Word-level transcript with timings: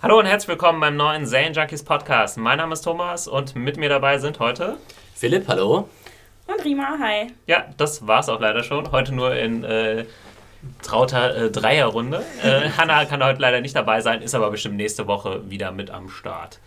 Hallo 0.00 0.20
und 0.20 0.26
herzlich 0.26 0.48
willkommen 0.48 0.78
beim 0.78 0.94
neuen 0.94 1.26
Zane 1.26 1.50
Junkies 1.50 1.82
Podcast. 1.82 2.38
Mein 2.38 2.58
Name 2.58 2.72
ist 2.72 2.82
Thomas 2.82 3.26
und 3.26 3.56
mit 3.56 3.78
mir 3.78 3.88
dabei 3.88 4.18
sind 4.18 4.38
heute 4.38 4.76
Philipp, 5.16 5.48
hallo. 5.48 5.88
Und 6.46 6.64
Rima, 6.64 6.96
hi. 7.00 7.32
Ja, 7.48 7.64
das 7.76 8.06
war's 8.06 8.28
auch 8.28 8.38
leider 8.38 8.62
schon. 8.62 8.92
Heute 8.92 9.12
nur 9.12 9.34
in 9.34 9.64
äh, 9.64 10.04
trauter 10.82 11.34
äh, 11.34 11.50
Dreierrunde. 11.50 12.22
Äh, 12.44 12.70
Hanna 12.78 13.06
kann 13.06 13.24
heute 13.24 13.42
leider 13.42 13.60
nicht 13.60 13.74
dabei 13.74 14.00
sein, 14.00 14.22
ist 14.22 14.36
aber 14.36 14.52
bestimmt 14.52 14.76
nächste 14.76 15.08
Woche 15.08 15.50
wieder 15.50 15.72
mit 15.72 15.90
am 15.90 16.08
Start. 16.08 16.60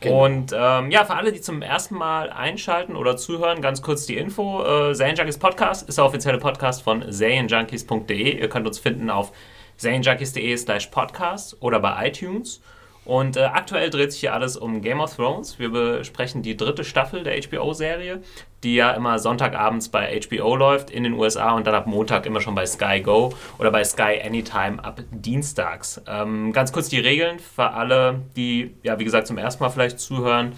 Genau. 0.00 0.24
Und 0.24 0.54
ähm, 0.56 0.90
ja, 0.90 1.04
für 1.04 1.16
alle, 1.16 1.32
die 1.32 1.42
zum 1.42 1.60
ersten 1.60 1.96
Mal 1.96 2.30
einschalten 2.30 2.96
oder 2.96 3.18
zuhören, 3.18 3.60
ganz 3.60 3.82
kurz 3.82 4.06
die 4.06 4.16
Info. 4.16 4.62
Äh, 4.64 4.92
Junkies 4.92 5.38
Podcast 5.38 5.86
ist 5.86 5.98
der 5.98 6.06
offizielle 6.06 6.38
Podcast 6.38 6.82
von 6.82 7.12
zayenjunkies.de. 7.12 8.40
Ihr 8.40 8.48
könnt 8.48 8.66
uns 8.66 8.78
finden 8.78 9.10
auf 9.10 9.32
zayenjunkies.de 9.76 10.56
slash 10.56 10.86
podcast 10.86 11.56
oder 11.60 11.80
bei 11.80 12.08
iTunes. 12.08 12.60
Und 13.04 13.36
äh, 13.36 13.40
aktuell 13.40 13.90
dreht 13.90 14.12
sich 14.12 14.20
hier 14.20 14.34
alles 14.34 14.56
um 14.56 14.82
Game 14.82 15.00
of 15.00 15.16
Thrones. 15.16 15.58
Wir 15.58 15.70
besprechen 15.70 16.42
die 16.42 16.56
dritte 16.56 16.84
Staffel 16.84 17.24
der 17.24 17.40
HBO-Serie, 17.42 18.22
die 18.62 18.74
ja 18.74 18.90
immer 18.90 19.18
Sonntagabends 19.18 19.88
bei 19.88 20.20
HBO 20.20 20.54
läuft 20.54 20.90
in 20.90 21.04
den 21.04 21.14
USA 21.14 21.52
und 21.52 21.66
dann 21.66 21.74
ab 21.74 21.86
Montag 21.86 22.26
immer 22.26 22.40
schon 22.40 22.54
bei 22.54 22.66
Sky 22.66 23.00
Go 23.00 23.32
oder 23.58 23.70
bei 23.70 23.84
Sky 23.84 24.20
Anytime 24.22 24.84
ab 24.84 25.00
Dienstags. 25.10 26.00
Ähm, 26.06 26.52
ganz 26.52 26.72
kurz 26.72 26.88
die 26.88 27.00
Regeln 27.00 27.38
für 27.38 27.70
alle, 27.70 28.20
die, 28.36 28.74
ja, 28.82 28.98
wie 28.98 29.04
gesagt, 29.04 29.26
zum 29.26 29.38
ersten 29.38 29.62
Mal 29.62 29.70
vielleicht 29.70 29.98
zuhören. 29.98 30.52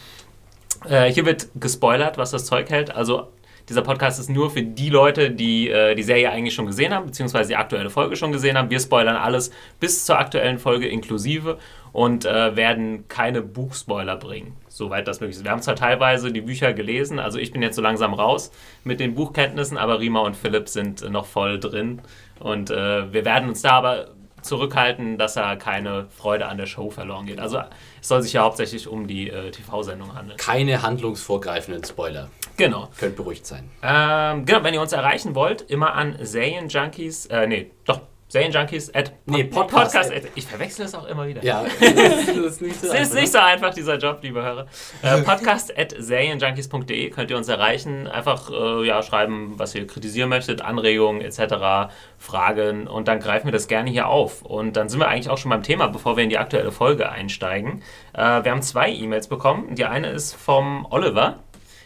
Äh, 0.89 1.13
hier 1.13 1.25
wird 1.25 1.49
gespoilert, 1.55 2.19
was 2.19 2.33
das 2.33 2.45
Zeug 2.45 2.69
hält. 2.71 2.95
Also 2.95 3.29
dieser 3.73 3.83
Podcast 3.83 4.21
ist 4.21 4.29
nur 4.29 4.51
für 4.51 4.63
die 4.63 4.91
Leute, 4.91 5.31
die 5.31 5.71
äh, 5.71 5.95
die 5.95 6.03
Serie 6.03 6.31
eigentlich 6.31 6.53
schon 6.55 6.67
gesehen 6.67 6.93
haben, 6.93 7.07
beziehungsweise 7.07 7.49
die 7.49 7.57
aktuelle 7.57 7.89
Folge 7.89 8.17
schon 8.17 8.31
gesehen 8.31 8.59
haben. 8.59 8.69
Wir 8.69 8.79
spoilern 8.79 9.17
alles 9.17 9.51
bis 9.81 10.05
zur 10.05 10.19
aktuellen 10.19 10.59
Folge 10.59 10.87
inklusive 10.87 11.59
und 11.93 12.27
äh, 12.27 12.55
werden 12.55 13.09
keine 13.09 13.41
Buchspoiler 13.41 14.17
bringen, 14.17 14.57
soweit 14.69 15.09
das 15.09 15.21
möglich 15.21 15.39
ist. 15.39 15.45
Wir 15.45 15.51
haben 15.51 15.63
zwar 15.63 15.77
teilweise 15.77 16.31
die 16.33 16.43
Bücher 16.43 16.75
gelesen, 16.75 17.19
also 17.19 17.39
ich 17.39 17.51
bin 17.51 17.63
jetzt 17.63 17.77
so 17.77 17.83
langsam 17.83 18.13
raus 18.13 18.53
mit 18.85 19.01
den 19.01 19.15
Buchkenntnissen, 19.15 19.79
aber 19.79 20.01
Rima 20.01 20.21
und 20.21 20.37
Philipp 20.37 20.69
sind 20.69 21.09
noch 21.11 21.25
voll 21.25 21.59
drin 21.59 22.03
und 22.41 22.71
äh, 22.71 23.11
wir 23.11 23.25
werden 23.25 23.49
uns 23.49 23.63
da 23.63 23.71
aber 23.71 24.09
zurückhalten, 24.43 25.19
dass 25.19 25.35
da 25.35 25.57
keine 25.57 26.07
Freude 26.11 26.47
an 26.47 26.59
der 26.59 26.67
Show 26.67 26.91
verloren 26.91 27.27
geht. 27.27 27.41
Also 27.41 27.59
es 28.01 28.09
soll 28.09 28.23
sich 28.23 28.35
ja 28.35 28.43
hauptsächlich 28.43 28.89
um 28.89 29.07
die 29.07 29.31
äh, 29.31 29.51
TV-Sendung 29.51 30.15
handeln. 30.15 30.37
Keine 30.37 30.83
handlungsvorgreifenden 30.83 31.85
Spoiler. 31.85 32.29
Genau. 32.57 32.89
Könnt 32.99 33.17
beruhigt 33.17 33.47
sein. 33.47 33.71
Ähm, 33.83 34.45
genau, 34.45 34.63
wenn 34.63 34.75
ihr 34.75 34.81
uns 34.81 34.93
erreichen 34.93 35.35
wollt, 35.35 35.63
immer 35.63 35.95
an 35.95 36.17
Zayen 36.23 36.69
Junkies, 36.69 37.27
äh, 37.27 37.47
nee, 37.47 37.71
doch, 37.85 38.01
Serienjunkies 38.33 38.95
at 38.95 39.13
nee, 39.27 39.45
Podcast. 39.45 39.93
Podcast 39.93 40.11
at, 40.11 40.23
ich 40.35 40.47
verwechsel 40.47 40.87
das 40.87 40.95
auch 40.95 41.05
immer 41.05 41.29
wieder. 41.29 41.45
Ja, 41.45 41.67
das 41.81 42.29
ist 42.29 42.63
nicht 42.63 42.81
so, 42.81 42.89
einfach, 42.89 43.03
ist 43.03 43.13
nicht 43.13 43.31
so 43.31 43.39
einfach, 43.39 43.75
dieser 43.75 43.99
Job, 43.99 44.21
liebe 44.23 44.43
Hörer. 44.43 44.69
Äh, 45.03 45.19
podcast 45.23 45.79
at 45.79 45.95
serienjunkies.de 45.99 47.11
könnt 47.11 47.31
ihr 47.31 47.37
uns 47.37 47.49
erreichen. 47.49 48.09
Einfach 48.09 48.51
äh, 48.51 48.87
ja, 48.87 49.03
schreiben, 49.03 49.59
was 49.59 49.75
ihr 49.75 49.87
kritisieren 49.87 50.31
möchtet, 50.31 50.63
Anregungen 50.63 51.21
etc., 51.21 51.93
Fragen 52.17 52.87
und 52.89 53.07
dann 53.07 53.21
greifen 53.21 53.49
wir 53.49 53.53
das 53.53 53.69
gerne 53.69 53.91
hier 53.91 54.09
auf. 54.09 54.41
Und 54.41 54.79
dann 54.79 54.89
sind 54.89 55.01
wir 55.01 55.09
eigentlich 55.09 55.29
auch 55.29 55.37
schon 55.37 55.51
beim 55.51 55.63
Thema, 55.63 55.89
bevor 55.89 56.17
wir 56.17 56.25
in 56.25 56.31
die 56.31 56.39
aktuelle 56.39 56.73
Folge 56.73 57.11
einsteigen. 57.11 57.83
Äh, 58.15 58.45
wir 58.45 58.51
haben 58.51 58.63
zwei 58.63 58.91
E-Mails 58.91 59.29
bekommen. 59.29 59.75
Die 59.75 59.85
eine 59.85 60.09
ist 60.09 60.33
vom 60.33 60.87
Oliver. 60.89 61.41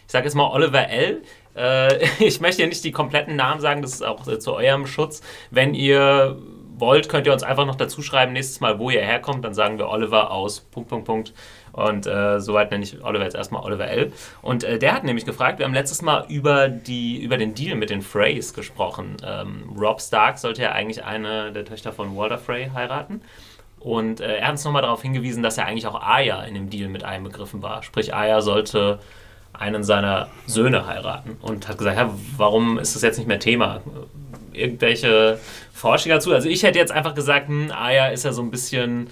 Ich 0.05 0.13
sage 0.13 0.23
jetzt 0.23 0.35
mal 0.35 0.49
Oliver 0.49 0.87
L. 0.87 1.23
Äh, 1.57 2.05
ich 2.19 2.39
möchte 2.39 2.61
ja 2.61 2.67
nicht 2.67 2.83
die 2.83 2.91
kompletten 2.91 3.35
Namen 3.35 3.59
sagen, 3.59 3.81
das 3.81 3.93
ist 3.93 4.05
auch 4.05 4.27
äh, 4.27 4.39
zu 4.39 4.53
eurem 4.53 4.87
Schutz. 4.87 5.21
Wenn 5.51 5.73
ihr 5.73 6.37
wollt, 6.79 7.09
könnt 7.09 7.25
ihr 7.25 7.33
uns 7.33 7.43
einfach 7.43 7.65
noch 7.65 7.75
dazu 7.75 8.01
schreiben, 8.01 8.33
nächstes 8.33 8.59
Mal, 8.59 8.79
wo 8.79 8.89
ihr 8.89 9.01
herkommt. 9.01 9.43
Dann 9.43 9.53
sagen 9.53 9.77
wir 9.77 9.89
Oliver 9.89 10.31
aus 10.31 10.59
Punkt, 10.59 10.89
Punkt, 10.89 11.05
Punkt. 11.05 11.33
Und 11.73 12.07
äh, 12.07 12.39
soweit 12.39 12.71
nenne 12.71 12.83
ich 12.83 13.03
Oliver 13.03 13.23
jetzt 13.23 13.35
erstmal 13.35 13.63
Oliver 13.63 13.87
L. 13.87 14.11
Und 14.41 14.63
äh, 14.63 14.79
der 14.79 14.93
hat 14.93 15.03
nämlich 15.03 15.25
gefragt, 15.25 15.59
wir 15.59 15.65
haben 15.65 15.73
letztes 15.73 16.01
Mal 16.01 16.25
über, 16.29 16.69
die, 16.69 17.21
über 17.21 17.37
den 17.37 17.53
Deal 17.53 17.75
mit 17.75 17.89
den 17.89 18.01
Freys 18.01 18.53
gesprochen. 18.53 19.17
Ähm, 19.23 19.75
Rob 19.77 20.01
Stark 20.01 20.37
sollte 20.37 20.61
ja 20.61 20.71
eigentlich 20.71 21.03
eine 21.03 21.51
der 21.51 21.65
Töchter 21.65 21.91
von 21.91 22.15
Walter 22.15 22.37
Frey 22.37 22.71
heiraten. 22.73 23.21
Und 23.79 24.21
äh, 24.21 24.37
er 24.37 24.45
hat 24.45 24.53
uns 24.53 24.65
nochmal 24.65 24.81
darauf 24.81 25.01
hingewiesen, 25.01 25.43
dass 25.43 25.57
er 25.57 25.65
eigentlich 25.65 25.87
auch 25.87 26.01
Aya 26.01 26.43
in 26.43 26.55
dem 26.55 26.69
Deal 26.69 26.89
mit 26.89 27.03
einbegriffen 27.03 27.61
war. 27.61 27.83
Sprich, 27.83 28.13
Aya 28.13 28.41
sollte 28.41 28.99
einen 29.59 29.83
seiner 29.83 30.27
Söhne 30.45 30.87
heiraten 30.87 31.37
und 31.41 31.67
hat 31.67 31.77
gesagt, 31.77 31.97
ja, 31.97 32.13
warum 32.37 32.79
ist 32.79 32.95
das 32.95 33.01
jetzt 33.01 33.17
nicht 33.17 33.27
mehr 33.27 33.39
Thema? 33.39 33.81
Irgendwelche 34.53 35.39
Forschung 35.73 36.11
dazu? 36.11 36.33
Also 36.33 36.49
ich 36.49 36.63
hätte 36.63 36.79
jetzt 36.79 36.91
einfach 36.91 37.13
gesagt, 37.13 37.47
hm, 37.47 37.71
Aya 37.71 38.07
ist 38.07 38.25
ja 38.25 38.31
so 38.31 38.41
ein 38.41 38.51
bisschen, 38.51 39.09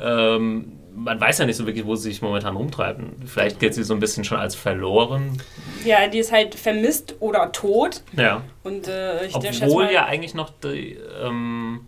ähm, 0.00 0.72
man 0.94 1.20
weiß 1.20 1.38
ja 1.38 1.46
nicht 1.46 1.56
so 1.56 1.66
wirklich, 1.66 1.86
wo 1.86 1.96
sie 1.96 2.10
sich 2.10 2.22
momentan 2.22 2.56
rumtreiben. 2.56 3.12
Vielleicht 3.26 3.58
gilt 3.60 3.74
sie 3.74 3.82
so 3.82 3.94
ein 3.94 4.00
bisschen 4.00 4.24
schon 4.24 4.38
als 4.38 4.54
verloren. 4.54 5.38
Ja, 5.84 6.06
die 6.06 6.18
ist 6.18 6.32
halt 6.32 6.54
vermisst 6.54 7.16
oder 7.20 7.50
tot. 7.52 8.02
Ja. 8.16 8.42
Und 8.62 8.88
äh, 8.88 9.26
ich 9.26 9.34
Obwohl 9.34 9.90
ja 9.90 10.04
eigentlich 10.04 10.34
noch 10.34 10.50
die, 10.50 10.98
ähm, 11.22 11.86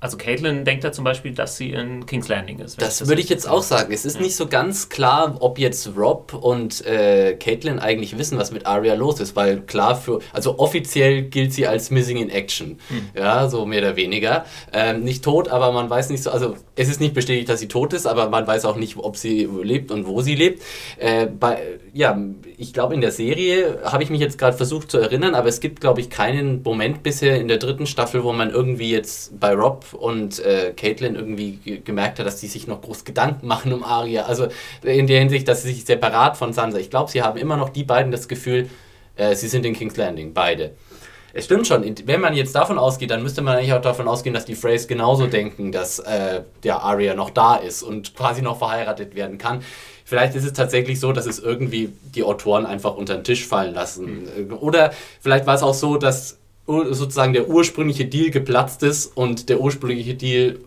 also 0.00 0.16
Caitlin 0.16 0.64
denkt 0.64 0.84
ja 0.84 0.92
zum 0.92 1.04
Beispiel, 1.04 1.32
dass 1.32 1.56
sie 1.56 1.70
in 1.70 2.06
King's 2.06 2.28
Landing 2.28 2.60
ist. 2.60 2.80
Das, 2.80 2.98
das 2.98 3.08
würde 3.08 3.20
ich 3.20 3.28
jetzt 3.28 3.48
auch 3.48 3.62
sagen. 3.62 3.92
Es 3.92 4.04
ist 4.04 4.16
ja. 4.16 4.22
nicht 4.22 4.36
so 4.36 4.46
ganz 4.46 4.88
klar, 4.88 5.36
ob 5.40 5.58
jetzt 5.58 5.90
Rob 5.96 6.34
und 6.34 6.86
äh, 6.86 7.34
Caitlin 7.34 7.80
eigentlich 7.80 8.16
wissen, 8.16 8.38
was 8.38 8.52
mit 8.52 8.66
Arya 8.66 8.94
los 8.94 9.18
ist, 9.18 9.34
weil 9.34 9.60
klar 9.62 9.96
für, 9.96 10.20
also 10.32 10.58
offiziell 10.58 11.22
gilt 11.22 11.52
sie 11.52 11.66
als 11.66 11.90
Missing 11.90 12.18
in 12.18 12.30
Action, 12.30 12.78
hm. 12.88 13.08
ja, 13.16 13.48
so 13.48 13.66
mehr 13.66 13.80
oder 13.80 13.96
weniger. 13.96 14.44
Ähm, 14.72 15.02
nicht 15.02 15.24
tot, 15.24 15.48
aber 15.48 15.72
man 15.72 15.90
weiß 15.90 16.10
nicht 16.10 16.22
so, 16.22 16.30
also 16.30 16.56
es 16.76 16.88
ist 16.88 17.00
nicht 17.00 17.14
bestätigt, 17.14 17.48
dass 17.48 17.58
sie 17.58 17.68
tot 17.68 17.92
ist, 17.92 18.06
aber 18.06 18.28
man 18.28 18.46
weiß 18.46 18.66
auch 18.66 18.76
nicht, 18.76 18.96
ob 18.98 19.16
sie 19.16 19.48
lebt 19.62 19.90
und 19.90 20.06
wo 20.06 20.22
sie 20.22 20.36
lebt. 20.36 20.62
Äh, 20.98 21.26
bei, 21.26 21.58
ja, 21.92 22.16
ich 22.56 22.72
glaube 22.72 22.94
in 22.94 23.00
der 23.00 23.10
Serie 23.10 23.80
habe 23.84 24.04
ich 24.04 24.10
mich 24.10 24.20
jetzt 24.20 24.38
gerade 24.38 24.56
versucht 24.56 24.92
zu 24.92 24.98
erinnern, 24.98 25.34
aber 25.34 25.48
es 25.48 25.58
gibt, 25.58 25.80
glaube 25.80 26.00
ich, 26.00 26.08
keinen 26.08 26.62
Moment 26.62 27.02
bisher 27.02 27.40
in 27.40 27.48
der 27.48 27.58
dritten 27.58 27.86
Staffel, 27.86 28.22
wo 28.22 28.32
man 28.32 28.50
irgendwie 28.50 28.90
jetzt 28.90 29.38
bei 29.40 29.54
Rob 29.54 29.87
und 29.94 30.38
äh, 30.40 30.72
Caitlin 30.76 31.14
irgendwie 31.14 31.80
gemerkt 31.84 32.18
hat, 32.18 32.26
dass 32.26 32.40
die 32.40 32.46
sich 32.46 32.66
noch 32.66 32.80
groß 32.80 33.04
Gedanken 33.04 33.46
machen 33.46 33.72
um 33.72 33.84
Arya. 33.84 34.24
Also 34.24 34.48
in 34.82 35.06
der 35.06 35.20
Hinsicht, 35.20 35.48
dass 35.48 35.62
sie 35.62 35.72
sich 35.72 35.84
separat 35.84 36.36
von 36.36 36.52
Sansa. 36.52 36.78
Ich 36.78 36.90
glaube, 36.90 37.10
sie 37.10 37.22
haben 37.22 37.38
immer 37.38 37.56
noch 37.56 37.68
die 37.68 37.84
beiden 37.84 38.12
das 38.12 38.28
Gefühl, 38.28 38.68
äh, 39.16 39.34
sie 39.34 39.48
sind 39.48 39.66
in 39.66 39.74
King's 39.74 39.96
Landing, 39.96 40.32
beide. 40.32 40.72
Es 41.34 41.44
stimmt 41.44 41.66
schon, 41.66 41.84
wenn 42.06 42.20
man 42.20 42.34
jetzt 42.34 42.54
davon 42.54 42.78
ausgeht, 42.78 43.10
dann 43.10 43.22
müsste 43.22 43.42
man 43.42 43.56
eigentlich 43.56 43.72
auch 43.72 43.82
davon 43.82 44.08
ausgehen, 44.08 44.34
dass 44.34 44.44
die 44.44 44.54
Freys 44.54 44.88
genauso 44.88 45.26
denken, 45.26 45.72
dass 45.72 45.98
äh, 45.98 46.42
der 46.64 46.82
Arya 46.82 47.14
noch 47.14 47.30
da 47.30 47.56
ist 47.56 47.82
und 47.82 48.16
quasi 48.16 48.40
noch 48.40 48.58
verheiratet 48.58 49.14
werden 49.14 49.36
kann. 49.36 49.62
Vielleicht 50.04 50.34
ist 50.34 50.44
es 50.44 50.54
tatsächlich 50.54 50.98
so, 51.00 51.12
dass 51.12 51.26
es 51.26 51.38
irgendwie 51.38 51.92
die 52.14 52.24
Autoren 52.24 52.64
einfach 52.64 52.96
unter 52.96 53.14
den 53.14 53.24
Tisch 53.24 53.46
fallen 53.46 53.74
lassen. 53.74 54.26
Mhm. 54.46 54.54
Oder 54.54 54.92
vielleicht 55.20 55.46
war 55.46 55.54
es 55.54 55.62
auch 55.62 55.74
so, 55.74 55.98
dass 55.98 56.38
sozusagen 56.68 57.32
der 57.32 57.48
ursprüngliche 57.48 58.04
Deal 58.04 58.30
geplatzt 58.30 58.82
ist 58.82 59.16
und 59.16 59.48
der 59.48 59.60
ursprüngliche 59.60 60.14
Deal 60.14 60.58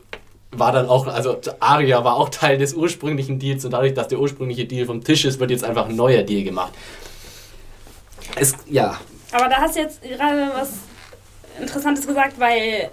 war 0.51 0.71
dann 0.71 0.87
auch, 0.87 1.07
also 1.07 1.39
Aria 1.59 2.03
war 2.03 2.15
auch 2.15 2.29
Teil 2.29 2.57
des 2.57 2.73
ursprünglichen 2.73 3.39
Deals 3.39 3.63
und 3.63 3.71
dadurch, 3.71 3.93
dass 3.93 4.07
der 4.09 4.19
ursprüngliche 4.19 4.65
Deal 4.65 4.85
vom 4.85 5.03
Tisch 5.03 5.23
ist, 5.25 5.39
wird 5.39 5.51
jetzt 5.51 5.63
einfach 5.63 5.87
ein 5.87 5.95
neuer 5.95 6.23
Deal 6.23 6.43
gemacht. 6.43 6.73
Es, 8.35 8.55
ja. 8.67 8.99
Aber 9.31 9.47
da 9.47 9.57
hast 9.57 9.75
du 9.75 9.81
jetzt 9.81 10.01
gerade 10.01 10.51
was 10.53 10.71
Interessantes 11.59 12.05
gesagt, 12.05 12.39
weil 12.39 12.89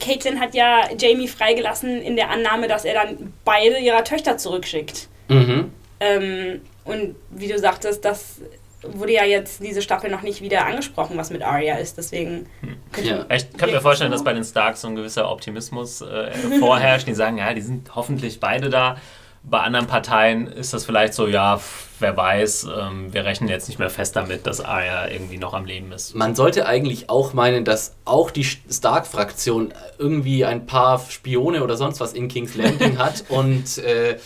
Caitlin 0.00 0.40
hat 0.40 0.54
ja 0.54 0.88
Jamie 0.98 1.28
freigelassen 1.28 2.02
in 2.02 2.16
der 2.16 2.30
Annahme, 2.30 2.66
dass 2.66 2.84
er 2.84 2.94
dann 2.94 3.32
beide 3.44 3.78
ihrer 3.78 4.04
Töchter 4.04 4.38
zurückschickt. 4.38 5.08
Mhm. 5.28 5.70
Ähm, 6.00 6.60
und 6.84 7.16
wie 7.30 7.48
du 7.48 7.58
sagtest, 7.58 8.04
das 8.04 8.40
wurde 8.82 9.12
ja 9.12 9.24
jetzt 9.24 9.62
diese 9.62 9.82
Staffel 9.82 10.10
noch 10.10 10.22
nicht 10.22 10.40
wieder 10.40 10.66
angesprochen, 10.66 11.16
was 11.16 11.30
mit 11.30 11.42
Arya 11.42 11.76
ist. 11.76 11.98
Deswegen 11.98 12.46
hm. 12.60 13.04
ja. 13.04 13.26
Ich 13.34 13.50
könnte 13.56 13.74
mir 13.74 13.80
vorstellen, 13.80 14.10
dass 14.12 14.24
bei 14.24 14.32
den 14.32 14.44
Starks 14.44 14.82
so 14.82 14.88
ein 14.88 14.96
gewisser 14.96 15.30
Optimismus 15.30 16.00
äh, 16.00 16.30
vorherrscht. 16.60 17.06
Die 17.06 17.14
sagen, 17.14 17.38
ja, 17.38 17.52
die 17.54 17.60
sind 17.60 17.94
hoffentlich 17.94 18.40
beide 18.40 18.70
da. 18.70 18.96
Bei 19.44 19.60
anderen 19.60 19.86
Parteien 19.86 20.46
ist 20.46 20.74
das 20.74 20.84
vielleicht 20.84 21.14
so, 21.14 21.26
ja, 21.26 21.60
wer 22.00 22.16
weiß, 22.16 22.66
ähm, 22.76 23.12
wir 23.14 23.24
rechnen 23.24 23.48
jetzt 23.48 23.68
nicht 23.68 23.78
mehr 23.78 23.88
fest 23.88 24.16
damit, 24.16 24.46
dass 24.46 24.60
Arya 24.60 25.08
irgendwie 25.08 25.38
noch 25.38 25.54
am 25.54 25.64
Leben 25.64 25.92
ist. 25.92 26.14
Man 26.14 26.34
sollte 26.34 26.66
eigentlich 26.66 27.08
auch 27.08 27.32
meinen, 27.32 27.64
dass 27.64 27.94
auch 28.04 28.30
die 28.30 28.44
Stark-Fraktion 28.44 29.72
irgendwie 29.98 30.44
ein 30.44 30.66
paar 30.66 30.98
Spione 31.08 31.62
oder 31.62 31.76
sonst 31.76 32.00
was 32.00 32.12
in 32.12 32.28
King's 32.28 32.56
Landing 32.56 32.98
hat 32.98 33.24
und 33.28 33.78
äh, 33.78 34.18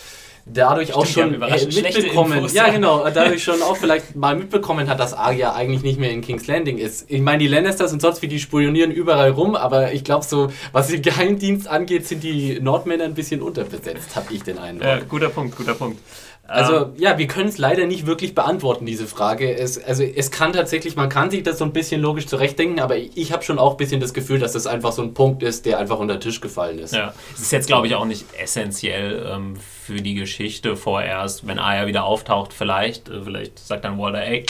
dadurch 0.45 0.89
Stimmt, 0.89 0.97
auch 0.97 1.05
schon 1.05 1.31
mitbekommen, 1.39 2.47
ja 2.53 2.69
genau, 2.69 3.07
dadurch 3.09 3.43
schon 3.43 3.61
auch 3.61 3.77
vielleicht 3.77 4.15
mal 4.15 4.35
mitbekommen 4.35 4.89
hat, 4.89 4.99
dass 4.99 5.13
Arya 5.13 5.53
eigentlich 5.53 5.83
nicht 5.83 5.99
mehr 5.99 6.11
in 6.11 6.21
King's 6.21 6.47
Landing 6.47 6.77
ist. 6.77 7.09
Ich 7.09 7.21
meine, 7.21 7.39
die 7.39 7.47
Lannisters 7.47 7.93
und 7.93 8.01
sonst 8.01 8.21
wie, 8.21 8.27
die 8.27 8.39
spionieren 8.39 8.91
überall 8.91 9.31
rum, 9.31 9.55
aber 9.55 9.93
ich 9.93 10.03
glaube 10.03 10.25
so, 10.25 10.51
was 10.71 10.87
den 10.87 11.01
Geheimdienst 11.01 11.67
angeht, 11.67 12.07
sind 12.07 12.23
die 12.23 12.59
Nordmänner 12.59 13.05
ein 13.05 13.13
bisschen 13.13 13.41
unterbesetzt, 13.41 14.15
habe 14.15 14.33
ich 14.33 14.43
den 14.43 14.57
Eindruck. 14.57 14.87
Ja, 14.87 14.99
guter 14.99 15.29
Punkt, 15.29 15.55
guter 15.55 15.73
Punkt. 15.73 15.99
Also 16.45 16.75
ähm, 16.75 16.93
ja, 16.97 17.17
wir 17.17 17.27
können 17.27 17.47
es 17.47 17.57
leider 17.57 17.85
nicht 17.85 18.05
wirklich 18.05 18.35
beantworten, 18.35 18.85
diese 18.85 19.07
Frage. 19.07 19.55
Es, 19.55 19.81
also 19.81 20.03
es 20.03 20.29
kann 20.29 20.51
tatsächlich, 20.51 20.97
man 20.97 21.07
kann 21.07 21.31
sich 21.31 21.43
das 21.43 21.57
so 21.57 21.63
ein 21.63 21.71
bisschen 21.71 22.01
logisch 22.01 22.27
zurechtdenken, 22.27 22.81
aber 22.81 22.97
ich 22.97 23.31
habe 23.31 23.43
schon 23.43 23.59
auch 23.59 23.71
ein 23.71 23.77
bisschen 23.77 24.01
das 24.01 24.13
Gefühl, 24.13 24.39
dass 24.39 24.51
das 24.51 24.67
einfach 24.67 24.91
so 24.91 25.03
ein 25.03 25.13
Punkt 25.13 25.41
ist, 25.41 25.65
der 25.65 25.79
einfach 25.79 25.99
unter 25.99 26.15
den 26.15 26.21
Tisch 26.21 26.41
gefallen 26.41 26.79
ist. 26.79 26.93
Ja, 26.93 27.13
es 27.33 27.43
ist 27.43 27.51
jetzt 27.53 27.67
glaube 27.67 27.87
ich 27.87 27.95
auch 27.95 28.05
nicht 28.05 28.25
essentiell 28.37 29.25
ähm, 29.31 29.55
für 29.83 30.01
die 30.01 30.13
Geschichte 30.13 30.75
vorerst, 30.77 31.45
wenn 31.45 31.59
Aya 31.59 31.87
wieder 31.87 32.05
auftaucht, 32.05 32.53
vielleicht, 32.53 33.09
äh, 33.09 33.21
vielleicht 33.21 33.59
sagt 33.59 33.83
dann 33.83 33.99
Walter, 33.99 34.21
ey, 34.21 34.45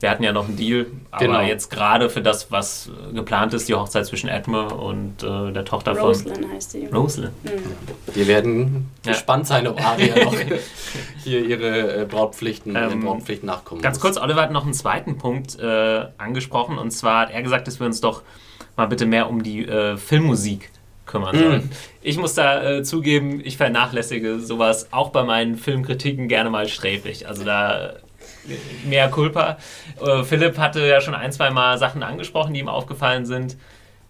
wir 0.00 0.10
hatten 0.10 0.22
ja 0.22 0.32
noch 0.32 0.48
einen 0.48 0.56
Deal, 0.56 0.86
aber 1.10 1.26
genau. 1.26 1.40
jetzt 1.40 1.70
gerade 1.70 2.10
für 2.10 2.22
das, 2.22 2.50
was 2.50 2.90
geplant 3.12 3.54
ist, 3.54 3.68
die 3.68 3.74
Hochzeit 3.74 4.06
zwischen 4.06 4.28
Edme 4.28 4.68
und 4.68 5.22
äh, 5.22 5.52
der 5.52 5.64
Tochter 5.64 5.96
Roslyn 5.96 6.34
von... 6.34 6.52
heißt 6.52 6.72
sie. 6.72 6.86
Roslyn. 6.86 7.30
Mhm. 7.42 8.14
Wir 8.14 8.26
werden 8.26 8.90
ja. 9.04 9.12
gespannt 9.12 9.46
sein, 9.46 9.66
ob 9.66 9.80
Aria 9.84 10.24
noch 10.24 10.34
hier 11.22 11.44
ihre 11.44 12.02
äh, 12.02 12.04
Brautpflichten, 12.04 12.74
ähm, 12.74 13.00
Brautpflichten 13.00 13.46
nachkommen 13.46 13.80
Ganz 13.80 13.96
muss. 13.96 14.02
kurz, 14.02 14.16
Oliver 14.18 14.42
hat 14.42 14.50
noch 14.50 14.64
einen 14.64 14.74
zweiten 14.74 15.18
Punkt 15.18 15.58
äh, 15.60 16.06
angesprochen 16.18 16.78
und 16.78 16.90
zwar 16.90 17.22
hat 17.22 17.30
er 17.30 17.42
gesagt, 17.42 17.68
dass 17.68 17.78
wir 17.78 17.86
uns 17.86 18.00
doch 18.00 18.22
mal 18.76 18.86
bitte 18.86 19.06
mehr 19.06 19.28
um 19.28 19.42
die 19.42 19.66
äh, 19.66 19.96
Filmmusik 19.96 20.70
kümmern 21.06 21.38
sollen. 21.38 21.64
Mm. 21.64 21.70
Ich 22.06 22.18
muss 22.18 22.34
da 22.34 22.62
äh, 22.62 22.82
zugeben, 22.82 23.40
ich 23.42 23.56
vernachlässige 23.56 24.38
sowas 24.38 24.88
auch 24.90 25.08
bei 25.08 25.24
meinen 25.24 25.56
Filmkritiken 25.56 26.28
gerne 26.28 26.50
mal 26.50 26.68
sträflich. 26.68 27.26
Also 27.26 27.44
da 27.44 27.94
mehr 28.84 29.08
Culpa. 29.08 29.56
Äh, 30.00 30.22
Philipp 30.22 30.58
hatte 30.58 30.86
ja 30.86 31.00
schon 31.00 31.14
ein, 31.14 31.32
zwei 31.32 31.48
Mal 31.48 31.78
Sachen 31.78 32.02
angesprochen, 32.02 32.52
die 32.52 32.60
ihm 32.60 32.68
aufgefallen 32.68 33.24
sind. 33.24 33.56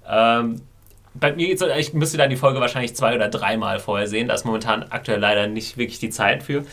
Ähm, 0.08 0.62
bei 1.14 1.32
mir 1.32 1.46
geht's, 1.46 1.62
ich 1.79 1.94
müsste 1.94 2.19
dann 2.19 2.31
die 2.31 2.37
Folge 2.37 2.58
wahrscheinlich 2.58 2.96
zwei 2.96 3.14
oder 3.14 3.29
dreimal 3.29 3.79
vorher 3.79 4.08
sehen. 4.08 4.26
Da 4.26 4.35
ist 4.35 4.44
momentan 4.44 4.87
aktuell 4.91 5.20
leider 5.20 5.46
nicht 5.46 5.76
wirklich 5.76 6.00
die 6.00 6.11
Zeit 6.11 6.43
für. 6.43 6.64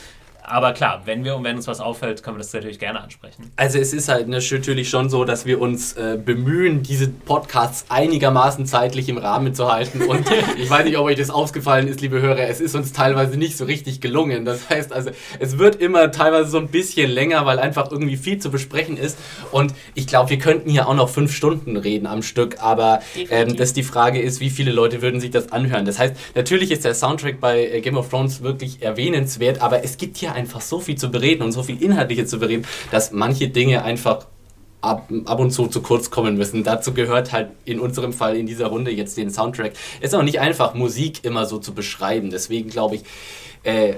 Aber 0.51 0.74
klar, 0.74 1.03
wenn 1.06 1.24
wir 1.24 1.36
und 1.36 1.45
wenn 1.45 1.56
uns 1.56 1.68
was 1.68 1.80
auffällt, 1.80 2.24
können 2.24 2.36
wir 2.36 2.39
das 2.39 2.51
natürlich 2.51 2.77
gerne 2.77 3.01
ansprechen. 3.01 3.51
Also 3.56 3.80
es 3.80 3.94
ist 3.94 4.09
halt 4.09 4.27
natürlich 4.27 4.89
schon 4.89 5.09
so, 5.09 5.24
dass 5.24 5.45
wir 5.45 5.62
uns 5.62 5.94
äh, 5.94 6.19
bemühen, 6.24 6.83
diese 6.83 7.07
Podcasts 7.07 7.86
einigermaßen 7.88 8.65
zeitlich 8.65 9.07
im 9.07 9.18
Rahmen 9.18 9.56
zu 9.56 9.71
halten. 9.71 10.01
Und 10.01 10.30
ich 10.57 10.69
weiß 10.69 10.83
nicht, 10.83 10.98
ob 10.98 11.06
euch 11.06 11.18
das 11.18 11.30
aufgefallen 11.30 11.88
ist, 11.88 12.01
liebe 12.01 12.21
Hörer, 12.21 12.50
es 12.50 12.59
ist 12.59 12.75
uns 12.75 12.92
teilweise 12.92 13.38
nicht 13.38 13.57
so 13.57 13.63
richtig 13.63 14.01
gelungen. 14.01 14.44
Das 14.44 14.69
heißt 14.69 14.92
also, 14.92 15.12
es 15.39 15.57
wird 15.57 15.77
immer 15.77 16.12
teilweise 16.12 16.50
so 16.50 16.57
ein 16.57 16.68
bisschen 16.68 17.09
länger, 17.09 17.45
weil 17.45 17.57
einfach 17.57 17.89
irgendwie 17.89 18.18
viel 18.18 18.39
zu 18.39 18.51
besprechen 18.51 18.97
ist. 18.97 19.18
Und 19.54 19.74
ich 19.95 20.06
glaube, 20.06 20.31
wir 20.31 20.38
könnten 20.38 20.69
hier 20.69 20.89
auch 20.89 20.95
noch 20.95 21.07
fünf 21.07 21.33
Stunden 21.33 21.77
reden 21.77 22.07
am 22.07 22.24
Stück, 22.24 22.57
aber 22.59 23.00
ähm, 23.30 23.56
dass 23.56 23.71
die 23.71 23.83
Frage 23.83 24.19
ist, 24.21 24.42
wie 24.42 24.50
viele 24.50 24.74
Leute 24.74 25.01
würden 25.01 25.21
sich 25.21 25.31
das 25.31 25.54
anhören. 25.54 25.86
Das 25.86 25.97
heißt, 25.97 26.13
natürlich 26.36 26.71
ist 26.71 26.83
der 26.83 26.94
Soundtrack 26.94 27.39
bei 27.39 27.68
äh, 27.68 27.80
Game 27.80 27.95
of 27.95 28.09
Thrones 28.09 28.44
wirklich 28.44 28.81
erwähnenswert, 28.81 29.62
aber 29.62 29.86
es 29.86 29.95
gibt 29.95 30.18
hier 30.18 30.41
einfach 30.42 30.62
so 30.62 30.80
viel 30.80 30.96
zu 30.96 31.10
bereden 31.10 31.44
und 31.44 31.52
so 31.52 31.64
viel 31.64 31.82
Inhaltliche 31.82 32.26
zu 32.26 32.40
bereden, 32.40 32.66
dass 32.92 33.12
manche 33.12 33.48
Dinge 33.48 33.84
einfach 33.84 34.26
ab, 34.82 35.10
ab 35.26 35.40
und 35.40 35.52
zu 35.52 35.68
zu 35.68 35.82
kurz 35.82 36.10
kommen 36.10 36.36
müssen. 36.36 36.64
Dazu 36.64 36.94
gehört 36.94 37.32
halt 37.32 37.52
in 37.66 37.80
unserem 37.80 38.14
Fall 38.14 38.36
in 38.36 38.48
dieser 38.48 38.68
Runde 38.68 38.92
jetzt 38.92 39.18
den 39.18 39.30
Soundtrack. 39.30 39.74
Ist 40.02 40.16
auch 40.16 40.24
nicht 40.24 40.40
einfach, 40.40 40.74
Musik 40.74 41.24
immer 41.24 41.46
so 41.46 41.60
zu 41.60 41.74
beschreiben. 41.74 42.32
Deswegen 42.32 42.70
glaube 42.70 42.96
ich, 42.96 43.04
äh, 43.64 43.94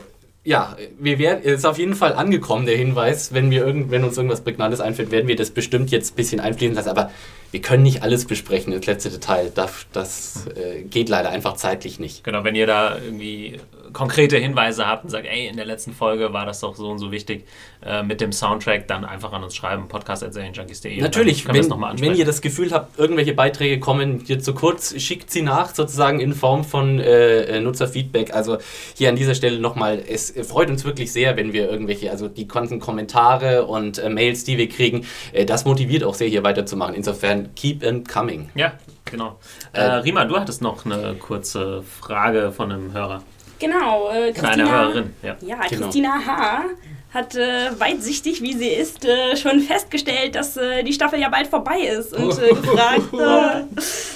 ja, 0.45 0.75
wir 0.99 1.19
werden, 1.19 1.41
ist 1.41 1.65
auf 1.65 1.77
jeden 1.77 1.95
Fall 1.95 2.13
angekommen, 2.13 2.65
der 2.65 2.75
Hinweis. 2.75 3.33
Wenn, 3.33 3.49
wir 3.49 3.65
irgend, 3.65 3.91
wenn 3.91 4.03
uns 4.03 4.17
irgendwas 4.17 4.41
Prägnantes 4.41 4.81
einfällt, 4.81 5.09
werden 5.11 5.29
wir 5.29 5.37
das 5.37 5.51
bestimmt 5.51 5.89
jetzt 5.91 6.13
ein 6.13 6.15
bisschen 6.17 6.41
einfließen 6.41 6.75
lassen. 6.75 6.89
Aber 6.89 7.11
wir 7.51 7.61
können 7.61 7.83
nicht 7.83 8.03
alles 8.03 8.25
besprechen, 8.25 8.73
das 8.73 8.85
letzte 8.85 9.09
Detail. 9.09 9.53
Das, 9.55 9.85
das 9.93 10.47
äh, 10.47 10.81
geht 10.81 11.07
leider 11.07 11.29
einfach 11.29 11.53
zeitlich 11.53 11.97
nicht. 11.97 12.25
Genau, 12.25 12.43
wenn 12.43 12.55
ihr 12.55 12.67
da 12.67 12.97
irgendwie 12.97 13.57
konkrete 13.93 14.37
Hinweise 14.37 14.85
habt 14.87 15.03
und 15.03 15.09
sagt, 15.09 15.25
ey, 15.25 15.47
in 15.47 15.55
der 15.55 15.65
letzten 15.65 15.93
Folge 15.93 16.33
war 16.33 16.45
das 16.45 16.59
doch 16.59 16.75
so 16.75 16.89
und 16.89 16.99
so 16.99 17.11
wichtig 17.11 17.45
äh, 17.85 18.03
mit 18.03 18.21
dem 18.21 18.31
Soundtrack, 18.31 18.87
dann 18.87 19.05
einfach 19.05 19.31
an 19.33 19.43
uns 19.43 19.55
schreiben, 19.55 19.87
podcast.serienjunkies.de. 19.87 20.99
Natürlich, 20.99 21.47
wenn, 21.47 21.69
wenn 21.99 22.15
ihr 22.15 22.25
das 22.25 22.41
Gefühl 22.41 22.71
habt, 22.71 22.97
irgendwelche 22.97 23.33
Beiträge 23.33 23.79
kommen 23.79 24.23
dir 24.23 24.39
zu 24.39 24.53
kurz, 24.53 24.99
schickt 24.99 25.31
sie 25.31 25.41
nach, 25.41 25.73
sozusagen 25.73 26.19
in 26.19 26.33
Form 26.33 26.63
von 26.63 26.99
äh, 26.99 27.43
äh 27.43 27.59
Nutzerfeedback. 27.59 28.33
Also 28.33 28.57
hier 28.95 29.09
an 29.09 29.15
dieser 29.15 29.35
Stelle 29.35 29.59
nochmal, 29.59 30.01
es 30.07 30.33
freut 30.47 30.69
uns 30.69 30.83
wirklich 30.85 31.11
sehr, 31.11 31.37
wenn 31.37 31.53
wir 31.53 31.69
irgendwelche, 31.69 32.11
also 32.11 32.27
die 32.27 32.47
ganzen 32.47 32.79
Kommentare 32.79 33.65
und 33.65 33.99
äh, 33.99 34.09
Mails, 34.09 34.43
die 34.43 34.57
wir 34.57 34.69
kriegen, 34.69 35.05
äh, 35.31 35.45
das 35.45 35.65
motiviert 35.65 36.03
auch 36.03 36.15
sehr, 36.15 36.27
hier 36.27 36.43
weiterzumachen. 36.43 36.95
Insofern, 36.95 37.53
keep 37.55 37.81
them 37.81 38.03
coming. 38.03 38.49
Ja, 38.55 38.73
genau. 39.05 39.39
Äh, 39.73 39.81
Rima, 39.81 40.25
du 40.25 40.37
hattest 40.37 40.61
noch 40.61 40.85
eine 40.85 41.15
kurze 41.15 41.83
Frage 41.83 42.51
von 42.51 42.71
einem 42.71 42.93
Hörer. 42.93 43.23
Genau, 43.63 44.09
äh, 44.09 44.33
Christina, 44.33 44.69
Hörerin, 44.69 45.13
ja. 45.23 45.37
ja 45.39 45.55
genau. 45.69 45.83
Christina 45.83 46.25
H. 46.25 46.65
hat 47.13 47.35
äh, 47.35 47.69
weitsichtig, 47.79 48.41
wie 48.41 48.53
sie 48.53 48.67
ist, 48.67 49.05
äh, 49.05 49.37
schon 49.37 49.61
festgestellt, 49.61 50.35
dass 50.35 50.57
äh, 50.57 50.83
die 50.83 50.91
Staffel 50.91 51.21
ja 51.21 51.29
bald 51.29 51.47
vorbei 51.47 51.79
ist 51.79 52.13
und 52.13 52.37
äh, 52.39 52.49
gefragt, 52.49 53.13
äh, 53.13 53.63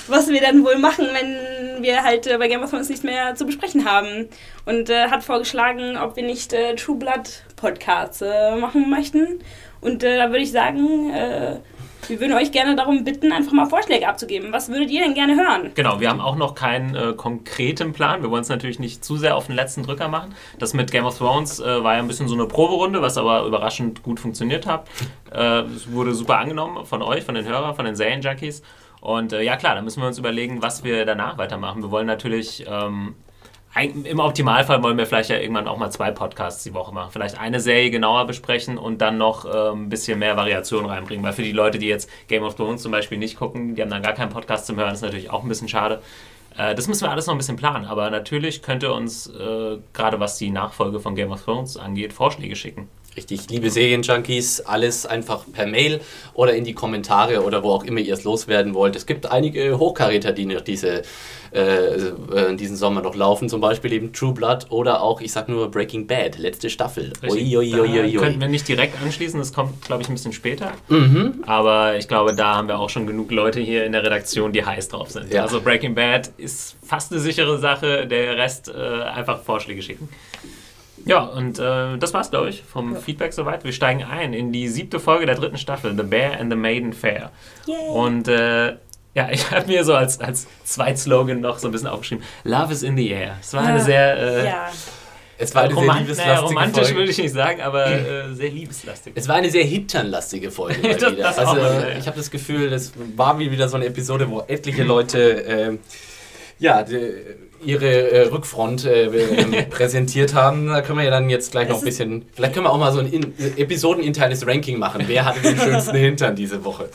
was 0.10 0.28
wir 0.28 0.42
dann 0.42 0.66
wohl 0.66 0.78
machen, 0.78 1.08
wenn 1.14 1.82
wir 1.82 2.04
halt 2.04 2.28
bei 2.38 2.50
Game 2.50 2.62
of 2.62 2.72
Thrones 2.72 2.90
nichts 2.90 3.06
mehr 3.06 3.36
zu 3.36 3.46
besprechen 3.46 3.90
haben. 3.90 4.28
Und 4.66 4.90
hat 4.90 5.24
vorgeschlagen, 5.24 5.96
ob 5.96 6.18
wir 6.18 6.24
nicht 6.24 6.54
True 6.76 6.98
Blood 6.98 7.30
Podcasts 7.56 8.22
machen 8.60 8.90
möchten. 8.90 9.40
Und 9.80 10.04
da 10.04 10.30
würde 10.30 10.40
ich 10.40 10.52
sagen, 10.52 11.62
wir 12.10 12.20
würden 12.20 12.34
euch 12.34 12.52
gerne 12.52 12.76
darum 12.76 13.04
bitten, 13.04 13.32
einfach 13.32 13.52
mal 13.52 13.66
Vorschläge 13.66 14.08
abzugeben. 14.08 14.52
Was 14.52 14.70
würdet 14.70 14.90
ihr 14.90 15.02
denn 15.02 15.14
gerne 15.14 15.36
hören? 15.36 15.72
Genau, 15.76 16.00
wir 16.00 16.10
haben 16.10 16.22
auch 16.22 16.36
noch 16.36 16.56
keinen 16.56 16.96
äh, 16.96 17.14
konkreten 17.14 17.94
Plan. 17.94 18.22
Wir 18.22 18.32
wollen 18.32 18.42
es 18.42 18.50
natürlich 18.50 18.80
nicht 18.80 19.04
zu 19.04 19.18
sehr 19.18 19.36
auf 19.36 19.48
den 19.48 19.56
letzten 19.56 19.84
Drücker 19.84 20.08
machen. 20.08 20.36
Das 20.60 20.74
mit 20.74 20.92
Game 20.92 21.06
of 21.06 21.18
Thrones 21.18 21.60
äh, 21.60 21.84
war 21.84 21.96
ja 21.96 22.00
ein 22.00 22.08
bisschen 22.08 22.28
so 22.28 22.36
eine 22.36 22.46
Proberunde, 22.46 23.02
was 23.02 23.18
aber 23.18 23.46
überraschend 23.46 24.04
gut 24.04 24.20
funktioniert 24.20 24.66
hat. 24.66 24.88
Äh, 25.34 25.62
es 25.62 25.92
wurde 25.92 26.14
super 26.14 26.38
angenommen 26.40 26.86
von 26.86 27.02
euch, 27.02 27.24
von 27.24 27.36
den 27.36 27.46
Hörern, 27.46 27.76
von 27.76 27.86
den 27.86 27.96
Serien-Junkies. 27.96 28.62
Und 29.02 29.34
äh, 29.34 29.42
ja 29.42 29.56
klar, 29.56 29.76
da 29.76 29.82
müssen 29.82 30.02
wir 30.02 30.08
uns 30.08 30.18
überlegen, 30.18 30.62
was 30.62 30.84
wir 30.84 31.06
danach 31.06 31.38
weitermachen. 31.38 31.82
Wir 31.82 31.92
wollen 31.92 32.08
natürlich 32.08 32.66
ähm, 32.68 33.16
im 33.84 34.20
Optimalfall 34.20 34.84
wollen 34.84 34.98
wir 34.98 35.06
vielleicht 35.06 35.30
ja 35.30 35.38
irgendwann 35.38 35.68
auch 35.68 35.78
mal 35.78 35.90
zwei 35.90 36.12
Podcasts 36.12 36.64
die 36.64 36.74
Woche 36.74 36.94
machen. 36.94 37.12
Vielleicht 37.12 37.40
eine 37.40 37.60
Serie 37.60 37.90
genauer 37.90 38.26
besprechen 38.26 38.78
und 38.78 39.02
dann 39.02 39.18
noch 39.18 39.46
äh, 39.46 39.72
ein 39.72 39.90
bisschen 39.90 40.20
mehr 40.20 40.38
Variation 40.38 40.86
reinbringen. 40.86 41.24
Weil 41.24 41.34
für 41.34 41.44
die 41.44 41.52
Leute, 41.52 41.78
die 41.80 41.88
jetzt 41.88 42.10
Game 42.28 42.44
of 42.44 42.56
Thrones 42.56 42.82
zum 42.82 42.92
Beispiel 42.92 43.18
nicht 43.18 43.38
gucken, 43.38 43.76
die 43.76 43.82
haben 43.82 43.90
dann 43.90 44.02
gar 44.02 44.14
keinen 44.14 44.30
Podcast 44.30 44.66
zum 44.66 44.78
Hören, 44.78 44.94
ist 44.94 45.02
natürlich 45.02 45.30
auch 45.30 45.44
ein 45.44 45.50
bisschen 45.50 45.68
schade. 45.68 46.02
Äh, 46.58 46.76
das 46.76 46.88
müssen 46.88 47.04
wir 47.04 47.12
alles 47.12 47.28
noch 47.28 47.34
ein 47.34 47.38
bisschen 47.38 47.56
planen. 47.56 47.86
Aber 47.86 48.10
natürlich 48.10 48.62
könnt 48.62 48.84
ihr 48.84 48.94
uns, 48.94 49.28
äh, 49.28 49.78
gerade 49.94 50.20
was 50.20 50.38
die 50.38 50.50
Nachfolge 50.50 51.00
von 51.00 51.16
Game 51.16 51.32
of 51.32 51.44
Thrones 51.44 51.78
angeht, 51.78 52.14
Vorschläge 52.14 52.56
schicken. 52.56 52.90
Richtig, 53.18 53.50
liebe 53.50 53.72
Serienjunkies, 53.72 54.62
alles 54.62 55.08
einfach 55.08 55.44
per 55.52 55.66
Mail 55.66 56.02
oder 56.36 56.54
in 56.54 56.64
die 56.64 56.74
Kommentare 56.74 57.44
oder 57.44 57.64
wo 57.64 57.72
auch 57.72 57.84
immer 57.84 58.00
ihr 58.00 58.14
es 58.14 58.24
loswerden 58.24 58.76
wollt. 58.76 58.96
Es 58.96 59.08
gibt 59.08 59.26
einige 59.26 59.80
Hochkaräter, 59.80 60.34
die 60.34 60.46
noch 60.46 60.62
diese, 60.62 61.02
äh, 61.52 61.96
äh, 61.96 62.56
diesen 62.56 62.76
Sommer 62.76 63.02
noch 63.02 63.16
laufen, 63.16 63.50
zum 63.50 63.60
Beispiel 63.60 63.92
eben 63.92 64.14
True 64.14 64.34
Blood 64.34 64.68
oder 64.70 65.02
auch, 65.02 65.20
ich 65.20 65.32
sag 65.32 65.50
nur 65.50 65.72
Breaking 65.72 66.06
Bad, 66.06 66.38
letzte 66.38 66.70
Staffel. 66.70 67.12
Ui, 67.24 67.58
ui, 67.58 67.74
ui, 67.74 68.00
ui, 68.00 68.14
Könnten 68.14 68.40
wir 68.40 68.50
nicht 68.50 68.68
direkt 68.68 69.02
anschließen, 69.02 69.40
das 69.40 69.52
kommt, 69.52 69.82
glaube 69.82 70.04
ich, 70.04 70.10
ein 70.10 70.14
bisschen 70.14 70.34
später. 70.34 70.74
Mhm. 70.88 71.44
Aber 71.48 71.98
ich 71.98 72.08
glaube, 72.08 72.36
da 72.36 72.56
haben 72.56 72.68
wir 72.68 72.78
auch 72.78 72.92
schon 72.92 73.08
genug 73.08 73.32
Leute 73.32 73.60
hier 73.60 73.84
in 73.86 73.94
der 73.94 74.04
Redaktion, 74.04 74.54
die 74.54 74.64
heiß 74.64 74.90
drauf 74.90 75.10
sind. 75.10 75.34
Ja. 75.34 75.42
Also 75.42 75.60
Breaking 75.60 75.96
Bad 75.96 76.30
ist 76.38 76.76
fast 76.86 77.12
eine 77.12 77.20
sichere 77.20 77.58
Sache, 77.58 78.06
der 78.06 78.38
Rest 78.38 78.70
äh, 78.70 79.02
einfach 79.02 79.42
Vorschläge 79.42 79.82
schicken. 79.82 80.08
Ja, 81.08 81.24
und 81.24 81.60
äh, 81.60 81.98
das 81.98 82.14
war's, 82.14 82.30
glaube 82.30 82.50
ich, 82.50 82.64
vom 82.64 82.94
ja. 82.94 83.00
Feedback 83.00 83.34
soweit. 83.34 83.64
Wir 83.64 83.72
steigen 83.72 84.04
ein 84.04 84.34
in 84.34 84.52
die 84.52 84.68
siebte 84.68 85.00
Folge 85.00 85.26
der 85.26 85.36
dritten 85.36 85.58
Staffel, 85.58 85.96
The 85.96 86.04
Bear 86.04 86.40
and 86.40 86.52
the 86.52 86.58
Maiden 86.58 86.94
Fair. 86.94 87.32
Yay. 87.66 87.76
Und 87.90 88.28
äh, 88.28 88.76
ja, 89.14 89.30
ich 89.32 89.50
habe 89.52 89.68
mir 89.68 89.84
so 89.84 89.96
als, 89.96 90.20
als 90.20 90.48
Zweitslogan 90.64 91.42
noch 91.42 91.60
so 91.60 91.68
ein 91.68 91.72
bisschen 91.72 91.88
aufgeschrieben: 91.88 92.24
Love 92.44 92.74
is 92.74 92.84
in 92.84 92.98
the 92.98 93.10
air. 93.10 93.38
Es 93.42 93.54
war 93.54 93.64
ja. 93.64 93.70
eine 93.70 93.84
sehr. 93.84 94.18
Äh, 94.18 94.46
ja. 94.46 94.70
Es 95.40 95.54
war 95.54 95.64
eine 95.64 95.74
Roman 95.76 95.98
sehr 95.98 96.02
liebeslastige 96.02 96.36
naja, 96.36 96.48
romantisch 96.48 96.84
Folge. 96.86 96.98
würde 96.98 97.12
ich 97.12 97.18
nicht 97.20 97.34
sagen, 97.34 97.62
aber 97.62 97.86
äh, 97.86 98.34
sehr 98.34 98.50
liebeslastig. 98.50 99.14
Es 99.16 99.28
war 99.28 99.36
eine 99.36 99.52
sehr 99.52 99.66
hinternlastige 99.66 100.50
Folge 100.50 100.82
das, 100.82 101.12
wieder. 101.12 101.12
Das 101.12 101.38
also, 101.38 101.54
mal, 101.54 101.90
ja. 101.92 101.98
ich 102.00 102.08
habe 102.08 102.18
das 102.18 102.32
Gefühl, 102.32 102.72
das 102.72 102.94
war 103.16 103.38
wie 103.38 103.52
wieder 103.52 103.70
so 103.70 103.76
eine 103.76 103.86
Episode, 103.86 104.28
wo 104.32 104.42
etliche 104.48 104.84
Leute 104.84 105.46
äh, 105.46 105.78
ja, 106.60 106.82
die, 106.82 106.96
ihre 107.64 108.12
äh, 108.12 108.28
Rückfront 108.28 108.86
äh, 108.86 109.06
äh, 109.06 109.64
präsentiert 109.70 110.34
haben. 110.34 110.68
Da 110.68 110.82
können 110.82 111.00
wir 111.00 111.06
ja 111.06 111.12
dann 111.12 111.30
jetzt 111.30 111.52
gleich 111.52 111.70
noch 111.70 111.80
ein 111.80 111.86
bisschen. 111.86 112.26
Vielleicht 112.34 112.54
können 112.54 112.66
wir 112.66 112.72
auch 112.72 112.80
mal 112.80 112.92
so 112.92 113.00
ein 113.00 113.08
in, 113.12 113.34
episodeninternes 113.58 114.46
Ranking 114.46 114.80
machen. 114.80 115.04
Wer 115.08 115.26
hatte 115.26 115.42
den 115.42 115.58
schönsten 115.60 115.96
Hintern 115.96 116.36
diese 116.36 116.64
Woche? 116.64 116.90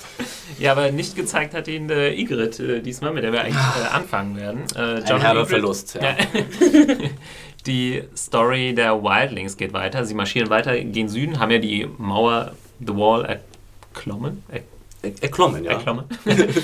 Ja, 0.58 0.72
aber 0.72 0.90
nicht 0.90 1.16
gezeigt 1.16 1.54
hat 1.54 1.68
ihn 1.68 1.90
äh, 1.90 2.12
Igrit 2.12 2.60
äh, 2.60 2.80
diesmal, 2.80 3.12
mit 3.12 3.24
der 3.24 3.32
wir 3.32 3.42
eigentlich 3.42 3.56
äh, 3.56 3.94
anfangen 3.94 4.36
werden. 4.36 4.62
Äh, 4.76 5.00
John 5.00 5.16
ein 5.16 5.20
herber 5.20 5.46
Verlust, 5.46 5.98
ja. 6.00 6.14
die 7.66 8.02
Story 8.16 8.74
der 8.74 9.02
Wildlings 9.02 9.56
geht 9.56 9.72
weiter. 9.72 10.04
Sie 10.04 10.14
marschieren 10.14 10.50
weiter 10.50 10.78
gegen 10.78 11.08
Süden, 11.08 11.40
haben 11.40 11.50
ja 11.50 11.58
die 11.58 11.88
Mauer, 11.98 12.52
The 12.80 12.94
Wall 12.94 13.40
erklommen. 13.92 14.42
Er 14.48 14.62
erklommen, 15.20 15.64
ja. 15.64 15.72
Erklommen. 15.72 16.04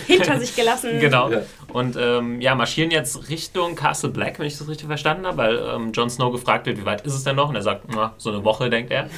Hinter 0.07 0.39
sich 0.39 0.55
gelassen. 0.55 1.01
Genau. 1.01 1.31
Ja. 1.31 1.43
Und 1.73 1.97
ähm, 2.01 2.41
ja, 2.41 2.55
marschieren 2.55 2.91
jetzt 2.91 3.29
Richtung 3.29 3.75
Castle 3.75 4.11
Black, 4.11 4.39
wenn 4.39 4.47
ich 4.47 4.57
das 4.57 4.69
richtig 4.69 4.87
verstanden 4.87 5.27
habe, 5.27 5.37
weil 5.37 5.59
ähm, 5.75 5.93
Jon 5.93 6.09
Snow 6.09 6.33
gefragt 6.33 6.67
wird, 6.67 6.79
wie 6.79 6.87
weit 6.87 7.03
ist 7.07 7.15
es 7.15 7.25
denn 7.25 7.37
noch? 7.37 7.49
Und 7.49 7.57
er 7.57 7.63
sagt, 7.63 7.85
na, 7.95 8.15
so 8.17 8.31
eine 8.31 8.45
Woche, 8.45 8.71
denkt 8.71 8.91
er. 8.91 9.11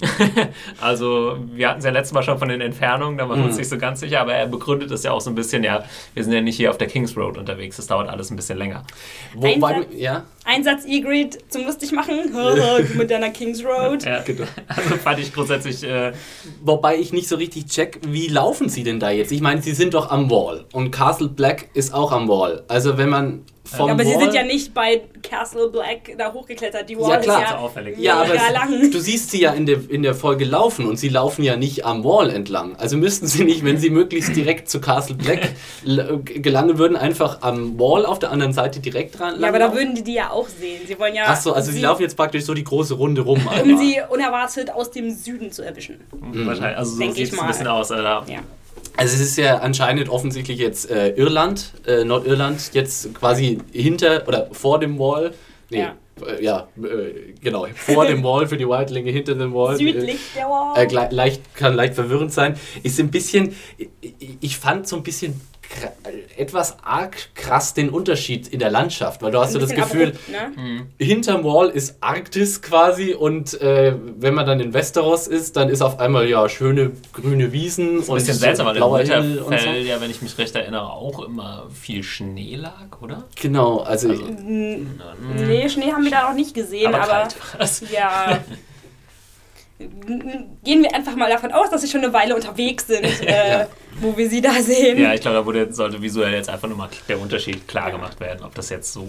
also, 0.80 1.38
wir 1.52 1.68
hatten 1.68 1.78
es 1.78 1.84
ja 1.84 1.90
letztes 1.90 2.12
Mal 2.12 2.22
schon 2.22 2.38
von 2.38 2.48
den 2.48 2.60
Entfernungen, 2.60 3.18
da 3.18 3.28
waren 3.28 3.38
wir 3.38 3.42
mhm. 3.42 3.48
uns 3.50 3.58
nicht 3.58 3.68
so 3.68 3.78
ganz 3.78 4.00
sicher, 4.00 4.20
aber 4.20 4.34
er 4.34 4.46
begründet 4.46 4.90
es 4.90 5.04
ja 5.04 5.12
auch 5.12 5.20
so 5.20 5.30
ein 5.30 5.34
bisschen, 5.34 5.62
ja, 5.62 5.84
wir 6.14 6.24
sind 6.24 6.32
ja 6.32 6.40
nicht 6.40 6.56
hier 6.56 6.70
auf 6.70 6.78
der 6.78 6.88
Kings 6.88 7.16
Road 7.16 7.38
unterwegs, 7.38 7.76
das 7.76 7.86
dauert 7.86 8.08
alles 8.08 8.30
ein 8.30 8.36
bisschen 8.36 8.58
länger. 8.58 8.84
Wobei, 9.34 9.74
Einsatz, 9.74 9.86
ja? 9.96 10.24
Einsatz 10.44 10.84
E-Grid 10.86 11.38
zum 11.48 11.64
lustig 11.64 11.92
machen, 11.92 12.32
du 12.32 12.86
mit 12.98 13.10
deiner 13.10 13.30
Kings 13.30 13.64
Road. 13.64 14.04
Ja, 14.04 14.20
genau. 14.22 14.46
Also 14.66 14.96
fand 14.96 15.18
ich 15.20 15.32
grundsätzlich. 15.32 15.82
Äh 15.82 16.12
Wobei 16.62 16.96
ich 16.96 17.12
nicht 17.12 17.28
so 17.28 17.36
richtig 17.36 17.66
check, 17.66 18.00
wie 18.06 18.28
laufen 18.28 18.68
sie 18.68 18.82
denn 18.82 19.00
da 19.00 19.10
jetzt? 19.10 19.32
Ich 19.32 19.40
meine, 19.40 19.62
sie 19.62 19.74
sind 19.74 19.94
doch 19.94 20.10
am 20.10 20.30
Wall 20.30 20.64
und 20.72 20.90
Castle 20.90 21.28
Black 21.28 21.68
ist 21.74 21.83
auch 21.92 22.12
am 22.12 22.28
Wall. 22.28 22.62
Also 22.68 22.96
wenn 22.96 23.08
man 23.08 23.44
vom 23.66 23.88
ja, 23.88 23.94
aber 23.94 24.04
Wall. 24.04 24.12
sie 24.12 24.18
sind 24.18 24.34
ja 24.34 24.42
nicht 24.42 24.74
bei 24.74 25.02
Castle 25.22 25.68
Black 25.70 26.12
da 26.18 26.32
hochgeklettert. 26.32 26.88
Die 26.88 26.98
Wall 26.98 27.12
ja, 27.12 27.18
klar. 27.18 27.42
ist 27.42 27.50
ja, 27.50 27.58
auffällig. 27.58 27.98
ja 27.98 28.20
aber 28.20 28.34
lang. 28.52 28.90
du 28.90 29.00
siehst 29.00 29.30
sie 29.30 29.40
ja 29.40 29.52
in 29.52 29.64
der, 29.64 29.78
in 29.88 30.02
der 30.02 30.14
Folge 30.14 30.44
laufen 30.44 30.86
und 30.86 30.98
sie 30.98 31.08
laufen 31.08 31.42
ja 31.42 31.56
nicht 31.56 31.86
am 31.86 32.04
Wall 32.04 32.28
entlang. 32.28 32.76
Also 32.76 32.98
müssten 32.98 33.26
sie 33.26 33.44
nicht, 33.44 33.64
wenn 33.64 33.78
sie 33.78 33.88
möglichst 33.88 34.36
direkt 34.36 34.68
zu 34.68 34.80
Castle 34.80 35.16
Black 35.16 35.52
gelangen 36.24 36.76
würden, 36.76 36.96
einfach 36.96 37.40
am 37.40 37.78
Wall 37.78 38.04
auf 38.04 38.18
der 38.18 38.30
anderen 38.32 38.52
Seite 38.52 38.80
direkt 38.80 39.18
dran 39.18 39.40
Ja, 39.40 39.48
aber 39.48 39.58
da 39.58 39.74
würden 39.74 39.94
die 39.94 40.04
die 40.04 40.14
ja 40.14 40.30
auch 40.30 40.48
sehen. 40.48 40.82
Sie 40.86 40.98
wollen 40.98 41.14
ja... 41.14 41.24
Achso, 41.24 41.52
also 41.52 41.70
sie, 41.70 41.78
sie 41.78 41.82
laufen 41.82 42.02
jetzt 42.02 42.16
praktisch 42.16 42.44
so 42.44 42.52
die 42.52 42.64
große 42.64 42.94
Runde 42.94 43.22
rum. 43.22 43.40
Um 43.64 43.78
sie 43.78 43.98
unerwartet 44.10 44.70
aus 44.70 44.90
dem 44.90 45.10
Süden 45.10 45.50
zu 45.50 45.62
erwischen. 45.62 46.00
Mhm. 46.12 46.46
Wahrscheinlich, 46.46 46.76
also 46.76 46.96
so 46.96 47.12
sieht 47.12 47.32
es 47.32 47.38
ein 47.38 47.46
bisschen 47.46 47.66
aus. 47.66 47.90
Alter. 47.90 48.24
Ja. 48.30 48.40
Also 48.96 49.16
es 49.16 49.20
ist 49.20 49.36
ja 49.36 49.58
anscheinend 49.58 50.08
offensichtlich 50.08 50.58
jetzt 50.58 50.90
äh, 50.90 51.10
Irland, 51.10 51.72
äh, 51.86 52.04
Nordirland, 52.04 52.70
jetzt 52.74 53.12
quasi 53.14 53.58
hinter 53.72 54.26
oder 54.28 54.48
vor 54.52 54.78
dem 54.78 54.98
Wall. 54.98 55.34
Nee, 55.70 55.80
ja, 55.80 55.94
äh, 56.24 56.44
ja 56.44 56.68
äh, 56.76 57.32
genau, 57.40 57.66
vor 57.74 58.06
dem 58.06 58.22
Wall 58.22 58.46
für 58.46 58.56
die 58.56 58.68
Wildlinge, 58.68 59.10
hinter 59.10 59.34
dem 59.34 59.52
Wall. 59.52 59.76
Südlich 59.76 60.20
der 60.36 60.44
Wall. 60.44 60.76
Äh, 60.76 61.12
leicht, 61.12 61.54
kann 61.56 61.74
leicht 61.74 61.94
verwirrend 61.94 62.32
sein. 62.32 62.56
Ist 62.82 63.00
ein 63.00 63.10
bisschen, 63.10 63.56
ich 64.40 64.56
fand 64.58 64.86
so 64.86 64.96
ein 64.96 65.02
bisschen 65.02 65.40
etwas 66.36 66.76
arg 66.82 67.16
krass 67.34 67.74
den 67.74 67.90
Unterschied 67.90 68.48
in 68.48 68.58
der 68.58 68.70
Landschaft, 68.70 69.22
weil 69.22 69.32
du 69.32 69.40
hast 69.40 69.52
so 69.52 69.58
das 69.58 69.74
Gefühl, 69.74 70.08
abrupt, 70.08 70.28
ne? 70.28 70.52
Mhm. 70.56 70.86
hinterm 70.98 71.44
Wall 71.44 71.68
ist 71.70 71.96
Arktis 72.00 72.62
quasi 72.62 73.14
und 73.14 73.60
äh, 73.60 73.94
wenn 74.18 74.34
man 74.34 74.46
dann 74.46 74.60
in 74.60 74.74
Westeros 74.74 75.26
ist, 75.26 75.56
dann 75.56 75.68
ist 75.68 75.82
auf 75.82 76.00
einmal 76.00 76.28
ja 76.28 76.48
schöne 76.48 76.92
grüne 77.12 77.52
Wiesen 77.52 77.96
das 77.96 78.04
ist 78.04 78.10
ein 78.10 78.16
bisschen 78.16 78.34
seltsam, 78.34 78.66
weil 78.66 78.74
blauer 78.74 79.00
Himmel 79.00 79.38
und 79.40 79.58
so. 79.58 79.68
ja, 79.68 80.00
wenn 80.00 80.10
ich 80.10 80.22
mich 80.22 80.36
recht 80.38 80.54
erinnere, 80.54 80.92
auch 80.92 81.24
immer 81.24 81.66
viel 81.72 82.02
Schnee 82.02 82.56
lag, 82.56 83.00
oder? 83.00 83.24
Genau, 83.40 83.78
also, 83.78 84.10
also 84.10 84.22
nee, 85.46 85.68
Schnee 85.68 85.92
haben 85.92 86.04
wir 86.04 86.10
da 86.10 86.28
noch 86.28 86.34
nicht 86.34 86.54
gesehen, 86.54 86.94
aber, 86.94 87.12
aber 87.12 87.28
ja 87.92 88.38
gehen 89.78 90.82
wir 90.82 90.94
einfach 90.94 91.16
mal 91.16 91.28
davon 91.28 91.52
aus, 91.52 91.70
dass 91.70 91.82
sie 91.82 91.88
schon 91.88 92.02
eine 92.02 92.12
Weile 92.12 92.34
unterwegs 92.34 92.86
sind, 92.86 93.04
äh, 93.26 93.60
ja. 93.60 93.66
wo 94.00 94.16
wir 94.16 94.28
sie 94.28 94.40
da 94.40 94.52
sehen. 94.54 94.98
Ja, 94.98 95.14
ich 95.14 95.20
glaube, 95.20 95.36
da 95.36 95.46
wurde, 95.46 95.72
sollte 95.72 96.00
visuell 96.00 96.32
jetzt 96.32 96.48
einfach 96.48 96.68
nur 96.68 96.76
mal 96.76 96.88
der 97.08 97.20
Unterschied 97.20 97.66
klar 97.66 97.90
gemacht 97.90 98.20
werden, 98.20 98.44
ob 98.44 98.54
das 98.54 98.70
jetzt 98.70 98.92
so. 98.92 99.08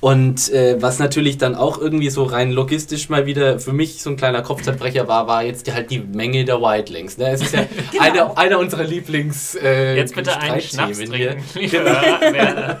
Und 0.00 0.52
äh, 0.52 0.80
was 0.80 0.98
natürlich 0.98 1.38
dann 1.38 1.54
auch 1.54 1.78
irgendwie 1.78 2.10
so 2.10 2.24
rein 2.24 2.52
logistisch 2.52 3.08
mal 3.08 3.24
wieder 3.24 3.58
für 3.58 3.72
mich 3.72 4.02
so 4.02 4.10
ein 4.10 4.16
kleiner 4.16 4.42
Kopfzerbrecher 4.42 5.08
war, 5.08 5.26
war 5.26 5.42
jetzt 5.42 5.66
die, 5.66 5.72
halt 5.72 5.90
die 5.90 6.00
Menge 6.00 6.44
der 6.44 6.60
Wildlings. 6.60 7.16
Ne? 7.16 7.30
Es 7.30 7.40
ist 7.40 7.54
ja 7.54 7.66
genau. 7.92 8.04
einer, 8.04 8.38
einer 8.38 8.58
unserer 8.58 8.84
Lieblings. 8.84 9.54
Äh, 9.54 9.96
jetzt 9.96 10.14
bitte 10.14 10.38
einen 10.38 10.60
Schnaps 10.60 10.98
trinken, 10.98 11.42
wer, 11.54 12.80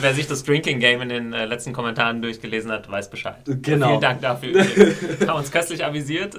Wer 0.00 0.14
sich 0.14 0.26
das 0.26 0.44
Drinking 0.44 0.78
Game 0.78 1.02
in 1.02 1.08
den 1.08 1.32
äh, 1.32 1.46
letzten 1.46 1.72
Kommentaren 1.72 2.22
durchgelesen 2.22 2.70
hat, 2.70 2.90
weiß 2.90 3.10
Bescheid. 3.10 3.36
Genau. 3.44 3.88
Vielen 3.88 4.00
Dank 4.00 4.20
dafür. 4.22 4.54
Wir 4.54 5.28
haben 5.28 5.38
uns 5.38 5.50
köstlich 5.50 5.84
avisiert. 5.84 6.36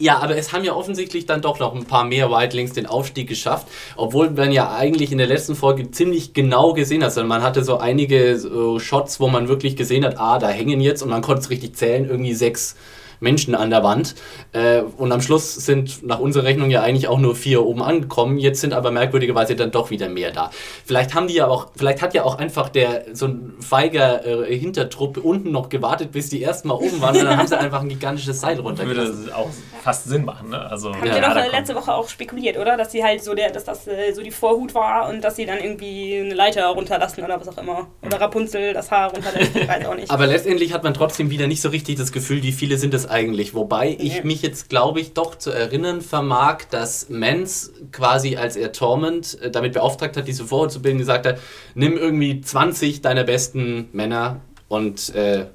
Ja, 0.00 0.20
aber 0.20 0.36
es 0.36 0.52
haben 0.52 0.62
ja 0.62 0.74
offensichtlich 0.74 1.26
dann 1.26 1.42
doch 1.42 1.58
noch 1.58 1.74
ein 1.74 1.84
paar 1.84 2.04
mehr 2.04 2.30
Wildlings 2.30 2.72
den 2.72 2.86
Aufstieg 2.86 3.28
geschafft, 3.28 3.66
obwohl 3.96 4.30
man 4.30 4.52
ja 4.52 4.72
eigentlich 4.72 5.10
in 5.10 5.18
der 5.18 5.26
letzten 5.26 5.56
Folge 5.56 5.90
ziemlich 5.90 6.34
genau 6.34 6.72
gesehen 6.72 7.02
hat. 7.02 7.08
Also 7.08 7.24
man 7.24 7.42
hatte 7.42 7.64
so 7.64 7.78
einige 7.78 8.38
so 8.38 8.78
Shots, 8.78 9.18
wo 9.18 9.26
man 9.26 9.48
wirklich 9.48 9.74
gesehen 9.74 10.04
hat, 10.04 10.16
ah, 10.16 10.38
da 10.38 10.48
hängen 10.50 10.80
jetzt 10.80 11.02
und 11.02 11.08
man 11.08 11.20
konnte 11.20 11.40
es 11.40 11.50
richtig 11.50 11.74
zählen, 11.74 12.08
irgendwie 12.08 12.34
sechs 12.34 12.76
Menschen 13.20 13.54
an 13.54 13.70
der 13.70 13.82
Wand. 13.82 14.14
Äh, 14.52 14.82
und 14.96 15.12
am 15.12 15.20
Schluss 15.20 15.54
sind 15.54 16.06
nach 16.06 16.18
unserer 16.18 16.44
Rechnung 16.44 16.70
ja 16.70 16.82
eigentlich 16.82 17.08
auch 17.08 17.18
nur 17.18 17.34
vier 17.34 17.64
oben 17.64 17.82
angekommen. 17.82 18.38
Jetzt 18.38 18.60
sind 18.60 18.72
aber 18.72 18.90
merkwürdigerweise 18.90 19.56
dann 19.56 19.70
doch 19.70 19.90
wieder 19.90 20.08
mehr 20.08 20.30
da. 20.30 20.50
Vielleicht 20.84 21.14
haben 21.14 21.28
die 21.28 21.34
ja 21.34 21.46
auch, 21.48 21.68
vielleicht 21.76 22.02
hat 22.02 22.14
ja 22.14 22.24
auch 22.24 22.38
einfach 22.38 22.68
der 22.68 23.04
so 23.12 23.26
ein 23.26 23.54
feiger 23.60 24.48
äh, 24.48 24.58
Hintertrupp 24.58 25.18
unten 25.18 25.50
noch 25.50 25.68
gewartet, 25.68 26.12
bis 26.12 26.28
die 26.30 26.42
erstmal 26.42 26.76
oben 26.76 27.00
waren 27.00 27.16
und 27.16 27.24
dann 27.24 27.36
haben 27.36 27.48
sie 27.48 27.58
einfach 27.58 27.82
ein 27.82 27.88
gigantisches 27.88 28.40
Seil 28.40 28.58
runtergelassen. 28.60 29.24
Würde 29.24 29.36
auch 29.36 29.50
fast 29.82 30.04
Sinn 30.04 30.24
machen, 30.24 30.50
ne? 30.50 30.60
Also, 30.70 30.94
haben 30.94 31.06
ja, 31.06 31.14
wir 31.14 31.22
doch 31.22 31.36
ja, 31.36 31.46
letzte 31.46 31.74
Woche 31.74 31.94
auch 31.94 32.08
spekuliert, 32.08 32.58
oder? 32.58 32.76
Dass 32.76 32.92
sie 32.92 33.02
halt 33.02 33.22
so 33.22 33.34
der, 33.34 33.50
dass 33.50 33.64
das 33.64 33.86
äh, 33.86 34.12
so 34.12 34.22
die 34.22 34.30
Vorhut 34.30 34.74
war 34.74 35.08
und 35.08 35.22
dass 35.22 35.36
sie 35.36 35.46
dann 35.46 35.58
irgendwie 35.58 36.18
eine 36.18 36.34
Leiter 36.34 36.66
runterlassen 36.66 37.24
oder 37.24 37.40
was 37.40 37.48
auch 37.48 37.58
immer. 37.58 37.88
Oder 38.04 38.20
Rapunzel 38.20 38.72
das 38.72 38.90
Haar 38.90 39.12
runterlässt, 39.12 39.56
ich 39.56 39.68
weiß 39.68 39.86
auch 39.86 39.94
nicht. 39.94 40.10
Aber 40.10 40.26
letztendlich 40.26 40.72
hat 40.72 40.82
man 40.84 40.94
trotzdem 40.94 41.30
wieder 41.30 41.46
nicht 41.46 41.60
so 41.60 41.68
richtig 41.68 41.96
das 41.96 42.12
Gefühl, 42.12 42.42
wie 42.42 42.52
viele 42.52 42.76
sind 42.76 42.94
es 42.94 43.07
eigentlich. 43.08 43.54
Wobei 43.54 43.96
ich 43.98 44.24
mich 44.24 44.42
jetzt, 44.42 44.68
glaube 44.68 45.00
ich, 45.00 45.14
doch 45.14 45.34
zu 45.34 45.50
erinnern 45.50 46.00
vermag, 46.00 46.58
dass 46.70 47.08
Mans 47.08 47.72
quasi, 47.92 48.36
als 48.36 48.56
er 48.56 48.72
Torment 48.72 49.40
äh, 49.40 49.50
damit 49.50 49.72
beauftragt 49.72 50.16
hat, 50.16 50.28
diese 50.28 50.44
Vorhut 50.44 50.72
zu 50.72 50.82
bilden, 50.82 50.98
gesagt 50.98 51.26
hat, 51.26 51.38
nimm 51.74 51.96
irgendwie 51.96 52.40
20 52.40 53.02
deiner 53.02 53.24
besten 53.24 53.88
Männer 53.92 54.40
und 54.68 55.14
äh, 55.14 55.46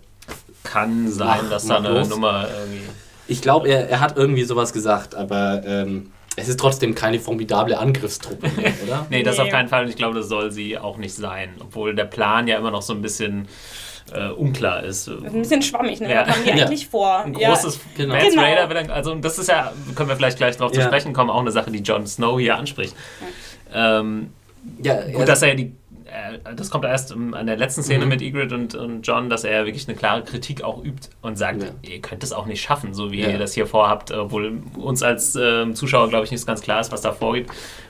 kann 0.64 1.12
sein, 1.12 1.40
mach, 1.44 1.50
dass 1.50 1.68
da 1.68 1.78
eine 1.78 1.90
los. 1.90 2.10
Nummer 2.10 2.48
irgendwie. 2.60 2.82
Ich 3.28 3.42
glaube, 3.42 3.68
er, 3.70 3.90
er 3.90 4.00
hat 4.00 4.18
irgendwie 4.18 4.44
sowas 4.44 4.74
gesagt, 4.74 5.16
aber 5.16 5.62
ähm, 5.66 6.12
es 6.36 6.50
ist 6.50 6.60
trotzdem 6.60 6.96
keine 6.96 7.20
formidable 7.20 7.78
Angriffstruppe, 7.78 8.50
oder? 8.84 9.06
nee, 9.10 9.24
das 9.24 9.38
nee. 9.38 9.44
auf 9.44 9.50
keinen 9.50 9.68
Fall. 9.68 9.84
Und 9.84 9.90
ich 9.90 9.96
glaube, 9.96 10.16
das 10.16 10.28
soll 10.28 10.52
sie 10.52 10.78
auch 10.78 10.98
nicht 10.98 11.14
sein. 11.14 11.50
Obwohl 11.60 11.94
der 11.94 12.06
Plan 12.06 12.48
ja 12.48 12.58
immer 12.58 12.72
noch 12.72 12.82
so 12.82 12.94
ein 12.94 13.02
bisschen 13.02 13.48
äh, 14.12 14.30
unklar 14.30 14.84
ist. 14.84 15.08
Ein 15.08 15.42
bisschen 15.42 15.62
schwammig, 15.62 16.02
ne? 16.02 16.12
Ja. 16.12 16.28
Was 16.28 16.36
haben 16.36 16.44
die 16.44 16.50
ja. 16.50 16.66
eigentlich 16.66 16.88
vor? 16.88 17.20
Ein 17.20 17.34
großes 17.34 17.76
ja. 17.98 18.06
genau. 18.06 18.16
genau. 18.20 18.42
Raider, 18.42 18.94
also 18.94 19.16
das 19.16 19.40
ist 19.40 19.48
ja, 19.48 19.72
können 19.96 20.10
wir 20.10 20.16
vielleicht 20.16 20.38
gleich 20.38 20.58
darauf 20.58 20.74
ja. 20.74 20.82
zu 20.82 20.88
sprechen 20.88 21.14
kommen, 21.14 21.30
auch 21.30 21.40
eine 21.40 21.52
Sache, 21.52 21.72
die 21.72 21.80
Jon 21.80 22.06
Snow 22.06 22.40
hier 22.40 22.58
anspricht. 22.58 22.96
Ähm, 23.74 24.32
ja, 24.82 25.02
gut, 25.12 25.28
dass 25.28 25.42
er 25.42 25.56
die 25.56 25.74
das 26.56 26.70
kommt 26.70 26.86
erst 26.86 27.12
an 27.14 27.46
der 27.48 27.58
letzten 27.58 27.84
Szene 27.84 28.06
mhm. 28.06 28.10
mit 28.10 28.22
Ygritte 28.22 28.56
und, 28.56 28.76
und 28.76 29.08
John, 29.08 29.30
dass 29.30 29.44
er 29.44 29.66
wirklich 29.66 29.88
eine 29.88 29.98
klare 29.98 30.24
Kritik 30.24 30.64
auch 30.64 30.84
übt 30.84 31.10
und 31.22 31.38
sagt, 31.38 31.64
ja. 31.64 31.70
ihr 31.82 32.02
könnt 32.02 32.24
es 32.24 32.34
auch 32.34 32.46
nicht 32.46 32.62
schaffen, 32.62 32.94
so 32.94 33.12
wie 33.12 33.22
ja. 33.22 33.30
ihr 33.30 33.38
das 33.38 33.54
hier 33.54 33.66
vorhabt, 33.68 34.12
obwohl 34.12 34.62
uns 34.76 35.04
als 35.04 35.36
äh, 35.36 35.72
Zuschauer, 35.74 36.10
glaube 36.10 36.26
ich, 36.26 36.32
nicht 36.32 36.46
ganz 36.46 36.62
klar 36.62 36.80
ist, 36.80 36.92
was 36.92 37.02
da 37.02 37.12
vorgeht. 37.12 37.48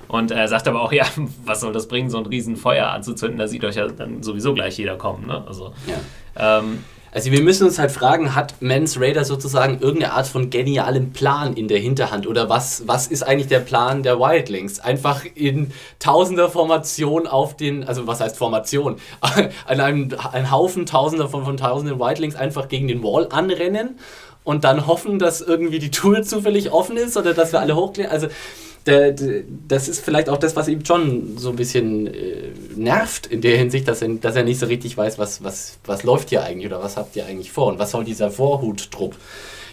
Und 0.08 0.32
er 0.32 0.48
sagt 0.48 0.68
aber 0.68 0.82
auch, 0.82 0.92
ja, 0.92 1.06
was 1.46 1.62
soll 1.62 1.74
das 1.74 1.88
bringen, 1.88 2.10
so 2.10 2.18
ein 2.18 2.26
Riesenfeuer 2.26 2.88
anzuzünden? 2.88 3.40
Da 3.40 3.48
sieht 3.48 3.64
euch 3.64 3.76
ja 3.76 3.88
dann 3.88 4.24
sowieso 4.24 4.54
gleich 4.54 4.78
jeder 4.78 4.96
kommen. 4.96 5.28
Ne? 5.28 5.44
Also, 5.48 5.74
ja. 5.88 6.60
ähm, 6.60 6.84
also 7.14 7.32
wir 7.32 7.42
müssen 7.42 7.68
uns 7.68 7.78
halt 7.78 7.92
fragen, 7.92 8.34
hat 8.34 8.62
Mans 8.62 9.00
Raider 9.00 9.24
sozusagen 9.24 9.80
irgendeine 9.80 10.14
Art 10.14 10.28
von 10.28 10.50
genialem 10.50 11.14
Plan 11.14 11.54
in 11.54 11.68
der 11.68 11.78
Hinterhand? 11.78 12.26
Oder 12.26 12.50
was, 12.50 12.88
was 12.88 13.08
ist 13.08 13.22
eigentlich 13.22 13.48
der 13.48 13.60
Plan 13.60 14.02
der 14.02 14.20
Wildlings? 14.20 14.80
Einfach 14.80 15.24
in 15.36 15.72
tausender 16.00 16.50
Formation 16.50 17.28
auf 17.28 17.56
den, 17.56 17.84
also 17.84 18.08
was 18.08 18.20
heißt 18.20 18.38
Formation? 18.38 18.98
An 19.66 19.80
einem 19.80 20.16
ein 20.32 20.50
Haufen 20.50 20.88
tausender 20.88 21.30
von, 21.30 21.46
von 21.46 21.58
tausenden 21.58 22.00
Wildlings 22.00 22.36
einfach 22.36 22.68
gegen 22.68 22.88
den 22.88 23.04
Wall 23.04 23.28
anrennen 23.30 24.00
und 24.44 24.64
dann 24.64 24.88
hoffen, 24.88 25.20
dass 25.20 25.42
irgendwie 25.42 25.80
die 25.80 25.92
Tour 25.92 26.24
zufällig 26.24 26.72
offen 26.72 26.98
ist 26.98 27.16
oder 27.16 27.34
dass 27.34 27.52
wir 27.52 27.60
alle 27.60 27.76
hochklären. 27.76 28.12
Also 28.12 28.28
das 28.86 29.88
ist 29.88 30.04
vielleicht 30.04 30.28
auch 30.28 30.38
das, 30.38 30.56
was 30.56 30.68
ihm 30.68 30.82
John 30.82 31.38
so 31.38 31.50
ein 31.52 31.56
bisschen 31.56 32.08
äh, 32.08 32.52
nervt 32.76 33.28
in 33.28 33.40
der 33.40 33.58
Hinsicht, 33.58 33.88
dass 33.88 34.02
er, 34.02 34.10
dass 34.10 34.36
er 34.36 34.44
nicht 34.44 34.60
so 34.60 34.66
richtig 34.66 34.98
weiß, 34.98 35.18
was, 35.18 35.44
was, 35.44 35.80
was 35.86 36.04
läuft 36.04 36.30
hier 36.30 36.44
eigentlich 36.44 36.68
oder 36.68 36.84
was 36.84 36.98
habt 36.98 37.16
ihr 37.16 37.26
eigentlich 37.26 37.52
vor 37.52 37.68
und 37.68 37.80
was 37.80 37.92
soll 37.92 38.04
dieser 38.04 38.30
Vorhuttrupp 38.30 39.16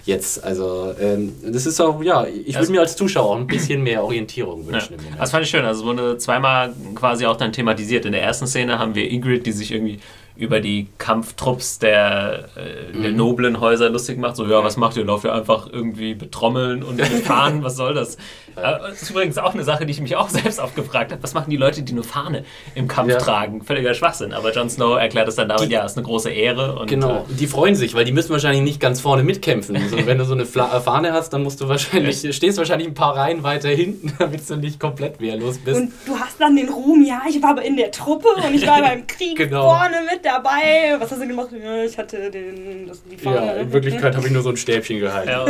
jetzt. 0.05 0.45
Also 0.45 0.95
ähm, 1.01 1.33
das 1.43 1.67
ist 1.67 1.81
auch, 1.81 2.03
ja, 2.03 2.27
ich 2.27 2.55
würde 2.55 2.71
mir 2.71 2.81
als 2.81 2.97
Zuschauer 2.97 3.31
auch 3.31 3.37
ein 3.37 3.47
bisschen 3.47 3.83
mehr 3.83 4.05
Orientierung 4.05 4.67
wünschen. 4.67 4.95
Ja. 4.95 5.17
Das 5.19 5.31
fand 5.31 5.45
ich 5.45 5.51
schön. 5.51 5.65
Also 5.65 5.85
wurde 5.85 6.19
zweimal 6.19 6.73
quasi 6.95 7.27
auch 7.27 7.37
dann 7.37 7.53
thematisiert. 7.53 8.05
In 8.05 8.13
der 8.13 8.23
ersten 8.23 8.47
Szene 8.47 8.79
haben 8.79 8.95
wir 8.95 9.11
Ingrid, 9.11 9.47
die 9.47 9.53
sich 9.53 9.73
irgendwie 9.73 9.99
über 10.41 10.61
die 10.61 10.89
Kampftrupps 10.97 11.79
der, 11.79 12.49
äh, 12.57 12.99
der 12.99 13.11
mhm. 13.11 13.17
noblen 13.17 13.61
Häuser 13.61 13.91
lustig 13.91 14.19
macht. 14.19 14.37
So, 14.37 14.47
ja, 14.47 14.65
was 14.65 14.79
macht 14.79 14.97
ihr? 14.97 15.05
Lauft 15.05 15.25
ihr 15.25 15.35
einfach 15.35 15.69
irgendwie 15.71 16.15
betrommeln 16.15 16.83
und 16.83 17.01
fahren? 17.25 17.63
was 17.63 17.77
soll 17.77 17.93
das? 17.93 18.17
Äh, 18.57 18.79
das 18.81 19.03
ist 19.03 19.11
übrigens 19.11 19.37
auch 19.37 19.53
eine 19.53 19.65
Sache, 19.65 19.85
die 19.85 19.93
ich 19.93 20.01
mich 20.01 20.17
auch 20.17 20.29
selbst 20.31 20.59
oft 20.59 20.75
gefragt 20.75 21.13
habe. 21.13 21.23
Was 21.23 21.35
machen 21.35 21.51
die 21.51 21.59
Leute, 21.59 21.83
die 21.83 21.93
nur 21.93 22.05
Fahne 22.05 22.45
im 22.75 22.89
Kampf 22.89 23.11
ja. 23.11 23.19
tragen? 23.19 23.63
Völliger 23.63 23.93
Schwachsinn. 23.93 24.33
Aber 24.33 24.53
Jon 24.53 24.71
Snow 24.71 24.99
erklärt 24.99 25.29
es 25.29 25.37
dann 25.37 25.49
damit, 25.49 25.69
die, 25.69 25.75
ja, 25.75 25.85
ist 25.85 25.99
eine 25.99 26.07
große 26.07 26.31
Ehre. 26.31 26.79
Und, 26.79 26.89
genau, 26.89 27.27
äh, 27.29 27.35
die 27.35 27.47
freuen 27.47 27.75
sich, 27.75 27.95
weil 27.95 28.07
die 28.07 28.13
müssen 28.13 28.31
wahrscheinlich 28.31 28.63
nicht 28.63 28.81
ganz 28.81 29.01
vorne 29.01 29.23
mitkämpfen. 29.23 29.77
Also, 29.77 30.07
wenn 30.07 30.19
du 30.19 30.25
so 30.25 30.35
eine 30.35 30.47
Fla 30.47 30.77
äh, 30.77 30.81
Fahne 30.81 31.13
hast, 31.13 31.31
dann 31.35 31.43
musst 31.43 31.61
du 31.61 31.69
wahrscheinlich, 31.69 32.35
stehst 32.35 32.59
wahrscheinlich 32.59 32.89
ein 32.89 32.95
paar 32.95 33.17
Reihen 33.17 33.43
weiter 33.43 33.69
hinten, 33.69 34.15
damit 34.19 34.49
du 34.49 34.57
nicht 34.57 34.81
komplett 34.81 35.21
wehrlos 35.21 35.59
bist. 35.59 35.81
Und 35.81 35.93
du 36.07 36.19
hast 36.19 36.41
dann 36.41 36.57
den 36.57 36.69
Ruhm, 36.69 37.05
ja, 37.05 37.23
ich 37.29 37.43
war 37.43 37.51
aber 37.51 37.63
in 37.63 37.77
der 37.77 37.91
Truppe 37.91 38.29
und 38.37 38.55
ich 38.55 38.67
war 38.67 38.81
beim 38.81 39.07
Krieg 39.07 39.37
genau. 39.37 39.63
vorne 39.63 39.97
mit 40.11 40.25
dabei. 40.31 40.97
Was 40.99 41.11
hast 41.11 41.23
du 41.23 41.29
gemacht? 41.29 41.49
Ja, 41.53 41.85
ich 41.85 41.97
hatte 41.99 42.31
den, 42.31 42.87
das, 42.87 43.03
die 43.05 43.17
Fahne. 43.17 43.37
Ja, 43.37 43.53
in 43.55 43.73
Wirklichkeit 43.73 44.17
habe 44.17 44.27
ich 44.27 44.33
nur 44.33 44.43
so 44.43 44.51
ein 44.51 44.57
Stäbchen 44.57 45.01
gehalten. 45.01 45.29
Ja, 45.29 45.47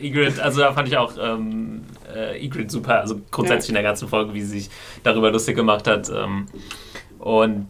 Ygritte, 0.00 0.42
also 0.42 0.60
da 0.60 0.72
fand 0.72 0.88
ich 0.88 0.96
auch 0.96 1.14
ähm, 1.20 1.84
äh, 2.14 2.68
super. 2.68 3.00
Also 3.00 3.20
grundsätzlich 3.30 3.68
ja. 3.68 3.72
in 3.72 3.74
der 3.74 3.82
ganzen 3.82 4.08
Folge, 4.08 4.34
wie 4.34 4.42
sie 4.42 4.60
sich 4.60 4.70
darüber 5.02 5.30
lustig 5.30 5.56
gemacht 5.56 5.86
hat. 5.86 6.10
Ähm, 6.10 6.46
und 7.18 7.68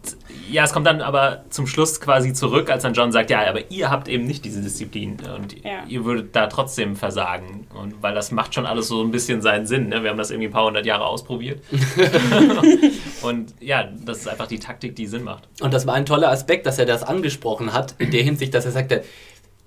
ja, 0.50 0.64
es 0.64 0.72
kommt 0.72 0.86
dann 0.86 1.00
aber 1.00 1.44
zum 1.50 1.66
Schluss 1.66 2.00
quasi 2.00 2.32
zurück, 2.32 2.70
als 2.70 2.82
dann 2.82 2.94
John 2.94 3.12
sagt, 3.12 3.30
ja, 3.30 3.48
aber 3.48 3.70
ihr 3.70 3.90
habt 3.90 4.08
eben 4.08 4.24
nicht 4.24 4.44
diese 4.44 4.60
Disziplin 4.60 5.18
und 5.36 5.64
ja. 5.64 5.84
ihr 5.88 6.04
würdet 6.04 6.34
da 6.34 6.46
trotzdem 6.46 6.96
versagen. 6.96 7.66
Und 7.74 8.02
weil 8.02 8.14
das 8.14 8.30
macht 8.30 8.54
schon 8.54 8.66
alles 8.66 8.88
so 8.88 9.02
ein 9.02 9.10
bisschen 9.10 9.42
seinen 9.42 9.66
Sinn. 9.66 9.88
Ne? 9.88 10.02
Wir 10.02 10.10
haben 10.10 10.18
das 10.18 10.30
irgendwie 10.30 10.48
ein 10.48 10.52
paar 10.52 10.66
hundert 10.66 10.86
Jahre 10.86 11.06
ausprobiert. 11.06 11.62
und 13.22 13.54
ja, 13.60 13.88
das 14.04 14.18
ist 14.18 14.28
einfach 14.28 14.46
die 14.46 14.58
Taktik, 14.58 14.96
die 14.96 15.06
Sinn 15.06 15.24
macht. 15.24 15.48
Und 15.60 15.72
das 15.72 15.86
war 15.86 15.94
ein 15.94 16.06
toller 16.06 16.30
Aspekt, 16.30 16.66
dass 16.66 16.78
er 16.78 16.86
das 16.86 17.02
angesprochen 17.02 17.72
hat, 17.72 17.94
in 17.98 18.10
der 18.10 18.22
Hinsicht, 18.22 18.54
dass 18.54 18.64
er 18.64 18.72
sagte, 18.72 19.04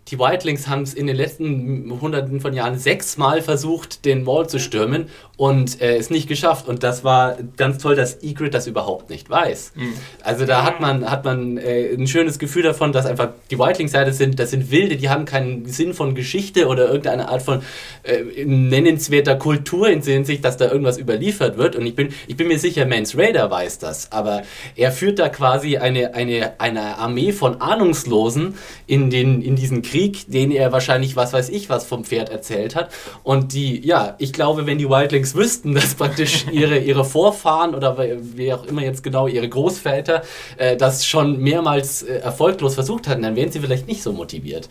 die 0.10 0.20
Wildlings 0.20 0.68
haben 0.68 0.84
es 0.84 0.94
in 0.94 1.08
den 1.08 1.16
letzten 1.16 2.00
hunderten 2.00 2.40
von 2.40 2.54
Jahren 2.54 2.78
sechsmal 2.78 3.42
versucht, 3.42 4.06
den 4.06 4.28
Wall 4.28 4.48
zu 4.48 4.60
stürmen 4.60 5.08
und 5.36 5.82
äh, 5.82 5.98
es 5.98 6.12
nicht 6.12 6.28
geschafft. 6.28 6.68
Und 6.68 6.84
das 6.84 7.04
war 7.04 7.38
ganz 7.58 7.80
toll, 7.80 7.96
dass 7.96 8.22
Egrid 8.22 8.54
das 8.54 8.68
überhaupt 8.68 9.10
nicht 9.10 9.32
weiß. 9.32 9.74
Mhm. 9.76 9.94
Also 10.24 10.46
da 10.46 10.64
hat 10.64 10.80
man, 10.80 11.10
hat 11.10 11.26
man 11.26 11.58
äh, 11.58 11.92
ein 11.92 12.06
schönes 12.06 12.38
Gefühl 12.38 12.62
davon, 12.62 12.92
dass 12.92 13.08
einfach 13.08 13.30
die 13.50 13.58
Wildlings-Seite 13.58 14.14
sind, 14.14 14.40
das 14.40 14.52
sind 14.52 14.70
Wilde, 14.70 14.96
die 14.96 15.10
haben 15.10 15.26
keinen 15.26 15.66
Sinn 15.66 15.96
von 15.96 16.14
Geschichte 16.14 16.68
oder 16.68 16.86
irgendeine 16.86 17.30
Art 17.30 17.42
von 17.42 17.64
äh, 18.04 18.46
nennenswerter 18.46 19.36
Kultur 19.38 19.90
in 19.90 20.04
sich, 20.04 20.40
dass 20.40 20.58
da 20.58 20.70
irgendwas 20.70 21.00
überliefert 21.00 21.58
wird. 21.58 21.76
Und 21.76 21.88
ich 21.88 21.96
bin, 21.96 22.10
ich 22.28 22.38
bin 22.38 22.48
mir 22.48 22.60
sicher, 22.60 22.86
Mans 22.86 23.18
Raider 23.18 23.50
weiß 23.50 23.80
das. 23.80 24.12
Aber 24.12 24.44
er 24.76 24.92
führt 24.92 25.18
da 25.18 25.30
quasi 25.30 25.78
eine, 25.78 26.14
eine, 26.14 26.60
eine 26.60 27.00
Armee 27.00 27.32
von 27.32 27.60
Ahnungslosen 27.60 28.54
in, 28.86 29.10
den, 29.10 29.42
in 29.42 29.56
diesen 29.56 29.82
Krieg 29.82 29.95
Krieg, 29.96 30.26
den 30.28 30.52
er 30.52 30.74
wahrscheinlich 30.74 31.16
was 31.16 31.32
weiß 31.32 31.48
ich 31.48 31.70
was 31.70 31.86
vom 31.86 32.04
Pferd 32.04 32.30
erzählt 32.30 32.76
hat. 32.76 32.90
Und 33.24 33.54
die, 33.54 33.86
ja, 33.86 34.16
ich 34.18 34.34
glaube, 34.34 34.66
wenn 34.66 34.78
die 34.78 34.90
Wildlings 34.90 35.36
wüssten, 35.36 35.74
dass 35.76 35.96
praktisch 35.96 36.46
ihre, 36.52 36.78
ihre 36.80 37.06
Vorfahren 37.06 37.74
oder 37.74 37.98
wer 38.20 38.58
auch 38.58 38.66
immer 38.66 38.82
jetzt 38.82 39.04
genau 39.04 39.28
ihre 39.28 39.48
Großväter 39.48 40.24
äh, 40.58 40.76
das 40.76 41.06
schon 41.06 41.40
mehrmals 41.40 42.04
äh, 42.04 42.18
erfolglos 42.18 42.76
versucht 42.76 43.08
hatten, 43.08 43.22
dann 43.22 43.38
wären 43.38 43.52
sie 43.52 43.62
vielleicht 43.62 43.88
nicht 43.88 44.04
so 44.04 44.12
motiviert 44.12 44.68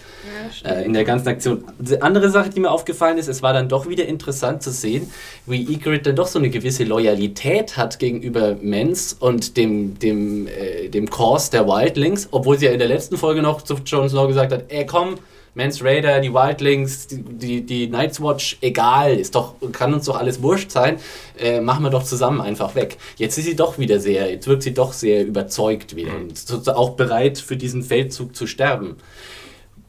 ja, 0.63 0.73
äh, 0.73 0.85
in 0.85 0.93
der 0.93 1.05
ganzen 1.05 1.29
Aktion. 1.29 1.65
Die 1.79 2.03
andere 2.03 2.29
Sache, 2.29 2.51
die 2.51 2.61
mir 2.61 2.71
aufgefallen 2.71 3.17
ist, 3.17 3.29
es 3.29 3.43
war 3.43 3.55
dann 3.55 3.71
doch 3.71 3.89
wieder 3.89 4.05
interessant 4.05 4.63
zu 4.63 4.73
sehen, 4.73 5.11
wie 5.47 5.63
Ygritte 5.63 6.11
dann 6.11 6.17
doch 6.17 6.27
so 6.27 6.39
eine 6.39 6.51
gewisse 6.51 6.85
Loyalität 6.85 7.79
hat 7.79 7.99
gegenüber 7.99 8.57
Mens 8.61 9.17
und 9.19 9.57
dem, 9.57 9.99
dem, 9.99 10.49
äh, 10.49 10.89
dem 10.89 11.09
Kurs 11.09 11.49
der 11.49 11.67
Wildlings, 11.67 12.29
obwohl 12.31 12.59
sie 12.59 12.67
ja 12.67 12.73
in 12.73 12.79
der 12.79 12.89
letzten 12.89 13.17
Folge 13.17 13.41
noch 13.41 13.63
zu 13.63 13.77
Jon 13.87 14.11
Snow 14.11 14.29
gesagt 14.29 14.53
hat, 14.53 14.65
ey 14.69 14.85
komm, 14.85 15.14
Mans 15.55 15.83
Raider, 15.83 16.21
die 16.21 16.33
Wildlings, 16.35 17.07
die, 17.07 17.23
die, 17.23 17.67
die 17.67 17.87
Night's 17.87 18.21
Watch, 18.21 18.59
egal, 18.61 19.15
ist 19.15 19.35
doch, 19.35 19.55
kann 19.73 19.95
uns 19.95 20.07
doch 20.07 20.17
alles 20.17 20.43
wurscht 20.43 20.71
sein, 20.71 20.99
äh, 21.39 21.61
machen 21.61 21.85
wir 21.85 21.91
doch 21.91 22.03
zusammen 22.03 22.41
einfach 22.41 22.75
weg. 22.75 22.99
Jetzt 23.17 23.39
ist 23.39 23.45
sie 23.45 23.57
doch 23.57 23.79
wieder 23.79 24.01
sehr, 24.01 24.31
jetzt 24.31 24.49
wirkt 24.49 24.65
sie 24.65 24.75
doch 24.75 24.93
sehr 24.93 25.25
überzeugt 25.25 25.95
wieder 25.95 26.13
mhm. 26.13 26.31
und 26.51 26.69
auch 26.71 26.91
bereit 26.91 27.39
für 27.39 27.57
diesen 27.57 27.83
Feldzug 27.83 28.35
zu 28.35 28.47
sterben. 28.47 28.97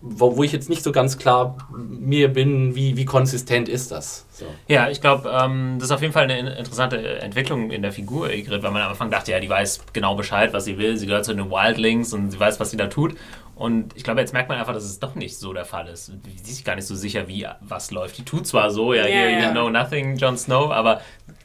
Wo, 0.08 0.38
wo 0.38 0.44
ich 0.44 0.52
jetzt 0.52 0.70
nicht 0.70 0.84
so 0.84 0.92
ganz 0.92 1.18
klar 1.18 1.58
mir 1.76 2.28
bin, 2.28 2.76
wie, 2.76 2.96
wie 2.96 3.06
konsistent 3.06 3.68
ist 3.68 3.90
das? 3.90 4.28
So. 4.32 4.46
Ja, 4.68 4.88
ich 4.90 5.02
glaube, 5.02 5.32
ähm, 5.34 5.78
das 5.80 5.90
ist 5.90 5.92
auf 5.92 6.02
jeden 6.02 6.14
Fall 6.14 6.30
eine 6.30 6.58
interessante 6.58 7.22
Entwicklung 7.22 7.72
in 7.72 7.82
der 7.82 7.92
Figur, 7.92 8.32
Igrit, 8.32 8.62
weil 8.62 8.70
man 8.70 8.84
am 8.84 8.92
Anfang 8.92 9.10
dachte, 9.10 9.32
ja, 9.32 9.40
die 9.40 9.50
weiß 9.50 9.80
genau 9.94 10.14
Bescheid, 10.14 10.54
was 10.54 10.66
sie 10.66 10.78
will, 10.78 10.96
sie 10.98 11.08
gehört 11.08 11.26
zu 11.26 11.34
den 11.34 11.50
Wildlings 11.50 12.14
und 12.14 12.30
sie 12.30 12.40
weiß, 12.40 12.60
was 12.60 12.70
sie 12.70 12.78
da 12.78 12.86
tut. 12.86 13.16
Und 13.56 13.96
ich 13.96 14.04
glaube, 14.04 14.20
jetzt 14.20 14.34
merkt 14.34 14.50
man 14.50 14.58
einfach, 14.58 14.74
dass 14.74 14.84
es 14.84 15.00
doch 15.00 15.16
nicht 15.16 15.38
so 15.38 15.54
der 15.54 15.64
Fall 15.64 15.88
ist. 15.88 16.08
Sie 16.08 16.36
ist 16.36 16.46
sich 16.46 16.66
gar 16.66 16.76
nicht 16.76 16.86
so 16.86 16.96
sicher, 16.96 17.28
wie 17.28 17.48
was 17.62 17.90
läuft. 17.92 18.18
Die 18.18 18.26
tut 18.26 18.46
zwar 18.46 18.70
so, 18.70 18.94
ja, 18.94 19.06
yeah, 19.06 19.48
you 19.48 19.52
know 19.52 19.70
nothing, 19.70 20.18
Jon 20.18 20.38
Snow, 20.38 20.72
aber 20.72 21.02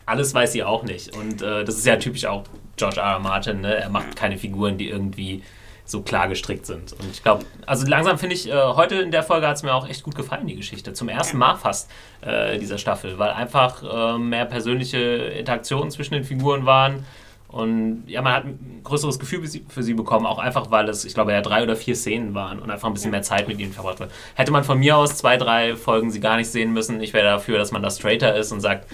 alles 0.07 0.35
weiß 0.35 0.53
sie 0.53 0.65
auch 0.65 0.83
nicht. 0.83 1.17
Und 1.17 1.41
äh, 1.41 1.65
das 1.65 1.77
ist 1.77 1.87
ja 1.87 1.97
typisch 1.97 2.27
auch 2.27 2.45
George 2.77 3.01
R. 3.01 3.13
R. 3.13 3.19
Martin. 3.21 3.61
Ne? 3.61 3.77
Er 3.77 3.91
macht 3.91 4.17
keine 4.17 4.39
Figuren, 4.39 4.77
die 4.77 4.89
irgendwie 4.89 5.43
so 5.85 6.03
klar 6.03 6.29
gestrickt 6.29 6.67
sind. 6.67 6.93
Und 6.95 7.11
ich 7.11 7.23
glaube, 7.23 7.45
also 7.67 7.87
langsam 7.87 8.19
finde 8.19 8.35
ich, 8.35 8.49
äh, 8.49 8.55
heute 8.55 8.97
in 8.97 9.11
der 9.11 9.23
Folge 9.23 9.47
hat 9.47 9.57
es 9.57 9.63
mir 9.63 9.75
auch 9.75 9.89
echt 9.89 10.03
gut 10.03 10.15
gefallen, 10.15 10.47
die 10.47 10.57
Geschichte. 10.57 10.93
Zum 10.93 11.09
ersten 11.09 11.39
Mal 11.39 11.57
fast 11.57 11.91
äh, 12.23 12.59
dieser 12.59 12.79
Staffel, 12.79 13.19
weil 13.19 13.31
einfach 13.31 13.83
äh, 13.83 14.19
mehr 14.19 14.47
persönliche 14.47 14.99
Interaktionen 14.99 15.91
zwischen 15.91 16.15
den 16.15 16.25
Figuren 16.25 16.67
waren. 16.67 17.05
Und 17.51 18.05
ja, 18.07 18.23
man 18.23 18.33
hat 18.33 18.45
ein 18.45 18.81
größeres 18.85 19.19
Gefühl 19.19 19.43
für 19.69 19.83
sie 19.83 19.95
bekommen, 19.95 20.25
auch 20.25 20.39
einfach, 20.39 20.71
weil 20.71 20.89
es, 20.89 21.05
ich 21.05 21.15
glaube, 21.15 21.33
ja 21.33 21.41
drei 21.41 21.65
oder 21.65 21.75
vier 21.75 21.97
Szenen 21.97 22.33
waren 22.35 22.61
und 22.61 22.71
einfach 22.71 22.87
ein 22.87 22.95
bisschen 22.95 23.11
mehr 23.11 23.23
Zeit 23.23 23.49
mit 23.49 23.59
ihnen 23.59 23.73
verbracht 23.73 23.99
wird. 23.99 24.13
Hätte 24.35 24.53
man 24.53 24.63
von 24.63 24.79
mir 24.79 24.97
aus 24.97 25.17
zwei, 25.17 25.37
drei 25.37 25.75
Folgen 25.75 26.11
sie 26.11 26.21
gar 26.21 26.37
nicht 26.37 26.49
sehen 26.49 26.73
müssen. 26.73 27.01
Ich 27.01 27.13
wäre 27.13 27.25
dafür, 27.25 27.59
dass 27.59 27.73
man 27.73 27.83
da 27.83 27.91
straighter 27.91 28.37
ist 28.37 28.53
und 28.53 28.61
sagt, 28.61 28.87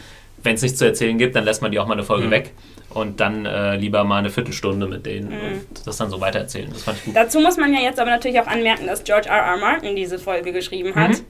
wenn 0.42 0.54
es 0.54 0.62
nichts 0.62 0.78
zu 0.78 0.86
erzählen 0.86 1.18
gibt, 1.18 1.36
dann 1.36 1.44
lässt 1.44 1.60
man 1.60 1.70
die 1.70 1.78
auch 1.78 1.86
mal 1.86 1.94
eine 1.94 2.04
Folge 2.04 2.26
mhm. 2.26 2.30
weg 2.30 2.52
und 2.90 3.20
dann 3.20 3.44
äh, 3.44 3.76
lieber 3.76 4.04
mal 4.04 4.18
eine 4.18 4.30
Viertelstunde 4.30 4.86
mit 4.86 5.04
denen 5.04 5.28
mhm. 5.28 5.34
und 5.34 5.86
das 5.86 5.98
dann 5.98 6.08
so 6.08 6.20
weitererzählen. 6.20 6.70
Das 6.72 6.82
fand 6.82 6.98
ich 6.98 7.04
gut. 7.04 7.16
Dazu 7.16 7.40
muss 7.40 7.58
man 7.58 7.74
ja 7.74 7.80
jetzt 7.80 8.00
aber 8.00 8.10
natürlich 8.10 8.40
auch 8.40 8.46
anmerken, 8.46 8.86
dass 8.86 9.04
George 9.04 9.28
R. 9.28 9.36
R. 9.36 9.56
Martin 9.58 9.96
diese 9.96 10.18
Folge 10.18 10.52
geschrieben 10.52 10.94
hat. 10.94 11.10
Mhm. 11.10 11.24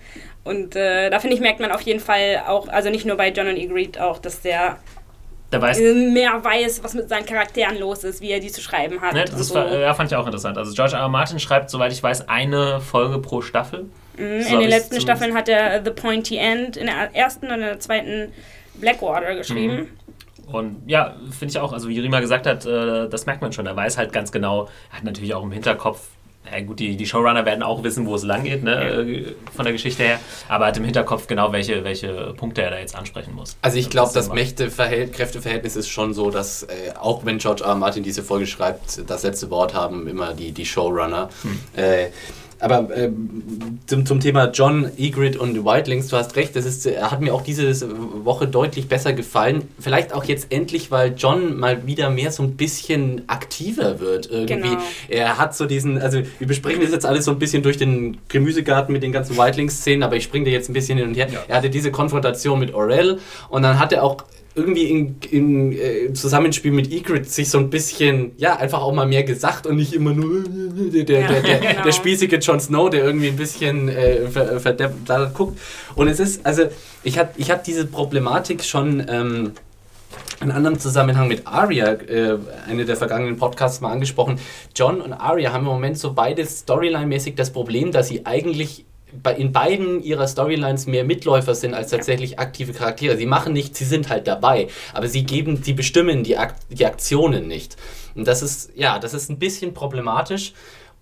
Und 0.45 0.77
äh, 0.77 1.11
da 1.11 1.19
finde 1.19 1.35
ich, 1.35 1.41
merkt 1.41 1.59
man 1.59 1.73
auf 1.73 1.81
jeden 1.81 1.99
Fall 1.99 2.45
auch, 2.47 2.69
also 2.69 2.89
nicht 2.89 3.05
nur 3.05 3.17
bei 3.17 3.31
John 3.31 3.49
und 3.49 3.57
Egreed 3.57 3.99
auch, 3.99 4.19
dass 4.19 4.43
der 4.43 4.79
der 4.96 4.96
weiß, 5.53 5.79
mehr 6.13 6.43
weiß, 6.43 6.83
was 6.83 6.95
mit 6.95 7.09
seinen 7.09 7.25
Charakteren 7.25 7.79
los 7.79 8.05
ist, 8.05 8.21
wie 8.21 8.31
er 8.31 8.41
die 8.41 8.51
zu 8.51 8.61
schreiben 8.61 9.01
hat. 9.01 9.15
Ne, 9.15 9.25
das 9.25 9.49
so. 9.49 9.59
ja, 9.59 9.95
fand 9.95 10.11
ich 10.11 10.17
auch 10.17 10.27
interessant. 10.27 10.59
Also 10.59 10.73
George 10.75 10.95
R. 10.95 11.03
R. 11.03 11.09
Martin 11.09 11.39
schreibt, 11.39 11.71
soweit 11.71 11.93
ich 11.93 12.03
weiß, 12.03 12.29
eine 12.29 12.81
Folge 12.81 13.19
pro 13.19 13.41
Staffel. 13.41 13.87
Mhm, 14.19 14.43
so 14.43 14.55
in 14.55 14.61
den 14.61 14.71
letzten 14.71 15.01
Staffeln 15.01 15.35
hat 15.35 15.49
er 15.49 15.85
The 15.85 15.91
Pointy 15.91 16.37
End 16.37 16.77
in 16.77 16.87
der 16.87 17.15
ersten 17.15 17.47
und 17.47 17.55
in 17.55 17.61
der 17.61 17.81
zweiten 17.81 18.33
Blackwater 18.75 19.35
geschrieben. 19.35 19.77
Mhm. 19.77 19.89
Und 20.53 20.83
ja, 20.87 21.17
finde 21.31 21.53
ich 21.53 21.59
auch, 21.59 21.73
also 21.73 21.89
wie 21.89 21.99
Rima 21.99 22.21
gesagt 22.21 22.47
hat, 22.47 22.65
äh, 22.67 23.09
das 23.09 23.27
merkt 23.27 23.43
man 23.43 23.53
schon. 23.53 23.67
Er 23.67 23.75
weiß 23.75 23.99
halt 23.99 24.13
ganz 24.13 24.31
genau, 24.31 24.69
er 24.91 24.99
hat 24.99 25.05
natürlich 25.05 25.35
auch 25.35 25.43
im 25.43 25.51
Hinterkopf, 25.51 26.09
ja 26.51 26.61
gut, 26.65 26.79
die, 26.79 26.97
die 26.97 27.07
Showrunner 27.07 27.45
werden 27.45 27.63
auch 27.63 27.83
wissen, 27.83 28.07
wo 28.07 28.15
es 28.15 28.23
lang 28.23 28.45
geht, 28.45 28.63
ne, 28.63 28.73
ja. 28.73 29.01
Äh, 29.01 29.35
von 29.55 29.65
der 29.65 29.73
Geschichte 29.73 30.03
her, 30.03 30.21
aber 30.49 30.67
hat 30.67 30.77
im 30.77 30.85
Hinterkopf 30.85 31.27
genau, 31.27 31.53
welche, 31.53 31.85
welche 31.85 32.35
Punkte 32.37 32.63
er 32.63 32.71
da 32.71 32.79
jetzt 32.79 32.97
ansprechen 32.97 33.35
muss. 33.35 33.57
Also 33.63 33.79
ich 33.79 33.91
glaube, 33.91 34.13
das 34.15 34.31
Mächte-Kräfteverhältnis 34.33 35.77
ist 35.77 35.89
schon 35.89 36.15
so, 36.15 36.31
dass 36.31 36.65
äh, 36.65 36.93
auch 36.99 37.25
wenn 37.25 37.39
George 37.39 37.65
R. 37.65 37.75
Martin 37.75 38.03
diese 38.03 38.23
Folge 38.23 38.47
schreibt, 38.47 39.09
das 39.09 39.23
letzte 39.23 39.51
Wort 39.51 39.75
haben 39.75 40.07
immer 40.07 40.35
die, 40.35 40.53
die 40.53 40.67
Showrunner. 40.67 41.29
Hm. 41.43 41.61
Äh, 41.83 42.07
aber 42.61 42.97
äh, 42.97 43.11
zum, 43.87 44.07
zum 44.07 44.21
Thema 44.21 44.51
John, 44.51 44.91
Egrid 44.97 45.37
und 45.37 45.65
Wildlings, 45.65 46.09
du 46.09 46.17
hast 46.17 46.37
recht, 46.37 46.57
das 46.57 46.65
ist, 46.65 46.87
hat 46.87 47.21
mir 47.21 47.35
auch 47.35 47.43
diese 47.43 47.89
Woche 48.25 48.47
deutlich 48.47 48.89
besser 48.89 49.13
gefallen. 49.13 49.69
Vielleicht 49.79 50.13
auch 50.13 50.25
jetzt 50.25 50.53
endlich, 50.53 50.91
weil 50.91 51.15
John 51.17 51.57
mal 51.57 51.87
wieder 51.87 52.11
mehr 52.11 52.33
so 52.33 52.43
ein 52.43 52.57
bisschen 52.57 53.23
aktiver 53.27 54.01
wird. 54.01 54.31
Irgendwie. 54.31 54.71
Genau. 54.71 54.83
Er 55.09 55.39
hat 55.39 55.55
so 55.55 55.67
diesen, 55.67 55.99
also 55.99 56.21
wir 56.39 56.47
besprechen 56.47 56.83
das 56.83 56.93
jetzt 56.93 57.07
alles 57.07 57.25
so 57.25 57.31
ein 57.31 57.39
bisschen 57.39 57.63
durch 57.63 57.77
den 57.77 58.19
Gemüsegarten 58.29 58.93
mit 58.93 59.03
den 59.03 59.13
ganzen 59.13 59.37
Wildlings-Szenen, 59.37 60.03
aber 60.03 60.17
ich 60.17 60.25
springe 60.25 60.47
dir 60.47 60.53
jetzt 60.53 60.71
ein 60.71 60.73
bisschen 60.73 60.99
hin 60.99 61.09
und 61.09 61.15
her. 61.15 61.29
Ja. 61.31 61.41
Er 61.49 61.57
hatte 61.57 61.71
diese 61.71 61.91
Konfrontation 61.91 62.59
mit 62.59 62.75
Orell 62.75 63.19
und 63.49 63.63
dann 63.63 63.79
hat 63.79 63.93
er 63.93 64.03
auch 64.03 64.25
irgendwie 64.57 64.85
in, 64.85 65.17
in 65.31 65.73
äh, 65.73 66.13
Zusammenspiel 66.15 66.73
mit 66.73 66.91
Egrid 66.91 67.31
sich 67.31 67.51
so 67.51 67.59
ein 67.59 67.69
bisschen, 67.69 68.33
ja, 68.39 68.57
einfach 68.57 68.81
auch 68.81 68.93
mal 68.93 69.07
mehr 69.07 69.23
gesagt 69.23 69.67
und 69.67 69.77
nicht 69.77 69.93
immer 69.93 70.13
nur 70.13 70.45
der, 70.45 71.05
der, 71.05 71.21
ja, 71.21 71.29
der, 71.29 71.43
der, 71.43 71.59
genau. 71.59 71.83
der 71.85 71.93
spießige 71.93 72.37
Jon 72.37 72.59
Snow, 72.59 72.89
der 72.89 73.05
irgendwie 73.05 73.29
ein 73.29 73.37
bisschen 73.37 73.89
äh, 73.91 74.27
verdeppt 74.29 75.35
guckt. 75.35 75.61
Und 75.95 76.09
es 76.09 76.21
ist, 76.21 76.45
also, 76.47 76.65
ich 77.05 77.19
habe 77.19 77.31
ich 77.37 77.51
hab 77.51 77.65
diese 77.65 77.87
Problematik 77.87 78.65
schon. 78.65 79.05
Ähm, 79.09 79.53
in 80.41 80.51
anderem 80.51 80.79
Zusammenhang 80.79 81.29
mit 81.29 81.47
Arya, 81.47 81.93
äh, 81.93 82.39
eine 82.69 82.85
der 82.85 82.97
vergangenen 82.97 83.39
Podcasts 83.39 83.81
mal 83.81 83.91
angesprochen. 83.91 84.39
John 84.75 85.01
und 85.01 85.15
Arya 85.15 85.53
haben 85.53 85.65
im 85.65 85.73
Moment 85.73 85.99
so 85.99 86.13
beides 86.13 86.67
storyline-mäßig 86.67 87.37
das 87.37 87.53
Problem, 87.53 87.91
dass 87.91 88.09
sie 88.09 88.27
eigentlich 88.27 88.85
in 89.37 89.53
beiden 89.53 90.03
ihrer 90.03 90.27
Storylines 90.27 90.87
mehr 90.87 91.05
Mitläufer 91.05 91.55
sind 91.55 91.75
als 91.75 91.91
tatsächlich 91.91 92.39
aktive 92.39 92.73
Charaktere. 92.73 93.17
Sie 93.17 93.27
machen 93.27 93.53
nichts, 93.53 93.79
sie 93.79 93.85
sind 93.85 94.09
halt 94.09 94.27
dabei, 94.27 94.69
aber 94.93 95.09
sie 95.09 95.25
geben, 95.25 95.63
sie 95.63 95.73
bestimmen 95.73 96.25
die, 96.25 96.37
Ak 96.37 96.55
die 96.71 96.87
Aktionen 96.87 97.47
nicht. 97.47 97.77
Und 98.15 98.27
das 98.27 98.43
ist, 98.43 98.71
ja, 98.75 98.99
das 98.99 99.15
ist 99.15 99.31
ein 99.31 99.39
bisschen 99.39 99.75
problematisch. 99.75 100.53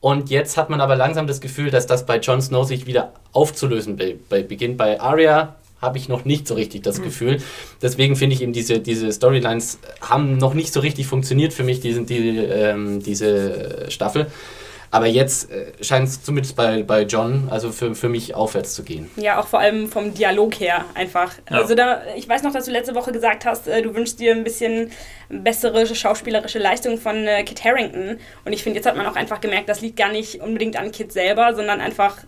Und 0.01 0.29
jetzt 0.29 0.59
hat 0.59 0.69
man 0.69 0.83
aber 0.83 0.97
langsam 0.97 1.27
das 1.27 1.41
Gefühl, 1.41 1.71
dass 1.71 1.87
das 1.87 2.05
bei 2.05 2.19
Jon 2.19 2.43
Snow 2.43 2.67
sich 2.67 2.87
wieder 2.87 3.15
aufzulösen 3.33 3.97
be 3.97 4.19
be 4.29 4.43
beginnt. 4.43 4.77
Bei 4.77 5.01
Arya 5.01 5.57
habe 5.81 5.99
ich 5.99 6.09
noch 6.09 6.25
nicht 6.25 6.47
so 6.47 6.55
richtig 6.55 6.83
das 6.83 6.99
mhm. 6.99 7.05
Gefühl. 7.05 7.39
Deswegen 7.81 8.17
finde 8.17 8.35
ich 8.35 8.43
eben 8.43 8.53
diese, 8.53 8.81
diese 8.81 9.13
Storylines 9.13 9.79
haben 10.01 10.37
noch 10.37 10.55
nicht 10.55 10.73
so 10.73 10.81
richtig 10.81 11.07
funktioniert 11.07 11.53
für 11.53 11.63
mich, 11.63 11.81
die, 11.81 12.05
die, 12.05 12.37
ähm, 12.39 13.03
diese 13.03 13.87
Staffel. 13.89 14.27
Aber 14.95 15.07
jetzt 15.07 15.51
äh, 15.51 15.73
scheint 15.81 16.07
es 16.07 16.23
zumindest 16.23 16.55
bei, 16.55 16.85
bei 16.85 17.03
John, 17.03 17.49
also 17.51 17.73
für, 17.73 17.97
für 17.97 18.09
mich 18.09 18.37
aufwärts 18.37 18.75
zu 18.75 18.85
gehen. 18.85 19.11
Ja, 19.17 19.41
auch 19.41 19.49
vor 19.49 19.59
allem 19.59 19.89
vom 19.89 20.15
Dialog 20.15 20.61
her 20.61 20.85
einfach. 20.95 21.33
Ja. 21.51 21.57
Also 21.57 21.75
da, 21.75 22.03
ich 22.15 22.29
weiß 22.29 22.45
noch, 22.45 22.53
dass 22.53 22.67
du 22.67 22.71
letzte 22.71 22.95
Woche 22.95 23.11
gesagt 23.11 23.45
hast, 23.45 23.67
äh, 23.67 23.83
du 23.83 23.93
wünschst 23.97 24.21
dir 24.21 24.33
ein 24.33 24.45
bisschen 24.45 24.93
bessere 25.29 25.93
schauspielerische 25.93 26.61
Leistung 26.61 26.97
von 26.97 27.27
äh, 27.27 27.43
Kit 27.43 27.65
Harrington. 27.65 28.21
Und 28.45 28.53
ich 28.53 28.63
finde, 28.63 28.77
jetzt 28.79 28.87
hat 28.87 28.97
man 28.97 29.05
auch 29.07 29.17
einfach 29.17 29.41
gemerkt, 29.41 29.69
das 29.69 29.81
liegt 29.81 29.97
gar 29.97 30.13
nicht 30.13 30.41
unbedingt 30.41 30.77
an 30.77 30.93
Kit 30.93 31.11
selber, 31.11 31.57
sondern 31.57 31.81
einfach 31.81 32.19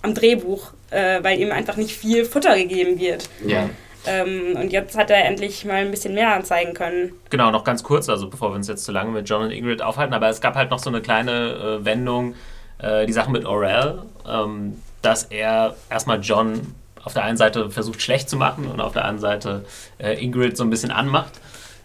am 0.00 0.14
Drehbuch, 0.14 0.72
äh, 0.92 1.22
weil 1.22 1.38
ihm 1.38 1.52
einfach 1.52 1.76
nicht 1.76 1.94
viel 1.94 2.24
Futter 2.24 2.56
gegeben 2.56 2.98
wird. 2.98 3.28
Ja. 3.46 3.68
Ähm, 4.06 4.56
und 4.60 4.72
jetzt 4.72 4.96
hat 4.96 5.10
er 5.10 5.24
endlich 5.24 5.64
mal 5.64 5.76
ein 5.76 5.90
bisschen 5.90 6.14
mehr 6.14 6.42
zeigen 6.44 6.74
können. 6.74 7.12
Genau, 7.30 7.50
noch 7.50 7.64
ganz 7.64 7.82
kurz, 7.82 8.08
also 8.08 8.28
bevor 8.28 8.50
wir 8.50 8.56
uns 8.56 8.68
jetzt 8.68 8.84
zu 8.84 8.92
lange 8.92 9.10
mit 9.10 9.28
John 9.28 9.42
und 9.42 9.50
Ingrid 9.50 9.82
aufhalten, 9.82 10.14
aber 10.14 10.28
es 10.28 10.40
gab 10.40 10.54
halt 10.54 10.70
noch 10.70 10.78
so 10.78 10.90
eine 10.90 11.00
kleine 11.00 11.78
äh, 11.80 11.84
Wendung, 11.84 12.34
äh, 12.78 13.06
die 13.06 13.12
Sache 13.12 13.30
mit 13.30 13.46
Aurel, 13.46 14.02
ähm, 14.28 14.80
dass 15.02 15.24
er 15.24 15.74
erstmal 15.90 16.20
John 16.20 16.74
auf 17.02 17.12
der 17.12 17.24
einen 17.24 17.36
Seite 17.36 17.70
versucht 17.70 18.00
schlecht 18.00 18.30
zu 18.30 18.36
machen 18.36 18.66
und 18.66 18.80
auf 18.80 18.92
der 18.92 19.04
anderen 19.04 19.20
Seite 19.20 19.64
äh, 19.98 20.22
Ingrid 20.22 20.56
so 20.56 20.64
ein 20.64 20.70
bisschen 20.70 20.90
anmacht. 20.90 21.32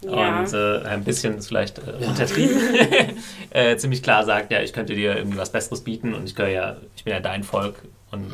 Ja. 0.01 0.39
Und 0.39 0.53
äh, 0.53 0.81
ein 0.87 1.03
bisschen 1.03 1.37
ist 1.37 1.47
vielleicht 1.47 1.79
äh, 1.79 1.81
ja. 1.99 2.07
untertrieben. 2.07 2.57
äh, 3.49 3.75
ziemlich 3.75 4.01
klar 4.01 4.23
sagt, 4.23 4.49
ja, 4.49 4.61
ich 4.61 4.71
könnte 4.71 4.95
dir 4.95 5.17
irgendwie 5.17 5.37
was 5.37 5.51
Besseres 5.51 5.83
bieten 5.83 6.13
und 6.13 6.23
ich 6.23 6.35
gehöre 6.35 6.51
ja, 6.51 6.77
ich 6.95 7.03
bin 7.03 7.13
ja 7.13 7.19
dein 7.19 7.43
Volk 7.43 7.75
und 8.11 8.31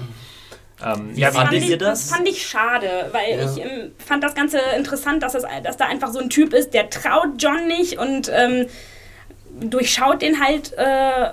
ähm, 0.85 1.11
ja, 1.15 1.31
fandet 1.31 1.63
ihr 1.63 1.77
das? 1.77 2.07
Das 2.07 2.15
fand 2.15 2.27
ich 2.27 2.45
schade, 2.47 3.09
weil 3.11 3.39
ja. 3.39 3.45
ich 3.45 3.57
ähm, 3.59 3.91
fand 3.97 4.23
das 4.23 4.35
Ganze 4.35 4.59
interessant, 4.77 5.23
dass, 5.23 5.33
es, 5.33 5.43
dass 5.63 5.77
da 5.77 5.85
einfach 5.85 6.11
so 6.11 6.19
ein 6.19 6.29
Typ 6.29 6.53
ist, 6.53 6.73
der 6.73 6.89
traut 6.89 7.29
John 7.39 7.67
nicht 7.67 7.97
und 7.97 8.31
ähm, 8.33 8.67
durchschaut 9.59 10.21
den 10.21 10.39
halt 10.43 10.73
äh, 10.77 11.29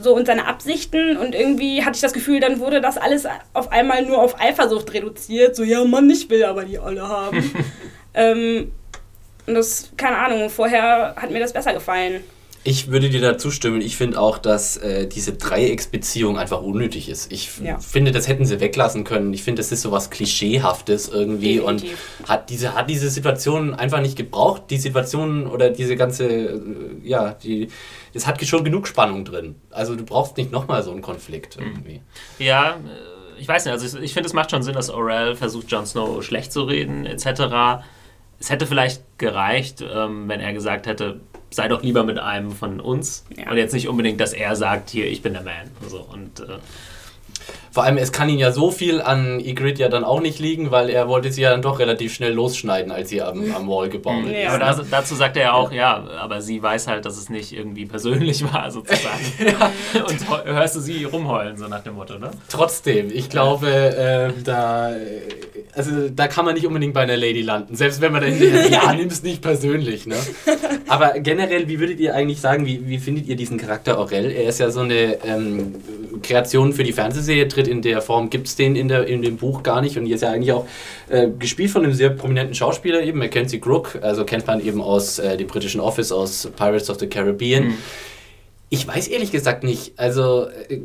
so 0.00 0.14
und 0.14 0.26
seine 0.26 0.46
Absichten 0.46 1.16
und 1.16 1.34
irgendwie 1.34 1.84
hatte 1.84 1.96
ich 1.96 2.00
das 2.00 2.12
Gefühl, 2.12 2.40
dann 2.40 2.60
wurde 2.60 2.80
das 2.80 2.96
alles 2.96 3.26
auf 3.52 3.72
einmal 3.72 4.04
nur 4.04 4.22
auf 4.22 4.40
Eifersucht 4.40 4.92
reduziert. 4.94 5.56
So, 5.56 5.64
ja, 5.64 5.84
Mann, 5.84 6.08
ich 6.08 6.30
will 6.30 6.44
aber 6.44 6.64
die 6.64 6.78
alle 6.78 7.06
haben. 7.06 7.52
ähm, 8.14 8.72
und 9.46 9.54
das, 9.54 9.90
keine 9.96 10.16
Ahnung, 10.18 10.50
vorher 10.50 11.14
hat 11.16 11.30
mir 11.30 11.40
das 11.40 11.52
besser 11.52 11.72
gefallen. 11.72 12.22
Ich 12.64 12.90
würde 12.90 13.08
dir 13.08 13.20
da 13.20 13.38
zustimmen. 13.38 13.80
Ich 13.80 13.96
finde 13.96 14.20
auch, 14.20 14.38
dass 14.38 14.76
äh, 14.76 15.06
diese 15.06 15.32
Dreiecksbeziehung 15.34 16.38
einfach 16.38 16.60
unnötig 16.60 17.08
ist. 17.08 17.32
Ich 17.32 17.50
ja. 17.62 17.78
finde, 17.78 18.10
das 18.12 18.28
hätten 18.28 18.44
sie 18.44 18.60
weglassen 18.60 19.04
können. 19.04 19.32
Ich 19.32 19.42
finde, 19.42 19.60
das 19.60 19.72
ist 19.72 19.82
so 19.82 19.92
was 19.92 20.10
Klischeehaftes 20.10 21.08
irgendwie 21.08 21.56
Definitiv. 21.56 21.98
und 22.20 22.28
hat 22.28 22.50
diese, 22.50 22.74
hat 22.74 22.90
diese 22.90 23.10
Situation 23.10 23.74
einfach 23.74 24.00
nicht 24.00 24.16
gebraucht. 24.16 24.64
Die 24.70 24.76
Situation 24.76 25.46
oder 25.46 25.70
diese 25.70 25.96
ganze, 25.96 26.26
äh, 26.26 26.60
ja, 27.04 27.34
die, 27.34 27.68
es 28.12 28.26
hat 28.26 28.44
schon 28.44 28.64
genug 28.64 28.86
Spannung 28.86 29.24
drin. 29.24 29.54
Also 29.70 29.94
du 29.94 30.04
brauchst 30.04 30.36
nicht 30.36 30.52
nochmal 30.52 30.82
so 30.82 30.90
einen 30.90 31.02
Konflikt 31.02 31.58
mhm. 31.58 31.66
irgendwie. 31.66 32.00
Ja, 32.38 32.72
äh, 32.72 33.40
ich 33.40 33.48
weiß 33.48 33.64
nicht, 33.64 33.72
also 33.72 33.98
ich, 33.98 34.04
ich 34.04 34.14
finde, 34.14 34.26
es 34.26 34.32
macht 34.32 34.50
schon 34.50 34.62
Sinn, 34.62 34.74
dass 34.74 34.90
Orel 34.90 35.36
versucht, 35.36 35.70
Jon 35.70 35.86
Snow 35.86 36.22
schlecht 36.22 36.52
zu 36.52 36.62
reden, 36.62 37.06
etc. 37.06 37.82
Es 38.40 38.50
hätte 38.50 38.66
vielleicht 38.66 39.02
gereicht, 39.18 39.82
ähm, 39.82 40.28
wenn 40.28 40.40
er 40.40 40.52
gesagt 40.52 40.86
hätte, 40.86 41.20
sei 41.50 41.68
doch 41.68 41.82
lieber 41.82 42.04
mit 42.04 42.18
einem 42.18 42.52
von 42.52 42.80
uns. 42.80 43.24
Ja. 43.36 43.50
Und 43.50 43.56
jetzt 43.56 43.72
nicht 43.72 43.88
unbedingt, 43.88 44.20
dass 44.20 44.32
er 44.32 44.56
sagt, 44.56 44.90
hier, 44.90 45.06
ich 45.06 45.22
bin 45.22 45.32
der 45.32 45.42
Man. 45.42 45.70
So, 45.88 46.00
und 46.00 46.40
äh, 46.40 46.58
vor 47.70 47.84
allem, 47.84 47.98
es 47.98 48.12
kann 48.12 48.28
ihn 48.28 48.38
ja 48.38 48.52
so 48.52 48.70
viel 48.70 49.00
an 49.00 49.40
Ygritte 49.40 49.82
ja 49.82 49.88
dann 49.88 50.04
auch 50.04 50.20
nicht 50.20 50.38
liegen, 50.38 50.70
weil 50.70 50.90
er 50.90 51.08
wollte 51.08 51.30
sie 51.32 51.42
ja 51.42 51.50
dann 51.50 51.62
doch 51.62 51.78
relativ 51.78 52.14
schnell 52.14 52.32
losschneiden, 52.32 52.90
als 52.90 53.10
sie 53.10 53.22
am, 53.22 53.54
am 53.54 53.68
Wall 53.68 53.88
gebaut 53.88 54.24
ist. 54.26 54.32
Ja. 54.32 54.48
Aber 54.50 54.58
das, 54.58 54.80
dazu 54.90 55.14
sagt 55.14 55.36
er 55.36 55.42
ja 55.42 55.52
auch, 55.52 55.72
ja. 55.72 55.78
ja. 55.78 56.10
aber 56.20 56.40
sie 56.40 56.62
weiß 56.62 56.86
halt, 56.88 57.04
dass 57.04 57.16
es 57.16 57.28
nicht 57.28 57.52
irgendwie 57.52 57.86
persönlich 57.86 58.42
war, 58.52 58.70
sozusagen. 58.70 59.24
ja. 59.38 60.04
Und 60.04 60.46
hörst 60.46 60.76
du 60.76 60.80
sie 60.80 61.04
rumheulen, 61.04 61.56
so 61.56 61.68
nach 61.68 61.82
dem 61.82 61.94
Motto, 61.94 62.18
ne? 62.18 62.30
Trotzdem, 62.48 63.10
ich 63.12 63.28
glaube, 63.28 63.68
äh, 63.68 64.42
da, 64.42 64.92
also, 65.74 66.08
da 66.08 66.26
kann 66.28 66.44
man 66.44 66.54
nicht 66.54 66.66
unbedingt 66.66 66.94
bei 66.94 67.02
einer 67.02 67.16
Lady 67.16 67.42
landen, 67.42 67.76
selbst 67.76 68.00
wenn 68.00 68.12
man 68.12 68.22
dann, 68.22 68.70
ja, 68.70 68.92
nimm 68.92 69.08
es 69.08 69.22
nicht 69.22 69.42
persönlich, 69.42 70.06
ne? 70.06 70.16
Aber 70.88 71.20
generell, 71.20 71.68
wie 71.68 71.80
würdet 71.80 72.00
ihr 72.00 72.14
eigentlich 72.14 72.40
sagen, 72.40 72.66
wie, 72.66 72.88
wie 72.88 72.98
findet 72.98 73.26
ihr 73.26 73.36
diesen 73.36 73.58
Charakter 73.58 73.98
Aurel? 73.98 74.30
Er 74.30 74.48
ist 74.48 74.60
ja 74.60 74.70
so 74.70 74.80
eine 74.80 75.18
ähm, 75.24 75.74
Kreation 76.22 76.72
für 76.72 76.84
die 76.84 76.92
Fernsehserie, 76.92 77.48
tritt 77.58 77.68
in 77.68 77.82
der 77.82 78.00
Form 78.02 78.30
gibt 78.30 78.46
es 78.46 78.56
den 78.56 78.76
in, 78.76 78.88
der, 78.88 79.06
in 79.06 79.22
dem 79.22 79.36
Buch 79.36 79.62
gar 79.62 79.80
nicht 79.80 79.98
und 79.98 80.06
hier 80.06 80.14
ist 80.14 80.20
ja 80.20 80.30
eigentlich 80.30 80.52
auch 80.52 80.66
äh, 81.08 81.28
gespielt 81.38 81.70
von 81.70 81.84
einem 81.84 81.92
sehr 81.92 82.10
prominenten 82.10 82.54
Schauspieler 82.54 83.02
eben, 83.02 83.18
Mackenzie 83.18 83.58
Crook, 83.58 83.98
also 84.00 84.24
kennt 84.24 84.46
man 84.46 84.64
eben 84.64 84.80
aus 84.80 85.18
äh, 85.18 85.36
dem 85.36 85.48
britischen 85.48 85.80
Office, 85.80 86.12
aus 86.12 86.48
Pirates 86.56 86.88
of 86.88 86.98
the 87.00 87.08
Caribbean. 87.08 87.68
Mhm. 87.68 87.74
Ich 88.70 88.86
weiß 88.86 89.08
ehrlich 89.08 89.32
gesagt 89.32 89.64
nicht, 89.64 89.98
also... 89.98 90.46
Äh, 90.68 90.80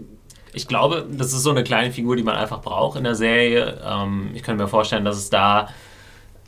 ich 0.55 0.67
glaube, 0.67 1.03
das 1.09 1.33
ist 1.33 1.41
so 1.41 1.49
eine 1.49 1.63
kleine 1.63 1.91
Figur, 1.91 2.15
die 2.15 2.21
man 2.21 2.35
einfach 2.35 2.61
braucht 2.61 2.95
in 2.95 3.03
der 3.03 3.15
Serie. 3.15 3.81
Ähm, 3.83 4.29
ich 4.35 4.43
könnte 4.43 4.61
mir 4.61 4.69
vorstellen, 4.69 5.03
dass 5.03 5.17
es 5.17 5.31
da 5.31 5.67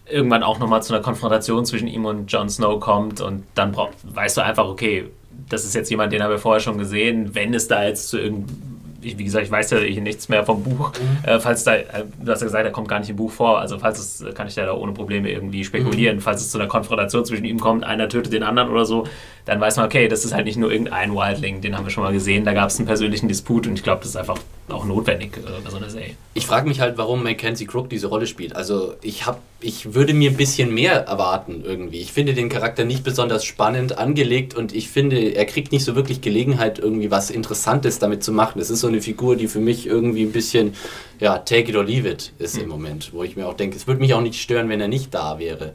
irgendwann 0.07 0.43
auch 0.43 0.59
nochmal 0.59 0.83
zu 0.83 0.93
einer 0.93 1.01
Konfrontation 1.01 1.65
zwischen 1.65 1.87
ihm 1.87 2.05
und 2.05 2.31
Jon 2.31 2.47
Snow 2.47 2.79
kommt 2.79 3.19
und 3.19 3.45
dann 3.55 3.71
brauch, 3.71 3.89
weißt 4.03 4.37
du 4.37 4.41
einfach, 4.41 4.67
okay, 4.67 5.05
das 5.49 5.65
ist 5.65 5.73
jetzt 5.73 5.89
jemand, 5.89 6.13
den 6.13 6.21
haben 6.21 6.29
wir 6.29 6.37
vorher 6.37 6.59
schon 6.59 6.77
gesehen. 6.77 7.33
Wenn 7.33 7.55
es 7.55 7.67
da 7.67 7.83
jetzt 7.83 8.09
zu 8.09 8.19
irgendeinem 8.19 8.74
ich, 9.05 9.17
wie 9.17 9.23
gesagt, 9.23 9.45
ich 9.45 9.51
weiß 9.51 9.71
ja 9.71 9.79
hier 9.79 10.01
nichts 10.01 10.29
mehr 10.29 10.43
vom 10.43 10.63
Buch. 10.63 10.91
Mhm. 10.93 11.29
Äh, 11.29 11.39
falls 11.39 11.63
da, 11.63 11.75
äh, 11.75 11.85
du 12.19 12.31
hast 12.31 12.41
ja 12.41 12.47
gesagt, 12.47 12.65
er 12.65 12.71
kommt 12.71 12.87
gar 12.87 12.99
nicht 12.99 13.09
im 13.09 13.15
Buch 13.15 13.31
vor. 13.31 13.59
Also 13.59 13.79
falls 13.79 13.99
es, 13.99 14.21
äh, 14.21 14.31
kann 14.31 14.47
ich 14.47 14.55
da 14.55 14.73
ohne 14.73 14.93
Probleme 14.93 15.29
irgendwie 15.29 15.63
spekulieren. 15.63 16.17
Mhm. 16.17 16.21
Falls 16.21 16.41
es 16.41 16.51
zu 16.51 16.57
einer 16.57 16.67
Konfrontation 16.67 17.25
zwischen 17.25 17.45
ihm 17.45 17.59
kommt, 17.59 17.83
einer 17.83 18.09
tötet 18.09 18.33
den 18.33 18.43
anderen 18.43 18.69
oder 18.69 18.85
so, 18.85 19.05
dann 19.45 19.61
weiß 19.61 19.77
man, 19.77 19.85
okay, 19.85 20.07
das 20.07 20.25
ist 20.25 20.33
halt 20.33 20.45
nicht 20.45 20.57
nur 20.57 20.71
irgendein 20.71 21.13
Wildling, 21.13 21.61
den 21.61 21.77
haben 21.77 21.85
wir 21.85 21.91
schon 21.91 22.03
mal 22.03 22.13
gesehen. 22.13 22.45
Da 22.45 22.53
gab 22.53 22.69
es 22.69 22.77
einen 22.77 22.87
persönlichen 22.87 23.27
Disput 23.27 23.67
und 23.67 23.73
ich 23.73 23.83
glaube, 23.83 24.01
das 24.01 24.09
ist 24.09 24.17
einfach 24.17 24.37
auch 24.69 24.85
notwendig 24.85 25.37
äh, 25.37 25.61
bei 25.63 25.69
so 25.69 25.77
einer 25.77 25.89
Serie. 25.89 26.15
Ich 26.33 26.47
frage 26.47 26.67
mich 26.67 26.79
halt, 26.79 26.97
warum 26.97 27.23
Mackenzie 27.23 27.67
Crook 27.67 27.89
diese 27.89 28.07
Rolle 28.07 28.25
spielt. 28.25 28.55
Also 28.55 28.95
ich 29.03 29.25
habe, 29.27 29.37
ich 29.61 29.93
würde 29.93 30.13
mir 30.13 30.31
ein 30.31 30.37
bisschen 30.37 30.73
mehr 30.73 31.05
erwarten 31.05 31.61
irgendwie. 31.63 32.01
Ich 32.01 32.11
finde 32.11 32.33
den 32.33 32.49
Charakter 32.49 32.83
nicht 32.83 33.03
besonders 33.03 33.45
spannend 33.45 33.97
angelegt 33.99 34.55
und 34.55 34.73
ich 34.73 34.89
finde, 34.89 35.17
er 35.35 35.45
kriegt 35.45 35.71
nicht 35.71 35.85
so 35.85 35.95
wirklich 35.95 36.21
Gelegenheit, 36.21 36.79
irgendwie 36.79 37.11
was 37.11 37.29
Interessantes 37.29 37.99
damit 37.99 38.23
zu 38.23 38.31
machen. 38.31 38.59
Es 38.59 38.71
ist 38.71 38.79
so 38.79 38.87
eine 38.87 38.94
Figur, 39.01 39.35
die 39.35 39.47
für 39.47 39.59
mich 39.59 39.87
irgendwie 39.87 40.23
ein 40.23 40.31
bisschen, 40.31 40.73
ja, 41.19 41.37
take 41.39 41.69
it 41.69 41.75
or 41.75 41.83
leave 41.83 42.07
it 42.07 42.33
ist 42.39 42.55
mhm. 42.57 42.63
im 42.63 42.69
Moment, 42.69 43.13
wo 43.13 43.23
ich 43.23 43.35
mir 43.35 43.47
auch 43.47 43.55
denke, 43.55 43.75
es 43.75 43.87
würde 43.87 44.01
mich 44.01 44.13
auch 44.13 44.21
nicht 44.21 44.41
stören, 44.41 44.69
wenn 44.69 44.81
er 44.81 44.87
nicht 44.87 45.13
da 45.13 45.39
wäre. 45.39 45.73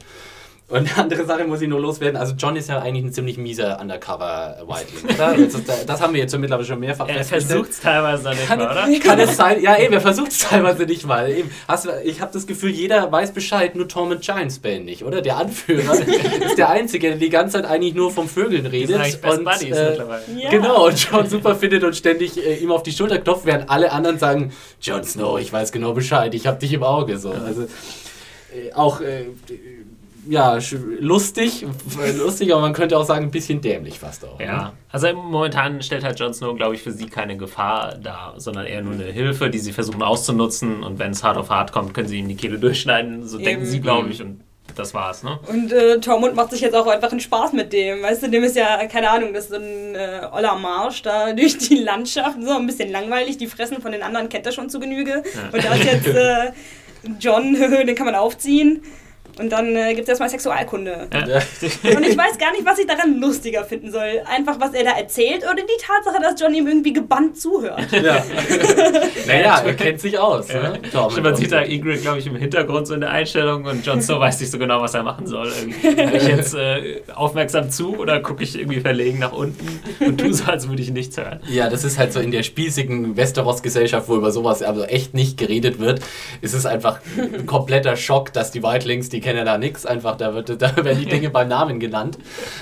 Und 0.71 0.89
eine 0.89 0.97
andere 0.97 1.25
Sache 1.25 1.43
muss 1.43 1.61
ich 1.61 1.67
nur 1.67 1.81
loswerden. 1.81 2.15
Also 2.15 2.33
John 2.37 2.55
ist 2.55 2.69
ja 2.69 2.79
eigentlich 2.79 3.03
ein 3.03 3.11
ziemlich 3.11 3.37
mieser 3.37 3.79
Undercover-Wildling, 3.81 5.15
oder? 5.15 5.35
Das, 5.37 5.85
das, 5.85 6.01
haben 6.01 6.13
wir 6.13 6.21
jetzt 6.21 6.37
mittlerweile 6.37 6.65
schon 6.65 6.79
mehrfach 6.79 7.09
Er 7.09 7.25
versucht 7.25 7.71
es 7.71 7.81
teilweise 7.81 8.29
nicht 8.29 8.47
kann, 8.47 8.59
mal, 8.59 8.71
oder? 8.71 8.99
Kann 9.03 9.19
es 9.19 9.35
sein? 9.35 9.61
Ja, 9.61 9.77
eben, 9.77 9.93
er 9.93 9.99
versucht 9.99 10.31
es 10.31 10.39
teilweise 10.39 10.83
nicht 10.83 11.05
mal. 11.05 11.29
Eben. 11.29 11.51
Hast, 11.67 11.89
ich 12.05 12.21
habe 12.21 12.31
das 12.31 12.47
Gefühl, 12.47 12.69
jeder 12.69 13.11
weiß 13.11 13.33
Bescheid, 13.33 13.75
nur 13.75 13.89
Tom 13.89 14.11
und 14.11 14.21
Giantsbane 14.21 14.79
nicht, 14.79 15.03
oder? 15.03 15.21
Der 15.21 15.37
Anführer 15.37 15.93
ist 16.45 16.57
der 16.57 16.69
Einzige, 16.69 17.09
der 17.09 17.17
die 17.17 17.29
ganze 17.29 17.57
Zeit 17.57 17.65
eigentlich 17.69 17.93
nur 17.93 18.09
vom 18.09 18.29
Vögeln 18.29 18.65
redet. 18.65 18.95
und, 19.23 19.47
äh, 19.63 19.97
ja. 19.97 20.49
Genau, 20.49 20.87
und 20.87 21.11
John 21.11 21.27
super 21.27 21.55
findet 21.55 21.83
und 21.83 21.97
ständig 21.97 22.37
äh, 22.37 22.55
ihm 22.55 22.71
auf 22.71 22.83
die 22.83 22.93
Schulter 22.93 23.19
klopft, 23.19 23.45
während 23.45 23.69
alle 23.69 23.91
anderen 23.91 24.19
sagen, 24.19 24.53
Jon 24.81 25.03
Snow, 25.03 25.37
ich 25.37 25.51
weiß 25.51 25.73
genau 25.73 25.91
Bescheid, 25.91 26.33
ich 26.33 26.47
habe 26.47 26.59
dich 26.59 26.71
im 26.71 26.83
Auge. 26.83 27.17
So. 27.17 27.31
Also, 27.31 27.63
äh, 27.63 28.73
auch 28.73 29.01
äh, 29.01 29.25
ja, 30.27 30.57
lustig, 30.99 31.65
lustig, 32.17 32.51
aber 32.51 32.61
man 32.61 32.73
könnte 32.73 32.97
auch 32.97 33.05
sagen, 33.05 33.25
ein 33.25 33.31
bisschen 33.31 33.61
dämlich 33.61 33.99
fast 33.99 34.25
auch. 34.25 34.39
Ja, 34.39 34.57
ne? 34.57 34.71
also 34.91 35.13
momentan 35.13 35.81
stellt 35.81 36.03
halt 36.03 36.19
Jon 36.19 36.33
Snow, 36.33 36.55
glaube 36.55 36.75
ich, 36.75 36.83
für 36.83 36.91
sie 36.91 37.07
keine 37.07 37.37
Gefahr 37.37 37.95
dar, 37.95 38.35
sondern 38.37 38.65
eher 38.65 38.81
nur 38.81 38.93
eine 38.93 39.05
Hilfe, 39.05 39.49
die 39.49 39.59
sie 39.59 39.73
versuchen 39.73 40.03
auszunutzen 40.03 40.83
und 40.83 40.99
wenn 40.99 41.11
es 41.11 41.23
hart 41.23 41.37
auf 41.37 41.49
hart 41.49 41.71
kommt, 41.71 41.93
können 41.93 42.07
sie 42.07 42.19
ihm 42.19 42.27
die 42.27 42.35
Kehle 42.35 42.59
durchschneiden, 42.59 43.27
so 43.27 43.37
Eben. 43.37 43.45
denken 43.45 43.65
sie, 43.65 43.81
glaube 43.81 44.09
ich, 44.09 44.21
und 44.21 44.41
das 44.75 44.93
war's, 44.93 45.23
ne? 45.23 45.39
Und 45.47 45.73
äh, 45.73 45.99
Tormund 45.99 46.35
macht 46.35 46.51
sich 46.51 46.61
jetzt 46.61 46.75
auch 46.75 46.87
einfach 46.87 47.11
einen 47.11 47.19
Spaß 47.19 47.53
mit 47.53 47.73
dem. 47.73 48.03
Weißt 48.03 48.23
du, 48.23 48.29
dem 48.29 48.43
ist 48.43 48.55
ja, 48.55 48.85
keine 48.87 49.09
Ahnung, 49.09 49.33
das 49.33 49.45
ist 49.45 49.49
so 49.51 49.57
ein 49.57 49.95
äh, 49.95 50.21
oller 50.31 50.55
Marsch 50.55 51.01
da 51.01 51.33
durch 51.33 51.57
die 51.57 51.75
Landschaft, 51.75 52.37
so 52.41 52.51
ein 52.51 52.67
bisschen 52.67 52.89
langweilig. 52.89 53.37
Die 53.37 53.47
fressen 53.47 53.81
von 53.81 53.91
den 53.91 54.01
anderen 54.01 54.29
kennt 54.29 54.45
er 54.45 54.51
schon 54.51 54.69
zu 54.69 54.79
Genüge. 54.79 55.23
Ja. 55.25 55.49
Und 55.51 55.65
da 55.65 55.73
ist 55.73 55.83
jetzt 55.83 56.07
äh, 56.07 56.51
John, 57.19 57.53
den 57.53 57.95
kann 57.95 58.05
man 58.05 58.15
aufziehen. 58.15 58.81
Und 59.39 59.51
dann 59.51 59.75
äh, 59.75 59.93
gibt 59.93 60.03
es 60.03 60.09
erstmal 60.09 60.29
Sexualkunde. 60.29 61.07
Ja. 61.13 61.19
Und 61.95 62.05
ich 62.05 62.17
weiß 62.17 62.37
gar 62.37 62.51
nicht, 62.51 62.65
was 62.65 62.79
ich 62.79 62.87
daran 62.87 63.19
lustiger 63.19 63.63
finden 63.63 63.91
soll. 63.91 64.21
Einfach, 64.25 64.59
was 64.59 64.73
er 64.73 64.83
da 64.83 64.91
erzählt 64.91 65.43
oder 65.43 65.55
die 65.55 65.81
Tatsache, 65.81 66.21
dass 66.21 66.39
John 66.39 66.53
ihm 66.53 66.67
irgendwie 66.67 66.93
gebannt 66.93 67.39
zuhört. 67.39 67.91
Ja. 67.91 68.23
naja, 69.27 69.63
er 69.65 69.73
kennt 69.73 70.01
sich 70.01 70.17
aus. 70.17 70.49
Ja. 70.49 70.69
Ne? 70.69 70.79
Stimmt, 70.89 71.23
man 71.23 71.35
sieht 71.35 71.51
da 71.51 71.61
Ingrid, 71.61 72.01
glaube 72.01 72.19
ich, 72.19 72.27
im 72.27 72.35
Hintergrund 72.35 72.87
so 72.87 72.93
in 72.93 73.01
der 73.01 73.11
Einstellung 73.11 73.65
und 73.65 73.85
Jon 73.85 74.01
Snow 74.01 74.19
weiß 74.19 74.39
nicht 74.39 74.51
so 74.51 74.57
genau, 74.57 74.81
was 74.81 74.93
er 74.93 75.03
machen 75.03 75.27
soll. 75.27 75.51
Höre 75.81 76.13
ich 76.13 76.27
jetzt 76.27 76.53
äh, 76.53 77.01
aufmerksam 77.15 77.69
zu 77.69 77.97
oder 77.97 78.19
gucke 78.19 78.43
ich 78.43 78.57
irgendwie 78.57 78.79
verlegen 78.79 79.19
nach 79.19 79.33
unten 79.33 79.81
und 79.99 80.19
tue 80.19 80.33
so, 80.33 80.45
als 80.45 80.67
würde 80.67 80.81
ich 80.81 80.91
nichts 80.91 81.17
hören? 81.17 81.39
Ja, 81.49 81.69
das 81.69 81.83
ist 81.83 81.97
halt 81.97 82.13
so 82.13 82.19
in 82.19 82.31
der 82.31 82.43
spießigen 82.43 83.15
Westeros-Gesellschaft, 83.15 84.09
wo 84.09 84.15
über 84.15 84.31
sowas 84.31 84.61
also 84.61 84.83
echt 84.83 85.13
nicht 85.13 85.37
geredet 85.37 85.79
wird, 85.79 86.01
ist 86.41 86.53
es 86.53 86.65
einfach 86.65 86.99
ein 87.17 87.45
kompletter 87.45 87.95
Schock, 87.95 88.33
dass 88.33 88.51
die 88.51 88.63
Whitelings, 88.63 89.09
die 89.09 89.20
kennen 89.21 89.37
ja 89.37 89.45
da 89.45 89.57
nichts, 89.57 89.85
einfach 89.85 90.17
da, 90.17 90.33
wird, 90.33 90.61
da 90.61 90.75
werden 90.75 90.99
die 90.99 91.05
Dinge 91.05 91.29
beim 91.29 91.47
Namen 91.47 91.79
genannt. 91.79 92.17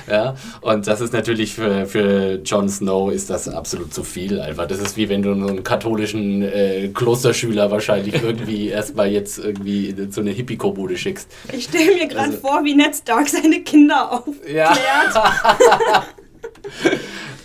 Ja, 0.10 0.36
und 0.62 0.88
das 0.88 1.02
ist 1.02 1.14
natürlich 1.14 1.54
für, 1.54 1.86
für 1.86 2.40
Jon 2.44 2.70
Snow 2.70 3.12
ist 3.12 3.30
das 3.30 3.48
absolut 3.48 3.94
zu 3.94 4.04
viel 4.04 4.40
einfach. 4.40 4.68
Das 4.68 4.80
ist 4.80 4.98
wie 4.98 5.10
wenn 5.10 5.22
du 5.22 5.32
einen 5.32 5.64
katholischen 5.64 6.42
äh, 6.42 6.90
Klosterschüler 6.94 7.72
wahrscheinlich 7.72 8.22
irgendwie 8.24 8.68
erstmal 8.68 9.10
jetzt 9.10 9.40
irgendwie 9.40 10.10
zu 10.10 10.22
einer 10.22 10.32
Hippie-Kobude 10.32 10.98
schickst. 10.98 11.32
Ich 11.54 11.66
stelle 11.66 11.96
mir 11.96 12.08
gerade 12.08 12.30
also, 12.30 12.40
vor, 12.40 12.64
wie 12.64 12.76
Ned 12.76 12.96
Stark 12.96 13.30
seine 13.30 13.62
Kinder 13.62 14.12
aufklärt. 14.12 14.50
Ja. 15.70 16.04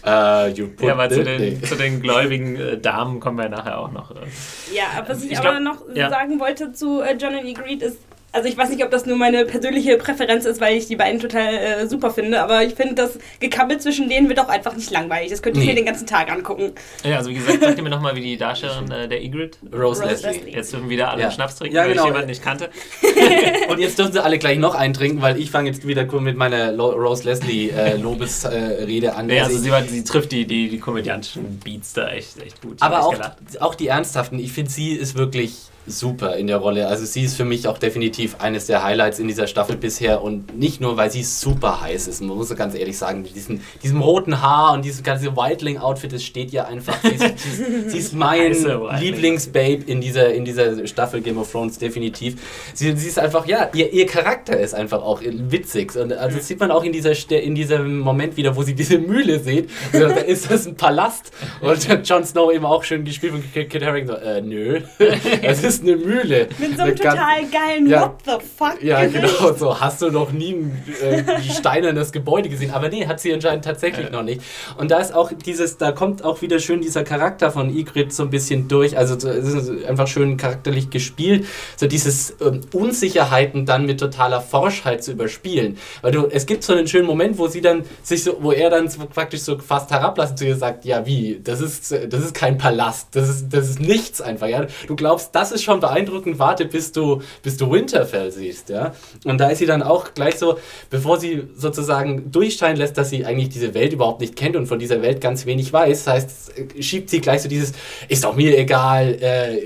Uh, 0.07 0.53
ja, 0.83 0.93
aber 0.93 1.09
zu 1.09 1.25
den, 1.25 1.65
zu 1.65 1.77
den, 1.77 2.03
gläubigen 2.03 2.57
äh, 2.57 2.79
Damen 2.79 3.21
kommen 3.21 3.39
wir 3.39 3.49
nachher 3.49 3.79
auch 3.79 3.91
noch. 3.91 4.11
Äh. 4.11 4.27
Ja, 4.75 5.03
was 5.07 5.25
ich, 5.25 5.33
ich 5.33 5.39
aber 5.39 5.61
noch 5.61 5.79
ja. 5.95 6.11
sagen 6.11 6.39
wollte 6.41 6.75
zu 6.75 7.01
äh, 7.01 7.15
John 7.15 7.35
and 7.35 7.57
Greed 7.57 7.81
ist, 7.81 7.97
also 8.35 8.49
ich 8.49 8.57
weiß 8.57 8.69
nicht, 8.71 8.85
ob 8.85 8.91
das 8.91 9.07
nur 9.07 9.17
meine 9.17 9.45
persönliche 9.45 9.97
Präferenz 9.97 10.45
ist, 10.45 10.61
weil 10.61 10.77
ich 10.77 10.89
die 10.89 10.97
beiden 10.97 11.21
total 11.21 11.55
äh, 11.55 11.87
super 11.87 12.11
finde, 12.11 12.43
aber 12.43 12.65
ich 12.65 12.75
finde, 12.75 12.95
das 12.95 13.19
Gekabbel 13.39 13.79
zwischen 13.79 14.09
denen 14.09 14.29
wird 14.29 14.41
auch 14.41 14.49
einfach 14.49 14.75
nicht 14.75 14.91
langweilig. 14.91 15.31
Das 15.31 15.41
könnte 15.41 15.61
ich 15.61 15.67
nee. 15.67 15.73
mir 15.73 15.77
den 15.77 15.87
ganzen 15.87 16.07
Tag 16.07 16.31
angucken. 16.33 16.73
Ja, 17.05 17.19
also 17.19 17.31
wie 17.31 17.35
gesagt, 17.35 17.63
sagt 17.63 17.79
ihr 17.79 17.85
mir 17.85 17.91
nochmal, 17.91 18.17
wie 18.17 18.23
die 18.23 18.37
Darstellerin 18.37 18.91
äh, 18.91 19.09
der 19.09 19.23
Igrit? 19.23 19.59
Rose, 19.73 20.03
Rose 20.03 20.05
Leslie. 20.05 20.33
Leslie. 20.33 20.53
Jetzt 20.53 20.73
dürfen 20.73 20.89
wieder 20.89 21.11
alle 21.11 21.23
ja. 21.23 21.31
Schnaps 21.31 21.55
trinken, 21.57 21.77
ja, 21.77 21.85
genau. 21.85 21.95
weil 21.95 22.01
ich 22.01 22.07
jemanden 22.07 22.29
nicht 22.29 22.43
kannte. 22.43 22.71
Und 23.69 23.79
jetzt 23.79 23.99
dürfen 24.01 24.13
sie 24.13 24.23
alle 24.23 24.39
gleich 24.39 24.59
noch 24.59 24.75
eintrinken, 24.75 25.23
weil 25.23 25.39
ich 25.39 25.53
fange 25.53 25.71
jetzt 25.71 25.87
wieder 25.87 26.05
mit 26.21 26.37
meiner 26.37 26.73
Lo 26.73 26.91
Rose 26.91 27.23
Leslie 27.23 27.71
äh, 27.71 27.97
Lobesrede 28.03 29.07
äh, 29.07 29.11
an. 29.11 29.31
Ja, 29.31 29.45
also 29.45 29.59
sie, 29.59 29.71
sie, 29.89 30.03
trifft 30.03 30.33
die, 30.33 30.45
die, 30.45 30.69
die 30.69 30.79
komödiantischen 30.81 31.61
Beats 31.61 31.93
da 31.93 32.09
echt, 32.09 32.43
echt 32.43 32.61
gut. 32.61 32.79
Aber 32.81 33.05
auch, 33.05 33.15
auch 33.61 33.77
die 33.77 33.87
ernsthaften. 33.87 34.41
Ich 34.41 34.53
finde, 34.53 34.73
sie 34.73 34.93
ist 34.93 35.15
wirklich 35.15 35.55
super 35.87 36.37
in 36.37 36.47
der 36.47 36.59
Rolle. 36.59 36.89
Also 36.89 37.05
sie 37.05 37.25
ist 37.25 37.37
für 37.37 37.45
mich 37.45 37.69
auch 37.69 37.79
definitiv 37.79 38.37
eines 38.41 38.67
der 38.67 38.83
Highlights 38.83 39.19
in 39.19 39.29
dieser 39.29 39.47
Staffel 39.47 39.77
bisher 39.77 40.23
und 40.23 40.59
nicht 40.59 40.81
nur, 40.81 40.97
weil 40.97 41.11
sie 41.11 41.23
super 41.23 41.81
heiß 41.81 42.09
ist. 42.09 42.23
Man 42.23 42.37
muss 42.37 42.55
ganz 42.57 42.75
ehrlich 42.75 42.97
sagen, 42.97 43.23
mit 43.23 43.35
diesem, 43.35 44.01
roten 44.01 44.41
Haar 44.41 44.73
und 44.73 44.85
dieses 44.85 45.03
ganze 45.03 45.37
Whiteling-Outfit, 45.37 46.13
das 46.13 46.25
steht 46.25 46.53
ja 46.53 46.65
einfach. 46.65 46.97
Sie 47.03 47.15
ist, 47.15 47.91
sie 47.91 47.99
ist 47.99 48.15
mein 48.15 48.53
Lieblingsbabe 49.01 49.85
in 49.87 50.01
dieser, 50.01 50.33
in 50.33 50.45
dieser 50.45 50.87
Staffel 50.87 51.21
Game 51.21 51.39
of 51.39 51.51
Thrones, 51.51 51.79
definitiv. 51.79 52.41
Sie, 52.73 52.97
sie 52.97 53.09
ist 53.09 53.19
einfach, 53.19 53.47
ja, 53.47 53.69
ihr, 53.75 53.93
ihr 53.93 54.07
Charakter 54.07 54.59
ist 54.59 54.75
einfach 54.75 55.03
auch 55.03 55.21
witzig. 55.23 55.97
Und 55.97 56.13
also 56.13 56.39
das 56.39 56.49
sieht 56.49 56.61
man 56.61 56.71
auch 56.71 56.85
in, 56.85 56.93
dieser, 56.93 57.13
in 57.31 57.55
diesem 57.55 57.99
Moment 57.99 58.37
wieder, 58.37 58.57
wo 58.57 58.63
sie 58.63 58.75
diese 58.75 58.99
Mühle 58.99 59.39
sieht. 59.39 59.69
da 59.93 60.09
ist 60.09 60.51
das 60.51 60.67
ein 60.67 60.77
Palast. 60.77 61.33
Und 61.61 62.09
Jon 62.09 62.25
Snow 62.25 62.53
eben 62.53 62.65
auch 62.65 62.85
schön 62.85 63.05
gespielt 63.05 63.33
von 63.33 63.43
Kit 63.53 63.85
Harington. 63.85 64.05
So, 64.07 64.15
äh, 64.15 64.41
nö. 64.41 64.81
Das 65.43 65.63
ist 65.63 65.74
ist 65.75 65.83
eine 65.83 65.97
Mühle. 65.97 66.49
Mit 66.59 66.77
so 66.77 66.83
einem 66.83 66.97
total 66.97 67.47
geilen 67.51 67.89
ja, 67.89 68.03
What 68.03 68.23
the 68.25 68.47
fuck. 68.57 68.83
Ja, 68.83 69.05
genau 69.07 69.53
so. 69.57 69.81
Hast 69.81 70.03
du 70.03 70.11
noch 70.11 70.33
nie 70.33 70.53
ein 70.53 70.85
äh, 71.03 71.53
steinernes 71.53 72.13
Gebäude 72.13 72.49
gesehen? 72.49 72.71
Aber 72.73 72.89
nee, 72.89 73.07
hat 73.07 73.21
sie 73.21 73.33
anscheinend 73.33 73.65
tatsächlich 73.65 74.07
ja. 74.07 74.13
noch 74.13 74.23
nicht. 74.23 74.43
Und 74.77 74.91
da 74.91 74.99
ist 74.99 75.15
auch 75.15 75.33
dieses, 75.33 75.77
da 75.77 75.93
kommt 75.93 76.25
auch 76.25 76.43
wieder 76.43 76.59
schön 76.59 76.81
dieser 76.81 77.05
Charakter 77.05 77.51
von 77.51 77.75
Ygritte 77.75 78.15
so 78.15 78.23
ein 78.23 78.31
bisschen 78.31 78.69
durch. 78.69 78.97
Also 78.97 79.15
es 79.29 79.49
ist 79.49 79.85
einfach 79.87 80.07
schön 80.07 80.37
charakterlich 80.37 80.91
gespielt. 80.91 81.47
So 81.77 81.87
dieses 81.87 82.35
ähm, 82.41 82.61
Unsicherheiten 82.73 83.67
dann 83.67 83.87
mit 83.87 84.01
totaler 84.01 84.41
Forschheit 84.41 85.03
zu 85.05 85.13
überspielen. 85.13 85.79
Weil 86.03 86.13
du, 86.13 86.27
es 86.27 86.47
gibt 86.47 86.63
so 86.63 86.73
einen 86.73 86.87
schönen 86.87 87.07
Moment, 87.07 87.39
wo 87.39 87.49
sie 87.49 87.61
dann 87.61 87.85
sich 88.03 88.23
so, 88.23 88.39
wo 88.41 88.53
er 88.53 88.71
dann 88.71 88.89
so 88.89 89.05
praktisch 89.07 89.41
so 89.41 89.59
fast 89.59 89.91
herablassend 89.91 90.39
zu 90.39 90.47
ihr 90.47 90.57
sagt, 90.57 90.85
ja 90.85 91.07
wie, 91.07 91.41
das 91.43 91.61
ist, 91.61 91.93
das 91.93 92.25
ist 92.25 92.35
kein 92.35 92.59
Palast, 92.59 93.09
das 93.13 93.29
ist, 93.29 93.49
das 93.51 93.69
ist 93.69 93.81
nichts 93.81 94.21
einfach. 94.21 94.47
Ja? 94.47 94.67
Du 94.87 94.97
glaubst, 94.97 95.35
das 95.35 95.53
ist 95.53 95.63
schon 95.65 95.81
beeindruckend, 95.81 96.39
warte, 96.39 96.65
bis 96.67 96.93
du, 96.93 97.23
bis 97.43 97.57
du 97.57 97.71
Winterfell 97.71 98.31
siehst, 98.31 98.69
ja. 98.69 98.95
Und 99.25 99.39
da 99.39 99.49
ist 99.49 99.59
sie 99.59 99.67
dann 99.67 99.83
auch 99.83 100.15
gleich 100.15 100.37
so, 100.37 100.59
bevor 100.91 101.19
sie 101.19 101.45
sozusagen 101.57 102.31
durchscheinen 102.31 102.77
lässt, 102.77 102.97
dass 102.97 103.11
sie 103.11 103.25
eigentlich 103.25 103.49
diese 103.49 103.75
Welt 103.75 103.93
überhaupt 103.93 104.21
nicht 104.21 104.37
kennt 104.37 104.57
und 104.57 104.67
von 104.67 104.79
dieser 104.79 105.03
Welt 105.03 105.21
ganz 105.21 105.47
wenig 105.47 105.73
weiß, 105.73 106.07
heißt, 106.07 106.53
schiebt 106.79 107.11
sie 107.11 107.21
gleich 107.21 107.43
so 107.43 107.49
dieses, 107.49 107.73
ist 108.09 108.25
doch 108.25 108.37
mir 108.37 108.57
egal, 108.57 109.19
äh, 109.21 109.57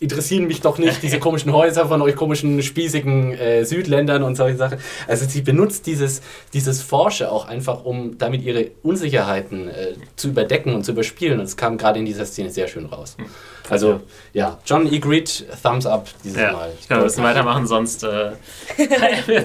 interessieren 0.00 0.46
mich 0.46 0.60
doch 0.60 0.78
nicht 0.78 1.02
diese 1.02 1.18
komischen 1.18 1.52
Häuser 1.52 1.86
von 1.86 2.02
euch 2.02 2.16
komischen, 2.16 2.62
spießigen 2.62 3.32
äh, 3.32 3.64
Südländern 3.64 4.22
und 4.22 4.36
solche 4.36 4.56
Sachen. 4.56 4.78
Also 5.08 5.26
sie 5.26 5.42
benutzt 5.42 5.86
dieses, 5.86 6.22
dieses 6.52 6.82
Forsche 6.82 7.30
auch 7.30 7.48
einfach, 7.48 7.84
um 7.84 8.18
damit 8.18 8.42
ihre 8.42 8.70
Unsicherheiten 8.82 9.68
äh, 9.68 9.94
zu 10.16 10.28
überdecken 10.28 10.74
und 10.74 10.84
zu 10.84 10.92
überspielen. 10.92 11.38
Und 11.38 11.46
es 11.46 11.56
kam 11.56 11.78
gerade 11.78 11.98
in 11.98 12.04
dieser 12.04 12.26
Szene 12.26 12.50
sehr 12.50 12.68
schön 12.68 12.86
raus. 12.86 13.16
Hm. 13.18 13.26
Also 13.70 14.00
ja, 14.32 14.58
John 14.66 14.92
E. 14.92 14.98
Greed, 14.98 15.46
Thumbs 15.62 15.86
up 15.86 16.08
dieses 16.24 16.40
ja, 16.40 16.52
Mal. 16.52 16.72
Ich 16.78 16.86
glaube, 16.86 17.02
wir 17.02 17.04
müssen 17.04 17.22
weitermachen, 17.22 17.66
sonst 17.66 18.02
äh, 18.02 18.32
äh, 18.78 19.44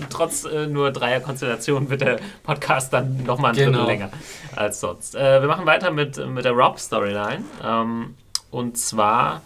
trotz 0.10 0.44
äh, 0.44 0.66
nur 0.66 0.90
dreier 0.92 1.20
Konstellationen 1.20 1.88
wird 1.88 2.02
der 2.02 2.18
Podcast 2.42 2.92
dann 2.92 3.24
nochmal 3.24 3.52
ein 3.52 3.56
genau. 3.56 3.78
Drittel 3.78 3.86
länger 3.86 4.10
als 4.54 4.80
sonst. 4.80 5.14
Äh, 5.14 5.40
wir 5.40 5.48
machen 5.48 5.66
weiter 5.66 5.90
mit, 5.90 6.16
mit 6.28 6.44
der 6.44 6.52
Rob-Storyline. 6.52 7.44
Ähm, 7.64 8.14
und 8.50 8.76
zwar, 8.76 9.42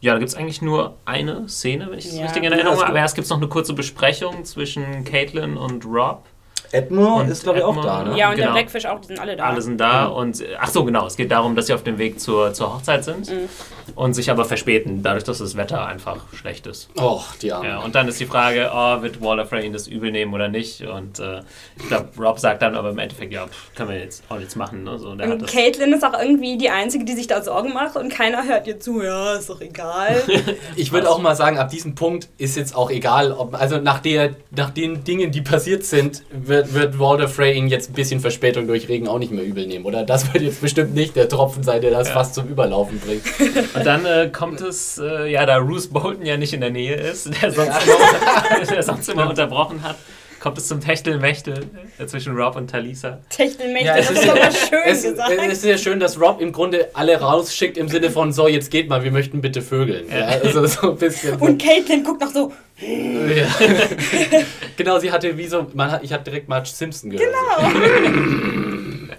ja, 0.00 0.12
da 0.12 0.18
gibt 0.18 0.30
es 0.30 0.34
eigentlich 0.34 0.62
nur 0.62 0.96
eine 1.04 1.48
Szene, 1.48 1.90
wenn 1.90 1.98
ich 1.98 2.06
es 2.06 2.16
ja, 2.16 2.24
richtig 2.24 2.44
in 2.44 2.52
Erinnerung 2.52 2.78
habe. 2.78 2.88
Aber 2.88 2.98
erst 2.98 3.14
gibt 3.14 3.24
es 3.24 3.30
noch 3.30 3.38
eine 3.38 3.48
kurze 3.48 3.72
Besprechung 3.72 4.44
zwischen 4.44 5.04
Caitlin 5.04 5.56
und 5.56 5.84
Rob. 5.84 6.24
Edmure 6.72 7.24
ist, 7.24 7.42
glaube 7.42 7.58
ich, 7.58 7.64
auch 7.64 7.80
da, 7.82 8.02
ne? 8.04 8.18
Ja, 8.18 8.30
und 8.30 8.36
genau. 8.36 8.48
der 8.48 8.52
Blackfish 8.52 8.86
auch, 8.86 9.00
die 9.00 9.08
sind 9.08 9.20
alle 9.20 9.36
da. 9.36 9.44
Alle 9.44 9.62
sind 9.62 9.78
da 9.78 10.08
mhm. 10.08 10.14
und, 10.14 10.44
ach 10.58 10.68
so, 10.68 10.84
genau, 10.84 11.06
es 11.06 11.16
geht 11.16 11.30
darum, 11.30 11.54
dass 11.54 11.66
sie 11.66 11.74
auf 11.74 11.82
dem 11.82 11.98
Weg 11.98 12.18
zur, 12.18 12.52
zur 12.54 12.74
Hochzeit 12.74 13.04
sind 13.04 13.30
mhm. 13.30 13.48
und 13.94 14.14
sich 14.14 14.30
aber 14.30 14.44
verspäten, 14.44 15.02
dadurch, 15.02 15.24
dass 15.24 15.38
das 15.38 15.56
Wetter 15.56 15.86
einfach 15.86 16.32
schlecht 16.32 16.66
ist. 16.66 16.88
Och, 16.98 17.36
die 17.36 17.52
Arme. 17.52 17.68
Ja, 17.68 17.78
und 17.80 17.94
dann 17.94 18.08
ist 18.08 18.18
die 18.20 18.26
Frage, 18.26 18.70
oh, 18.74 19.02
wird 19.02 19.20
Waller 19.22 19.46
Frey 19.46 19.70
das 19.70 19.86
übel 19.86 20.10
nehmen 20.10 20.32
oder 20.32 20.48
nicht? 20.48 20.82
Und 20.82 21.18
äh, 21.18 21.40
ich 21.76 21.86
glaube, 21.88 22.08
Rob 22.18 22.38
sagt 22.38 22.62
dann 22.62 22.74
aber 22.74 22.90
im 22.90 22.98
Endeffekt, 22.98 23.32
ja, 23.32 23.46
pff, 23.46 23.74
können 23.74 23.90
wir 23.90 23.98
jetzt 23.98 24.24
auch 24.28 24.38
nichts 24.38 24.56
machen. 24.56 24.84
Ne? 24.84 24.98
So, 24.98 25.10
und, 25.10 25.20
und 25.20 25.46
Caitlin 25.46 25.92
ist 25.92 26.04
auch 26.04 26.18
irgendwie 26.18 26.56
die 26.56 26.70
Einzige, 26.70 27.04
die 27.04 27.12
sich 27.12 27.26
da 27.26 27.42
Sorgen 27.42 27.72
macht 27.72 27.96
und 27.96 28.08
keiner 28.08 28.44
hört 28.44 28.66
ihr 28.66 28.80
zu, 28.80 29.02
ja, 29.02 29.34
ist 29.34 29.50
doch 29.50 29.60
egal. 29.60 30.22
ich 30.76 30.92
würde 30.92 31.10
auch 31.10 31.20
mal 31.20 31.36
sagen, 31.36 31.58
ab 31.58 31.68
diesem 31.68 31.94
Punkt 31.94 32.28
ist 32.38 32.56
jetzt 32.56 32.74
auch 32.74 32.90
egal, 32.90 33.32
ob, 33.32 33.54
also 33.60 33.78
nach, 33.78 34.00
der, 34.00 34.36
nach 34.50 34.70
den 34.70 35.04
Dingen, 35.04 35.30
die 35.32 35.42
passiert 35.42 35.84
sind, 35.84 36.22
wird 36.30 36.61
wird, 36.66 36.74
wird 36.74 36.98
Walter 36.98 37.28
Frey 37.28 37.54
ihn 37.54 37.68
jetzt 37.68 37.90
ein 37.90 37.94
bisschen 37.94 38.20
Verspätung 38.20 38.66
durch 38.66 38.88
Regen 38.88 39.08
auch 39.08 39.18
nicht 39.18 39.32
mehr 39.32 39.44
übel 39.44 39.66
nehmen, 39.66 39.84
oder? 39.84 40.04
Das 40.04 40.32
wird 40.32 40.44
jetzt 40.44 40.60
bestimmt 40.60 40.94
nicht 40.94 41.16
der 41.16 41.28
Tropfen 41.28 41.62
sein, 41.62 41.80
der 41.80 41.90
das 41.90 42.08
ja. 42.08 42.14
fast 42.14 42.34
zum 42.34 42.48
Überlaufen 42.48 43.00
bringt. 43.00 43.22
Und 43.74 43.86
dann 43.86 44.04
äh, 44.04 44.30
kommt 44.32 44.60
es, 44.60 44.98
äh, 44.98 45.30
ja, 45.30 45.46
da 45.46 45.60
Bruce 45.60 45.88
Bolton 45.88 46.26
ja 46.26 46.36
nicht 46.36 46.52
in 46.52 46.60
der 46.60 46.70
Nähe 46.70 46.94
ist, 46.94 47.30
der 47.42 47.50
sonst, 47.50 47.68
immer, 47.68 48.66
der 48.70 48.82
sonst 48.82 49.08
immer 49.08 49.28
unterbrochen 49.28 49.82
hat 49.82 49.96
kommt 50.42 50.58
es 50.58 50.66
zum 50.66 50.80
Techtelmechtel 50.80 51.70
äh, 51.98 52.06
zwischen 52.06 52.36
Rob 52.36 52.56
und 52.56 52.68
Talisa. 52.68 53.20
Techtelmechtel, 53.28 53.86
ja, 53.86 53.96
das 53.96 54.10
ist 54.10 54.28
aber 54.28 54.50
schön 54.50 54.80
es, 54.84 55.02
gesagt. 55.04 55.32
Es 55.40 55.58
ist 55.58 55.64
ja 55.64 55.78
schön, 55.78 56.00
dass 56.00 56.20
Rob 56.20 56.40
im 56.40 56.52
Grunde 56.52 56.90
alle 56.94 57.20
rausschickt 57.20 57.78
im 57.78 57.86
Sinne 57.88 58.10
von, 58.10 58.32
so, 58.32 58.48
jetzt 58.48 58.70
geht 58.72 58.88
mal, 58.88 59.04
wir 59.04 59.12
möchten 59.12 59.40
bitte 59.40 59.62
vögeln. 59.62 60.06
Ja. 60.10 60.18
Ja, 60.18 60.26
also 60.42 60.66
so 60.66 60.90
ein 60.90 60.96
bisschen. 60.96 61.36
Und 61.36 61.62
Caitlin 61.62 62.02
guckt 62.02 62.20
noch 62.20 62.32
so, 62.32 62.52
ja. 62.82 63.48
genau, 64.76 64.98
sie 64.98 65.12
hatte 65.12 65.36
wie 65.36 65.46
so, 65.46 65.66
man 65.74 65.92
hat, 65.92 66.02
ich 66.02 66.12
habe 66.12 66.24
direkt 66.24 66.48
Marge 66.48 66.68
Simpson 66.68 67.10
gehört. 67.10 67.30
Genau. 67.30 69.16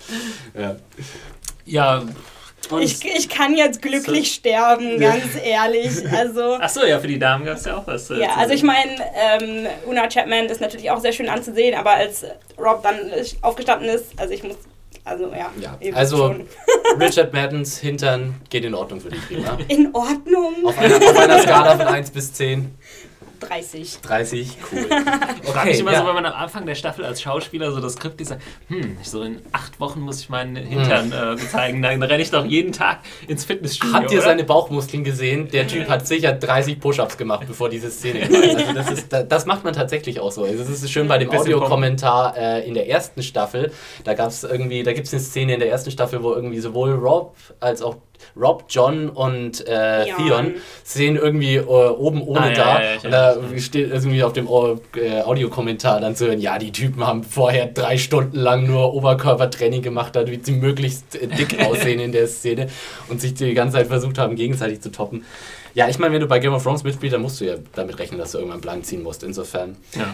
ja. 0.60 0.76
ja. 1.66 2.04
Ich, 2.80 3.04
ich 3.06 3.30
kann 3.30 3.58
jetzt 3.58 3.82
glücklich 3.82 4.30
so. 4.30 4.36
sterben, 4.36 5.00
ganz 5.00 5.36
ehrlich. 5.44 6.10
Also, 6.12 6.56
Achso, 6.56 6.86
ja, 6.86 6.98
für 7.00 7.08
die 7.08 7.20
Damen 7.20 7.46
gab 7.46 7.58
es 7.58 7.66
ja 7.66 7.78
auch 7.78 7.86
was. 7.86 8.10
Äh, 8.10 8.22
ja, 8.22 8.36
also 8.38 8.54
ich 8.54 8.64
meine, 8.64 8.96
ähm, 9.16 9.68
Una 9.86 10.08
Chapman 10.08 10.46
ist 10.46 10.62
natürlich 10.62 10.90
auch 10.90 11.02
sehr 11.02 11.12
schön 11.12 11.28
anzusehen, 11.28 11.78
aber 11.78 11.92
als 11.92 12.26
Rob 12.58 12.82
dann 12.82 12.96
aufgestanden 13.42 13.90
ist, 13.90 14.18
also 14.18 14.34
ich 14.34 14.44
muss 14.44 14.58
also 15.06 15.32
ja. 15.34 15.52
ja. 15.60 15.94
Also 15.94 16.36
Richard 17.00 17.34
Maddens 17.34 17.78
Hintern 17.78 18.36
geht 18.50 18.64
in 18.64 18.74
Ordnung 18.74 19.02
für 19.02 19.10
dich, 19.10 19.28
prima. 19.28 19.58
In 19.68 19.94
Ordnung? 19.94 20.66
Auf 20.66 20.78
einer, 20.78 20.96
auf 20.96 21.18
einer 21.18 21.40
Skala 21.40 21.78
von 21.78 21.88
1 21.88 22.12
bis 22.12 22.34
10. 22.34 22.74
30. 23.48 24.02
30, 24.02 24.58
cool. 24.72 24.86
Okay, 25.44 25.52
Frage 25.52 25.70
mich 25.70 25.80
immer 25.80 25.92
ja. 25.92 26.02
so, 26.02 26.08
wenn 26.08 26.14
man 26.16 26.26
am 26.26 26.34
Anfang 26.34 26.66
der 26.66 26.76
Staffel 26.76 27.06
als 27.06 27.22
Schauspieler 27.22 27.72
so 27.72 27.80
das 27.80 27.94
Skript 27.94 28.26
sagt, 28.26 28.42
hm, 28.68 28.98
so 29.04 29.24
in 29.24 29.42
acht 29.52 29.80
Wochen 29.80 30.00
muss 30.02 30.22
ich 30.22 30.30
meinen 30.30 30.56
Hintern 30.56 31.12
hm. 31.12 31.38
äh, 31.38 31.38
zeigen, 31.38 31.82
dann 31.82 32.02
renne 32.02 32.24
ich 32.24 32.32
doch 32.32 32.46
jeden 32.46 32.72
Tag 32.72 33.00
ins 33.28 33.46
Fitnessstudio. 33.46 33.94
Habt 33.94 34.12
ihr 34.12 34.20
oder? 34.20 34.28
seine 34.28 34.44
Bauchmuskeln 34.44 35.04
gesehen? 35.04 35.50
Der 35.50 35.68
Typ 35.68 35.90
hat 35.90 36.08
sicher 36.08 36.34
30 36.34 36.80
Push-Ups 36.80 37.18
gemacht, 37.18 37.46
bevor 37.48 37.70
diese 37.70 37.90
Szene 37.90 38.22
war. 38.22 38.44
Also 38.54 38.74
das, 38.74 38.92
ist, 38.92 39.08
das 39.30 39.46
macht 39.46 39.64
man 39.64 39.74
tatsächlich 39.74 40.20
auch 40.20 40.32
so. 40.32 40.44
Also 40.44 40.60
das 40.60 40.70
ist 40.70 40.92
schön 40.92 41.08
bei 41.08 41.18
dem 41.18 41.30
Audiokommentar 41.32 42.38
äh, 42.38 42.68
in 42.68 42.74
der 42.74 42.88
ersten 42.88 43.24
Staffel. 43.24 43.72
Da 44.04 44.14
gab 44.14 44.30
es 44.30 44.44
irgendwie, 44.44 44.84
da 44.84 44.94
gibt 44.94 45.08
es 45.08 45.14
eine 45.14 45.22
Szene 45.22 45.54
in 45.56 45.60
der 45.60 45.70
ersten 45.70 45.92
Staffel, 45.92 46.24
wo 46.24 46.34
irgendwie 46.34 46.60
sowohl 46.60 46.94
Rob 46.94 47.36
als 47.60 47.82
auch 47.82 47.98
Rob, 48.36 48.66
John 48.70 49.10
und 49.10 49.66
äh, 49.68 50.06
Theon 50.06 50.56
sehen 50.84 51.16
irgendwie 51.16 51.56
äh, 51.56 51.62
oben 51.62 52.22
ohne 52.22 52.42
ah, 52.42 52.50
da. 52.52 52.82
Ja, 52.82 52.94
ja, 52.94 53.00
und 53.04 53.12
da 53.12 53.60
steht 53.60 53.92
irgendwie 53.92 54.24
auf 54.24 54.34
dem 54.34 54.48
äh, 54.48 55.22
Audiokommentar 55.22 56.00
dann 56.00 56.16
zu 56.16 56.28
hören, 56.28 56.40
ja, 56.40 56.58
die 56.58 56.72
Typen 56.72 57.06
haben 57.06 57.24
vorher 57.24 57.68
drei 57.68 57.98
Stunden 57.98 58.38
lang 58.38 58.66
nur 58.68 58.94
Oberkörpertraining 58.94 59.82
gemacht, 59.82 60.16
damit 60.16 60.46
sie 60.46 60.54
möglichst 60.54 61.16
äh, 61.16 61.28
dick 61.28 61.60
aussehen 61.66 62.00
in 62.00 62.12
der 62.12 62.28
Szene 62.28 62.68
und 63.10 63.22
sich 63.22 63.34
die 63.34 63.54
ganze 63.54 63.78
Zeit 63.78 63.88
versucht 63.88 64.18
haben, 64.18 64.36
gegenseitig 64.36 64.82
zu 64.82 64.92
toppen. 64.92 65.24
Ja, 65.74 65.88
ich 65.90 65.98
meine, 65.98 66.14
wenn 66.14 66.22
du 66.22 66.28
bei 66.28 66.40
Game 66.40 66.54
of 66.54 66.64
Thrones 66.64 66.84
mitspielst, 66.84 67.16
dann 67.16 67.22
musst 67.22 67.42
du 67.42 67.46
ja 67.46 67.56
damit 67.74 67.98
rechnen, 67.98 68.20
dass 68.20 68.32
du 68.32 68.38
irgendwann 68.38 68.62
blank 68.62 68.86
ziehen 68.86 69.02
musst. 69.02 69.24
Insofern. 69.24 69.76
Ja. 69.96 70.14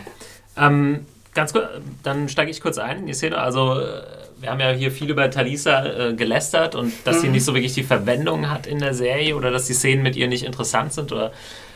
Ähm, 0.67 1.05
ganz 1.33 1.53
kurz, 1.53 1.65
dann 2.03 2.29
steige 2.29 2.49
ich 2.49 2.61
kurz 2.61 2.77
ein 2.77 2.99
in 2.99 3.07
die 3.07 3.13
Szene. 3.13 3.37
Also 3.37 3.79
äh, 3.79 4.01
wir 4.39 4.49
haben 4.49 4.59
ja 4.59 4.71
hier 4.71 4.91
viel 4.91 5.09
über 5.09 5.29
Talisa 5.29 5.85
äh, 5.85 6.13
gelästert 6.13 6.75
und 6.75 6.93
dass 7.05 7.17
mhm. 7.17 7.21
sie 7.21 7.27
nicht 7.29 7.45
so 7.45 7.53
wirklich 7.53 7.73
die 7.73 7.83
Verwendung 7.83 8.49
hat 8.49 8.67
in 8.67 8.79
der 8.79 8.93
Serie 8.93 9.35
oder 9.35 9.51
dass 9.51 9.67
die 9.67 9.73
Szenen 9.73 10.03
mit 10.03 10.15
ihr 10.15 10.27
nicht 10.27 10.43
interessant 10.43 10.93
sind. 10.93 11.11
Oder, 11.11 11.31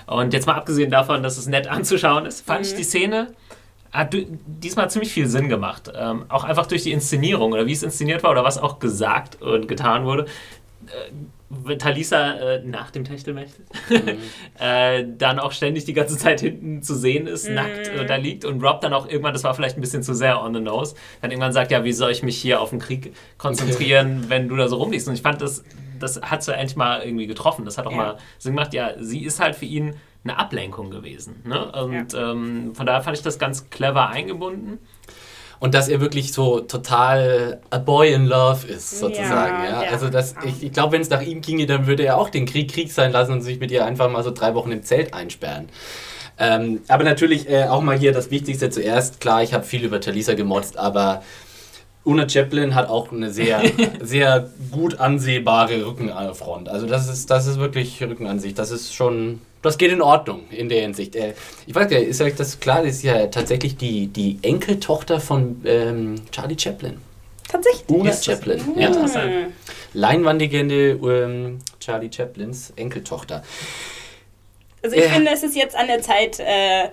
und 0.08 0.34
jetzt 0.34 0.47
mal 0.47 0.56
abgesehen 0.56 0.91
davon, 0.91 1.23
dass 1.23 1.38
es 1.38 1.47
nett 1.47 1.67
anzuschauen 1.67 2.26
ist, 2.26 2.45
fand 2.45 2.62
mhm. 2.62 2.65
ich 2.67 2.76
die 2.76 2.84
Szene 2.84 3.28
hat 3.93 4.15
diesmal 4.47 4.89
ziemlich 4.89 5.13
viel 5.13 5.28
Sinn 5.28 5.49
gemacht. 5.49 5.91
Ähm, 5.95 6.26
auch 6.28 6.43
einfach 6.43 6.65
durch 6.65 6.82
die 6.82 6.91
Inszenierung 6.91 7.54
oder 7.54 7.67
wie 7.67 7.73
es 7.73 7.84
inszeniert 7.84 8.23
war 8.23 8.32
oder 8.32 8.43
was 8.43 8.58
auch 8.58 8.80
gesagt 8.80 9.39
und 9.39 9.67
getan 9.67 10.04
wurde. 10.04 10.26
Talisa 11.77 12.33
äh, 12.33 12.63
nach 12.63 12.91
dem 12.91 13.03
Techtelmechtel 13.03 13.65
mhm. 13.89 14.17
äh, 14.59 15.05
dann 15.17 15.39
auch 15.39 15.51
ständig 15.51 15.85
die 15.85 15.93
ganze 15.93 16.17
Zeit 16.17 16.41
hinten 16.41 16.81
zu 16.81 16.95
sehen 16.95 17.27
ist, 17.27 17.47
mhm. 17.47 17.55
nackt 17.55 17.87
äh, 17.87 18.05
da 18.05 18.15
liegt 18.15 18.45
und 18.45 18.61
Rob 18.63 18.81
dann 18.81 18.93
auch 18.93 19.07
irgendwann, 19.07 19.33
das 19.33 19.43
war 19.43 19.53
vielleicht 19.53 19.77
ein 19.77 19.81
bisschen 19.81 20.03
zu 20.03 20.13
sehr 20.13 20.41
on 20.41 20.53
the 20.53 20.59
nose, 20.59 20.95
dann 21.21 21.31
irgendwann 21.31 21.53
sagt, 21.53 21.71
ja, 21.71 21.83
wie 21.83 21.93
soll 21.93 22.11
ich 22.11 22.23
mich 22.23 22.37
hier 22.37 22.61
auf 22.61 22.69
den 22.69 22.79
Krieg 22.79 23.13
konzentrieren, 23.37 24.25
wenn 24.29 24.47
du 24.47 24.55
da 24.55 24.67
so 24.67 24.77
rumliegst? 24.77 25.07
Und 25.07 25.13
ich 25.13 25.21
fand, 25.21 25.41
das, 25.41 25.63
das 25.99 26.21
hat 26.21 26.43
so 26.43 26.51
endlich 26.51 26.75
mal 26.75 27.01
irgendwie 27.01 27.27
getroffen. 27.27 27.65
Das 27.65 27.77
hat 27.77 27.87
auch 27.87 27.91
ja. 27.91 27.97
mal 27.97 28.17
Sinn 28.37 28.55
gemacht. 28.55 28.73
Ja, 28.73 28.91
sie 28.99 29.23
ist 29.23 29.39
halt 29.39 29.55
für 29.55 29.65
ihn 29.65 29.95
eine 30.23 30.37
Ablenkung 30.37 30.89
gewesen. 30.89 31.41
Ne? 31.45 31.71
Und 31.71 32.13
ja. 32.13 32.31
ähm, 32.31 32.75
von 32.75 32.85
daher 32.85 33.01
fand 33.01 33.17
ich 33.17 33.23
das 33.23 33.39
ganz 33.39 33.69
clever 33.69 34.09
eingebunden 34.09 34.79
und 35.63 35.73
dass 35.73 35.88
er 35.88 36.02
wirklich 36.02 36.34
so 36.34 36.60
total 36.60 37.62
a 37.69 37.78
boy 37.78 38.12
in 38.12 38.26
love 38.26 38.67
ist, 38.67 38.99
sozusagen. 38.99 39.63
Ja, 39.63 39.84
ja. 39.84 39.91
Also 39.91 40.10
das, 40.10 40.36
ich, 40.43 40.62
ich 40.62 40.73
glaube, 40.73 40.91
wenn 40.91 41.02
es 41.02 41.10
nach 41.10 41.21
ihm 41.21 41.39
ginge, 41.39 41.65
dann 41.65 41.88
würde 41.88 42.04
er 42.04 42.17
auch 42.17 42.28
den 42.28 42.45
Krieg 42.45 42.69
Krieg 42.69 42.91
sein 42.91 43.13
lassen 43.13 43.32
und 43.32 43.41
sich 43.43 43.62
mit 43.62 43.71
ihr 43.71 43.86
einfach 43.86 44.10
mal 44.10 44.26
so 44.26 44.32
drei 44.32 44.56
Wochen 44.56 44.73
im 44.73 44.84
Zelt 44.84 45.13
einsperren. 45.13 45.69
Ähm, 46.38 46.82
aber 46.89 47.06
natürlich 47.06 47.49
äh, 47.49 47.67
auch 47.69 47.82
mal 47.82 47.97
hier 47.97 48.12
das 48.12 48.30
Wichtigste 48.30 48.71
zuerst. 48.71 49.21
Klar, 49.21 49.41
ich 49.41 49.54
habe 49.54 49.63
viel 49.63 49.86
über 49.86 50.02
Talisa 50.02 50.34
gemotzt, 50.34 50.76
aber 50.76 51.23
Una 52.04 52.28
Chaplin 52.28 52.76
hat 52.76 52.89
auch 52.89 53.13
eine 53.13 53.32
sehr, 53.32 53.62
sehr 54.02 54.49
gut 54.69 54.99
ansehbare 54.99 55.86
Rückenfront. 55.86 56.67
Also 56.67 56.88
das 56.88 57.08
ist, 57.08 57.32
das 57.32 57.47
ist 57.47 57.58
wirklich 57.58 58.04
Rückenansicht. 58.04 58.60
Das 58.60 58.69
ist 58.69 58.93
schon 58.93 59.39
das 59.63 59.78
geht 59.78 59.91
in 59.91 60.02
Ordnung 60.02 60.41
in 60.52 60.69
der 60.69 60.82
Hinsicht. 60.82 61.15
Äh, 61.15 61.34
ich 61.65 61.73
weiß 61.73 61.89
gar 61.89 61.97
nicht, 61.97 62.10
ist 62.10 62.21
euch 62.21 62.36
das 62.36 62.60
klar? 62.60 62.84
Das 62.84 62.91
ist 62.97 63.04
ja 63.04 63.28
tatsächlich 63.28 63.76
die, 63.78 64.08
die 64.08 64.38
Enkeltochter 64.43 65.19
von 65.19 65.62
ähm, 65.65 66.15
Charlie 66.32 66.58
Chaplin. 66.60 66.99
Tatsächlich? 67.47 67.89
Una 67.89 68.13
Chaplin. 68.13 68.62
Ja. 68.76 68.91
Leinwandlegende 69.93 70.91
ähm, 70.91 71.60
Charlie 71.80 72.12
Chaplins 72.12 72.73
Enkeltochter. 72.76 73.43
Also 74.84 74.95
ich 74.95 75.04
äh, 75.04 75.10
finde, 75.10 75.32
es 75.32 75.43
ist 75.43 75.56
jetzt 75.56 75.76
an 75.76 75.88
der 75.88 76.02
Zeit, 76.02 76.39
äh, 76.39 76.89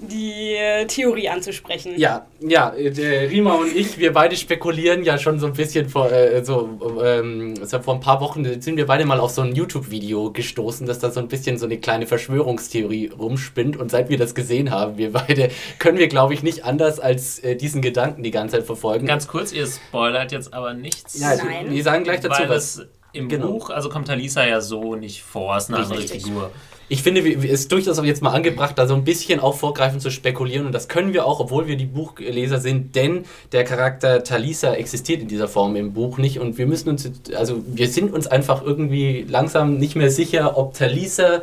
die 0.00 0.54
äh, 0.54 0.86
Theorie 0.86 1.28
anzusprechen. 1.28 1.94
Ja, 1.96 2.26
ja, 2.40 2.70
der 2.70 3.30
Rima 3.30 3.54
und 3.54 3.74
ich, 3.74 3.98
wir 3.98 4.12
beide 4.12 4.36
spekulieren 4.36 5.04
ja 5.04 5.18
schon 5.18 5.38
so 5.38 5.46
ein 5.46 5.52
bisschen 5.52 5.88
vor, 5.88 6.10
äh, 6.10 6.44
so, 6.44 6.78
ähm, 7.02 7.54
vor 7.66 7.94
ein 7.94 8.00
paar 8.00 8.20
Wochen 8.20 8.60
sind 8.60 8.76
wir 8.76 8.86
beide 8.86 9.04
mal 9.04 9.20
auf 9.20 9.30
so 9.30 9.42
ein 9.42 9.54
YouTube-Video 9.54 10.32
gestoßen, 10.32 10.86
dass 10.86 10.98
da 10.98 11.10
so 11.10 11.20
ein 11.20 11.28
bisschen 11.28 11.58
so 11.58 11.66
eine 11.66 11.78
kleine 11.78 12.06
Verschwörungstheorie 12.06 13.10
rumspinnt 13.18 13.76
und 13.76 13.90
seit 13.90 14.08
wir 14.08 14.18
das 14.18 14.34
gesehen 14.34 14.70
haben, 14.70 14.96
wir 14.96 15.12
beide, 15.12 15.50
können 15.78 15.98
wir 15.98 16.08
glaube 16.08 16.34
ich 16.34 16.42
nicht 16.42 16.64
anders 16.64 16.98
als 16.98 17.38
äh, 17.40 17.56
diesen 17.56 17.82
Gedanken 17.82 18.22
die 18.22 18.30
ganze 18.30 18.56
Zeit 18.56 18.66
verfolgen. 18.66 19.06
Ganz 19.06 19.28
kurz, 19.28 19.52
ihr 19.52 19.66
spoilert 19.66 20.32
jetzt 20.32 20.54
aber 20.54 20.74
nichts. 20.74 21.20
Ja, 21.20 21.36
Nein. 21.36 21.70
Wir 21.70 21.82
sagen 21.82 22.04
gleich 22.04 22.20
dazu 22.20 22.42
Weil 22.42 22.48
was. 22.48 22.86
Im 23.12 23.28
genau. 23.28 23.48
Buch, 23.48 23.70
also 23.70 23.88
kommt 23.88 24.06
Talisa 24.06 24.46
ja 24.46 24.60
so 24.60 24.94
nicht 24.94 25.24
vor, 25.24 25.56
ist 25.56 25.68
eine 25.68 25.78
andere 25.78 26.00
Figur 26.02 26.52
ich 26.92 27.04
finde, 27.04 27.20
es 27.20 27.44
ist 27.44 27.72
durchaus 27.72 28.00
auch 28.00 28.04
jetzt 28.04 28.20
mal 28.20 28.32
angebracht, 28.32 28.76
da 28.76 28.88
so 28.88 28.96
ein 28.96 29.04
bisschen 29.04 29.38
auch 29.38 29.54
vorgreifend 29.54 30.02
zu 30.02 30.10
spekulieren. 30.10 30.66
Und 30.66 30.72
das 30.72 30.88
können 30.88 31.12
wir 31.12 31.24
auch, 31.24 31.38
obwohl 31.38 31.68
wir 31.68 31.76
die 31.76 31.86
Buchleser 31.86 32.58
sind, 32.58 32.96
denn 32.96 33.26
der 33.52 33.62
Charakter 33.62 34.24
Talisa 34.24 34.74
existiert 34.74 35.22
in 35.22 35.28
dieser 35.28 35.46
Form 35.46 35.76
im 35.76 35.92
Buch 35.92 36.18
nicht. 36.18 36.40
Und 36.40 36.58
wir 36.58 36.66
müssen 36.66 36.88
uns, 36.88 37.08
also 37.36 37.62
wir 37.64 37.86
sind 37.86 38.12
uns 38.12 38.26
einfach 38.26 38.64
irgendwie 38.64 39.24
langsam 39.28 39.78
nicht 39.78 39.94
mehr 39.94 40.10
sicher, 40.10 40.58
ob 40.58 40.74
Talisa 40.74 41.42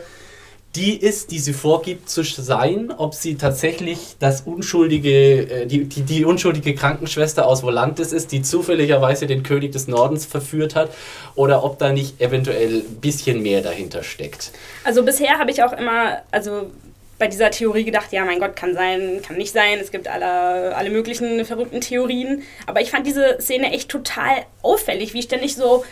die 0.77 0.95
ist, 0.95 1.31
die 1.31 1.39
sie 1.39 1.53
vorgibt 1.53 2.07
zu 2.07 2.23
sein, 2.23 2.93
ob 2.95 3.15
sie 3.15 3.35
tatsächlich 3.35 4.15
das 4.19 4.41
unschuldige, 4.41 5.63
äh, 5.63 5.65
die, 5.65 5.85
die, 5.85 6.01
die 6.03 6.23
unschuldige 6.23 6.75
Krankenschwester 6.75 7.47
aus 7.47 7.63
Volantis 7.63 8.13
ist, 8.13 8.31
die 8.31 8.43
zufälligerweise 8.43 9.25
den 9.25 9.41
König 9.41 9.71
des 9.71 9.87
Nordens 9.87 10.25
verführt 10.25 10.75
hat, 10.75 10.91
oder 11.33 11.63
ob 11.63 11.79
da 11.79 11.91
nicht 11.91 12.21
eventuell 12.21 12.81
ein 12.81 13.01
bisschen 13.01 13.41
mehr 13.41 13.61
dahinter 13.61 14.03
steckt. 14.03 14.51
Also 14.83 15.03
bisher 15.03 15.39
habe 15.39 15.49
ich 15.49 15.63
auch 15.63 15.73
immer, 15.73 16.19
also 16.29 16.69
bei 17.17 17.27
dieser 17.27 17.49
Theorie 17.49 17.83
gedacht, 17.83 18.11
ja, 18.11 18.23
mein 18.23 18.39
Gott, 18.39 18.55
kann 18.55 18.75
sein, 18.75 19.21
kann 19.25 19.37
nicht 19.37 19.51
sein, 19.51 19.79
es 19.81 19.91
gibt 19.91 20.07
alle, 20.07 20.75
alle 20.75 20.91
möglichen 20.91 21.43
verrückten 21.45 21.81
Theorien. 21.81 22.43
Aber 22.67 22.81
ich 22.81 22.91
fand 22.91 23.07
diese 23.07 23.37
Szene 23.41 23.71
echt 23.73 23.89
total 23.89 24.45
auffällig, 24.61 25.15
wie 25.15 25.23
ständig 25.23 25.55
so 25.55 25.83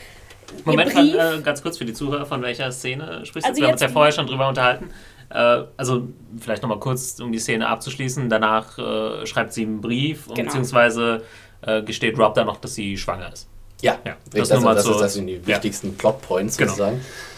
Moment, 0.63 0.91
von, 0.91 1.07
äh, 1.07 1.41
ganz 1.43 1.61
kurz 1.61 1.77
für 1.77 1.85
die 1.85 1.93
Zuhörer, 1.93 2.25
von 2.25 2.41
welcher 2.41 2.71
Szene 2.71 3.25
sprichst 3.25 3.47
also 3.47 3.55
du? 3.55 3.61
Wir 3.61 3.67
haben 3.67 3.73
uns 3.73 3.81
ja 3.81 3.89
vorher 3.89 4.11
schon 4.11 4.27
drüber 4.27 4.47
unterhalten. 4.47 4.89
Äh, 5.29 5.63
also 5.77 6.07
vielleicht 6.39 6.61
nochmal 6.61 6.79
kurz, 6.79 7.19
um 7.19 7.31
die 7.31 7.39
Szene 7.39 7.67
abzuschließen. 7.67 8.29
Danach 8.29 8.77
äh, 8.77 9.25
schreibt 9.25 9.53
sie 9.53 9.63
einen 9.63 9.81
Brief, 9.81 10.27
genau. 10.27 10.43
beziehungsweise 10.43 11.23
äh, 11.61 11.81
gesteht 11.81 12.17
Rob 12.17 12.33
dann 12.33 12.47
noch, 12.47 12.57
dass 12.57 12.75
sie 12.75 12.97
schwanger 12.97 13.31
ist. 13.33 13.47
Ja, 13.81 13.97
ja 14.05 14.15
das, 14.31 14.49
das, 14.49 14.63
das, 14.63 14.85
das 14.85 15.13
sind 15.13 15.27
die 15.27 15.45
wichtigsten 15.45 15.87
ja. 15.87 15.93
Plotpoints 15.97 16.57
genau. 16.57 16.93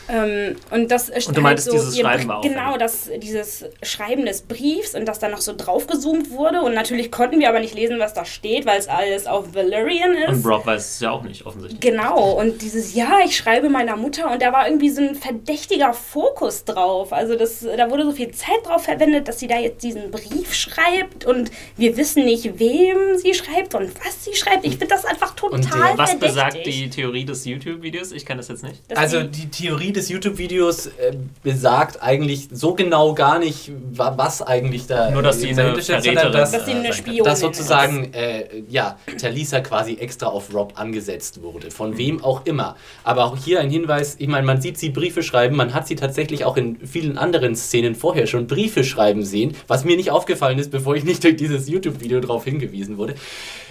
Ähm, 0.09 0.55
und 0.71 0.89
das 0.89 1.09
und 1.09 1.35
du 1.35 1.41
meintest 1.41 1.69
halt 1.69 1.79
so 1.79 1.85
dieses 1.85 1.99
Schreiben 1.99 2.31
auch. 2.31 2.41
Genau, 2.41 2.77
das, 2.77 3.09
dieses 3.17 3.65
Schreiben 3.83 4.25
des 4.25 4.41
Briefs 4.41 4.95
und 4.95 5.05
das 5.05 5.19
dann 5.19 5.31
noch 5.31 5.41
so 5.41 5.53
draufgezoomt 5.55 6.31
wurde. 6.31 6.61
Und 6.61 6.73
natürlich 6.73 7.11
konnten 7.11 7.39
wir 7.39 7.49
aber 7.49 7.59
nicht 7.59 7.73
lesen, 7.75 7.99
was 7.99 8.13
da 8.13 8.25
steht, 8.25 8.65
weil 8.65 8.79
es 8.79 8.87
alles 8.87 9.27
auf 9.27 9.53
Valerian 9.53 10.13
ist. 10.15 10.29
Und 10.29 10.43
Brock 10.43 10.65
weiß 10.65 10.95
es 10.95 10.99
ja 10.99 11.11
auch 11.11 11.23
nicht, 11.23 11.45
offensichtlich. 11.45 11.79
Genau, 11.81 12.31
und 12.39 12.61
dieses 12.61 12.93
Ja, 12.93 13.19
ich 13.25 13.35
schreibe 13.35 13.69
meiner 13.69 13.95
Mutter 13.97 14.31
und 14.31 14.41
da 14.41 14.53
war 14.53 14.67
irgendwie 14.67 14.89
so 14.89 15.01
ein 15.01 15.15
verdächtiger 15.15 15.93
Fokus 15.93 16.63
drauf. 16.63 17.11
Also 17.11 17.35
das, 17.35 17.65
da 17.75 17.89
wurde 17.89 18.03
so 18.03 18.11
viel 18.11 18.31
Zeit 18.31 18.65
drauf 18.65 18.83
verwendet, 18.83 19.27
dass 19.27 19.39
sie 19.39 19.47
da 19.47 19.57
jetzt 19.57 19.83
diesen 19.83 20.11
Brief 20.11 20.53
schreibt 20.53 21.25
und 21.25 21.51
wir 21.75 21.97
wissen 21.97 22.25
nicht, 22.25 22.59
wem 22.59 23.17
sie 23.17 23.33
schreibt 23.33 23.75
und 23.75 23.91
was 24.05 24.23
sie 24.23 24.35
schreibt. 24.35 24.65
Ich 24.65 24.73
finde 24.77 24.87
das 24.87 25.05
einfach 25.05 25.35
total 25.35 25.59
und, 25.59 25.65
äh, 25.65 25.97
Was 25.97 26.17
besagt 26.17 26.65
die 26.65 26.89
Theorie 26.89 27.25
des 27.25 27.45
YouTube-Videos? 27.45 28.11
Ich 28.11 28.25
kann 28.25 28.37
das 28.37 28.47
jetzt 28.47 28.63
nicht. 28.63 28.81
also 28.95 29.23
die 29.23 29.49
Theorie 29.49 29.91
des 29.97 30.09
YouTube-Videos 30.09 30.87
äh, 30.87 31.13
besagt 31.43 32.01
eigentlich 32.01 32.49
so 32.51 32.73
genau 32.73 33.13
gar 33.13 33.39
nicht, 33.39 33.71
was 33.91 34.41
eigentlich 34.41 34.87
da 34.87 35.11
Nur, 35.11 35.23
dass 35.23 35.39
sie 35.39 35.49
eine 35.49 35.81
steht, 35.81 36.03
sondern 36.03 36.31
dass, 36.31 36.51
dass 36.51 36.65
sie 36.65 36.71
eine 36.71 36.93
Spionin 36.93 37.23
dass 37.23 37.39
sozusagen, 37.39 38.13
äh, 38.13 38.45
ja, 38.69 38.97
Talisa 39.19 39.59
quasi 39.59 39.95
extra 39.95 40.27
auf 40.27 40.53
Rob 40.53 40.73
angesetzt 40.75 41.41
wurde, 41.41 41.71
von 41.71 41.91
mhm. 41.91 41.97
wem 41.97 42.23
auch 42.23 42.45
immer. 42.45 42.75
Aber 43.03 43.25
auch 43.25 43.37
hier 43.37 43.59
ein 43.59 43.69
Hinweis, 43.69 44.15
ich 44.19 44.27
meine, 44.27 44.45
man 44.45 44.61
sieht 44.61 44.77
sie 44.77 44.89
Briefe 44.89 45.23
schreiben, 45.23 45.55
man 45.55 45.73
hat 45.73 45.87
sie 45.87 45.95
tatsächlich 45.95 46.45
auch 46.45 46.57
in 46.57 46.77
vielen 46.85 47.17
anderen 47.17 47.55
Szenen 47.55 47.95
vorher 47.95 48.27
schon 48.27 48.47
Briefe 48.47 48.83
schreiben 48.83 49.23
sehen, 49.23 49.55
was 49.67 49.83
mir 49.83 49.97
nicht 49.97 50.11
aufgefallen 50.11 50.59
ist, 50.59 50.71
bevor 50.71 50.95
ich 50.95 51.03
nicht 51.03 51.23
durch 51.23 51.35
dieses 51.35 51.67
YouTube-Video 51.67 52.19
darauf 52.19 52.45
hingewiesen 52.45 52.97
wurde. 52.97 53.15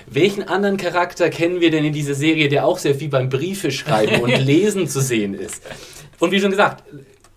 Welchen 0.08 0.44
anderen 0.44 0.76
Charakter 0.76 1.30
kennen 1.30 1.60
wir 1.60 1.70
denn 1.70 1.84
in 1.84 1.92
dieser 1.92 2.14
Serie, 2.14 2.48
der 2.48 2.64
auch 2.64 2.78
sehr 2.78 2.94
viel 2.94 3.08
beim 3.08 3.28
Briefe 3.28 3.72
schreiben 3.72 4.20
und 4.20 4.36
lesen 4.38 4.88
zu 4.88 5.00
sehen 5.00 5.34
ist? 5.34 5.62
Und 6.18 6.30
wie 6.30 6.40
schon 6.40 6.50
gesagt, 6.50 6.84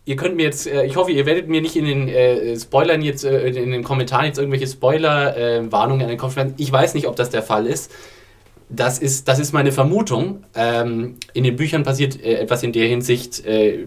ihr 0.06 0.16
könnt 0.16 0.36
mir 0.36 0.44
jetzt, 0.44 0.68
äh, 0.68 0.86
ich 0.86 0.96
hoffe, 0.96 1.12
ihr 1.12 1.26
werdet 1.26 1.48
mir 1.48 1.62
nicht 1.62 1.76
in 1.76 1.86
den 1.86 2.08
äh, 2.08 2.58
Spoilern 2.58 3.02
jetzt, 3.02 3.24
äh, 3.24 3.48
in 3.48 3.72
den 3.72 3.84
Kommentaren 3.84 4.26
jetzt 4.26 4.40
irgendwelche 4.40 4.68
Spoiler-Warnungen 4.68 6.04
an 6.04 6.10
den 6.10 6.18
Kopf 6.18 6.34
schreiben. 6.34 6.54
Ich 6.58 6.72
weiß 6.72 6.94
nicht, 6.96 7.08
ob 7.08 7.16
das 7.16 7.30
der 7.30 7.44
Fall 7.44 7.68
ist. 7.68 7.92
Das 8.70 9.00
ist, 9.00 9.28
das 9.28 9.40
ist 9.40 9.52
meine 9.52 9.72
Vermutung. 9.72 10.44
Ähm, 10.56 11.16
in 11.34 11.44
den 11.44 11.56
Büchern 11.56 11.84
passiert 11.84 12.24
äh, 12.24 12.36
etwas 12.36 12.64
in 12.64 12.72
der 12.72 12.88
Hinsicht, 12.88 13.46
äh, 13.46 13.86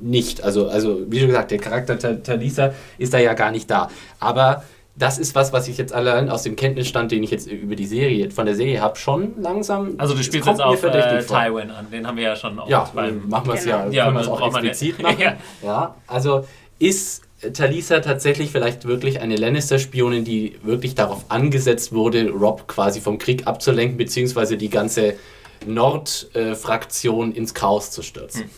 nicht. 0.00 0.42
Also, 0.42 0.68
also 0.68 1.10
wie 1.10 1.18
schon 1.18 1.28
gesagt, 1.28 1.50
der 1.50 1.58
Charakter 1.58 2.22
Talisa 2.22 2.74
ist 2.98 3.14
da 3.14 3.18
ja 3.18 3.34
gar 3.34 3.50
nicht 3.50 3.70
da. 3.70 3.88
Aber 4.20 4.62
das 4.98 5.18
ist 5.18 5.34
was, 5.34 5.52
was 5.52 5.68
ich 5.68 5.76
jetzt 5.76 5.92
allein 5.92 6.30
aus 6.30 6.42
dem 6.42 6.56
Kenntnisstand, 6.56 7.12
den 7.12 7.22
ich 7.22 7.30
jetzt 7.30 7.46
über 7.46 7.76
die 7.76 7.86
Serie, 7.86 8.30
von 8.30 8.46
der 8.46 8.54
Serie 8.54 8.80
habe, 8.80 8.96
schon 8.96 9.34
langsam. 9.40 9.94
Also 9.98 10.14
du 10.14 10.22
spielst 10.22 10.48
jetzt 10.48 10.60
auf 10.60 10.82
äh, 10.82 11.22
Tywin 11.22 11.70
an, 11.70 11.90
den 11.90 12.06
haben 12.06 12.16
wir 12.16 12.24
ja 12.24 12.36
schon 12.36 12.58
oft 12.58 12.70
ja, 12.70 12.90
beim. 12.94 13.28
Machen 13.28 13.48
wir 13.48 13.54
es 13.54 13.64
genau. 13.64 13.76
ja, 13.76 13.90
ja, 13.90 14.04
können 14.04 14.16
wir 14.16 14.22
es 14.22 14.28
auch 14.28 14.46
explizit 14.46 15.02
machen. 15.02 15.16
ja. 15.20 15.36
ja, 15.62 15.94
also 16.06 16.46
ist 16.78 17.22
Talisa 17.52 18.00
tatsächlich 18.00 18.50
vielleicht 18.50 18.86
wirklich 18.86 19.20
eine 19.20 19.36
Lannister-Spionin, 19.36 20.24
die 20.24 20.56
wirklich 20.62 20.94
darauf 20.94 21.26
angesetzt 21.28 21.92
wurde, 21.92 22.30
Rob 22.30 22.66
quasi 22.66 23.00
vom 23.02 23.18
Krieg 23.18 23.46
abzulenken, 23.46 23.98
beziehungsweise 23.98 24.56
die 24.56 24.70
ganze 24.70 25.14
Nord-Fraktion 25.66 27.32
ins 27.32 27.52
Chaos 27.52 27.90
zu 27.90 28.02
stürzen. 28.02 28.44
Hm. 28.44 28.50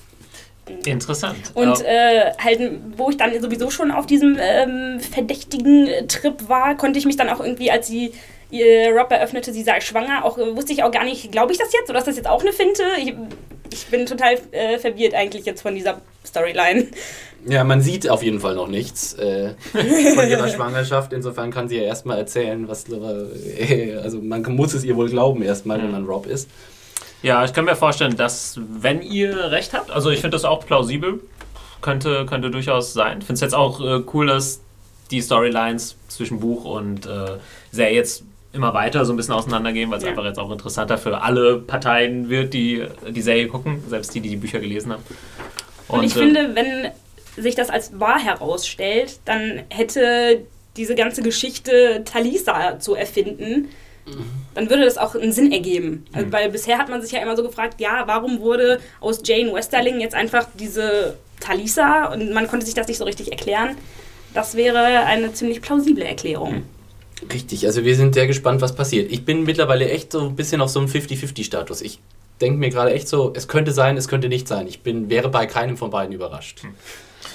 Interessant. 0.85 1.53
Und 1.55 1.85
äh, 1.85 2.33
halt, 2.43 2.81
wo 2.97 3.11
ich 3.11 3.17
dann 3.17 3.41
sowieso 3.41 3.71
schon 3.71 3.91
auf 3.91 4.07
diesem 4.07 4.39
ähm, 4.41 5.01
verdächtigen 5.01 5.89
Trip 6.09 6.49
war, 6.49 6.77
konnte 6.77 6.99
ich 6.99 7.07
mich 7.07 7.17
dann 7.17 7.29
auch 7.29 7.41
irgendwie, 7.41 7.71
als 7.71 7.87
sie 7.87 8.13
ihr 8.51 8.91
Rob 8.97 9.11
eröffnete, 9.11 9.53
sie 9.53 9.63
sei 9.63 9.81
schwanger, 9.81 10.25
auch 10.25 10.39
äh, 10.39 10.57
wusste 10.57 10.73
ich 10.73 10.83
auch 10.83 10.91
gar 10.91 11.05
nicht, 11.05 11.31
glaube 11.33 11.53
ich 11.53 11.59
das 11.59 11.73
jetzt 11.73 11.91
oder 11.91 11.99
ist 11.99 12.09
das 12.09 12.17
jetzt 12.17 12.29
auch 12.29 12.41
eine 12.41 12.53
Finte? 12.53 12.83
Ich, 12.99 13.15
ich 13.73 13.87
bin 13.89 14.07
total 14.07 14.39
äh, 14.53 14.79
verwirrt 14.79 15.15
eigentlich 15.15 15.45
jetzt 15.45 15.63
von 15.63 15.75
dieser 15.75 16.01
Storyline. 16.27 16.87
Ja, 17.47 17.65
man 17.65 17.81
sieht 17.81 18.09
auf 18.09 18.23
jeden 18.23 18.41
Fall 18.41 18.55
noch 18.55 18.69
nichts 18.69 19.15
äh, 19.15 19.55
von 19.73 20.29
ihrer 20.29 20.49
Schwangerschaft. 20.55 21.13
Insofern 21.13 21.51
kann 21.51 21.69
sie 21.69 21.77
ja 21.77 21.83
erstmal 21.83 22.19
erzählen, 22.19 22.67
was. 22.69 22.87
Äh, 22.89 23.97
also 24.03 24.21
man 24.21 24.43
muss 24.55 24.75
es 24.75 24.85
ihr 24.85 24.97
wohl 24.97 25.09
glauben, 25.09 25.43
erstmal, 25.43 25.81
wenn 25.81 25.91
man 25.91 26.05
Rob 26.05 26.27
ist. 26.27 26.49
Ja, 27.23 27.45
ich 27.45 27.53
kann 27.53 27.65
mir 27.65 27.77
vorstellen, 27.77 28.17
dass, 28.17 28.61
wenn 28.69 29.03
ihr 29.03 29.51
recht 29.51 29.73
habt, 29.73 29.91
also 29.91 30.11
ich 30.11 30.21
finde 30.21 30.37
das 30.37 30.45
auch 30.45 30.65
plausibel, 30.65 31.21
könnte, 31.81 32.27
könnte 32.27 32.51
durchaus 32.51 32.93
sein. 32.93 33.19
Ich 33.19 33.27
finde 33.27 33.35
es 33.35 33.41
jetzt 33.41 33.55
auch 33.55 33.81
äh, 33.81 34.03
cool, 34.13 34.27
dass 34.27 34.61
die 35.11 35.21
Storylines 35.21 35.97
zwischen 36.09 36.41
Buch 36.41 36.65
und 36.65 37.07
äh, 37.07 37.39
Serie 37.73 37.97
jetzt 37.97 38.25
immer 38.53 38.75
weiter 38.75 39.05
so 39.05 39.13
ein 39.13 39.17
bisschen 39.17 39.35
auseinandergehen, 39.35 39.91
weil 39.91 39.99
es 39.99 40.05
ja. 40.05 40.11
einfach 40.11 40.25
jetzt 40.25 40.39
auch 40.39 40.51
interessanter 40.51 40.99
für 40.99 41.21
alle 41.23 41.59
Parteien 41.59 42.29
wird, 42.29 42.55
die 42.55 42.85
die 43.09 43.23
Serie 43.23 43.49
gucken, 43.49 43.83
selbst 43.89 44.15
die, 44.15 44.21
die 44.21 44.31
die 44.31 44.37
Bücher 44.37 44.61
gelesen 44.61 44.93
haben. 44.93 45.03
Und, 45.89 45.99
und 45.99 46.05
ich 46.05 46.17
äh, 46.17 46.19
finde, 46.19 46.55
wenn 46.55 46.91
sich 47.43 47.55
das 47.55 47.71
als 47.71 47.99
wahr 47.99 48.19
herausstellt, 48.19 49.21
dann 49.25 49.63
hätte 49.69 50.43
diese 50.77 50.95
ganze 50.95 51.23
Geschichte 51.23 52.03
Talisa 52.05 52.79
zu 52.79 52.95
erfinden 52.95 53.69
dann 54.55 54.71
würde 54.71 54.85
das 54.85 54.99
auch 54.99 55.15
einen 55.15 55.33
Sinn 55.33 55.53
ergeben. 55.53 56.05
Also, 56.13 56.27
mhm. 56.27 56.33
weil 56.33 56.51
bisher 56.51 56.79
hat 56.79 56.89
man 56.89 57.03
sich 57.03 57.13
ja 57.13 57.21
immer 57.21 57.37
so 57.37 57.43
gefragt, 57.43 57.81
ja, 57.81 58.05
warum 58.07 58.41
wurde 58.41 58.81
aus 59.01 59.21
Jane 59.25 59.53
Westerling 59.53 60.01
jetzt 60.01 60.15
einfach 60.15 60.47
diese 60.59 61.17
Talisa 61.41 62.07
und 62.13 62.33
man 62.33 62.49
konnte 62.49 62.67
sich 62.67 62.75
das 62.75 62.89
nicht 62.89 62.99
so 62.99 63.05
richtig 63.05 63.31
erklären. 63.31 63.77
Das 64.35 64.57
wäre 64.57 65.05
eine 65.05 65.33
ziemlich 65.33 65.63
plausible 65.63 66.05
Erklärung. 66.05 66.55
Mhm. 66.55 66.63
Richtig, 67.33 67.67
also 67.67 67.85
wir 67.85 67.97
sind 67.97 68.15
sehr 68.15 68.27
gespannt, 68.27 68.61
was 68.61 68.75
passiert. 68.75 69.11
Ich 69.11 69.25
bin 69.25 69.43
mittlerweile 69.43 69.91
echt 69.91 70.13
so 70.13 70.29
ein 70.29 70.37
bisschen 70.37 70.61
auf 70.61 70.71
so 70.71 70.79
einem 70.79 70.89
50-50-Status. 70.89 71.83
Ich 71.83 71.99
denke 72.41 72.59
mir 72.59 72.71
gerade 72.71 72.93
echt 72.93 73.09
so, 73.09 73.33
es 73.35 73.49
könnte 73.49 73.73
sein, 73.73 73.97
es 73.97 74.09
könnte 74.09 74.29
nicht 74.29 74.49
sein. 74.49 74.67
Ich 74.67 74.83
bin, 74.83 75.11
wäre 75.11 75.29
bei 75.29 75.47
keinem 75.47 75.77
von 75.77 75.91
beiden 75.91 76.15
überrascht. 76.15 76.65
Mhm. 76.65 76.75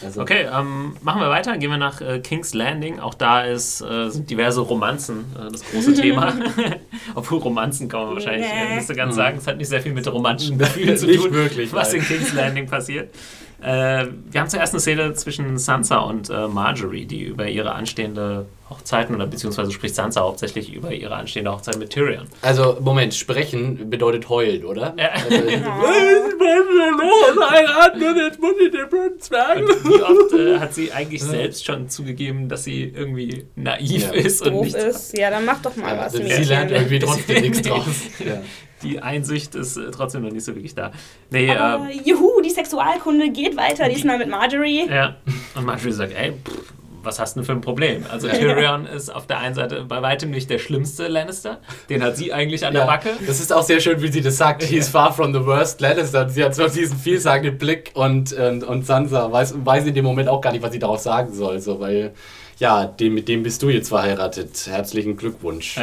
Also 0.04 0.22
okay, 0.22 0.48
ähm, 0.54 0.96
machen 1.02 1.22
wir 1.22 1.30
weiter. 1.30 1.58
Gehen 1.58 1.70
wir 1.70 1.78
nach 1.78 2.02
äh, 2.02 2.20
King's 2.20 2.54
Landing. 2.54 3.00
Auch 3.00 3.14
da 3.14 3.44
ist, 3.44 3.82
äh, 3.82 4.10
sind 4.10 4.30
diverse 4.30 4.62
Romanzen 4.62 5.26
äh, 5.38 5.52
das 5.52 5.64
große 5.64 5.94
Thema. 6.02 6.34
Obwohl 7.16 7.40
Romanzen 7.40 7.88
kann 7.88 8.06
man 8.06 8.16
wahrscheinlich 8.16 8.48
nee. 8.48 8.76
nicht 8.76 8.88
so 8.88 8.94
ganz 8.94 9.16
sagen. 9.16 9.38
Es 9.38 9.48
hat 9.48 9.58
nicht 9.58 9.70
sehr 9.70 9.82
viel 9.82 9.94
mit 9.94 10.12
romantischen 10.12 10.58
Gefühlen 10.58 10.98
zu 10.98 11.08
tun, 11.08 11.32
wirklich, 11.34 11.72
was 11.74 11.94
in 11.94 12.02
King's 12.04 12.34
Landing 12.34 12.68
passiert. 12.68 13.14
Äh, 13.64 14.08
wir 14.30 14.42
haben 14.42 14.50
zuerst 14.50 14.74
eine 14.74 14.82
Szene 14.82 15.14
zwischen 15.14 15.58
Sansa 15.58 16.00
und 16.00 16.30
äh, 16.30 16.48
Marjorie, 16.48 17.06
die 17.06 17.22
über 17.22 17.48
ihre 17.48 17.72
anstehende 17.72 18.46
Hochzeiten 18.70 19.16
oder 19.16 19.26
beziehungsweise 19.26 19.72
spricht 19.72 19.96
Sansa 19.96 20.22
hauptsächlich 20.22 20.74
über 20.74 20.92
ihre 20.92 21.16
anstehende 21.16 21.52
Hochzeit 21.52 21.78
mit 21.78 21.92
Tyrion. 21.92 22.26
Also, 22.42 22.78
Moment, 22.82 23.14
sprechen 23.14 23.90
bedeutet 23.90 24.28
heulen, 24.28 24.66
oder? 24.66 24.94
Ja. 24.98 25.12
Also, 25.12 25.30
Wie 29.84 30.02
oft 30.02 30.34
äh, 30.34 30.60
hat 30.60 30.74
sie 30.74 30.92
eigentlich 30.92 31.24
selbst 31.24 31.66
schon 31.66 31.90
zugegeben, 31.90 32.50
dass 32.50 32.66
sie 32.66 32.84
irgendwie 32.84 33.46
naiv 33.56 34.08
ja. 34.08 34.12
ist 34.12 34.46
und 34.46 34.62
nicht. 34.62 34.76
Ist. 34.76 35.18
Ja, 35.18 35.30
dann 35.30 35.46
mach 35.46 35.62
doch 35.62 35.76
mal 35.76 35.96
ja, 35.96 36.06
was. 36.06 36.14
Sie 36.14 36.22
lernt 36.22 36.72
irgendwie 36.72 37.00
trotzdem 37.00 37.42
nichts 37.42 37.62
draus. 37.62 37.86
Ja 38.20 38.42
die 38.84 39.02
Einsicht 39.02 39.56
ist 39.56 39.78
äh, 39.78 39.92
trotzdem 39.92 40.24
noch 40.24 40.32
nicht 40.32 40.46
so 40.46 40.56
wirklich 40.56 40.76
da. 40.76 40.92
Nee, 41.30 41.50
Aber, 41.52 41.90
äh, 41.90 42.00
juhu, 42.04 42.42
die 42.42 42.50
Sexualkunde 42.50 43.32
geht 43.32 43.58
weiter, 43.58 43.90
diesmal 43.90 44.18
mit 44.18 44.30
Marjorie. 44.30 44.88
Ja, 44.88 45.16
und 45.56 45.66
Marjorie 45.66 45.92
sagt, 45.92 46.14
ey, 46.14 46.34
pff, 46.34 46.74
was 47.04 47.20
hast 47.20 47.36
du 47.36 47.42
denn 47.42 47.46
für 47.46 47.52
ein 47.52 47.62
Problem? 47.62 48.06
Also 48.10 48.28
Tyrion 48.30 48.86
ist 48.86 49.14
auf 49.14 49.28
der 49.28 49.40
einen 49.40 49.56
Seite 49.56 49.84
bei 49.84 50.02
weitem 50.02 50.32
nicht 50.32 50.50
der 50.50 50.58
schlimmste 50.58 51.08
Lannister. 51.08 51.60
Den 51.90 52.02
hat 52.02 52.18
sie 52.18 52.34
eigentlich 52.34 52.66
an 52.66 52.74
ja, 52.74 52.82
der 52.82 52.88
Backe. 52.88 53.10
Das 53.28 53.40
ist 53.40 53.52
auch 53.52 53.64
sehr 53.64 53.80
schön, 53.80 54.02
wie 54.02 54.08
sie 54.08 54.22
das 54.22 54.38
sagt. 54.38 54.64
He's 54.64 54.88
far 54.88 55.14
from 55.14 55.34
the 55.34 55.46
worst 55.46 55.82
Lannister. 55.82 56.30
Sie 56.30 56.44
hat 56.44 56.56
so 56.56 56.68
diesen 56.68 56.98
vielsagenden 56.98 57.58
Blick 57.58 57.92
und, 57.94 58.32
und, 58.34 58.64
und 58.64 58.86
Sansa 58.86 59.32
weiß, 59.32 59.56
weiß 59.66 59.86
in 59.86 59.94
dem 59.94 60.06
Moment 60.06 60.30
auch 60.30 60.42
gar 60.42 60.54
nicht, 60.54 60.64
was 60.64 60.72
sie 60.72 60.80
darauf 60.80 61.00
sagen 61.00 61.34
soll. 61.34 61.60
So, 61.60 61.80
weil 61.80 62.14
ja, 62.60 62.86
dem, 62.86 63.14
mit 63.14 63.28
dem 63.28 63.44
bist 63.44 63.62
du 63.62 63.70
jetzt 63.70 63.90
verheiratet. 63.90 64.68
Herzlichen 64.68 65.18
Glückwunsch. 65.18 65.80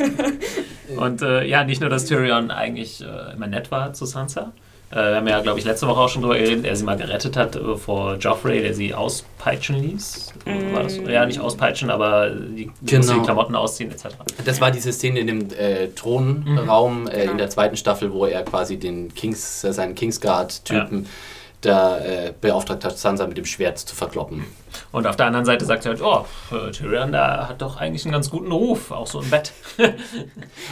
und 0.96 1.22
äh, 1.22 1.44
ja, 1.44 1.64
nicht 1.64 1.80
nur, 1.80 1.90
dass 1.90 2.06
Tyrion 2.06 2.50
eigentlich 2.50 3.02
äh, 3.02 3.34
immer 3.34 3.46
nett 3.46 3.70
war 3.70 3.92
zu 3.92 4.06
Sansa. 4.06 4.52
Äh, 4.90 4.94
wir 4.96 5.16
haben 5.16 5.26
ja, 5.26 5.40
glaube 5.40 5.58
ich, 5.58 5.64
letzte 5.64 5.88
Woche 5.88 6.00
auch 6.00 6.08
schon 6.08 6.22
darüber 6.22 6.38
geredet, 6.38 6.64
er 6.64 6.76
sie 6.76 6.84
mal 6.84 6.96
gerettet 6.96 7.36
hat 7.36 7.56
äh, 7.56 7.76
vor 7.76 8.16
Joffrey, 8.16 8.62
der 8.62 8.72
sie 8.72 8.94
auspeitschen 8.94 9.76
ließ. 9.82 10.32
Mm. 10.44 10.74
War 10.74 10.84
das? 10.84 10.96
Ja, 10.96 11.26
nicht 11.26 11.40
auspeitschen, 11.40 11.90
aber 11.90 12.30
die, 12.30 12.70
genau. 12.82 13.14
die 13.14 13.20
Klamotten 13.20 13.56
ausziehen 13.56 13.90
etc. 13.90 14.08
Das 14.44 14.60
war 14.60 14.70
diese 14.70 14.92
Szene 14.92 15.20
in 15.20 15.26
dem 15.26 15.48
äh, 15.58 15.88
Thronraum 15.88 17.02
mhm. 17.02 17.06
genau. 17.06 17.32
in 17.32 17.38
der 17.38 17.50
zweiten 17.50 17.76
Staffel, 17.76 18.12
wo 18.12 18.26
er 18.26 18.44
quasi 18.44 18.76
den 18.76 19.12
Kings, 19.12 19.62
seinen 19.62 19.94
Kingsguard-Typen 19.96 21.02
ja 21.02 21.10
da 21.60 21.98
äh, 21.98 22.32
beauftragt 22.40 22.84
hat, 22.84 22.98
Sansa 22.98 23.26
mit 23.26 23.38
dem 23.38 23.44
Schwert 23.44 23.78
zu 23.78 23.96
verkloppen. 23.96 24.44
Und 24.92 25.06
auf 25.06 25.16
der 25.16 25.26
anderen 25.26 25.46
Seite 25.46 25.64
sagt 25.64 25.86
er 25.86 25.92
halt, 25.92 26.02
oh, 26.02 26.24
äh, 26.54 26.70
Tyrion, 26.70 27.12
der 27.12 27.48
hat 27.48 27.62
doch 27.62 27.76
eigentlich 27.78 28.04
einen 28.04 28.12
ganz 28.12 28.30
guten 28.30 28.52
Ruf, 28.52 28.90
auch 28.90 29.06
so 29.06 29.20
im 29.20 29.30
Bett. 29.30 29.52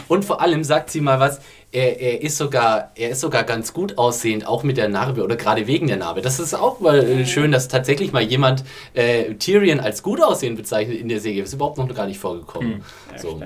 und 0.09 0.25
vor 0.25 0.41
allem 0.41 0.63
sagt 0.63 0.91
sie 0.91 1.01
mal 1.01 1.21
was, 1.21 1.41
er, 1.73 2.01
er, 2.01 2.23
ist 2.23 2.37
sogar, 2.37 2.93
er 2.95 3.11
ist 3.11 3.21
sogar 3.21 3.45
ganz 3.45 3.73
gut 3.73 3.99
aussehend, 3.99 4.47
auch 4.47 4.63
mit 4.63 4.77
der 4.77 4.89
Narbe 4.89 5.25
oder 5.25 5.37
gerade 5.37 5.67
wegen 5.67 5.89
der 5.89 5.97
Narbe. 5.97 6.21
Das 6.21 6.39
ist 6.39 6.55
auch 6.55 6.81
mal 6.81 7.03
äh, 7.03 7.27
schön, 7.27 7.51
dass 7.51 7.69
tatsächlich 7.69 8.13
mal 8.13 8.23
jemand 8.23 8.65
äh, 8.93 9.35
Tyrion 9.35 9.81
als 9.81 10.03
gut 10.03 10.23
aussehend 10.23 10.57
bezeichnet 10.57 10.99
in 10.99 11.09
der 11.09 11.21
Serie. 11.21 11.41
Das 11.41 11.49
ist 11.49 11.55
überhaupt 11.55 11.79
noch 11.79 11.93
gar 11.93 12.07
nicht 12.07 12.21
vorgekommen. 12.21 12.75
Hm. 12.75 12.83
Ja, 13.13 13.19
so. 13.19 13.41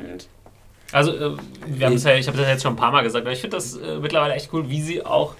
Also, 0.93 1.13
äh, 1.13 1.37
wir 1.67 1.87
haben 1.87 1.97
ja, 1.97 2.15
ich 2.15 2.27
habe 2.27 2.37
das 2.39 2.49
jetzt 2.49 2.63
schon 2.63 2.73
ein 2.73 2.77
paar 2.77 2.93
Mal 2.93 3.03
gesagt, 3.03 3.25
aber 3.25 3.33
ich 3.33 3.41
finde 3.41 3.57
das 3.57 3.77
äh, 3.77 3.99
mittlerweile 3.99 4.35
echt 4.35 4.53
cool, 4.53 4.69
wie 4.69 4.83
sie 4.83 5.05
auch 5.05 5.35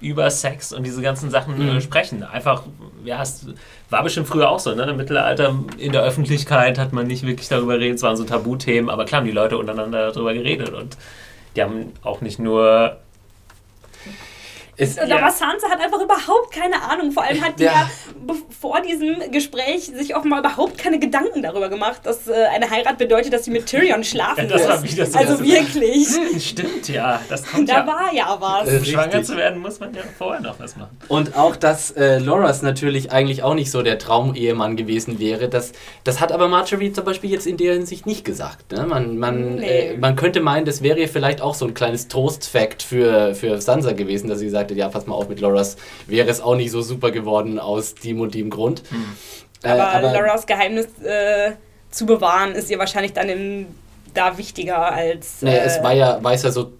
über 0.00 0.30
Sex 0.30 0.72
und 0.72 0.84
diese 0.84 1.02
ganzen 1.02 1.30
Sachen 1.30 1.60
äh, 1.60 1.74
mhm. 1.74 1.80
sprechen. 1.80 2.22
Einfach, 2.22 2.64
ja, 3.04 3.22
es 3.22 3.46
war 3.90 4.02
bestimmt 4.02 4.28
früher 4.28 4.48
auch 4.48 4.58
so, 4.58 4.74
ne? 4.74 4.84
Im 4.84 4.96
Mittelalter 4.96 5.54
in 5.78 5.92
der 5.92 6.02
Öffentlichkeit 6.02 6.78
hat 6.78 6.92
man 6.92 7.06
nicht 7.06 7.26
wirklich 7.26 7.48
darüber 7.48 7.74
geredet, 7.74 7.96
es 7.96 8.02
waren 8.02 8.16
so 8.16 8.24
Tabuthemen, 8.24 8.90
aber 8.90 9.04
klar 9.04 9.20
haben 9.20 9.26
die 9.26 9.32
Leute 9.32 9.58
untereinander 9.58 10.12
darüber 10.12 10.32
geredet 10.32 10.70
und 10.70 10.96
die 11.56 11.62
haben 11.62 11.92
auch 12.02 12.20
nicht 12.20 12.38
nur 12.38 12.96
ist, 14.80 14.96
ja. 14.96 15.04
Aber 15.04 15.30
Sansa 15.30 15.68
hat 15.68 15.80
einfach 15.80 16.00
überhaupt 16.00 16.52
keine 16.52 16.82
Ahnung. 16.82 17.12
Vor 17.12 17.22
allem 17.22 17.42
hat 17.44 17.58
die 17.58 17.64
ja, 17.64 17.72
ja 17.72 17.90
vor 18.60 18.80
diesem 18.80 19.30
Gespräch 19.30 19.86
sich 19.86 20.14
auch 20.14 20.24
mal 20.24 20.40
überhaupt 20.40 20.78
keine 20.78 20.98
Gedanken 20.98 21.42
darüber 21.42 21.68
gemacht, 21.68 22.00
dass 22.04 22.28
äh, 22.28 22.32
eine 22.54 22.70
Heirat 22.70 22.98
bedeutet, 22.98 23.32
dass 23.32 23.44
sie 23.44 23.50
mit 23.50 23.66
Tyrion 23.66 24.04
schlafen 24.04 24.40
ja, 24.50 24.56
das 24.56 24.68
War 24.68 24.82
wieder 24.82 25.06
so 25.06 25.18
also 25.18 25.44
wirklich. 25.44 26.08
Hm, 26.20 26.40
stimmt, 26.40 26.88
ja. 26.88 27.20
Das 27.28 27.46
kommt 27.46 27.68
da 27.68 27.78
ja. 27.78 27.86
war 27.86 28.12
ja 28.12 28.36
was. 28.38 28.68
Um 28.68 28.84
schwanger 28.84 29.22
zu 29.22 29.36
werden, 29.36 29.60
muss 29.60 29.80
man 29.80 29.94
ja 29.94 30.02
vorher 30.18 30.40
noch 30.40 30.58
was 30.58 30.76
machen. 30.76 30.96
Und 31.08 31.36
auch, 31.36 31.56
dass 31.56 31.90
äh, 31.92 32.18
Loras 32.18 32.62
natürlich 32.62 33.12
eigentlich 33.12 33.42
auch 33.42 33.54
nicht 33.54 33.70
so 33.70 33.82
der 33.82 33.98
Traumehemann 33.98 34.76
gewesen 34.76 35.18
wäre. 35.18 35.48
Das, 35.48 35.72
das 36.04 36.20
hat 36.20 36.32
aber 36.32 36.48
Marjorie 36.48 36.92
zum 36.92 37.04
Beispiel 37.04 37.30
jetzt 37.30 37.46
in 37.46 37.56
der 37.56 37.74
Hinsicht 37.74 38.06
nicht 38.06 38.24
gesagt. 38.24 38.72
Ne? 38.72 38.86
Man, 38.86 39.18
man, 39.18 39.56
nee. 39.56 39.90
äh, 39.90 39.96
man 39.96 40.16
könnte 40.16 40.40
meinen, 40.40 40.64
das 40.64 40.82
wäre 40.82 41.06
vielleicht 41.08 41.40
auch 41.40 41.54
so 41.54 41.66
ein 41.66 41.74
kleines 41.74 42.08
Trostfact 42.08 42.82
für, 42.82 43.34
für 43.34 43.60
Sansa 43.60 43.92
gewesen, 43.92 44.28
dass 44.28 44.40
sie 44.40 44.50
sagt, 44.50 44.69
sagte, 44.70 44.78
ja, 44.78 44.88
pass 44.88 45.06
mal 45.06 45.14
auf 45.14 45.28
mit 45.28 45.40
Loras, 45.40 45.76
wäre 46.06 46.28
es 46.28 46.40
auch 46.40 46.56
nicht 46.56 46.70
so 46.70 46.82
super 46.82 47.10
geworden 47.10 47.58
aus 47.58 47.94
dem 47.94 48.20
und 48.20 48.34
dem 48.34 48.50
Grund. 48.50 48.82
Hm. 48.90 49.04
Äh, 49.62 49.68
aber, 49.68 49.88
aber 49.88 50.12
Loras 50.12 50.46
Geheimnis 50.46 50.86
äh, 51.02 51.52
zu 51.90 52.06
bewahren, 52.06 52.52
ist 52.52 52.70
ihr 52.70 52.78
wahrscheinlich 52.78 53.12
dann 53.12 53.28
im 53.28 53.66
da 54.14 54.36
wichtiger 54.38 54.92
als. 54.92 55.42
Naja, 55.42 55.58
äh, 55.58 55.66
es 55.66 55.82
war 55.82 55.92
ja, 55.92 56.22
weiß 56.22 56.42
ja 56.42 56.50
so, 56.50 56.72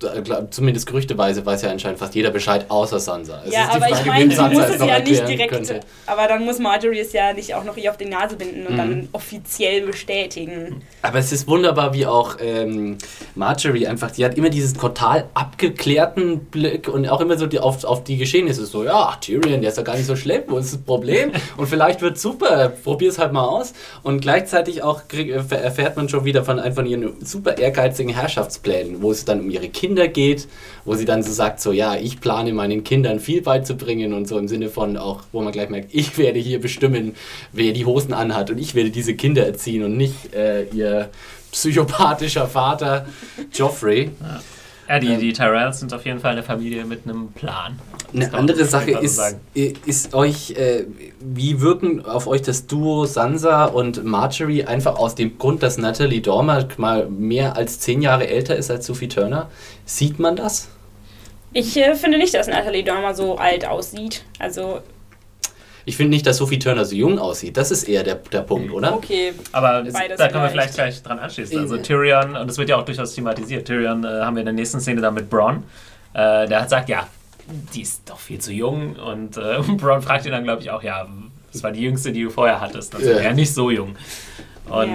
zumindest 0.50 0.86
gerüchteweise 0.86 1.44
weiß 1.44 1.62
ja 1.62 1.70
anscheinend 1.70 1.98
fast 1.98 2.14
jeder 2.14 2.30
Bescheid, 2.30 2.66
außer 2.68 3.00
Sansa. 3.00 3.42
Es 3.46 3.52
ja, 3.52 3.68
aber 3.68 3.86
Frage, 3.86 3.94
ich 3.94 4.06
meine, 4.06 4.34
sie 4.34 4.42
muss 4.42 4.68
es 4.68 4.80
ja 4.80 4.98
nicht 4.98 5.28
direkt. 5.28 5.50
Könnte. 5.50 5.80
Aber 6.06 6.28
dann 6.28 6.44
muss 6.44 6.58
Marjorie 6.58 7.00
es 7.00 7.12
ja 7.12 7.32
nicht 7.32 7.54
auch 7.54 7.64
noch 7.64 7.76
ihr 7.76 7.90
auf 7.90 7.96
die 7.96 8.06
Nase 8.06 8.36
binden 8.36 8.66
und 8.66 8.74
mhm. 8.74 8.78
dann 8.78 9.08
offiziell 9.12 9.86
bestätigen. 9.86 10.82
Aber 11.02 11.18
es 11.18 11.32
ist 11.32 11.48
wunderbar, 11.48 11.94
wie 11.94 12.06
auch 12.06 12.36
ähm, 12.40 12.98
Marjorie 13.34 13.86
einfach, 13.86 14.10
die 14.10 14.24
hat 14.24 14.36
immer 14.36 14.50
diesen 14.50 14.78
total 14.78 15.28
abgeklärten 15.34 16.46
Blick 16.46 16.88
und 16.88 17.08
auch 17.08 17.20
immer 17.20 17.38
so 17.38 17.46
die, 17.46 17.58
auf, 17.58 17.84
auf 17.84 18.04
die 18.04 18.16
Geschehnisse 18.16 18.66
so, 18.66 18.84
ja, 18.84 19.16
Tyrion, 19.20 19.60
der 19.60 19.70
ist 19.70 19.76
ja 19.76 19.82
gar 19.82 19.96
nicht 19.96 20.06
so 20.06 20.16
schlimm, 20.16 20.42
wo 20.48 20.58
ist 20.58 20.72
das 20.72 20.80
Problem? 20.80 21.32
und 21.56 21.66
vielleicht 21.66 22.00
wird 22.00 22.18
super, 22.18 22.68
probier 22.68 23.10
es 23.10 23.18
halt 23.18 23.32
mal 23.32 23.44
aus. 23.44 23.72
Und 24.02 24.20
gleichzeitig 24.20 24.82
auch 24.82 25.08
krieg, 25.08 25.30
erfährt 25.30 25.96
man 25.96 26.08
schon 26.08 26.24
wieder 26.24 26.44
von, 26.44 26.60
von 26.72 26.86
ihren 26.86 27.19
super 27.20 27.58
ehrgeizigen 27.58 28.14
Herrschaftsplänen, 28.14 29.02
wo 29.02 29.10
es 29.10 29.24
dann 29.24 29.40
um 29.40 29.50
ihre 29.50 29.68
Kinder 29.68 30.08
geht, 30.08 30.48
wo 30.84 30.94
sie 30.94 31.04
dann 31.04 31.22
so 31.22 31.32
sagt, 31.32 31.60
so 31.60 31.72
ja, 31.72 31.96
ich 31.96 32.20
plane 32.20 32.52
meinen 32.52 32.84
Kindern 32.84 33.20
viel 33.20 33.42
beizubringen 33.42 34.12
und 34.12 34.26
so 34.26 34.38
im 34.38 34.48
Sinne 34.48 34.68
von 34.68 34.96
auch, 34.96 35.22
wo 35.32 35.40
man 35.42 35.52
gleich 35.52 35.68
merkt, 35.68 35.94
ich 35.94 36.16
werde 36.18 36.38
hier 36.38 36.60
bestimmen, 36.60 37.14
wer 37.52 37.72
die 37.72 37.84
Hosen 37.84 38.14
anhat 38.14 38.50
und 38.50 38.58
ich 38.58 38.74
werde 38.74 38.90
diese 38.90 39.14
Kinder 39.14 39.46
erziehen 39.46 39.84
und 39.84 39.96
nicht 39.96 40.34
äh, 40.34 40.64
ihr 40.64 41.10
psychopathischer 41.52 42.46
Vater 42.46 43.06
Joffrey. 43.52 44.10
Ja. 44.20 44.40
Ja, 44.90 44.98
die, 44.98 45.06
ähm, 45.06 45.20
die 45.20 45.32
Tyrells 45.32 45.78
sind 45.78 45.94
auf 45.94 46.04
jeden 46.04 46.18
Fall 46.18 46.32
eine 46.32 46.42
Familie 46.42 46.84
mit 46.84 47.04
einem 47.04 47.28
Plan. 47.28 47.78
Eine 48.12 48.34
andere 48.34 48.64
Sache 48.64 48.92
ist, 48.92 49.20
ist 49.54 50.14
euch, 50.14 50.52
äh, 50.52 50.84
wie 51.20 51.60
wirken 51.60 52.04
auf 52.04 52.26
euch 52.26 52.42
das 52.42 52.66
Duo 52.66 53.04
Sansa 53.04 53.66
und 53.66 54.04
Marjorie 54.04 54.64
einfach 54.64 54.96
aus 54.96 55.14
dem 55.14 55.38
Grund, 55.38 55.62
dass 55.62 55.78
Natalie 55.78 56.20
Dormer 56.20 56.66
mal 56.76 57.08
mehr 57.08 57.56
als 57.56 57.78
zehn 57.78 58.02
Jahre 58.02 58.26
älter 58.26 58.56
ist 58.56 58.70
als 58.70 58.86
Sophie 58.86 59.08
Turner? 59.08 59.50
Sieht 59.84 60.18
man 60.18 60.36
das? 60.36 60.68
Ich 61.52 61.76
äh, 61.76 61.94
finde 61.94 62.18
nicht, 62.18 62.34
dass 62.34 62.46
Natalie 62.46 62.84
Dormer 62.84 63.14
so 63.14 63.36
alt 63.36 63.66
aussieht. 63.66 64.24
Also 64.38 64.80
ich 65.84 65.96
finde 65.96 66.10
nicht, 66.10 66.26
dass 66.26 66.36
Sophie 66.36 66.58
Turner 66.58 66.84
so 66.84 66.94
jung 66.94 67.18
aussieht. 67.18 67.56
Das 67.56 67.70
ist 67.70 67.84
eher 67.84 68.04
der, 68.04 68.16
der 68.16 68.42
Punkt, 68.42 68.70
oder? 68.70 68.94
Okay. 68.94 69.32
Aber 69.52 69.82
da 69.82 70.28
können 70.28 70.44
wir 70.44 70.50
vielleicht 70.50 70.74
gleich 70.74 71.02
dran 71.02 71.18
anschließen. 71.18 71.58
Also 71.58 71.78
Tyrion, 71.78 72.36
und 72.36 72.48
das 72.48 72.58
wird 72.58 72.68
ja 72.68 72.76
auch 72.76 72.84
durchaus 72.84 73.14
thematisiert, 73.14 73.66
Tyrion 73.66 74.04
äh, 74.04 74.06
haben 74.06 74.36
wir 74.36 74.40
in 74.40 74.46
der 74.46 74.54
nächsten 74.54 74.80
Szene 74.80 75.00
da 75.00 75.10
mit 75.10 75.30
Braun. 75.30 75.64
Äh, 76.12 76.46
der 76.48 76.62
hat 76.62 76.70
sagt, 76.70 76.88
ja, 76.88 77.06
die 77.74 77.82
ist 77.82 78.08
doch 78.08 78.18
viel 78.18 78.38
zu 78.38 78.52
jung. 78.52 78.96
Und 78.96 79.36
äh, 79.36 79.58
Braun 79.76 80.02
fragt 80.02 80.26
ihn 80.26 80.32
dann, 80.32 80.44
glaube 80.44 80.62
ich, 80.62 80.70
auch, 80.70 80.82
ja, 80.82 81.06
das 81.52 81.62
war 81.62 81.72
die 81.72 81.82
jüngste, 81.82 82.12
die 82.12 82.22
du 82.22 82.30
vorher 82.30 82.60
hattest. 82.60 82.94
Also 82.94 83.10
ja. 83.10 83.20
ja 83.20 83.32
nicht 83.32 83.52
so 83.52 83.70
jung. 83.70 83.96
Und 84.68 84.92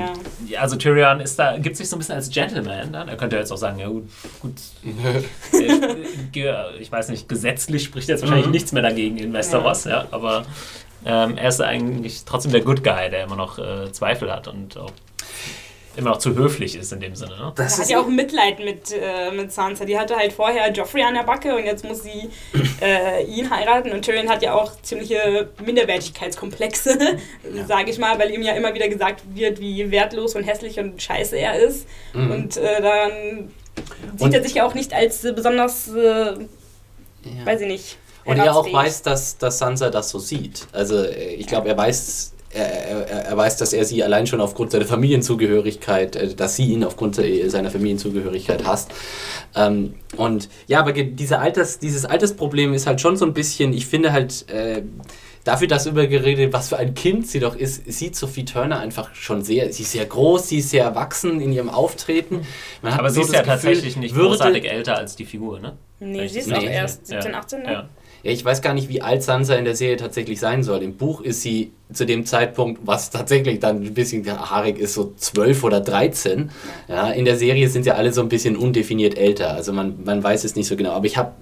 ja. 0.47 0.61
also 0.61 0.77
Tyrion 0.77 1.19
ist 1.19 1.37
da, 1.37 1.57
gibt 1.57 1.75
sich 1.75 1.89
so 1.89 1.97
ein 1.97 1.99
bisschen 1.99 2.15
als 2.15 2.29
Gentleman 2.29 2.93
dann. 2.93 3.09
Er 3.09 3.17
könnte 3.17 3.35
jetzt 3.35 3.51
auch 3.51 3.57
sagen, 3.57 3.77
ja 3.77 3.89
gut, 3.89 4.07
gut 4.41 4.53
ich 6.79 6.91
weiß 6.91 7.09
nicht, 7.09 7.27
gesetzlich 7.27 7.83
spricht 7.83 8.07
jetzt 8.07 8.21
wahrscheinlich 8.21 8.45
mhm. 8.45 8.53
nichts 8.53 8.71
mehr 8.71 8.83
dagegen 8.83 9.17
in 9.17 9.33
Westeros, 9.33 9.83
ja, 9.83 10.03
ja 10.03 10.07
aber 10.11 10.45
ähm, 11.05 11.37
er 11.37 11.49
ist 11.49 11.61
eigentlich 11.61 12.23
trotzdem 12.25 12.53
der 12.53 12.61
Good 12.61 12.85
Guy, 12.85 13.09
der 13.09 13.25
immer 13.25 13.35
noch 13.35 13.59
äh, 13.59 13.91
Zweifel 13.91 14.31
hat 14.31 14.47
und 14.47 14.77
auch 14.77 14.91
immer 15.97 16.11
noch 16.11 16.17
zu 16.17 16.35
höflich 16.35 16.75
ist 16.75 16.91
in 16.91 16.99
dem 16.99 17.15
Sinne. 17.15 17.37
Ne? 17.37 17.53
Das 17.55 17.79
hat 17.79 17.89
ja 17.89 17.99
auch 17.99 18.07
Mitleid 18.07 18.59
mit, 18.59 18.91
äh, 18.91 19.31
mit 19.31 19.51
Sansa. 19.51 19.85
Die 19.85 19.97
hatte 19.97 20.15
halt 20.15 20.33
vorher 20.33 20.71
Joffrey 20.71 21.03
an 21.03 21.13
der 21.13 21.23
Backe 21.23 21.55
und 21.55 21.65
jetzt 21.65 21.83
muss 21.83 22.03
sie 22.03 22.29
äh, 22.81 23.23
ihn 23.25 23.49
heiraten. 23.49 23.91
Und 23.91 24.03
Tyrion 24.03 24.29
hat 24.29 24.41
ja 24.41 24.53
auch 24.53 24.73
ziemliche 24.81 25.49
Minderwertigkeitskomplexe, 25.63 27.17
ja. 27.53 27.65
sage 27.67 27.91
ich 27.91 27.97
mal, 27.97 28.19
weil 28.19 28.31
ihm 28.31 28.41
ja 28.41 28.53
immer 28.53 28.73
wieder 28.73 28.87
gesagt 28.87 29.23
wird, 29.33 29.59
wie 29.59 29.91
wertlos 29.91 30.35
und 30.35 30.43
hässlich 30.43 30.79
und 30.79 31.01
scheiße 31.01 31.37
er 31.37 31.59
ist. 31.59 31.87
Mhm. 32.13 32.31
Und 32.31 32.57
äh, 32.57 32.81
dann 32.81 33.49
sieht 34.17 34.21
und 34.21 34.33
er 34.33 34.43
sich 34.43 34.55
ja 34.55 34.65
auch 34.65 34.73
nicht 34.73 34.93
als 34.93 35.21
besonders, 35.21 35.89
äh, 35.89 36.33
ja. 36.33 37.45
weiß 37.45 37.61
ich 37.61 37.67
nicht. 37.67 37.97
Und 38.25 38.37
er 38.37 38.55
auch 38.55 38.71
weiß, 38.71 39.03
dass, 39.03 39.37
dass 39.37 39.59
Sansa 39.59 39.91
das 39.91 40.09
so 40.09 40.19
sieht. 40.19 40.67
Also 40.71 41.03
äh, 41.03 41.35
ich 41.35 41.47
glaube, 41.47 41.69
er 41.69 41.77
weiß 41.77 42.34
er, 42.55 43.07
er, 43.07 43.25
er, 43.25 43.37
weiß, 43.37 43.57
dass 43.57 43.73
er 43.73 43.85
sie 43.85 44.03
allein 44.03 44.27
schon 44.27 44.41
aufgrund 44.41 44.71
seiner 44.71 44.85
Familienzugehörigkeit, 44.85 46.15
äh, 46.15 46.33
dass 46.33 46.55
sie 46.55 46.65
ihn 46.65 46.83
aufgrund 46.83 47.15
seiner 47.15 47.71
Familienzugehörigkeit 47.71 48.65
hasst. 48.65 48.91
Ähm, 49.55 49.95
und 50.17 50.49
ja, 50.67 50.79
aber 50.79 50.93
diese 50.93 51.39
Alters, 51.39 51.79
dieses 51.79 52.05
Altersproblem 52.05 52.73
ist 52.73 52.87
halt 52.87 53.01
schon 53.01 53.17
so 53.17 53.25
ein 53.25 53.33
bisschen, 53.33 53.73
ich 53.73 53.85
finde 53.85 54.11
halt, 54.11 54.49
äh, 54.49 54.83
dafür, 55.45 55.67
dass 55.67 55.85
über 55.85 56.07
geredet, 56.07 56.51
was 56.51 56.69
für 56.69 56.77
ein 56.77 56.93
Kind 56.93 57.27
sie 57.27 57.39
doch 57.39 57.55
ist, 57.55 57.89
sieht 57.91 58.15
Sophie 58.15 58.43
Turner 58.43 58.79
einfach 58.79 59.15
schon 59.15 59.43
sehr, 59.43 59.71
sie 59.71 59.83
ist 59.83 59.91
sehr 59.93 60.05
groß, 60.05 60.49
sie 60.49 60.57
ist 60.57 60.71
sehr 60.71 60.83
erwachsen 60.83 61.39
in 61.39 61.53
ihrem 61.53 61.69
Auftreten. 61.69 62.45
aber 62.81 63.09
sie 63.09 63.21
ist 63.21 63.31
ja 63.31 63.39
Gefühl, 63.39 63.53
tatsächlich 63.53 63.95
nicht 63.95 64.15
großartig 64.15 64.69
älter 64.69 64.97
als 64.97 65.15
die 65.15 65.25
Figur, 65.25 65.59
ne? 65.59 65.77
Nee, 65.99 66.27
sie 66.27 66.39
ist 66.39 66.49
nee. 66.49 66.65
erst 66.65 67.07
17, 67.07 67.35
18, 67.35 67.61
ne? 67.61 67.71
Ja. 67.71 67.89
Ja, 68.26 68.32
ich 68.32 68.43
weiß 68.43 68.63
gar 68.63 68.73
nicht, 68.73 68.89
wie 68.89 69.03
alt 69.03 69.21
Sansa 69.21 69.53
in 69.53 69.65
der 69.65 69.76
Serie 69.76 69.97
tatsächlich 69.97 70.39
sein 70.39 70.63
soll. 70.63 70.82
Im 70.82 70.97
Buch 70.97 71.21
ist 71.21 71.43
sie 71.43 71.73
zu 71.93 72.07
dem 72.07 72.26
Zeitpunkt, 72.26 72.82
was 72.84 73.11
tatsächlich 73.11 73.59
dann 73.59 73.84
ein 73.84 73.93
bisschen 73.93 74.26
haarig 74.28 74.80
ist, 74.80 74.95
so 74.95 75.13
12 75.15 75.63
oder 75.63 75.80
13. 75.80 76.49
Ja, 76.88 77.11
in 77.11 77.26
der 77.26 77.38
Serie 77.38 77.69
sind 77.69 77.86
ja 77.86 77.93
alle 77.93 78.11
so 78.11 78.21
ein 78.21 78.30
bisschen 78.30 78.57
undefiniert 78.57 79.15
älter. 79.15 79.53
Also 79.53 79.73
man, 79.73 80.03
man 80.03 80.23
weiß 80.23 80.43
es 80.43 80.55
nicht 80.55 80.67
so 80.67 80.76
genau. 80.76 80.93
Aber 80.93 81.05
ich 81.05 81.17
habe 81.17 81.34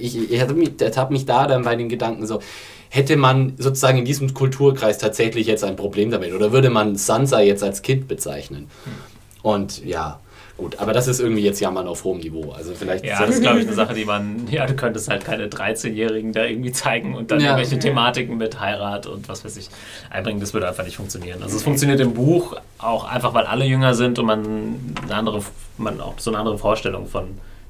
ich, 0.00 0.32
ich 0.32 0.40
hab 0.40 0.50
mich, 0.56 0.72
hab 0.96 1.12
mich 1.12 1.26
da 1.26 1.46
dann 1.46 1.62
bei 1.62 1.76
den 1.76 1.88
Gedanken 1.88 2.26
so, 2.26 2.40
hätte 2.88 3.16
man 3.16 3.52
sozusagen 3.58 3.98
in 3.98 4.04
diesem 4.04 4.34
Kulturkreis 4.34 4.98
tatsächlich 4.98 5.46
jetzt 5.46 5.62
ein 5.62 5.76
Problem 5.76 6.10
damit? 6.10 6.32
Oder 6.34 6.50
würde 6.50 6.70
man 6.70 6.96
Sansa 6.96 7.40
jetzt 7.40 7.62
als 7.62 7.82
Kind 7.82 8.08
bezeichnen? 8.08 8.68
Und 9.42 9.84
ja, 9.84 10.18
Gut, 10.62 10.78
aber 10.78 10.92
das 10.92 11.08
ist 11.08 11.18
irgendwie 11.18 11.42
jetzt 11.42 11.58
Jammern 11.58 11.88
auf 11.88 12.04
hohem 12.04 12.18
Niveau. 12.18 12.52
Also 12.52 12.72
vielleicht 12.74 13.04
ja, 13.04 13.18
das 13.18 13.30
ist, 13.36 13.42
glaube 13.42 13.58
ich, 13.58 13.66
eine 13.66 13.74
Sache, 13.74 13.94
die 13.94 14.04
man, 14.04 14.46
ja, 14.48 14.64
du 14.64 14.74
könntest 14.74 15.08
halt 15.08 15.24
keine 15.24 15.48
13-Jährigen 15.48 16.32
da 16.32 16.44
irgendwie 16.44 16.70
zeigen 16.70 17.16
und 17.16 17.32
dann 17.32 17.40
ja. 17.40 17.48
irgendwelche 17.48 17.80
Thematiken 17.80 18.36
mit 18.36 18.60
Heirat 18.60 19.08
und 19.08 19.28
was 19.28 19.44
weiß 19.44 19.56
ich 19.56 19.70
einbringen. 20.08 20.38
Das 20.38 20.54
würde 20.54 20.68
einfach 20.68 20.84
nicht 20.84 20.96
funktionieren. 20.96 21.42
Also 21.42 21.56
es 21.56 21.64
funktioniert 21.64 21.98
im 21.98 22.14
Buch 22.14 22.56
auch 22.78 23.10
einfach, 23.10 23.34
weil 23.34 23.46
alle 23.46 23.64
jünger 23.64 23.94
sind 23.94 24.20
und 24.20 24.26
man 24.26 24.94
eine 25.02 25.14
andere, 25.16 25.42
man 25.78 26.00
auch 26.00 26.14
so 26.18 26.30
eine 26.30 26.38
andere 26.38 26.58
Vorstellung 26.58 27.08
von 27.08 27.24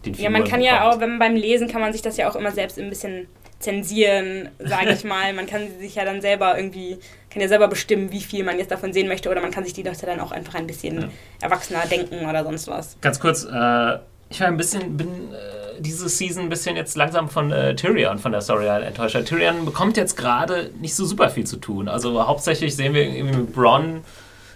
den 0.05 0.15
Figuren 0.15 0.35
Ja, 0.35 0.39
man 0.39 0.47
kann 0.47 0.61
bekommt. 0.61 0.81
ja 0.81 0.91
auch, 0.91 1.01
wenn 1.01 1.17
man 1.17 1.19
beim 1.19 1.37
Lesen 1.37 1.69
kann 1.69 1.81
man 1.81 1.95
sich 1.95 2.03
das 2.03 2.19
ja 2.19 2.29
auch 2.29 2.37
immer 2.37 2.51
selbst 2.51 2.79
ein 2.79 2.91
bisschen 2.91 3.27
zensieren, 3.63 4.51
sage 4.59 4.93
ich 4.93 5.05
mal. 5.05 5.33
Man 5.33 5.47
kann 5.47 5.63
sich 5.79 5.95
ja 5.95 6.05
dann 6.05 6.21
selber 6.21 6.57
irgendwie, 6.57 6.99
kann 7.31 7.41
ja 7.41 7.49
selber 7.49 7.69
bestimmen, 7.69 8.13
wie 8.13 8.21
viel 8.21 8.45
man 8.45 8.59
jetzt 8.59 8.71
davon 8.71 8.93
sehen 8.93 9.09
möchte 9.09 9.31
oder 9.31 9.41
man 9.41 9.51
kann 9.51 9.65
sich 9.65 9.73
die 9.73 9.83
Leute 9.83 10.07
dann 10.07 10.21
auch 10.21 10.33
einfach 10.33 10.55
ein 10.55 10.67
bisschen 10.67 11.01
ja. 11.01 11.09
erwachsener 11.41 11.87
denken 11.87 12.29
oder 12.29 12.45
sonst 12.45 12.69
was. 12.69 12.97
Ganz 13.01 13.19
kurz, 13.19 13.45
äh, 13.45 13.99
ich 14.29 14.41
war 14.41 14.49
ein 14.49 14.57
bisschen, 14.57 14.97
bin 14.97 15.33
äh, 15.33 15.81
diese 15.81 16.09
Season 16.09 16.45
ein 16.45 16.49
bisschen 16.49 16.77
jetzt 16.77 16.97
langsam 16.97 17.29
von 17.29 17.53
äh, 17.53 17.75
Tyrion, 17.75 18.19
von 18.19 18.33
der 18.33 18.41
Story 18.41 18.67
enttäuscht. 18.67 19.17
Tyrion 19.25 19.65
bekommt 19.65 19.97
jetzt 19.97 20.17
gerade 20.17 20.71
nicht 20.81 20.95
so 20.95 21.05
super 21.05 21.31
viel 21.31 21.47
zu 21.47 21.57
tun. 21.57 21.89
Also 21.89 22.27
hauptsächlich 22.27 22.77
sehen 22.77 22.95
wir 22.95 23.03
irgendwie 23.03 23.39
mit 23.39 23.55
Bronn 23.55 24.03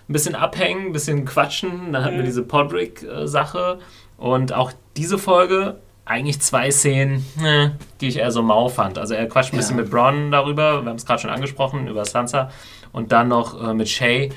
ein 0.09 0.13
bisschen 0.13 0.35
abhängen, 0.35 0.87
ein 0.87 0.93
bisschen 0.93 1.25
quatschen. 1.25 1.93
Dann 1.93 2.05
hatten 2.05 2.15
mhm. 2.15 2.21
wir 2.21 2.27
diese 2.27 2.43
Podrick-Sache. 2.43 3.79
Und 4.19 4.53
auch 4.55 4.73
diese 4.97 5.19
Folge 5.19 5.77
eigentlich 6.07 6.41
zwei 6.41 6.71
Szenen, 6.71 7.27
ne, 7.39 7.77
die 8.01 8.09
ich 8.09 8.19
eher 8.19 8.31
so 8.31 8.41
mau 8.41 8.69
fand. 8.69 8.97
Also 8.97 9.15
er 9.15 9.29
quatscht 9.29 9.53
ein 9.53 9.57
bisschen 9.59 9.77
mit 9.77 9.91
Bronn 9.91 10.31
darüber, 10.31 10.83
wir 10.83 10.89
haben 10.89 10.97
es 10.97 11.05
gerade 11.05 11.21
schon 11.21 11.31
angesprochen, 11.31 11.89
über 11.89 12.05
Sansa 12.05 12.51
und 12.93 13.13
dann 13.13 13.29
noch 13.29 13.63
äh, 13.63 13.75
mit 13.75 13.89
Shay. 13.89 14.33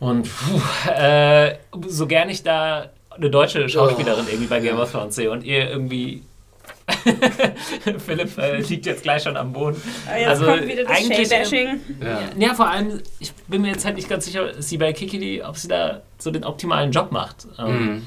Und 0.00 0.28
puh, 0.28 0.90
äh, 0.90 1.56
so 1.86 2.06
gern 2.06 2.28
ich 2.30 2.42
da 2.42 2.90
eine 3.10 3.30
deutsche 3.30 3.68
Schauspielerin 3.68 4.24
oh, 4.26 4.30
irgendwie 4.30 4.48
bei 4.48 4.60
Game 4.60 4.78
of 4.78 4.90
Thrones 4.90 5.14
sehe 5.14 5.30
und 5.30 5.44
ihr 5.44 5.70
irgendwie 5.70 6.22
Philipp 7.98 8.38
äh, 8.38 8.60
liegt 8.60 8.86
jetzt 8.86 9.02
gleich 9.02 9.22
schon 9.22 9.36
am 9.36 9.52
Boden. 9.52 9.80
Jetzt 10.18 10.28
also 10.28 10.46
kommt 10.46 10.66
wieder 10.66 10.84
das 10.84 10.96
eigentlich, 10.96 11.32
ähm, 11.32 11.80
ja. 12.00 12.18
ja. 12.38 12.54
vor 12.54 12.70
allem, 12.70 13.02
ich 13.18 13.32
bin 13.48 13.62
mir 13.62 13.68
jetzt 13.68 13.84
halt 13.84 13.96
nicht 13.96 14.08
ganz 14.08 14.24
sicher, 14.24 14.60
sie 14.60 14.78
bei 14.78 14.92
Kikili, 14.92 15.42
ob 15.42 15.56
sie 15.56 15.68
da 15.68 16.00
so 16.18 16.30
den 16.30 16.44
optimalen 16.44 16.90
Job 16.90 17.12
macht. 17.12 17.46
Ähm, 17.58 17.86
mhm 17.86 18.02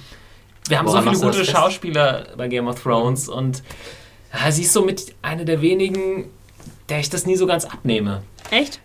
wir 0.68 0.80
haben 0.80 0.88
Woran 0.88 1.16
so 1.16 1.30
viele 1.30 1.32
gute 1.32 1.46
Schauspieler 1.46 2.28
bei 2.38 2.48
Game 2.48 2.68
of 2.68 2.82
Thrones 2.82 3.28
mhm. 3.28 3.34
und 3.34 3.64
ja, 4.34 4.52
sie 4.52 4.64
ist 4.64 4.74
so 4.74 4.84
mit 4.84 5.16
einer 5.22 5.46
der 5.46 5.62
wenigen, 5.62 6.30
der 6.90 7.00
ich 7.00 7.10
das 7.10 7.26
nie 7.26 7.36
so 7.36 7.48
ganz 7.48 7.66
abnehme. 7.66 8.22
Echt? 8.52 8.80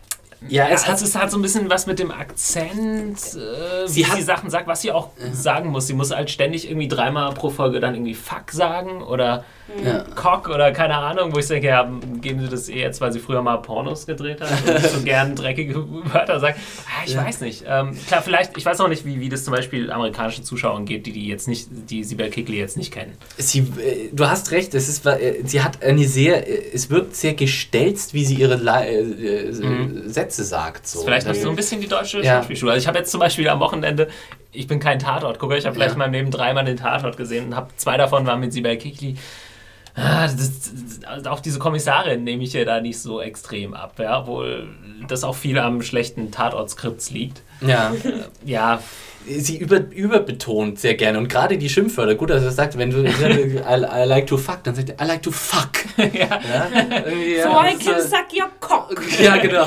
Ja, 0.48 0.68
es, 0.68 0.86
hat, 0.86 1.00
es 1.00 1.14
hat 1.14 1.30
so 1.30 1.38
ein 1.38 1.42
bisschen 1.42 1.70
was 1.70 1.86
mit 1.86 1.98
dem 1.98 2.10
Akzent, 2.10 3.16
äh, 3.16 3.86
sie 3.86 4.00
wie 4.00 4.06
hat, 4.06 4.16
sie 4.16 4.22
Sachen 4.22 4.50
sagt, 4.50 4.66
was 4.66 4.82
sie 4.82 4.92
auch 4.92 5.10
ja. 5.18 5.32
sagen 5.32 5.70
muss. 5.70 5.86
Sie 5.86 5.94
muss 5.94 6.10
halt 6.10 6.30
ständig 6.30 6.68
irgendwie 6.68 6.88
dreimal 6.88 7.32
pro 7.32 7.48
Folge 7.48 7.80
dann 7.80 7.94
irgendwie 7.94 8.14
Fuck 8.14 8.50
sagen 8.52 9.02
oder 9.02 9.44
ja. 9.82 10.04
Cock 10.14 10.48
oder 10.48 10.72
keine 10.72 10.96
Ahnung, 10.96 11.34
wo 11.34 11.38
ich 11.38 11.46
denke, 11.46 11.68
ja, 11.68 11.90
geben 12.20 12.40
sie 12.40 12.48
das 12.48 12.68
eh 12.68 12.80
jetzt, 12.80 13.00
weil 13.00 13.12
sie 13.12 13.18
früher 13.18 13.40
mal 13.40 13.56
Pornos 13.56 14.06
gedreht 14.06 14.40
hat 14.40 14.50
und 14.50 14.86
so 14.86 15.00
gern 15.02 15.34
dreckige 15.34 15.76
Wörter 16.12 16.38
sagt. 16.38 16.58
Ah, 16.86 17.04
ich 17.06 17.14
ja. 17.14 17.24
weiß 17.24 17.40
nicht. 17.40 17.64
Ähm, 17.66 17.96
klar, 18.06 18.20
vielleicht, 18.22 18.56
ich 18.58 18.66
weiß 18.66 18.80
auch 18.80 18.88
nicht, 18.88 19.06
wie, 19.06 19.20
wie 19.20 19.28
das 19.28 19.44
zum 19.44 19.52
Beispiel 19.54 19.90
amerikanischen 19.90 20.44
Zuschauern 20.44 20.84
geht, 20.84 21.06
die 21.06 21.12
die 21.12 21.28
jetzt 21.28 21.48
nicht, 21.48 21.68
die 21.70 22.04
Sibel 22.04 22.28
Kickley 22.28 22.58
jetzt 22.58 22.76
nicht 22.76 22.92
kennen. 22.92 23.16
Sie, 23.38 23.60
äh, 23.60 24.10
du 24.12 24.28
hast 24.28 24.50
recht, 24.50 24.74
es 24.74 24.88
ist, 24.88 25.06
äh, 25.06 25.42
sie 25.44 25.62
hat 25.62 25.82
eine 25.82 26.04
sehr, 26.04 26.46
äh, 26.46 26.74
es 26.74 26.90
wirkt 26.90 27.16
sehr 27.16 27.32
gestelzt, 27.32 28.12
wie 28.12 28.24
sie 28.24 28.34
ihre 28.34 28.54
äh, 28.54 29.50
mhm. 29.50 30.02
Sätze 30.08 30.44
sagt. 30.44 30.86
So. 30.86 31.04
Vielleicht 31.04 31.26
noch 31.26 31.34
so 31.34 31.48
ein 31.48 31.56
bisschen 31.56 31.80
die 31.80 31.88
deutsche 31.88 32.20
ja. 32.20 32.38
Schauspielschule. 32.38 32.72
Also 32.72 32.82
ich 32.82 32.88
habe 32.88 32.98
jetzt 32.98 33.10
zum 33.10 33.20
Beispiel 33.20 33.48
am 33.48 33.60
Wochenende 33.60 34.08
ich 34.54 34.66
bin 34.66 34.78
kein 34.78 34.98
Tatort-Gucker. 34.98 35.56
Ich 35.56 35.66
habe 35.66 35.74
vielleicht 35.74 35.94
ja. 35.94 35.98
mal 35.98 36.08
neben 36.08 36.30
dreimal 36.30 36.64
den 36.64 36.76
Tatort 36.76 37.16
gesehen 37.16 37.46
und 37.46 37.56
habe 37.56 37.68
zwei 37.76 37.96
davon 37.96 38.26
waren 38.26 38.40
mit 38.40 38.52
Sibel 38.52 38.76
Kikli. 38.76 39.16
Ah, 39.96 40.26
das, 40.26 40.36
das, 41.00 41.26
auch 41.26 41.38
diese 41.38 41.60
Kommissarin 41.60 42.24
nehme 42.24 42.42
ich 42.42 42.52
ja 42.52 42.64
da 42.64 42.80
nicht 42.80 42.98
so 42.98 43.20
extrem 43.20 43.74
ab, 43.74 43.94
ja, 43.98 44.20
obwohl 44.20 44.68
das 45.06 45.22
auch 45.22 45.36
viel 45.36 45.58
am 45.58 45.82
schlechten 45.82 46.32
Tatortskripts 46.32 47.10
liegt. 47.10 47.42
Ja. 47.60 47.92
Äh, 47.92 48.24
ja, 48.44 48.80
sie 49.26 49.56
über, 49.56 49.78
überbetont 49.90 50.78
sehr 50.78 50.94
gerne. 50.94 51.18
Und 51.18 51.28
gerade 51.28 51.58
die 51.58 51.68
Schimpfwörter, 51.68 52.14
gut, 52.14 52.30
dass 52.30 52.42
er 52.42 52.50
sagt, 52.50 52.76
wenn 52.76 52.90
du 52.90 53.04
I, 53.04 53.08
I, 53.08 54.04
like 54.04 54.26
to 54.26 54.36
fuck, 54.36 54.64
dann 54.64 54.74
sagt 54.74 54.90
er 54.90 55.04
I 55.04 55.06
like 55.06 55.22
to 55.22 55.30
fuck. 55.30 55.70
ja. 55.96 56.04
ja? 56.12 57.42
So 57.42 57.50
I 57.50 57.76
can 57.78 58.00
suck 58.02 58.32
your 58.32 58.50
cock. 58.60 59.00
Ja, 59.22 59.36
genau. 59.36 59.66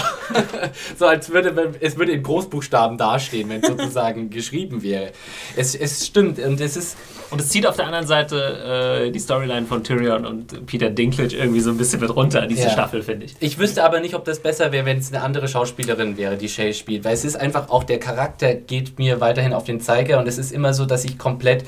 so 0.97 1.05
als 1.05 1.29
würde 1.29 1.73
es 1.79 1.97
würde 1.97 2.11
in 2.11 2.23
Großbuchstaben 2.23 2.97
dastehen, 2.97 3.49
wenn 3.49 3.61
es 3.61 3.67
sozusagen 3.67 4.29
geschrieben 4.29 4.83
wäre. 4.83 5.11
Es, 5.55 5.73
es 5.73 6.05
stimmt 6.05 6.39
und 6.39 6.59
es 6.59 6.75
ist 6.75 6.97
und 7.29 7.41
es 7.41 7.49
zieht 7.49 7.65
auf 7.65 7.75
der 7.75 7.85
anderen 7.85 8.07
Seite 8.07 9.05
äh, 9.07 9.11
die 9.11 9.19
Storyline 9.19 9.65
von 9.65 9.83
Tyrion 9.83 10.25
und 10.25 10.65
Peter 10.65 10.89
Dinklage 10.89 11.35
irgendwie 11.35 11.59
so 11.59 11.71
ein 11.71 11.77
bisschen 11.77 11.99
mit 11.99 12.15
runter, 12.15 12.47
diese 12.47 12.63
ja. 12.63 12.69
Staffel, 12.69 13.01
finde 13.01 13.25
ich. 13.25 13.35
Ich 13.39 13.57
wüsste 13.57 13.83
aber 13.83 13.99
nicht, 13.99 14.15
ob 14.15 14.25
das 14.25 14.39
besser 14.39 14.71
wäre, 14.71 14.85
wenn 14.85 14.97
es 14.97 15.13
eine 15.13 15.23
andere 15.23 15.47
Schauspielerin 15.47 16.17
wäre, 16.17 16.37
die 16.37 16.49
Shay 16.49 16.73
spielt, 16.73 17.03
weil 17.03 17.13
es 17.13 17.25
ist 17.25 17.35
einfach 17.35 17.69
auch 17.69 17.83
der 17.83 17.99
Charakter 17.99 18.53
geht 18.53 18.97
mir 18.97 19.19
weiterhin 19.19 19.53
auf 19.53 19.65
den 19.65 19.81
Zeiger 19.81 20.19
und 20.19 20.27
es 20.27 20.37
ist 20.37 20.51
immer 20.51 20.73
so, 20.73 20.85
dass 20.85 21.03
ich 21.03 21.17
komplett 21.17 21.65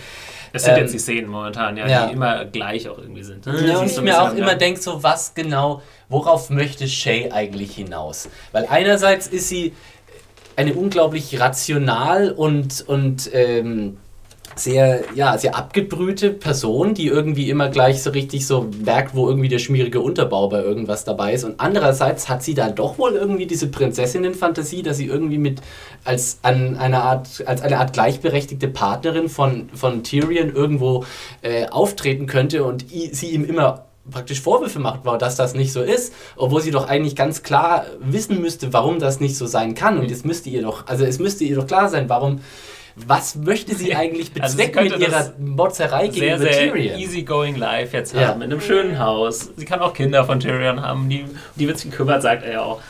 es 0.51 0.63
sind 0.63 0.73
ähm, 0.73 0.79
jetzt 0.79 0.93
die 0.93 0.99
Szenen 0.99 1.29
momentan, 1.29 1.77
ja, 1.77 1.87
ja, 1.87 2.07
die 2.07 2.13
immer 2.13 2.45
gleich 2.45 2.89
auch 2.89 2.97
irgendwie 2.97 3.23
sind. 3.23 3.45
Ja, 3.45 3.77
und 3.77 3.85
ich 3.85 4.01
mir 4.01 4.21
auch 4.21 4.33
immer 4.33 4.55
denke, 4.55 4.81
so 4.81 5.03
was 5.03 5.35
genau, 5.35 5.81
worauf 6.07 6.49
möchte 6.49 6.87
Shay 6.87 7.29
eigentlich 7.31 7.75
hinaus? 7.75 8.29
Weil 8.51 8.65
einerseits 8.67 9.27
ist 9.27 9.49
sie 9.49 9.73
eine 10.55 10.73
unglaublich 10.73 11.39
rational 11.39 12.31
und, 12.31 12.83
und 12.87 13.29
ähm, 13.33 13.97
sehr, 14.59 15.03
ja, 15.15 15.37
sehr 15.37 15.55
abgebrühte 15.55 16.31
Person, 16.31 16.93
die 16.93 17.07
irgendwie 17.07 17.49
immer 17.49 17.69
gleich 17.69 18.03
so 18.03 18.11
richtig 18.11 18.45
so 18.45 18.69
merkt, 18.83 19.15
wo 19.15 19.27
irgendwie 19.27 19.47
der 19.47 19.59
schmierige 19.59 20.01
Unterbau 20.01 20.49
bei 20.49 20.61
irgendwas 20.61 21.05
dabei 21.05 21.33
ist. 21.33 21.43
Und 21.43 21.59
andererseits 21.59 22.29
hat 22.29 22.43
sie 22.43 22.53
dann 22.53 22.75
doch 22.75 22.97
wohl 22.97 23.13
irgendwie 23.13 23.45
diese 23.45 23.67
Prinzessinnen-Fantasie, 23.67 24.83
dass 24.83 24.97
sie 24.97 25.07
irgendwie 25.07 25.37
mit 25.37 25.61
als 26.03 26.39
an 26.43 26.77
eine 26.77 27.01
Art, 27.01 27.43
als 27.45 27.61
eine 27.61 27.79
Art 27.79 27.93
gleichberechtigte 27.93 28.67
Partnerin 28.67 29.29
von, 29.29 29.69
von 29.73 30.03
Tyrion 30.03 30.53
irgendwo 30.53 31.05
äh, 31.41 31.67
auftreten 31.67 32.27
könnte 32.27 32.63
und 32.63 32.85
sie 32.89 33.29
ihm 33.29 33.45
immer 33.45 33.85
praktisch 34.09 34.41
Vorwürfe 34.41 34.79
macht, 34.79 35.01
dass 35.21 35.35
das 35.35 35.53
nicht 35.53 35.71
so 35.71 35.81
ist, 35.81 36.13
obwohl 36.35 36.61
sie 36.61 36.71
doch 36.71 36.87
eigentlich 36.87 37.15
ganz 37.15 37.43
klar 37.43 37.85
wissen 37.99 38.41
müsste, 38.41 38.73
warum 38.73 38.99
das 38.99 39.19
nicht 39.19 39.37
so 39.37 39.45
sein 39.45 39.75
kann. 39.75 39.99
Und 39.99 40.11
es 40.11 40.23
müsste 40.23 40.49
ihr 40.49 40.61
doch, 40.61 40.87
also 40.87 41.05
es 41.05 41.19
müsste 41.19 41.43
ihr 41.43 41.55
doch 41.55 41.67
klar 41.67 41.89
sein, 41.89 42.09
warum 42.09 42.39
was 43.07 43.35
möchte 43.35 43.75
sie 43.75 43.95
eigentlich 43.95 44.31
also 44.39 44.57
bezwecken 44.57 44.79
also 44.79 44.97
mit 44.97 45.07
ihrer 45.07 45.33
Motzerei 45.39 46.07
gegenüber 46.07 46.39
sehr, 46.39 46.53
sehr 46.53 46.73
Tyrion? 46.73 46.99
easygoing 46.99 47.55
life 47.55 47.95
jetzt 47.95 48.13
ja. 48.13 48.27
haben, 48.27 48.41
in 48.41 48.51
einem 48.51 48.61
schönen 48.61 48.99
Haus. 48.99 49.49
Sie 49.55 49.65
kann 49.65 49.79
auch 49.79 49.93
Kinder 49.93 50.25
von 50.25 50.39
Tyrion 50.39 50.81
haben, 50.81 51.09
die, 51.09 51.25
die 51.55 51.67
wird 51.67 51.77
sich 51.77 51.91
kümmert, 51.91 52.21
sagt 52.21 52.43
er 52.43 52.51
ja 52.51 52.61
auch. 52.61 52.81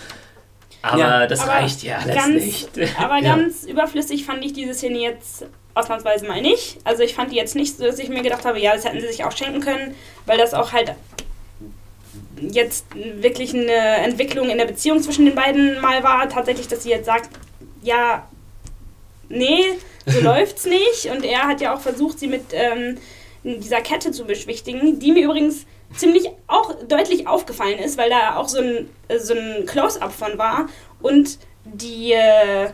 Aber 0.81 0.99
ja, 0.99 1.27
das 1.27 1.41
aber 1.41 1.51
reicht 1.51 1.83
ja 1.83 1.97
alles 1.97 2.15
ganz, 2.15 2.45
nicht. 2.45 2.69
Aber 2.97 3.17
ja. 3.17 3.35
ganz 3.35 3.65
überflüssig 3.65 4.23
fand 4.23 4.45
ich 4.45 4.53
diese 4.53 4.73
Szene 4.73 4.99
jetzt 4.99 5.45
ausnahmsweise 5.73 6.25
mal 6.25 6.41
nicht. 6.41 6.77
Also 6.85 7.03
ich 7.03 7.13
fand 7.13 7.33
die 7.33 7.35
jetzt 7.35 7.55
nicht 7.55 7.77
so, 7.77 7.83
dass 7.83 7.99
ich 7.99 8.07
mir 8.07 8.21
gedacht 8.21 8.45
habe, 8.45 8.61
ja, 8.61 8.73
das 8.73 8.85
hätten 8.85 9.01
sie 9.01 9.07
sich 9.07 9.25
auch 9.25 9.33
schenken 9.33 9.59
können, 9.59 9.93
weil 10.25 10.37
das 10.37 10.53
auch 10.53 10.71
halt 10.71 10.93
jetzt 12.41 12.85
wirklich 12.95 13.53
eine 13.53 13.73
Entwicklung 13.73 14.49
in 14.49 14.57
der 14.57 14.65
Beziehung 14.65 15.01
zwischen 15.01 15.25
den 15.25 15.35
beiden 15.35 15.81
mal 15.81 16.01
war. 16.03 16.29
Tatsächlich, 16.29 16.69
dass 16.69 16.83
sie 16.83 16.89
jetzt 16.91 17.05
sagt, 17.05 17.29
ja, 17.81 18.28
nee, 19.29 19.65
so 20.05 20.19
läuft's 20.23 20.65
nicht. 20.65 21.05
Und 21.11 21.23
er 21.23 21.47
hat 21.47 21.61
ja 21.61 21.73
auch 21.73 21.81
versucht, 21.81 22.19
sie 22.19 22.27
mit 22.27 22.45
ähm, 22.51 22.97
dieser 23.43 23.81
Kette 23.81 24.11
zu 24.11 24.25
beschwichtigen, 24.25 24.99
die 24.99 25.11
mir 25.11 25.23
übrigens 25.23 25.65
ziemlich 25.95 26.29
auch 26.47 26.75
deutlich 26.87 27.27
aufgefallen 27.27 27.79
ist, 27.79 27.97
weil 27.97 28.09
da 28.09 28.35
auch 28.35 28.47
so 28.47 28.59
ein, 28.59 28.89
so 29.17 29.33
ein 29.33 29.65
Close-up 29.65 30.11
von 30.11 30.37
war. 30.37 30.67
Und 31.01 31.39
die 31.63 32.13
äh, 32.13 32.69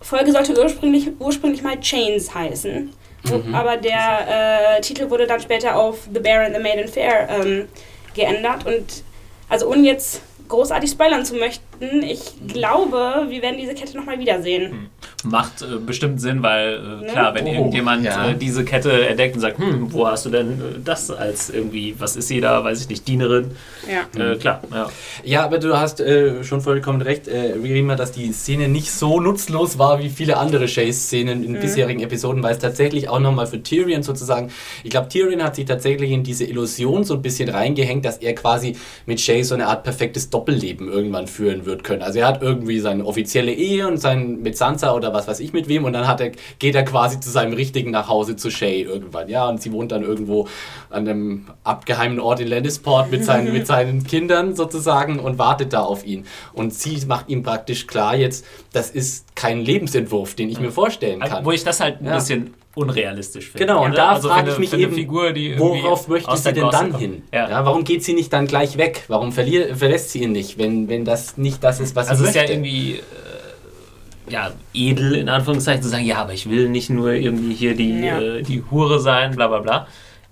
Folge 0.00 0.32
sollte 0.32 0.58
ursprünglich, 0.60 1.10
ursprünglich 1.18 1.62
mal 1.62 1.80
Chains 1.80 2.34
heißen. 2.34 2.92
Mhm. 3.24 3.54
Aber 3.54 3.76
der 3.76 4.76
äh, 4.76 4.80
Titel 4.82 5.10
wurde 5.10 5.26
dann 5.26 5.40
später 5.40 5.76
auf 5.76 6.08
The 6.12 6.20
Bear 6.20 6.44
and 6.44 6.54
the 6.54 6.62
Maiden 6.62 6.88
Fair 6.88 7.28
ähm, 7.30 7.68
geändert. 8.14 8.66
Und 8.66 9.02
also 9.48 9.68
ohne 9.68 9.86
jetzt 9.86 10.20
großartig 10.48 10.90
spoilern 10.90 11.24
zu 11.24 11.34
möchten, 11.34 11.64
ich 11.80 12.32
glaube, 12.48 13.26
wir 13.28 13.42
werden 13.42 13.58
diese 13.58 13.74
Kette 13.74 13.96
nochmal 13.96 14.18
wiedersehen. 14.18 14.70
Hm. 14.70 15.30
Macht 15.30 15.62
äh, 15.62 15.78
bestimmt 15.78 16.20
Sinn, 16.20 16.42
weil 16.42 16.74
äh, 16.74 17.04
ne? 17.04 17.12
klar, 17.12 17.34
wenn 17.34 17.46
oh, 17.46 17.52
irgendjemand 17.52 18.04
ja. 18.04 18.30
äh, 18.30 18.34
diese 18.34 18.64
Kette 18.64 19.06
entdeckt 19.06 19.34
und 19.34 19.40
sagt, 19.40 19.58
hm, 19.58 19.92
wo 19.92 20.06
hast 20.06 20.26
du 20.26 20.30
denn 20.30 20.52
äh, 20.52 20.80
das 20.84 21.10
als 21.10 21.50
irgendwie, 21.50 21.94
was 21.98 22.16
ist 22.16 22.28
sie 22.28 22.40
da, 22.40 22.62
weiß 22.62 22.82
ich 22.82 22.88
nicht, 22.88 23.08
Dienerin? 23.08 23.52
Ja. 23.88 24.32
Äh, 24.32 24.36
klar, 24.36 24.60
ja. 24.70 24.90
Ja, 25.24 25.44
aber 25.44 25.58
du 25.58 25.76
hast 25.76 26.00
äh, 26.00 26.44
schon 26.44 26.60
vollkommen 26.60 27.00
recht, 27.00 27.26
äh, 27.28 27.54
Rima, 27.54 27.96
dass 27.96 28.12
die 28.12 28.32
Szene 28.32 28.68
nicht 28.68 28.90
so 28.90 29.20
nutzlos 29.20 29.78
war 29.78 29.98
wie 29.98 30.10
viele 30.10 30.36
andere 30.36 30.66
Chase-Szenen 30.66 31.42
in 31.42 31.52
mhm. 31.52 31.60
bisherigen 31.60 32.00
Episoden, 32.00 32.42
weil 32.42 32.52
es 32.52 32.58
tatsächlich 32.58 33.08
auch 33.08 33.20
nochmal 33.20 33.46
für 33.46 33.62
Tyrion 33.62 34.02
sozusagen, 34.02 34.50
ich 34.82 34.90
glaube, 34.90 35.08
Tyrion 35.08 35.42
hat 35.42 35.56
sich 35.56 35.64
tatsächlich 35.64 36.10
in 36.10 36.22
diese 36.22 36.44
Illusion 36.44 37.04
so 37.04 37.14
ein 37.14 37.22
bisschen 37.22 37.48
reingehängt, 37.48 38.04
dass 38.04 38.18
er 38.18 38.34
quasi 38.34 38.76
mit 39.06 39.20
Shay 39.20 39.42
so 39.42 39.54
eine 39.54 39.66
Art 39.68 39.84
perfektes 39.84 40.30
Doppelleben 40.30 40.90
irgendwann 40.90 41.26
führen 41.26 41.63
wird 41.66 41.84
können. 41.84 42.02
Also 42.02 42.18
er 42.18 42.26
hat 42.26 42.42
irgendwie 42.42 42.80
seine 42.80 43.04
offizielle 43.04 43.52
Ehe 43.52 43.86
und 43.86 43.98
sein 43.98 44.40
mit 44.42 44.56
Sansa 44.56 44.94
oder 44.94 45.12
was 45.12 45.28
weiß 45.28 45.40
ich 45.40 45.52
mit 45.52 45.68
wem 45.68 45.84
und 45.84 45.92
dann 45.92 46.06
hat 46.06 46.20
er, 46.20 46.32
geht 46.58 46.74
er 46.74 46.84
quasi 46.84 47.20
zu 47.20 47.30
seinem 47.30 47.52
richtigen 47.52 47.90
nach 47.90 48.08
Hause 48.08 48.36
zu 48.36 48.50
Shay 48.50 48.82
irgendwann, 48.82 49.28
ja, 49.28 49.48
und 49.48 49.60
sie 49.60 49.72
wohnt 49.72 49.92
dann 49.92 50.02
irgendwo 50.02 50.48
an 50.90 51.08
einem 51.08 51.46
abgeheimen 51.64 52.20
Ort 52.20 52.40
in 52.40 52.48
Lannisport 52.48 53.10
mit 53.10 53.24
seinen, 53.24 53.52
mit 53.52 53.66
seinen 53.66 54.04
Kindern 54.04 54.54
sozusagen 54.54 55.18
und 55.18 55.38
wartet 55.38 55.72
da 55.72 55.80
auf 55.80 56.06
ihn. 56.06 56.26
Und 56.52 56.74
sie 56.74 57.04
macht 57.06 57.28
ihm 57.28 57.42
praktisch 57.42 57.86
klar 57.86 58.16
jetzt, 58.16 58.44
das 58.72 58.90
ist 58.90 59.34
kein 59.34 59.60
Lebensentwurf, 59.60 60.34
den 60.34 60.48
ich 60.48 60.60
mir 60.60 60.70
vorstellen 60.70 61.20
kann. 61.20 61.44
Wo 61.44 61.52
ich 61.52 61.64
das 61.64 61.80
halt 61.80 62.00
ein 62.00 62.06
ja. 62.06 62.14
bisschen 62.14 62.54
unrealistisch 62.74 63.50
finde. 63.50 63.66
Genau, 63.66 63.84
und 63.84 63.96
da 63.96 64.12
also 64.12 64.28
frage 64.28 64.50
ich 64.50 64.58
mich 64.58 64.72
eben, 64.72 64.94
Figur, 64.94 65.34
worauf 65.58 66.08
möchte 66.08 66.36
sie 66.36 66.52
denn 66.52 66.68
dann 66.70 66.90
kommt. 66.90 67.00
hin? 67.00 67.22
Ja. 67.32 67.48
ja. 67.48 67.64
warum 67.64 67.84
geht 67.84 68.04
sie 68.04 68.14
nicht 68.14 68.32
dann 68.32 68.46
gleich 68.46 68.76
weg? 68.76 69.04
Warum 69.08 69.32
verlier, 69.32 69.76
verlässt 69.76 70.10
sie 70.10 70.22
ihn 70.22 70.32
nicht, 70.32 70.58
wenn, 70.58 70.88
wenn 70.88 71.04
das 71.04 71.36
nicht 71.36 71.62
das 71.62 71.80
ist, 71.80 71.94
was 71.94 72.08
also 72.08 72.24
sie 72.24 72.26
möchte? 72.26 72.40
Also 72.40 72.52
es 72.52 72.58
ist 72.58 72.64
ja 72.64 72.72
irgendwie 72.72 72.94
äh, 72.96 74.32
ja, 74.32 74.52
edel 74.72 75.14
in 75.14 75.28
Anführungszeichen 75.28 75.82
zu 75.82 75.88
sagen, 75.88 76.04
ja, 76.04 76.18
aber 76.18 76.32
ich 76.32 76.48
will 76.48 76.68
nicht 76.68 76.90
nur 76.90 77.12
irgendwie 77.12 77.54
hier 77.54 77.74
die, 77.74 78.00
ja. 78.00 78.20
äh, 78.20 78.42
die 78.42 78.62
Hure 78.70 79.00
sein, 79.00 79.36
bla 79.36 79.48
bla 79.48 79.58
bla. 79.60 79.86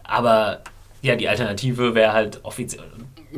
Aber 0.04 0.60
ja, 1.02 1.16
die 1.16 1.28
Alternative 1.28 1.94
wäre 1.94 2.12
halt 2.12 2.40
offiziell 2.42 2.84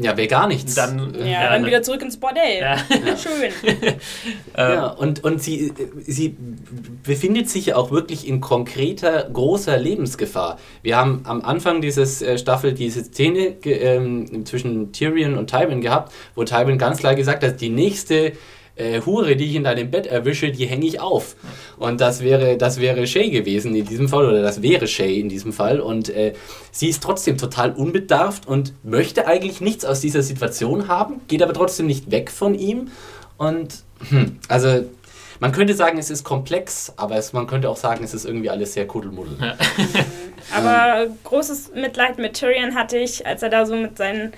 ja, 0.00 0.16
wäre 0.16 0.28
gar 0.28 0.46
nichts. 0.46 0.74
Dann, 0.74 1.14
ja, 1.18 1.26
ja, 1.26 1.50
dann 1.50 1.62
ne? 1.62 1.68
wieder 1.68 1.82
zurück 1.82 2.02
ins 2.02 2.16
Bordell. 2.16 2.60
Ja. 2.60 2.76
Schön. 3.16 3.52
ja, 4.56 4.86
und, 4.88 5.22
und 5.24 5.42
sie, 5.42 5.72
sie 6.06 6.36
befindet 7.02 7.48
sich 7.48 7.66
ja 7.66 7.76
auch 7.76 7.90
wirklich 7.90 8.26
in 8.26 8.40
konkreter, 8.40 9.28
großer 9.32 9.78
Lebensgefahr. 9.78 10.58
Wir 10.82 10.96
haben 10.96 11.22
am 11.24 11.42
Anfang 11.42 11.80
dieses 11.80 12.22
äh, 12.22 12.38
Staffel 12.38 12.72
diese 12.72 13.04
Szene 13.04 13.54
ähm, 13.64 14.44
zwischen 14.44 14.92
Tyrion 14.92 15.36
und 15.36 15.50
Tywin 15.50 15.80
gehabt, 15.80 16.12
wo 16.34 16.44
Tywin 16.44 16.78
ganz 16.78 16.98
klar 16.98 17.14
gesagt 17.14 17.44
hat, 17.44 17.60
die 17.60 17.70
nächste 17.70 18.32
äh, 18.76 19.00
Hure, 19.02 19.36
die 19.36 19.44
ich 19.46 19.54
in 19.54 19.64
deinem 19.64 19.90
Bett 19.90 20.06
erwische, 20.06 20.50
die 20.50 20.66
hänge 20.66 20.86
ich 20.86 21.00
auf. 21.00 21.36
Und 21.78 22.00
das 22.00 22.22
wäre, 22.22 22.56
das 22.56 22.80
wäre 22.80 23.06
Shay 23.06 23.30
gewesen 23.30 23.74
in 23.74 23.84
diesem 23.84 24.08
Fall, 24.08 24.26
oder 24.26 24.42
das 24.42 24.62
wäre 24.62 24.86
Shay 24.86 25.20
in 25.20 25.28
diesem 25.28 25.52
Fall. 25.52 25.80
Und 25.80 26.08
äh, 26.08 26.34
sie 26.70 26.88
ist 26.88 27.02
trotzdem 27.02 27.38
total 27.38 27.72
unbedarft 27.72 28.46
und 28.46 28.72
möchte 28.82 29.26
eigentlich 29.26 29.60
nichts 29.60 29.84
aus 29.84 30.00
dieser 30.00 30.22
Situation 30.22 30.88
haben, 30.88 31.20
geht 31.28 31.42
aber 31.42 31.52
trotzdem 31.52 31.86
nicht 31.86 32.10
weg 32.10 32.30
von 32.30 32.54
ihm. 32.54 32.88
Und 33.36 33.84
hm, 34.08 34.38
also 34.48 34.84
man 35.40 35.52
könnte 35.52 35.74
sagen, 35.74 35.98
es 35.98 36.10
ist 36.10 36.24
komplex, 36.24 36.92
aber 36.96 37.16
es, 37.16 37.32
man 37.32 37.46
könnte 37.46 37.68
auch 37.68 37.76
sagen, 37.76 38.04
es 38.04 38.14
ist 38.14 38.24
irgendwie 38.24 38.50
alles 38.50 38.74
sehr 38.74 38.86
kuddelmuddel. 38.86 39.36
Ja. 39.40 39.56
aber 40.56 41.06
großes 41.24 41.72
Mitleid 41.74 42.18
mit 42.18 42.34
Tyrion 42.34 42.74
hatte 42.74 42.98
ich, 42.98 43.26
als 43.26 43.42
er 43.42 43.50
da 43.50 43.66
so 43.66 43.76
mit 43.76 43.98
seinen 43.98 44.32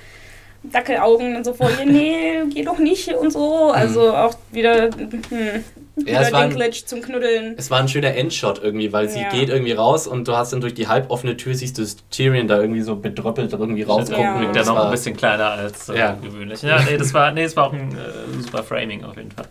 Dackelaugen 0.73 1.37
und 1.37 1.45
so 1.45 1.53
vor 1.53 1.71
ihr, 1.71 1.87
nee, 1.87 2.43
geh 2.53 2.63
doch 2.63 2.79
nicht 2.79 3.13
und 3.15 3.33
so. 3.33 3.71
Also 3.71 4.09
mhm. 4.09 4.15
auch 4.15 4.35
wieder, 4.53 4.91
hm, 4.91 5.65
ja, 6.05 6.21
es 6.21 6.33
war 6.33 6.43
ein, 6.43 6.73
zum 6.73 7.01
Knuddeln. 7.01 7.55
Es 7.57 7.71
war 7.71 7.81
ein 7.81 7.89
schöner 7.89 8.15
Endshot 8.15 8.63
irgendwie, 8.63 8.93
weil 8.93 9.09
sie 9.09 9.21
ja. 9.21 9.31
geht 9.31 9.49
irgendwie 9.49 9.73
raus 9.73 10.07
und 10.07 10.29
du 10.29 10.37
hast 10.37 10.53
dann 10.53 10.61
durch 10.61 10.75
die 10.75 10.89
halboffene 10.89 11.37
Tür 11.39 11.55
siehst 11.55 11.79
du 11.79 11.85
Tyrion 12.11 12.49
da 12.49 12.61
irgendwie 12.61 12.83
so 12.83 12.97
bedröppelt 12.97 13.53
irgendwie 13.53 13.83
rausgucken. 13.83 14.43
Ja. 14.43 14.53
Der 14.53 14.65
noch 14.67 14.85
ein 14.85 14.91
bisschen 14.91 15.17
kleiner 15.17 15.53
als 15.53 15.89
äh, 15.89 15.99
ja. 15.99 16.19
gewöhnlich. 16.23 16.61
Ja, 16.63 16.83
nee, 16.83 16.99
das 16.99 17.15
war, 17.15 17.33
nee, 17.33 17.45
das 17.45 17.57
war 17.57 17.69
auch 17.69 17.73
ein 17.73 17.93
äh, 17.93 18.43
super 18.43 18.63
Framing 18.63 19.05
auf 19.05 19.17
jeden 19.17 19.31
Fall. 19.31 19.47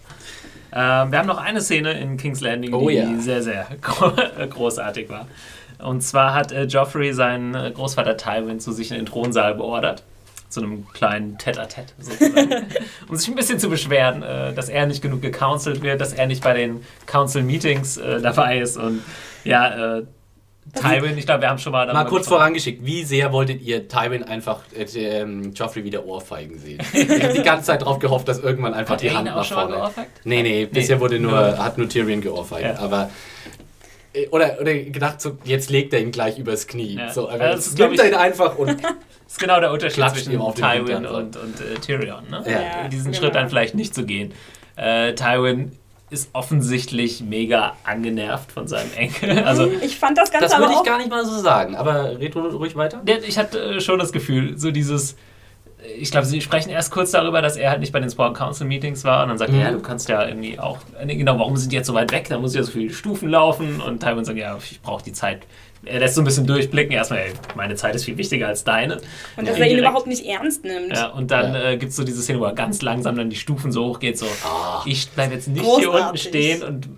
Ähm, 0.72 1.12
wir 1.12 1.20
haben 1.20 1.28
noch 1.28 1.42
eine 1.42 1.62
Szene 1.62 1.94
in 2.00 2.18
King's 2.18 2.42
Landing, 2.42 2.74
oh, 2.74 2.90
die 2.90 2.96
ja. 2.96 3.08
sehr, 3.18 3.42
sehr 3.42 3.68
großartig 4.50 5.10
war. 5.10 5.28
Und 5.84 6.02
zwar 6.02 6.36
hat 6.36 6.52
äh, 6.52 6.66
Joffrey 6.66 7.14
seinen 7.14 7.56
äh, 7.56 7.72
Großvater 7.74 8.18
Tywin 8.18 8.60
zu 8.60 8.72
sich 8.72 8.92
in 8.92 8.98
den 8.98 9.06
Thronsaal 9.08 9.56
beordert 9.56 10.04
zu 10.56 10.62
einem 10.62 10.88
kleinen 10.94 11.38
Tête-à-Tête 11.38 11.94
sozusagen, 12.00 12.66
um 13.10 13.16
sich 13.16 13.28
ein 13.28 13.36
bisschen 13.36 13.60
zu 13.60 13.70
beschweren, 13.70 14.24
äh, 14.24 14.54
dass 14.54 14.70
er 14.70 14.88
nicht 14.88 15.02
genug 15.02 15.22
gecounselt 15.22 15.84
wird, 15.84 16.00
dass 16.02 16.14
er 16.14 16.28
nicht 16.28 16.44
bei 16.44 16.54
den 16.54 16.82
Council-Meetings 17.06 17.98
äh, 17.98 18.22
dabei 18.22 18.60
ist. 18.60 18.78
Und 18.78 19.04
ja, 19.44 19.98
äh, 19.98 20.06
Tywin, 20.74 21.18
ich 21.18 21.26
glaube, 21.26 21.42
wir 21.42 21.50
haben 21.50 21.60
schon 21.60 21.74
mal... 21.74 21.92
Mal 21.92 22.06
kurz 22.06 22.28
vorangeschickt, 22.28 22.86
wie 22.86 23.04
sehr 23.04 23.32
wolltet 23.34 23.62
ihr 23.62 23.88
Tywin 23.88 24.24
einfach 24.24 24.62
äh, 24.74 24.84
ähm, 24.84 25.54
Joffrey 25.54 25.84
wieder 25.84 26.06
Ohrfeigen 26.06 26.58
sehen? 26.58 26.82
ich 26.94 27.24
habe 27.24 27.34
die 27.34 27.44
ganze 27.44 27.66
Zeit 27.66 27.82
darauf 27.82 28.00
gehofft, 28.00 28.28
dass 28.28 28.40
irgendwann 28.40 28.74
einfach 28.74 28.94
hat 28.94 29.02
die 29.02 29.12
Hand 29.12 29.26
nach 29.26 29.46
vorne... 29.46 29.92
Nee, 30.24 30.42
nee, 30.42 30.66
bisher 30.66 31.02
wurde 31.02 31.20
nur, 31.20 31.32
nur, 31.32 31.58
hat 31.64 31.78
nur 31.78 31.90
Tyrion 31.90 32.22
geohrfeigt, 32.22 32.78
ja. 32.78 32.80
aber... 32.80 33.10
Oder, 34.32 34.58
oder 34.60 34.74
gedacht, 34.74 35.22
so, 35.22 35.38
jetzt 35.44 35.70
legt 35.70 35.94
er 35.94 36.00
ihn 36.02 36.12
gleich 36.12 36.38
übers 36.38 36.68
Knie. 36.68 36.96
Ja. 36.96 37.12
So, 37.12 37.30
aber 37.30 37.52
jetzt 37.52 37.78
nimmt 37.78 38.00
er 38.00 38.08
ihn 38.08 38.16
einfach 38.16 38.58
und... 38.58 38.84
Das 38.84 38.94
ist 39.28 39.40
genau 39.40 39.60
der 39.60 39.72
Unterschied 39.72 40.08
zwischen 40.10 40.32
Tywin 40.54 41.06
und, 41.06 41.36
und 41.36 41.62
äh, 41.62 41.76
Tyrion. 41.82 42.30
Ne? 42.30 42.44
Ja. 42.48 42.88
Diesen 42.88 43.12
genau. 43.12 43.24
Schritt 43.24 43.36
dann 43.36 43.50
vielleicht 43.50 43.76
nicht 43.76 43.96
zu 43.96 44.06
gehen. 44.06 44.34
Äh, 44.76 45.14
Tywin 45.16 45.72
ist 46.10 46.30
offensichtlich 46.34 47.22
mega 47.22 47.76
angenervt 47.84 48.52
von 48.52 48.68
seinem 48.68 48.94
Enkel. 48.96 49.40
Also, 49.40 49.68
ich 49.82 49.98
fand 49.98 50.18
das 50.18 50.32
Ganze 50.32 50.50
Das 50.50 50.60
würde 50.60 50.74
ich 50.74 50.84
gar 50.84 50.98
nicht 50.98 51.10
mal 51.10 51.26
so 51.26 51.40
sagen, 51.40 51.76
aber 51.76 52.20
red 52.20 52.36
ruhig 52.36 52.76
weiter. 52.76 53.02
Ich 53.28 53.38
hatte 53.38 53.60
äh, 53.60 53.82
schon 53.82 54.00
das 54.00 54.12
Gefühl, 54.12 54.58
so 54.58 54.72
dieses 54.72 55.16
ich 55.98 56.12
glaube, 56.12 56.26
sie 56.26 56.42
sprechen 56.42 56.70
erst 56.70 56.92
kurz 56.92 57.12
darüber, 57.12 57.42
dass 57.42 57.58
er 57.58 57.70
halt 57.70 57.80
nicht 57.80 57.92
bei 57.92 58.00
den 58.00 58.10
Sport 58.10 58.36
Council 58.36 58.68
Meetings 58.68 59.04
war 59.04 59.24
und 59.24 59.30
dann 59.30 59.38
sagt 59.38 59.52
mhm. 59.52 59.60
er, 59.60 59.66
ja, 59.66 59.72
du 59.72 59.80
kannst 59.80 60.10
ja 60.10 60.28
irgendwie 60.28 60.60
auch, 60.60 60.80
genau, 61.06 61.40
warum 61.40 61.58
sind 61.58 61.72
die 61.72 61.76
jetzt 61.76 61.88
so 61.88 61.94
weit 61.94 62.12
weg? 62.12 62.28
Da 62.30 62.38
muss 62.40 62.52
ich 62.52 62.58
ja 62.58 62.64
so 62.64 62.72
viele 62.72 62.94
Stufen 62.94 63.30
laufen 63.30 63.82
und 63.82 64.02
Tywin 64.02 64.26
sagt, 64.26 64.38
ja, 64.38 64.58
ich 64.58 64.82
brauche 64.82 65.04
die 65.04 65.14
Zeit. 65.14 65.46
Er 65.84 66.00
lässt 66.00 66.16
so 66.16 66.22
ein 66.22 66.26
bisschen 66.26 66.48
durchblicken, 66.48 66.94
erstmal, 66.94 67.20
ey, 67.20 67.34
meine 67.56 67.76
Zeit 67.76 67.94
ist 67.96 68.06
viel 68.06 68.18
wichtiger 68.18 68.48
als 68.48 68.64
deine. 68.64 68.98
Und 69.38 69.48
dass 69.48 69.58
ja. 69.58 69.66
er 69.66 69.72
ihn 69.72 69.78
überhaupt 69.78 70.08
nicht 70.08 70.26
ernst 70.26 70.64
nimmt. 70.64 70.96
Ja, 70.96 71.10
und 71.10 71.30
dann 71.30 71.54
ja. 71.54 71.72
äh, 71.72 71.78
gibt 71.78 71.92
es 71.92 71.96
so 71.96 72.04
diese 72.04 72.22
Szene, 72.22 72.40
wo 72.40 72.46
er 72.46 72.54
ganz 72.54 72.82
langsam 72.82 73.16
dann 73.16 73.30
die 73.30 73.36
Stufen 73.36 73.72
so 73.72 73.86
hoch 73.86 74.00
geht, 74.00 74.18
so, 74.18 74.26
oh, 74.26 74.82
ich 74.86 75.10
bleibe 75.12 75.36
jetzt 75.36 75.48
nicht 75.48 75.64
Großartig. 75.64 75.92
hier 75.92 76.06
unten 76.06 76.18
stehen 76.18 76.64
und 76.64 76.90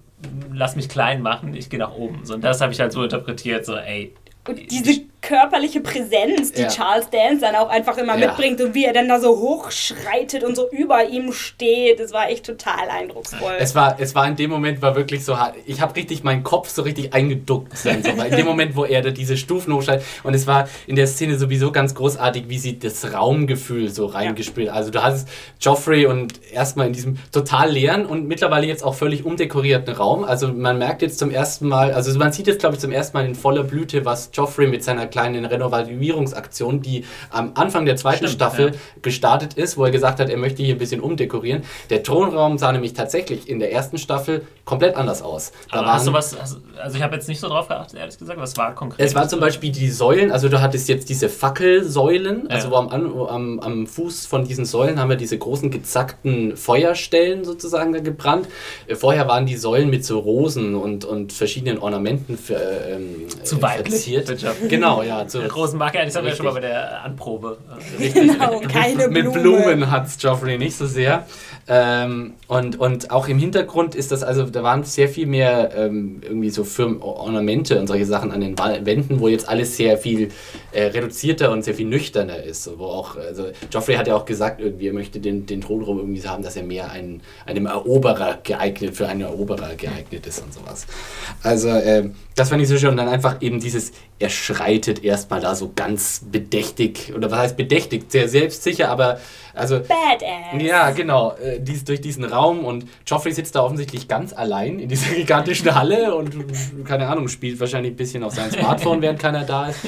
lass 0.53 0.75
mich 0.75 0.87
klein 0.87 1.21
machen, 1.21 1.53
ich 1.53 1.69
gehe 1.69 1.79
nach 1.79 1.93
oben. 1.93 2.21
So, 2.23 2.35
und 2.35 2.43
das 2.43 2.61
habe 2.61 2.71
ich 2.71 2.79
halt 2.79 2.93
so 2.93 3.03
interpretiert, 3.03 3.65
so, 3.65 3.75
ey, 3.75 4.13
und 4.47 4.71
diese 4.71 5.01
körperliche 5.21 5.81
Präsenz, 5.81 6.51
die 6.51 6.61
ja. 6.61 6.67
Charles 6.67 7.09
Dance 7.09 7.41
dann 7.41 7.55
auch 7.55 7.69
einfach 7.69 7.97
immer 7.97 8.17
ja. 8.17 8.27
mitbringt 8.27 8.61
und 8.61 8.75
wie 8.75 8.85
er 8.85 8.93
dann 8.93 9.09
da 9.09 9.19
so 9.19 9.37
hochschreitet 9.37 10.43
und 10.43 10.55
so 10.55 10.69
über 10.69 11.05
ihm 11.09 11.33
steht, 11.33 11.99
das 11.99 12.13
war 12.13 12.29
echt 12.29 12.45
total 12.45 12.89
eindrucksvoll. 12.89 13.55
Es 13.59 13.73
war, 13.73 13.99
es 13.99 14.13
war 14.13 14.27
in 14.27 14.35
dem 14.35 14.51
Moment 14.51 14.81
war 14.81 14.95
wirklich 14.95 15.25
so 15.25 15.37
hart. 15.37 15.55
Ich 15.65 15.81
habe 15.81 15.95
richtig 15.95 16.23
meinen 16.23 16.43
Kopf 16.43 16.69
so 16.69 16.83
richtig 16.83 17.13
eingeduckt 17.13 17.77
sein. 17.77 18.03
So. 18.03 18.11
in 18.11 18.35
dem 18.35 18.45
Moment, 18.45 18.75
wo 18.75 18.85
er 18.85 19.01
da 19.01 19.09
diese 19.09 19.37
Stufen 19.37 19.73
hochschreitet 19.73 20.05
und 20.23 20.33
es 20.33 20.45
war 20.45 20.69
in 20.85 20.95
der 20.95 21.07
Szene 21.07 21.37
sowieso 21.37 21.71
ganz 21.71 21.95
großartig, 21.95 22.47
wie 22.47 22.59
sie 22.59 22.77
das 22.77 23.11
Raumgefühl 23.11 23.89
so 23.89 24.05
reingespielt. 24.05 24.67
Ja. 24.67 24.73
Also 24.73 24.91
du 24.91 25.01
hast 25.01 25.27
Joffrey 25.59 26.05
und 26.05 26.39
erstmal 26.51 26.87
in 26.87 26.93
diesem 26.93 27.17
total 27.31 27.71
leeren 27.71 28.05
und 28.05 28.27
mittlerweile 28.27 28.67
jetzt 28.67 28.83
auch 28.83 28.93
völlig 28.93 29.25
umdekorierten 29.25 29.95
Raum. 29.95 30.23
Also 30.23 30.47
man 30.49 30.77
merkt 30.77 31.01
jetzt 31.01 31.17
zum 31.17 31.31
ersten 31.31 31.67
Mal, 31.67 31.91
also 31.91 32.17
man 32.19 32.31
sieht 32.31 32.47
jetzt 32.47 32.59
glaube 32.59 32.75
ich 32.75 32.81
zum 32.81 32.91
ersten 32.91 33.17
Mal 33.17 33.25
in 33.25 33.35
voller 33.35 33.63
Blüte, 33.63 34.05
was 34.05 34.29
Joffrey 34.31 34.67
mit 34.67 34.83
seiner 34.83 35.06
kleinen 35.07 35.45
Renovierungsaktion, 35.45 36.81
die 36.81 37.05
am 37.29 37.51
Anfang 37.55 37.85
der 37.85 37.95
zweiten 37.95 38.27
Stimmt, 38.27 38.33
Staffel 38.33 38.65
ja. 38.71 38.79
gestartet 39.01 39.53
ist, 39.55 39.77
wo 39.77 39.85
er 39.85 39.91
gesagt 39.91 40.19
hat, 40.19 40.29
er 40.29 40.37
möchte 40.37 40.63
hier 40.63 40.75
ein 40.75 40.77
bisschen 40.77 41.01
umdekorieren. 41.01 41.63
Der 41.89 42.03
Thronraum 42.03 42.57
sah 42.57 42.71
nämlich 42.71 42.93
tatsächlich 42.93 43.49
in 43.49 43.59
der 43.59 43.71
ersten 43.71 43.97
Staffel 43.97 44.45
komplett 44.65 44.95
anders 44.95 45.21
aus. 45.21 45.51
Da 45.71 45.79
Aber 45.79 45.93
hast 45.93 46.07
du 46.07 46.13
was, 46.13 46.35
also 46.35 46.97
ich 46.97 47.03
habe 47.03 47.15
jetzt 47.15 47.27
nicht 47.27 47.39
so 47.39 47.47
drauf 47.47 47.67
geachtet, 47.67 47.99
ehrlich 47.99 48.17
gesagt, 48.17 48.39
was 48.39 48.57
war 48.57 48.75
konkret? 48.75 49.05
Es 49.05 49.15
waren 49.15 49.29
zum 49.29 49.39
Beispiel 49.39 49.71
die 49.71 49.89
Säulen, 49.89 50.31
also 50.31 50.49
du 50.49 50.61
hattest 50.61 50.89
jetzt 50.89 51.09
diese 51.09 51.29
Fackelsäulen, 51.29 52.47
ja. 52.49 52.55
also 52.55 52.71
wo 52.71 52.75
am, 52.75 52.89
am, 52.89 53.59
am 53.59 53.87
Fuß 53.87 54.25
von 54.25 54.43
diesen 54.45 54.65
Säulen 54.65 54.99
haben 54.99 55.09
wir 55.09 55.15
diese 55.15 55.37
großen 55.37 55.71
gezackten 55.71 56.57
Feuerstellen 56.57 57.45
sozusagen 57.45 57.93
da 57.93 57.99
gebrannt. 57.99 58.47
Äh, 58.87 58.95
vorher 58.95 59.27
waren 59.27 59.45
die 59.45 59.55
Säulen 59.55 59.89
mit 59.89 60.05
so 60.05 60.19
Rosen 60.19 60.75
und, 60.75 61.05
und 61.05 61.33
verschiedenen 61.33 61.79
Ornamenten 61.79 62.37
für, 62.37 62.55
ähm, 62.55 63.27
Zu 63.43 63.57
verziert. 63.57 64.27
Genau, 64.69 64.96
ja. 65.03 65.27
Zu 65.27 65.39
Rosenmarke, 65.39 65.99
das 66.03 66.15
haben 66.15 66.25
wir 66.25 66.35
schon 66.35 66.45
mal 66.45 66.53
bei 66.53 66.61
der 66.61 67.03
Anprobe. 67.03 67.57
Richtig. 67.99 68.31
Genau, 68.31 68.59
keine 68.61 69.09
Blume. 69.09 69.23
Mit 69.23 69.33
Blumen 69.33 69.91
hat 69.91 70.07
es 70.07 70.21
Joffrey 70.21 70.57
nicht 70.57 70.75
so 70.75 70.85
sehr. 70.85 71.25
Ähm, 71.69 72.33
und, 72.47 72.79
und 72.79 73.11
auch 73.11 73.27
im 73.27 73.37
Hintergrund 73.37 73.93
ist 73.93 74.11
das, 74.11 74.23
also 74.23 74.43
da 74.43 74.63
waren 74.63 74.83
sehr 74.83 75.09
viel 75.09 75.27
mehr 75.27 75.71
ähm, 75.75 76.21
irgendwie 76.23 76.49
so 76.49 76.63
Firmen, 76.63 77.01
Ornamente 77.01 77.77
und 77.79 77.87
solche 77.87 78.05
Sachen 78.05 78.31
an 78.31 78.39
den 78.39 78.57
Wänden, 78.57 79.19
wo 79.19 79.27
jetzt 79.27 79.49
alles 79.49 79.75
sehr 79.75 79.97
viel 79.97 80.29
äh, 80.77 80.91
reduzierter 80.91 81.49
und 81.51 81.63
sehr 81.63 81.73
viel 81.73 81.87
nüchterner 81.87 82.43
ist. 82.43 82.69
Wo 82.77 82.85
auch, 82.85 83.15
also 83.17 83.47
Joffrey 83.71 83.95
hat 83.95 84.07
ja 84.07 84.15
auch 84.15 84.25
gesagt, 84.25 84.61
irgendwie, 84.61 84.87
er 84.87 84.93
möchte 84.93 85.19
den, 85.19 85.47
den 85.47 85.59
Thronraum 85.59 85.97
irgendwie 85.97 86.21
haben, 86.27 86.43
dass 86.43 86.55
er 86.55 86.61
mehr 86.61 86.91
ein, 86.91 87.21
einem 87.47 87.65
Eroberer 87.65 88.37
geeignet, 88.43 88.95
für 88.95 89.07
einen 89.07 89.21
Eroberer 89.21 89.73
geeignet 89.75 90.27
ist 90.27 90.43
und 90.43 90.53
sowas. 90.53 90.85
Also, 91.41 91.69
äh, 91.69 92.11
das 92.35 92.49
fand 92.49 92.61
ich 92.61 92.67
so 92.67 92.77
schön. 92.77 92.89
Und 92.91 92.97
dann 92.97 93.07
einfach 93.07 93.41
eben 93.41 93.59
dieses, 93.59 93.91
er 94.19 94.29
schreitet 94.29 95.03
erstmal 95.03 95.41
da 95.41 95.55
so 95.55 95.71
ganz 95.75 96.21
bedächtig, 96.31 97.11
oder 97.15 97.31
was 97.31 97.39
heißt 97.39 97.57
bedächtig? 97.57 98.05
Sehr 98.09 98.29
selbstsicher, 98.29 98.89
aber 98.89 99.19
also. 99.57 99.79
Badass. 99.79 100.61
Ja, 100.61 100.91
genau. 100.91 101.33
Äh, 101.33 101.59
dies, 101.59 101.83
durch 101.83 102.01
diesen 102.01 102.23
Raum 102.25 102.65
und 102.65 102.85
Joffrey 103.05 103.31
sitzt 103.31 103.55
da 103.55 103.63
offensichtlich 103.63 104.07
ganz 104.07 104.33
allein 104.33 104.79
in 104.79 104.89
dieser 104.89 105.11
gigantischen 105.15 105.73
Halle 105.73 106.15
und, 106.15 106.33
keine 106.85 107.07
Ahnung, 107.07 107.27
spielt 107.27 107.59
wahrscheinlich 107.59 107.93
ein 107.93 107.97
bisschen 107.97 108.23
auf 108.23 108.33
sein 108.33 108.51
Smartphone, 108.51 109.01
während 109.01 109.19
keiner 109.19 109.43
da 109.43 109.67
ist. 109.67 109.79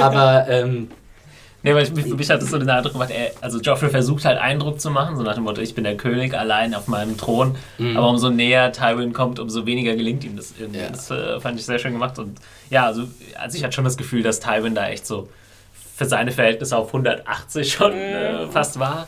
Aber, 0.00 0.46
ähm, 0.48 0.88
Nee, 1.64 1.74
weil 1.74 1.84
ich, 1.84 1.90
für 1.90 2.16
mich 2.16 2.28
hat 2.28 2.42
es 2.42 2.50
so 2.50 2.58
den 2.58 2.68
Eindruck 2.68 2.94
gemacht, 2.94 3.10
er, 3.10 3.30
also 3.40 3.60
Joffrey 3.60 3.88
versucht 3.88 4.24
halt 4.24 4.38
Eindruck 4.38 4.80
zu 4.80 4.90
machen, 4.90 5.16
so 5.16 5.22
nach 5.22 5.34
dem 5.34 5.44
Motto, 5.44 5.60
ich 5.60 5.74
bin 5.74 5.84
der 5.84 5.96
König 5.96 6.34
allein 6.34 6.74
auf 6.74 6.88
meinem 6.88 7.16
Thron. 7.16 7.54
Mhm. 7.78 7.96
Aber 7.96 8.08
umso 8.08 8.30
näher 8.30 8.72
Tywin 8.72 9.12
kommt, 9.12 9.38
umso 9.38 9.64
weniger 9.64 9.94
gelingt 9.94 10.24
ihm 10.24 10.36
das 10.36 10.54
irgendwie. 10.58 10.80
Ja. 10.80 10.88
Das 10.88 11.10
äh, 11.10 11.38
fand 11.38 11.60
ich 11.60 11.66
sehr 11.66 11.78
schön 11.78 11.92
gemacht. 11.92 12.18
Und 12.18 12.40
ja, 12.68 12.86
also, 12.86 13.04
also 13.38 13.56
ich 13.56 13.62
hatte 13.62 13.74
schon 13.74 13.84
das 13.84 13.96
Gefühl, 13.96 14.24
dass 14.24 14.40
Tywin 14.40 14.74
da 14.74 14.88
echt 14.88 15.06
so 15.06 15.28
für 16.02 16.08
seine 16.08 16.32
Verhältnisse 16.32 16.76
auf 16.76 16.88
180 16.88 17.72
schon 17.72 17.92
äh, 17.92 18.44
mhm. 18.44 18.50
fast 18.50 18.78
war. 18.78 19.06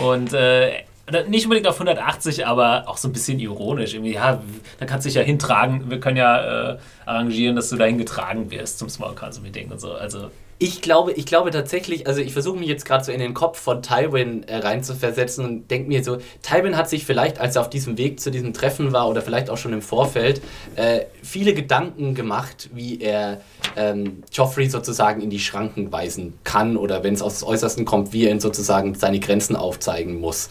Und 0.00 0.32
äh, 0.32 0.84
nicht 1.26 1.46
unbedingt 1.46 1.66
auf 1.66 1.76
180, 1.76 2.46
aber 2.46 2.84
auch 2.86 2.96
so 2.96 3.08
ein 3.08 3.12
bisschen 3.12 3.40
ironisch. 3.40 3.94
Irgendwie, 3.94 4.14
ja, 4.14 4.40
da 4.78 4.86
kannst 4.86 5.04
du 5.04 5.08
dich 5.08 5.16
ja 5.16 5.22
hintragen. 5.22 5.90
Wir 5.90 6.00
können 6.00 6.16
ja 6.16 6.72
äh, 6.72 6.78
arrangieren, 7.06 7.56
dass 7.56 7.70
du 7.70 7.76
dahin 7.76 7.98
getragen 7.98 8.50
wirst 8.50 8.78
zum 8.78 8.88
Small 8.88 9.14
Council 9.14 9.42
Meeting 9.42 9.70
und 9.70 9.80
so. 9.80 9.92
Also 9.92 10.30
ich 10.60 10.82
glaube, 10.82 11.12
ich 11.12 11.24
glaube 11.24 11.50
tatsächlich, 11.50 12.08
also 12.08 12.20
ich 12.20 12.32
versuche 12.32 12.58
mich 12.58 12.68
jetzt 12.68 12.84
gerade 12.84 13.04
so 13.04 13.12
in 13.12 13.20
den 13.20 13.32
Kopf 13.32 13.60
von 13.60 13.80
Tywin 13.80 14.42
äh, 14.42 14.56
reinzuversetzen 14.56 15.44
und 15.44 15.70
denke 15.70 15.88
mir 15.88 16.02
so, 16.02 16.18
Tywin 16.42 16.76
hat 16.76 16.88
sich 16.88 17.06
vielleicht, 17.06 17.38
als 17.38 17.54
er 17.54 17.62
auf 17.62 17.70
diesem 17.70 17.96
Weg 17.96 18.18
zu 18.18 18.32
diesem 18.32 18.52
Treffen 18.52 18.92
war 18.92 19.08
oder 19.08 19.22
vielleicht 19.22 19.50
auch 19.50 19.56
schon 19.56 19.72
im 19.72 19.82
Vorfeld, 19.82 20.40
äh, 20.74 21.02
viele 21.22 21.54
Gedanken 21.54 22.16
gemacht, 22.16 22.70
wie 22.74 23.00
er 23.00 23.40
ähm, 23.76 24.24
Joffrey 24.32 24.68
sozusagen 24.68 25.20
in 25.20 25.30
die 25.30 25.38
Schranken 25.38 25.92
weisen 25.92 26.34
kann 26.42 26.76
oder 26.76 27.04
wenn 27.04 27.14
es 27.14 27.22
aus 27.22 27.44
Äußersten 27.44 27.84
kommt, 27.84 28.12
wie 28.12 28.26
er 28.26 28.32
ihn 28.32 28.40
sozusagen 28.40 28.96
seine 28.96 29.20
Grenzen 29.20 29.54
aufzeigen 29.54 30.18
muss. 30.18 30.50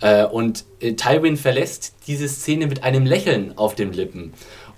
Äh, 0.00 0.26
und 0.26 0.66
äh, 0.80 0.92
Tywin 0.92 1.38
verlässt 1.38 1.94
diese 2.06 2.28
Szene 2.28 2.66
mit 2.66 2.84
einem 2.84 3.06
Lächeln 3.06 3.56
auf 3.56 3.74
den 3.74 3.94
Lippen 3.94 4.34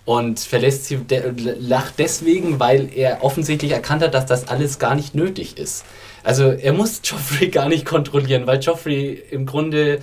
und 0.08 0.40
verlässt 0.40 0.86
sie, 0.86 0.96
de 0.96 1.34
lacht 1.36 1.98
deswegen, 1.98 2.58
weil 2.58 2.88
er 2.94 3.22
offensichtlich 3.22 3.72
erkannt 3.72 4.02
hat, 4.02 4.14
dass 4.14 4.24
das 4.24 4.48
alles 4.48 4.78
gar 4.78 4.94
nicht 4.94 5.14
nötig 5.14 5.58
ist. 5.58 5.84
Also 6.24 6.44
er 6.44 6.72
muss 6.72 7.02
Joffrey 7.04 7.48
gar 7.48 7.68
nicht 7.68 7.84
kontrollieren, 7.84 8.46
weil 8.46 8.58
Joffrey 8.58 9.22
im 9.30 9.44
Grunde, 9.44 9.98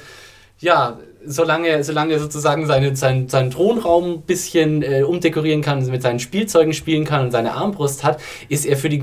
ja, 0.60 1.00
solange, 1.26 1.84
solange 1.84 2.20
sozusagen 2.20 2.68
seine, 2.68 2.96
sein, 2.96 3.30
seinen 3.30 3.50
Thronraum 3.50 4.12
ein 4.12 4.22
bisschen 4.22 4.84
äh, 4.84 5.02
umdekorieren 5.02 5.64
kann, 5.64 5.84
mit 5.88 6.04
seinen 6.04 6.20
Spielzeugen 6.20 6.74
spielen 6.74 7.04
kann 7.04 7.26
und 7.26 7.32
seine 7.32 7.54
Armbrust 7.54 8.04
hat, 8.04 8.22
ist 8.48 8.68
er 8.68 8.78
für 8.78 8.90
die 8.90 9.02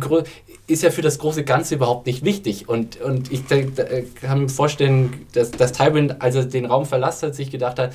ist 0.68 0.84
er 0.84 0.92
für 0.92 1.02
das 1.02 1.18
große 1.18 1.42
Ganze 1.42 1.74
überhaupt 1.74 2.06
nicht 2.06 2.24
wichtig. 2.24 2.68
Und, 2.68 3.00
und 3.00 3.32
ich 3.32 3.50
äh, 3.50 3.66
kann 4.20 4.42
mir 4.42 4.48
vorstellen, 4.48 5.26
dass, 5.32 5.50
dass 5.50 5.72
Tywin, 5.72 6.14
als 6.20 6.36
er 6.36 6.44
den 6.44 6.66
Raum 6.66 6.86
verlassen 6.86 7.26
hat, 7.26 7.34
sich 7.34 7.50
gedacht 7.50 7.80
hat, 7.80 7.92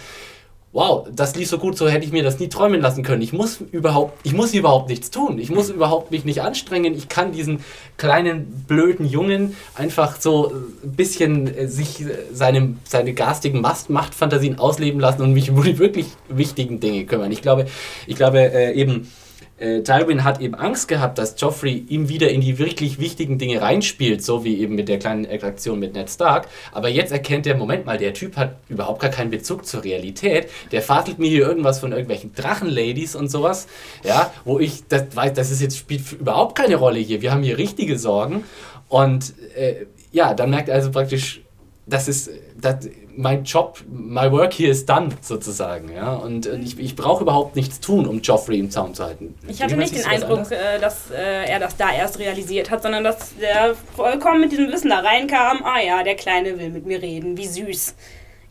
wow, 0.77 1.07
das 1.11 1.35
lief 1.35 1.49
so 1.49 1.57
gut, 1.57 1.75
so 1.75 1.89
hätte 1.89 2.05
ich 2.05 2.11
mir 2.11 2.21
das 2.21 2.37
nie 2.37 2.49
träumen 2.49 2.81
lassen 2.81 3.01
können. 3.01 3.23
Ich 3.23 3.33
muss 3.33 3.61
überhaupt, 3.71 4.19
ich 4.21 4.33
muss 4.33 4.53
überhaupt 4.53 4.89
nichts 4.89 5.09
tun. 5.09 5.39
Ich 5.39 5.49
muss 5.49 5.71
überhaupt 5.71 6.11
mich 6.11 6.23
nicht 6.23 6.43
anstrengen. 6.43 6.95
Ich 6.95 7.09
kann 7.09 7.31
diesen 7.31 7.61
kleinen 7.97 8.63
blöden 8.67 9.07
Jungen 9.07 9.55
einfach 9.73 10.21
so 10.21 10.51
ein 10.83 10.91
bisschen 10.91 11.47
äh, 11.47 11.67
sich 11.67 12.01
äh, 12.01 12.09
seinem, 12.31 12.77
seine 12.83 13.13
garstigen 13.13 13.59
Machtfantasien 13.61 14.59
ausleben 14.59 14.99
lassen 14.99 15.23
und 15.23 15.33
mich 15.33 15.49
um 15.49 15.63
die 15.63 15.79
wirklich 15.79 16.05
wichtigen 16.29 16.79
Dinge 16.79 17.05
kümmern. 17.05 17.31
Ich 17.31 17.41
glaube, 17.41 17.65
ich 18.05 18.15
glaube 18.15 18.37
äh, 18.37 18.73
eben 18.73 19.11
äh, 19.57 19.81
Tywin 19.81 20.23
hat 20.23 20.39
eben 20.39 20.55
Angst 20.55 20.87
gehabt, 20.87 21.17
dass 21.17 21.39
Joffrey 21.39 21.85
ihm 21.89 22.09
wieder 22.09 22.29
in 22.29 22.41
die 22.41 22.59
wirklich 22.59 22.99
wichtigen 22.99 23.37
Dinge 23.37 23.61
reinspielt, 23.61 24.23
so 24.23 24.43
wie 24.43 24.59
eben 24.59 24.75
mit 24.75 24.87
der 24.87 24.99
kleinen 24.99 25.25
Aktion 25.25 25.79
mit 25.79 25.93
Ned 25.93 26.09
Stark. 26.09 26.47
Aber 26.71 26.89
jetzt 26.89 27.11
erkennt 27.11 27.45
der, 27.45 27.57
Moment 27.57 27.85
mal, 27.85 27.97
der 27.97 28.13
Typ 28.13 28.37
hat 28.37 28.57
überhaupt 28.69 29.01
gar 29.01 29.09
keinen 29.09 29.31
Bezug 29.31 29.65
zur 29.65 29.83
Realität. 29.83 30.49
Der 30.71 30.81
fadelt 30.81 31.19
mir 31.19 31.29
hier 31.29 31.47
irgendwas 31.47 31.79
von 31.79 31.91
irgendwelchen 31.91 32.33
Drachenladies 32.33 33.15
und 33.15 33.29
sowas, 33.29 33.67
ja, 34.03 34.31
wo 34.45 34.59
ich, 34.59 34.87
das 34.87 35.15
weiß, 35.15 35.33
das 35.33 35.51
ist 35.51 35.61
jetzt, 35.61 35.77
spielt 35.77 36.11
überhaupt 36.13 36.55
keine 36.57 36.75
Rolle 36.75 36.99
hier. 36.99 37.21
Wir 37.21 37.31
haben 37.31 37.43
hier 37.43 37.57
richtige 37.57 37.97
Sorgen 37.97 38.43
und 38.89 39.33
äh, 39.55 39.85
ja, 40.11 40.33
dann 40.33 40.51
merkt 40.51 40.69
er 40.69 40.75
also 40.75 40.91
praktisch, 40.91 41.41
das 41.85 42.07
ist, 42.07 42.29
das, 42.61 42.89
mein 43.15 43.43
Job, 43.43 43.79
my 43.89 44.31
work 44.31 44.53
here 44.53 44.69
is 44.69 44.85
done, 44.85 45.09
sozusagen. 45.21 45.91
Ja? 45.93 46.15
Und 46.15 46.45
äh, 46.45 46.57
ich, 46.57 46.79
ich 46.79 46.95
brauche 46.95 47.23
überhaupt 47.23 47.55
nichts 47.55 47.79
tun, 47.79 48.05
um 48.05 48.21
Joffrey 48.21 48.59
im 48.59 48.69
Zaum 48.69 48.93
zu 48.93 49.03
halten. 49.03 49.35
Ich 49.47 49.61
hatte 49.61 49.77
nicht 49.77 49.95
den 49.95 50.05
Eindruck, 50.05 50.51
äh, 50.51 50.79
dass 50.79 51.11
äh, 51.11 51.45
er 51.45 51.59
das 51.59 51.77
da 51.77 51.91
erst 51.91 52.19
realisiert 52.19 52.69
hat, 52.69 52.83
sondern 52.83 53.03
dass 53.03 53.33
er 53.39 53.75
vollkommen 53.95 54.41
mit 54.41 54.51
diesem 54.51 54.71
Wissen 54.71 54.89
da 54.89 54.99
reinkam, 54.99 55.63
ah 55.63 55.79
ja, 55.79 56.03
der 56.03 56.15
Kleine 56.15 56.59
will 56.59 56.69
mit 56.69 56.85
mir 56.85 57.01
reden, 57.01 57.37
wie 57.37 57.47
süß. 57.47 57.95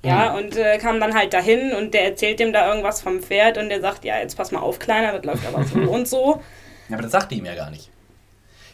Ja, 0.05 0.31
mhm. 0.31 0.37
und 0.37 0.57
äh, 0.57 0.79
kam 0.79 1.01
dann 1.01 1.15
halt 1.15 1.33
dahin 1.33 1.73
und 1.73 1.95
der 1.95 2.05
erzählt 2.05 2.39
ihm 2.41 2.53
da 2.53 2.69
irgendwas 2.69 3.01
vom 3.01 3.21
Pferd 3.21 3.59
und 3.59 3.71
der 3.71 3.81
sagt, 3.81 4.05
ja, 4.05 4.19
jetzt 4.19 4.37
pass 4.37 4.53
mal 4.53 4.61
auf, 4.61 4.79
Kleiner, 4.79 5.13
das 5.13 5.25
läuft 5.25 5.47
aber 5.47 5.65
so 5.65 5.79
und 5.91 6.07
so. 6.07 6.43
Ja, 6.89 6.95
aber 6.97 7.03
das 7.03 7.13
sagt 7.13 7.33
er 7.33 7.39
ihm 7.39 7.45
ja 7.45 7.55
gar 7.55 7.71
nicht. 7.71 7.91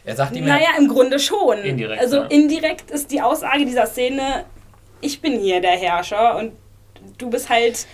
Er 0.05 0.15
sagt 0.15 0.35
ihm 0.35 0.45
Naja, 0.45 0.69
im 0.77 0.87
Grunde 0.89 1.17
schon. 1.17 1.59
Indirekt. 1.59 2.01
Also 2.01 2.17
ja. 2.17 2.25
indirekt 2.25 2.91
ist 2.91 3.11
die 3.11 3.21
Aussage 3.21 3.65
dieser 3.65 3.85
Szene, 3.85 4.43
ich 5.03 5.21
bin 5.21 5.39
hier 5.39 5.61
der 5.61 5.77
Herrscher 5.77 6.37
und 6.37 6.53
du 7.17 7.29
bist 7.29 7.49
halt 7.49 7.85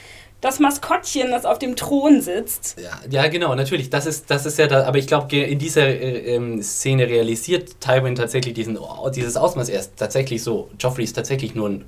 das 0.42 0.60
Maskottchen, 0.60 1.32
das 1.32 1.46
auf 1.46 1.60
dem 1.60 1.76
Thron 1.76 2.22
sitzt. 2.22 2.78
Ja, 2.80 3.00
ja 3.10 3.28
genau, 3.28 3.56
natürlich. 3.56 3.90
Das 3.90 4.06
ist, 4.06 4.32
das 4.32 4.46
ist 4.46 4.58
ja 4.58 4.68
da, 4.68 4.86
aber 4.86 4.98
ich 4.98 5.08
glaube, 5.08 5.36
in 5.36 5.60
dieser 5.60 5.86
äh, 5.88 6.36
ähm, 6.36 6.62
Szene 6.64 7.08
realisiert 7.08 7.82
Tywin 7.82 8.16
tatsächlich 8.16 8.54
diesen, 8.54 8.78
oh, 8.78 9.10
dieses 9.10 9.36
Ausmaß 9.36 9.70
erst 9.70 9.98
tatsächlich 9.98 10.42
so. 10.42 10.70
Joffrey 10.80 11.04
ist 11.04 11.14
tatsächlich 11.14 11.56
nur 11.56 11.70
ein 11.70 11.86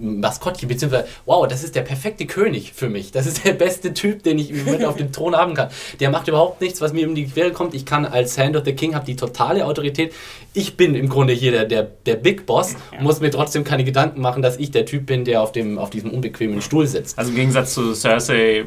Maskottchen, 0.00 0.68
beziehungsweise, 0.68 1.06
wow, 1.26 1.46
das 1.46 1.62
ist 1.62 1.74
der 1.74 1.82
perfekte 1.82 2.26
König 2.26 2.72
für 2.72 2.88
mich. 2.88 3.12
Das 3.12 3.26
ist 3.26 3.44
der 3.44 3.52
beste 3.52 3.94
Typ, 3.94 4.22
den 4.22 4.38
ich 4.38 4.52
mit 4.52 4.84
auf 4.84 4.96
dem 4.96 5.12
Thron 5.12 5.36
haben 5.36 5.54
kann. 5.54 5.68
Der 6.00 6.10
macht 6.10 6.28
überhaupt 6.28 6.60
nichts, 6.60 6.80
was 6.80 6.92
mir 6.92 7.08
um 7.08 7.14
die 7.14 7.26
Quere 7.26 7.52
kommt. 7.52 7.74
Ich 7.74 7.84
kann 7.84 8.04
als 8.04 8.38
Hand 8.38 8.56
of 8.56 8.64
the 8.64 8.72
King, 8.72 8.94
habe 8.94 9.06
die 9.06 9.16
totale 9.16 9.66
Autorität. 9.66 10.12
Ich 10.52 10.76
bin 10.76 10.94
im 10.94 11.08
Grunde 11.08 11.32
hier 11.32 11.52
der, 11.52 11.64
der, 11.66 11.82
der 11.82 12.16
Big 12.16 12.46
Boss, 12.46 12.74
ja. 12.92 13.02
muss 13.02 13.20
mir 13.20 13.30
trotzdem 13.30 13.64
keine 13.64 13.84
Gedanken 13.84 14.20
machen, 14.20 14.42
dass 14.42 14.56
ich 14.56 14.70
der 14.70 14.86
Typ 14.86 15.06
bin, 15.06 15.24
der 15.24 15.42
auf, 15.42 15.52
dem, 15.52 15.78
auf 15.78 15.90
diesem 15.90 16.10
unbequemen 16.10 16.62
Stuhl 16.62 16.86
sitzt. 16.86 17.18
Also 17.18 17.30
im 17.30 17.36
Gegensatz 17.36 17.74
zu 17.74 17.94
Cersei, 17.94 18.64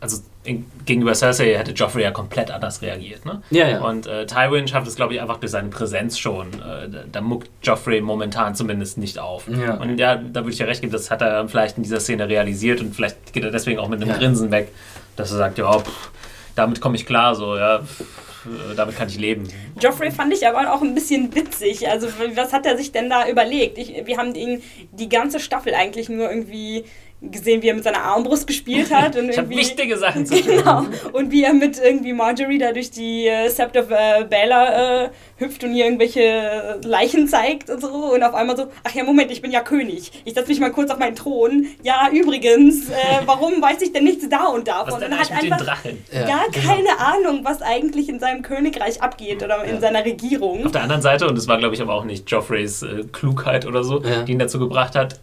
also 0.00 0.18
gegenüber 0.42 1.14
Cersei 1.14 1.54
hätte 1.54 1.72
Joffrey 1.72 2.02
ja 2.02 2.10
komplett 2.10 2.50
anders 2.50 2.80
reagiert. 2.80 3.26
Ne? 3.26 3.42
Ja, 3.50 3.68
ja. 3.68 3.80
Und 3.80 4.06
äh, 4.06 4.26
Tywin 4.26 4.66
schafft 4.66 4.86
es, 4.86 4.96
glaube 4.96 5.14
ich, 5.14 5.20
einfach 5.20 5.36
durch 5.36 5.52
seine 5.52 5.68
Präsenz 5.68 6.18
schon. 6.18 6.48
Äh, 6.54 6.88
da 7.12 7.20
muckt 7.20 7.50
Joffrey 7.62 8.00
momentan 8.00 8.54
zumindest 8.54 8.96
nicht 8.96 9.18
auf. 9.18 9.46
Ja. 9.48 9.74
Und 9.74 9.98
ja, 9.98 10.16
da 10.16 10.40
würde 10.40 10.52
ich 10.52 10.58
ja 10.58 10.66
recht 10.66 10.80
geben, 10.80 10.92
das 10.92 11.10
hat 11.10 11.20
er 11.20 11.46
vielleicht 11.48 11.76
in 11.76 11.82
dieser 11.82 12.00
Szene 12.00 12.28
realisiert 12.28 12.80
und 12.80 12.94
vielleicht 12.94 13.32
geht 13.32 13.44
er 13.44 13.50
deswegen 13.50 13.78
auch 13.78 13.88
mit 13.88 14.00
einem 14.00 14.10
ja. 14.10 14.16
Grinsen 14.16 14.50
weg, 14.50 14.68
dass 15.16 15.30
er 15.30 15.36
sagt, 15.36 15.58
ja, 15.58 15.78
pff, 15.78 16.10
damit 16.54 16.80
komme 16.80 16.96
ich 16.96 17.04
klar, 17.04 17.34
so, 17.34 17.56
ja. 17.56 17.80
Pff, 17.80 18.00
äh, 18.46 18.74
damit 18.74 18.96
kann 18.96 19.08
ich 19.08 19.18
leben. 19.18 19.46
Joffrey 19.78 20.10
fand 20.10 20.32
ich 20.32 20.46
aber 20.46 20.72
auch 20.72 20.80
ein 20.80 20.94
bisschen 20.94 21.34
witzig. 21.34 21.88
Also, 21.88 22.08
was 22.34 22.52
hat 22.52 22.64
er 22.64 22.76
sich 22.76 22.92
denn 22.92 23.10
da 23.10 23.28
überlegt? 23.28 23.76
Ich, 23.78 24.06
wir 24.06 24.16
haben 24.16 24.34
ihn 24.34 24.62
die 24.92 25.08
ganze 25.08 25.40
Staffel 25.40 25.74
eigentlich 25.74 26.08
nur 26.08 26.30
irgendwie 26.30 26.84
gesehen, 27.22 27.62
wie 27.62 27.68
er 27.68 27.74
mit 27.74 27.84
seiner 27.84 28.02
Armbrust 28.02 28.46
gespielt 28.46 28.92
hat. 28.92 29.16
Und 29.16 29.28
ich 29.30 29.38
habe 29.38 29.50
wichtige 29.50 29.96
Sachen 29.98 30.26
zu 30.26 30.34
tun. 30.42 30.56
Genau. 30.56 30.86
Und 31.12 31.30
wie 31.30 31.44
er 31.44 31.54
mit 31.54 31.78
irgendwie 31.78 32.12
Marjorie 32.12 32.58
da 32.58 32.72
durch 32.72 32.90
die 32.90 33.26
äh, 33.26 33.48
Sept 33.48 33.76
of 33.76 33.90
äh, 33.90 34.24
Baelor 34.24 34.68
äh, 34.68 35.08
hüpft 35.36 35.64
und 35.64 35.74
ihr 35.74 35.84
irgendwelche 35.84 36.80
Leichen 36.84 37.28
zeigt 37.28 37.70
und 37.70 37.80
so. 37.80 37.88
Und 37.88 38.22
auf 38.22 38.34
einmal 38.34 38.56
so, 38.56 38.68
ach 38.84 38.94
ja, 38.94 39.04
Moment, 39.04 39.30
ich 39.30 39.42
bin 39.42 39.50
ja 39.50 39.60
König. 39.60 40.10
Ich 40.24 40.34
setze 40.34 40.48
mich 40.48 40.60
mal 40.60 40.70
kurz 40.70 40.90
auf 40.90 40.98
meinen 40.98 41.16
Thron. 41.16 41.66
Ja, 41.82 42.08
übrigens, 42.12 42.88
äh, 42.90 42.94
warum 43.26 43.60
weiß 43.60 43.82
ich 43.82 43.92
denn 43.92 44.04
nichts 44.04 44.28
da 44.28 44.46
und 44.46 44.68
davon? 44.68 44.94
Was 44.94 45.00
denn 45.00 45.12
und 45.12 45.18
hat 45.18 45.30
einfach 45.32 45.64
Drachen? 45.64 46.04
Ja, 46.12 46.20
ja 46.28 46.40
genau. 46.50 46.66
keine 46.66 46.98
Ahnung, 46.98 47.40
was 47.44 47.62
eigentlich 47.62 48.08
in 48.08 48.18
seinem 48.18 48.42
Königreich 48.42 49.02
abgeht 49.02 49.42
oder 49.42 49.64
in 49.64 49.76
ja. 49.76 49.80
seiner 49.80 50.04
Regierung. 50.04 50.64
Auf 50.66 50.72
der 50.72 50.82
anderen 50.82 51.02
Seite, 51.02 51.26
und 51.26 51.36
das 51.36 51.48
war 51.48 51.58
glaube 51.58 51.74
ich 51.74 51.82
aber 51.82 51.94
auch 51.94 52.04
nicht 52.04 52.30
Joffreys 52.30 52.82
äh, 52.82 53.04
Klugheit 53.12 53.66
oder 53.66 53.84
so, 53.84 54.02
ja. 54.02 54.22
die 54.22 54.32
ihn 54.32 54.38
dazu 54.38 54.58
gebracht 54.58 54.94
hat, 54.94 55.20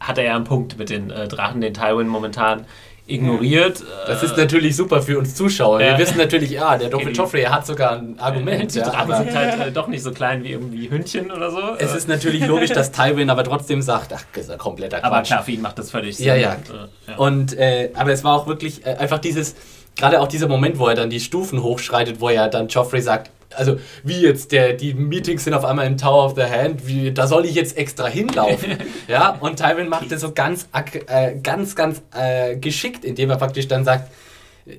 hat 0.00 0.18
er 0.18 0.24
ja 0.24 0.36
einen 0.36 0.44
Punkt 0.44 0.78
mit 0.78 0.90
den 0.90 1.10
äh, 1.10 1.28
Drachen, 1.28 1.60
den 1.60 1.74
Tywin 1.74 2.08
momentan 2.08 2.66
ignoriert. 3.10 3.82
Das 4.06 4.22
ist 4.22 4.36
natürlich 4.36 4.76
super 4.76 5.02
für 5.02 5.18
uns 5.18 5.34
Zuschauer. 5.34 5.80
Ja. 5.80 5.90
Wir 5.90 5.98
wissen 5.98 6.16
natürlich, 6.16 6.50
ja, 6.50 6.78
der 6.78 6.88
Doppel 6.88 7.14
Joffrey 7.14 7.42
hat 7.42 7.66
sogar 7.66 7.98
ein 7.98 8.18
Argument. 8.18 8.72
Die 8.74 8.78
ja, 8.78 8.88
Drachen 8.88 9.14
sind 9.16 9.34
halt 9.34 9.60
äh, 9.60 9.72
doch 9.72 9.88
nicht 9.88 10.02
so 10.02 10.12
klein 10.12 10.44
wie 10.44 10.52
irgendwie 10.52 10.90
Hündchen 10.90 11.30
oder 11.30 11.50
so. 11.50 11.60
Es 11.78 11.94
ist 11.94 12.08
natürlich 12.08 12.46
logisch, 12.46 12.70
dass 12.70 12.92
Tywin 12.92 13.30
aber 13.30 13.44
trotzdem 13.44 13.82
sagt, 13.82 14.12
ach, 14.14 14.24
das 14.32 14.44
ist 14.44 14.50
ein 14.50 14.58
kompletter 14.58 15.00
Quatsch. 15.00 15.06
Aber 15.06 15.22
klar, 15.22 15.42
für 15.42 15.52
ihn 15.52 15.60
macht 15.60 15.78
das 15.78 15.90
völlig 15.90 16.16
Sinn. 16.16 16.26
Ja, 16.26 16.36
ja. 16.36 16.56
Und, 16.56 16.70
äh, 16.70 17.10
ja. 17.10 17.16
und 17.16 17.58
äh, 17.58 17.90
aber 17.94 18.12
es 18.12 18.24
war 18.24 18.36
auch 18.36 18.46
wirklich 18.46 18.86
äh, 18.86 18.94
einfach 18.94 19.18
dieses, 19.18 19.56
gerade 19.96 20.20
auch 20.20 20.28
dieser 20.28 20.48
Moment, 20.48 20.78
wo 20.78 20.86
er 20.86 20.94
dann 20.94 21.10
die 21.10 21.20
Stufen 21.20 21.62
hochschreitet, 21.62 22.20
wo 22.20 22.28
er 22.28 22.48
dann 22.48 22.68
Joffrey 22.68 23.02
sagt, 23.02 23.30
also 23.54 23.78
wie 24.04 24.20
jetzt, 24.20 24.52
der, 24.52 24.74
die 24.74 24.94
Meetings 24.94 25.44
sind 25.44 25.54
auf 25.54 25.64
einmal 25.64 25.86
im 25.86 25.96
Tower 25.96 26.26
of 26.26 26.34
the 26.36 26.42
Hand, 26.42 26.86
wie, 26.86 27.12
da 27.12 27.26
soll 27.26 27.44
ich 27.44 27.54
jetzt 27.54 27.76
extra 27.76 28.06
hinlaufen. 28.06 28.78
ja, 29.08 29.36
und 29.40 29.56
Tywin 29.56 29.88
macht 29.88 30.10
das 30.12 30.20
so 30.20 30.32
ganz, 30.32 30.68
äh, 31.06 31.36
ganz, 31.42 31.74
ganz 31.74 32.02
äh, 32.14 32.56
geschickt, 32.56 33.04
indem 33.04 33.30
er 33.30 33.36
praktisch 33.36 33.68
dann 33.68 33.84
sagt, 33.84 34.10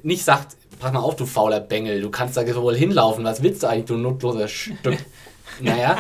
nicht 0.04 0.24
sagt, 0.24 0.56
pass 0.80 0.92
mal 0.94 1.00
auf, 1.00 1.16
du 1.16 1.26
fauler 1.26 1.60
Bengel, 1.60 2.02
du 2.02 2.10
kannst 2.10 2.38
da 2.38 2.56
wohl 2.56 2.76
hinlaufen, 2.76 3.24
was 3.24 3.44
willst 3.44 3.64
du 3.64 3.68
eigentlich, 3.68 3.86
du 3.86 3.98
nutzloser 3.98 4.48
Stück? 4.48 4.98
naja, 5.62 5.98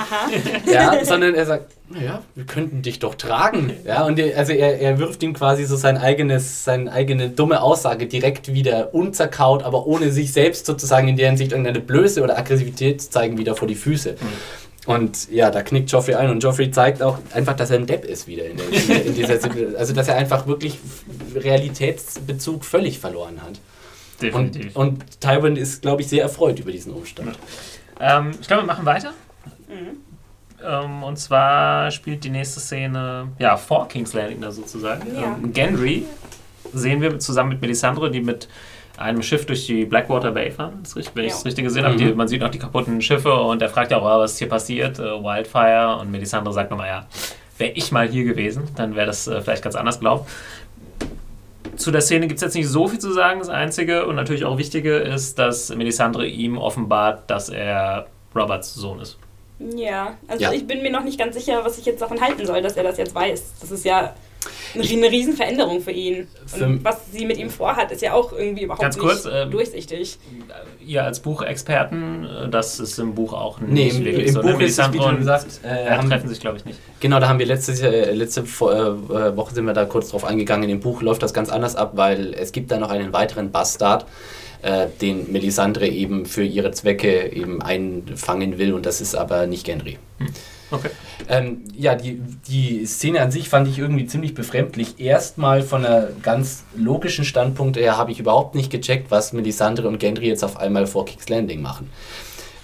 ja, 0.71 1.03
sondern 1.05 1.35
er 1.35 1.45
sagt, 1.45 1.73
naja, 1.89 2.21
wir 2.35 2.45
könnten 2.45 2.81
dich 2.81 2.99
doch 2.99 3.15
tragen. 3.15 3.73
Ja, 3.85 4.05
und 4.05 4.17
er, 4.17 4.37
also 4.37 4.53
er, 4.53 4.79
er 4.79 4.99
wirft 4.99 5.21
ihm 5.23 5.33
quasi 5.33 5.65
so 5.65 5.75
sein 5.75 5.97
eigenes, 5.97 6.63
seine 6.63 6.91
eigene 6.91 7.29
dumme 7.29 7.61
Aussage 7.61 8.07
direkt 8.07 8.53
wieder 8.53 8.93
unzerkaut, 8.93 9.63
aber 9.63 9.87
ohne 9.87 10.11
sich 10.11 10.31
selbst 10.31 10.65
sozusagen 10.65 11.07
in 11.07 11.17
der 11.17 11.27
Hinsicht 11.27 11.51
irgendeine 11.51 11.79
Blöße 11.79 12.21
oder 12.21 12.37
Aggressivität 12.37 13.01
zu 13.01 13.09
zeigen, 13.09 13.37
wieder 13.37 13.55
vor 13.55 13.67
die 13.67 13.75
Füße. 13.75 14.13
Mhm. 14.13 14.27
Und 14.87 15.29
ja, 15.31 15.51
da 15.51 15.61
knickt 15.61 15.91
Joffrey 15.91 16.15
ein 16.15 16.29
und 16.31 16.41
Joffrey 16.41 16.71
zeigt 16.71 17.03
auch 17.03 17.19
einfach, 17.33 17.55
dass 17.55 17.69
er 17.69 17.77
ein 17.77 17.85
Depp 17.85 18.03
ist 18.03 18.27
wieder 18.27 18.45
in, 18.45 18.57
der, 18.57 19.05
in 19.05 19.13
dieser 19.13 19.37
Also, 19.77 19.93
dass 19.93 20.07
er 20.07 20.15
einfach 20.15 20.47
wirklich 20.47 20.79
Realitätsbezug 21.35 22.65
völlig 22.65 22.99
verloren 22.99 23.41
hat. 23.43 23.59
Definitiv. 24.21 24.75
Und, 24.75 24.93
und 24.93 25.21
Tywin 25.21 25.55
ist, 25.55 25.81
glaube 25.81 26.01
ich, 26.01 26.07
sehr 26.07 26.23
erfreut 26.23 26.59
über 26.59 26.71
diesen 26.71 26.93
Umstand. 26.93 27.37
Ähm, 27.99 28.31
ich 28.39 28.47
glaube, 28.47 28.63
wir 28.63 28.67
machen 28.67 28.85
weiter. 28.85 29.13
Mhm. 29.71 29.97
Ähm, 30.63 31.03
und 31.03 31.17
zwar 31.17 31.89
spielt 31.91 32.23
die 32.23 32.29
nächste 32.29 32.59
Szene 32.59 33.29
ja 33.39 33.57
vor 33.57 33.87
King's 33.87 34.13
Landing 34.13 34.41
da 34.41 34.51
sozusagen. 34.51 35.15
Ja. 35.15 35.23
Ähm, 35.23 35.53
Gendry 35.53 36.05
sehen 36.73 37.01
wir 37.01 37.17
zusammen 37.19 37.49
mit 37.49 37.61
Melisandre, 37.61 38.11
die 38.11 38.21
mit 38.21 38.47
einem 38.97 39.23
Schiff 39.23 39.45
durch 39.45 39.65
die 39.65 39.85
Blackwater 39.85 40.31
Bay 40.31 40.51
fahren, 40.51 40.83
wenn 41.13 41.25
ich 41.25 41.31
es 41.31 41.45
richtig 41.45 41.65
gesehen 41.65 41.85
habe. 41.85 41.97
Mhm. 41.97 42.15
man 42.15 42.27
sieht 42.27 42.43
auch 42.43 42.51
die 42.51 42.59
kaputten 42.59 43.01
Schiffe 43.01 43.33
und 43.33 43.61
er 43.61 43.69
fragt 43.69 43.91
ja 43.91 43.97
auch, 43.97 44.03
was 44.03 44.37
hier 44.37 44.49
passiert, 44.49 44.99
äh, 44.99 45.03
Wildfire. 45.03 45.97
Und 45.99 46.11
Melisandre 46.11 46.53
sagt 46.53 46.69
nochmal, 46.69 46.87
ja, 46.87 47.07
wäre 47.57 47.71
ich 47.71 47.91
mal 47.91 48.07
hier 48.07 48.25
gewesen, 48.25 48.63
dann 48.75 48.95
wäre 48.95 49.07
das 49.07 49.27
äh, 49.27 49.41
vielleicht 49.41 49.63
ganz 49.63 49.75
anders 49.75 49.99
gelaufen. 49.99 50.25
Zu 51.77 51.89
der 51.89 52.01
Szene 52.01 52.27
gibt 52.27 52.37
es 52.37 52.41
jetzt 52.41 52.53
nicht 52.53 52.67
so 52.67 52.87
viel 52.87 52.99
zu 52.99 53.11
sagen. 53.11 53.39
Das 53.39 53.49
Einzige 53.49 54.05
und 54.05 54.15
natürlich 54.15 54.45
auch 54.45 54.57
Wichtige 54.57 54.97
ist, 54.97 55.39
dass 55.39 55.73
Melisandre 55.73 56.27
ihm 56.27 56.57
offenbart, 56.57 57.29
dass 57.29 57.49
er 57.49 58.07
Roberts 58.35 58.75
Sohn 58.75 58.99
ist. 58.99 59.17
Ja, 59.75 60.17
also 60.27 60.43
ja. 60.43 60.51
ich 60.51 60.65
bin 60.65 60.81
mir 60.81 60.91
noch 60.91 61.03
nicht 61.03 61.19
ganz 61.19 61.35
sicher, 61.35 61.63
was 61.63 61.77
ich 61.77 61.85
jetzt 61.85 62.01
davon 62.01 62.19
halten 62.19 62.45
soll, 62.45 62.61
dass 62.61 62.77
er 62.77 62.83
das 62.83 62.97
jetzt 62.97 63.13
weiß. 63.13 63.53
Das 63.61 63.71
ist 63.71 63.85
ja 63.85 64.13
eine 64.73 65.11
Riesenveränderung 65.11 65.81
für 65.81 65.91
ihn. 65.91 66.27
Und 66.59 66.83
was 66.83 67.11
sie 67.11 67.25
mit 67.25 67.37
ihm 67.37 67.49
vorhat, 67.49 67.91
ist 67.91 68.01
ja 68.01 68.13
auch 68.13 68.33
irgendwie 68.33 68.63
überhaupt 68.63 68.81
Ganz 68.81 68.97
kurz, 68.97 69.25
nicht 69.25 69.33
ähm, 69.35 69.51
durchsichtig. 69.51 70.17
Ihr 70.85 71.03
als 71.03 71.19
Buchexperten, 71.19 72.25
äh, 72.25 72.49
das 72.49 72.79
ist 72.79 72.97
im 72.97 73.13
Buch 73.13 73.33
auch 73.33 73.59
nicht 73.59 73.99
nee, 73.99 74.05
wirklich 74.05 74.27
im 74.27 74.33
so. 74.33 74.41
Buch 74.41 74.59
ist 74.59 74.79
es, 74.79 74.93
wie 74.93 74.97
du 74.97 75.17
gesagt 75.17 75.59
äh, 75.63 75.89
haben, 75.91 76.09
treffen 76.09 76.29
sich, 76.29 76.39
glaube 76.39 76.57
ich, 76.57 76.65
nicht. 76.65 76.79
Genau, 76.99 77.19
da 77.19 77.27
haben 77.27 77.39
wir 77.39 77.45
letzte, 77.45 77.73
äh, 77.73 78.13
letzte 78.13 78.41
äh, 78.41 78.45
Woche 78.45 79.53
sind 79.53 79.65
wir 79.65 79.73
da 79.73 79.85
kurz 79.85 80.09
drauf 80.09 80.23
eingegangen. 80.23 80.69
Im 80.69 80.79
Buch 80.79 81.01
läuft 81.01 81.21
das 81.21 81.33
ganz 81.33 81.49
anders 81.49 81.75
ab, 81.75 81.91
weil 81.95 82.33
es 82.33 82.51
gibt 82.51 82.71
da 82.71 82.77
noch 82.77 82.89
einen 82.89 83.13
weiteren 83.13 83.51
Bastard, 83.51 84.05
äh, 84.61 84.87
den 85.01 85.31
Melisandre 85.31 85.87
eben 85.87 86.25
für 86.25 86.43
ihre 86.43 86.71
Zwecke 86.71 87.31
eben 87.31 87.61
einfangen 87.61 88.57
will 88.57 88.73
und 88.73 88.85
das 88.85 89.01
ist 89.01 89.15
aber 89.15 89.47
nicht 89.47 89.65
Gendry. 89.65 89.97
Hm. 90.19 90.27
Okay. 90.71 90.89
Ähm, 91.27 91.63
ja, 91.75 91.95
die, 91.95 92.21
die 92.47 92.85
Szene 92.85 93.21
an 93.21 93.29
sich 93.29 93.49
fand 93.49 93.67
ich 93.67 93.77
irgendwie 93.77 94.05
ziemlich 94.05 94.33
befremdlich. 94.33 94.99
Erstmal 94.99 95.63
von 95.63 95.85
einer 95.85 96.07
ganz 96.21 96.63
logischen 96.75 97.25
Standpunkt 97.25 97.75
her 97.75 97.97
habe 97.97 98.11
ich 98.11 98.19
überhaupt 98.19 98.55
nicht 98.55 98.71
gecheckt, 98.71 99.11
was 99.11 99.33
Melisandre 99.33 99.87
und 99.87 99.99
Gendry 99.99 100.27
jetzt 100.27 100.43
auf 100.43 100.57
einmal 100.57 100.87
vor 100.87 101.05
King's 101.05 101.27
Landing 101.27 101.61
machen. 101.61 101.89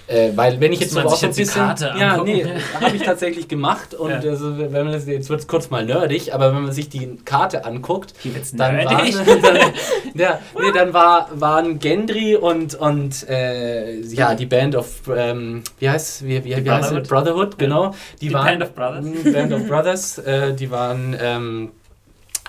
Äh, 0.07 0.31
weil 0.35 0.61
wenn 0.61 0.71
ich 0.71 0.79
jetzt 0.79 0.93
so 0.93 1.01
auch 1.01 1.17
so 1.17 1.27
ein 1.27 1.35
bisschen, 1.35 1.75
ja, 1.99 2.23
nee, 2.23 2.45
habe 2.81 2.95
ich 2.95 3.03
tatsächlich 3.03 3.49
gemacht 3.49 3.93
und 3.93 4.09
ja. 4.09 4.17
also, 4.17 4.57
wenn 4.57 4.71
man 4.71 4.93
das, 4.93 5.05
jetzt 5.05 5.29
wird 5.29 5.41
es 5.41 5.47
kurz 5.47 5.69
mal 5.69 5.85
nerdig, 5.85 6.33
aber 6.33 6.55
wenn 6.55 6.63
man 6.63 6.71
sich 6.71 6.87
die 6.87 7.17
Karte 7.25 7.65
anguckt, 7.65 8.13
dann 8.53 8.77
waren, 8.77 9.11
dann, 9.41 9.57
ja, 10.13 10.39
nee, 10.57 10.71
dann 10.73 10.93
war, 10.93 11.29
waren 11.33 11.79
Gendry 11.79 12.37
und 12.37 12.75
und 12.75 13.27
äh, 13.27 13.99
ja 13.99 14.33
die 14.33 14.45
Band 14.45 14.77
of 14.77 14.87
ähm, 15.13 15.63
wie 15.79 15.89
heißt 15.89 16.25
wie, 16.25 16.41
wie, 16.41 16.55
wie 16.55 16.61
Brotherhood. 16.61 16.83
heißt 16.83 16.93
es? 16.93 17.07
Brotherhood 17.09 17.59
genau, 17.59 17.93
die, 18.21 18.29
die 18.29 18.33
waren 18.33 18.45
Band 18.45 18.63
of 18.63 18.75
Brothers, 18.75 19.33
Band 19.33 19.53
of 19.53 19.67
Brothers, 19.67 20.17
äh, 20.19 20.53
die 20.53 20.71
waren 20.71 21.17
ähm, 21.19 21.71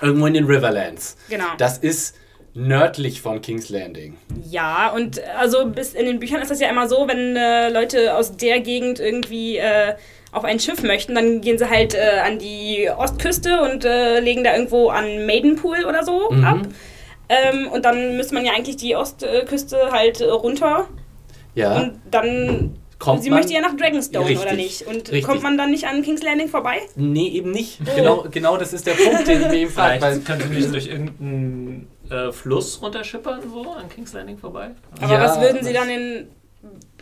irgendwo 0.01 0.27
in 0.27 0.33
den 0.33 0.45
Riverlands. 0.45 1.17
Genau. 1.27 1.43
Das 1.57 1.77
ist 1.77 2.15
nördlich 2.59 3.21
von 3.21 3.41
King's 3.41 3.69
Landing. 3.69 4.17
Ja, 4.49 4.91
und 4.93 5.21
also 5.37 5.65
bis 5.65 5.93
in 5.93 6.05
den 6.05 6.19
Büchern 6.19 6.41
ist 6.41 6.51
das 6.51 6.59
ja 6.59 6.69
immer 6.69 6.87
so, 6.87 7.07
wenn 7.07 7.35
äh, 7.35 7.69
Leute 7.69 8.15
aus 8.15 8.35
der 8.35 8.59
Gegend 8.59 8.99
irgendwie 8.99 9.57
äh, 9.57 9.93
auf 10.31 10.43
ein 10.43 10.59
Schiff 10.59 10.83
möchten, 10.83 11.15
dann 11.15 11.41
gehen 11.41 11.57
sie 11.57 11.69
halt 11.69 11.95
äh, 11.95 12.19
an 12.23 12.37
die 12.39 12.89
Ostküste 12.95 13.61
und 13.61 13.85
äh, 13.85 14.19
legen 14.19 14.43
da 14.43 14.53
irgendwo 14.53 14.89
an 14.89 15.25
Maidenpool 15.25 15.85
oder 15.85 16.03
so 16.03 16.29
mhm. 16.29 16.43
ab. 16.43 16.59
Ähm, 17.29 17.67
und 17.67 17.85
dann 17.85 18.17
müsste 18.17 18.33
man 18.33 18.45
ja 18.45 18.53
eigentlich 18.53 18.77
die 18.77 18.95
Ostküste 18.95 19.91
halt 19.91 20.21
äh, 20.21 20.25
runter. 20.25 20.87
Ja. 21.55 21.77
Und 21.77 21.99
dann 22.09 22.75
kommt 22.97 23.23
Sie 23.23 23.29
möchte 23.29 23.53
ja 23.53 23.61
nach 23.61 23.75
Dragonstone, 23.75 24.27
richtig, 24.27 24.45
oder 24.45 24.55
nicht? 24.55 24.87
Und 24.87 24.95
richtig. 24.95 25.23
kommt 25.23 25.43
man 25.43 25.57
dann 25.57 25.71
nicht 25.71 25.85
an 25.85 26.01
King's 26.03 26.23
Landing 26.23 26.49
vorbei? 26.49 26.79
Nee, 26.95 27.29
eben 27.29 27.51
nicht. 27.51 27.79
Oh. 27.81 27.95
Genau, 27.95 28.25
genau 28.29 28.57
das 28.57 28.73
ist 28.73 28.85
der 28.85 28.93
Punkt, 28.93 29.27
den 29.27 29.41
ich 29.41 29.47
mir 29.47 29.57
eben 29.57 29.71
frage. 29.71 29.99
Vielleicht 29.99 30.25
können 30.25 30.41
Sie 30.41 30.55
nicht 30.55 30.73
durch 30.73 30.87
irgendeinen 30.87 31.87
äh, 32.09 32.31
Fluss 32.31 32.81
runterschippern, 32.81 33.41
so 33.49 33.71
an 33.71 33.89
King's 33.89 34.13
Landing 34.13 34.37
vorbei? 34.37 34.71
Aber 35.01 35.13
ja, 35.13 35.21
was 35.21 35.39
würden 35.39 35.63
Sie 35.63 35.73
dann 35.73 35.89
in 35.89 36.27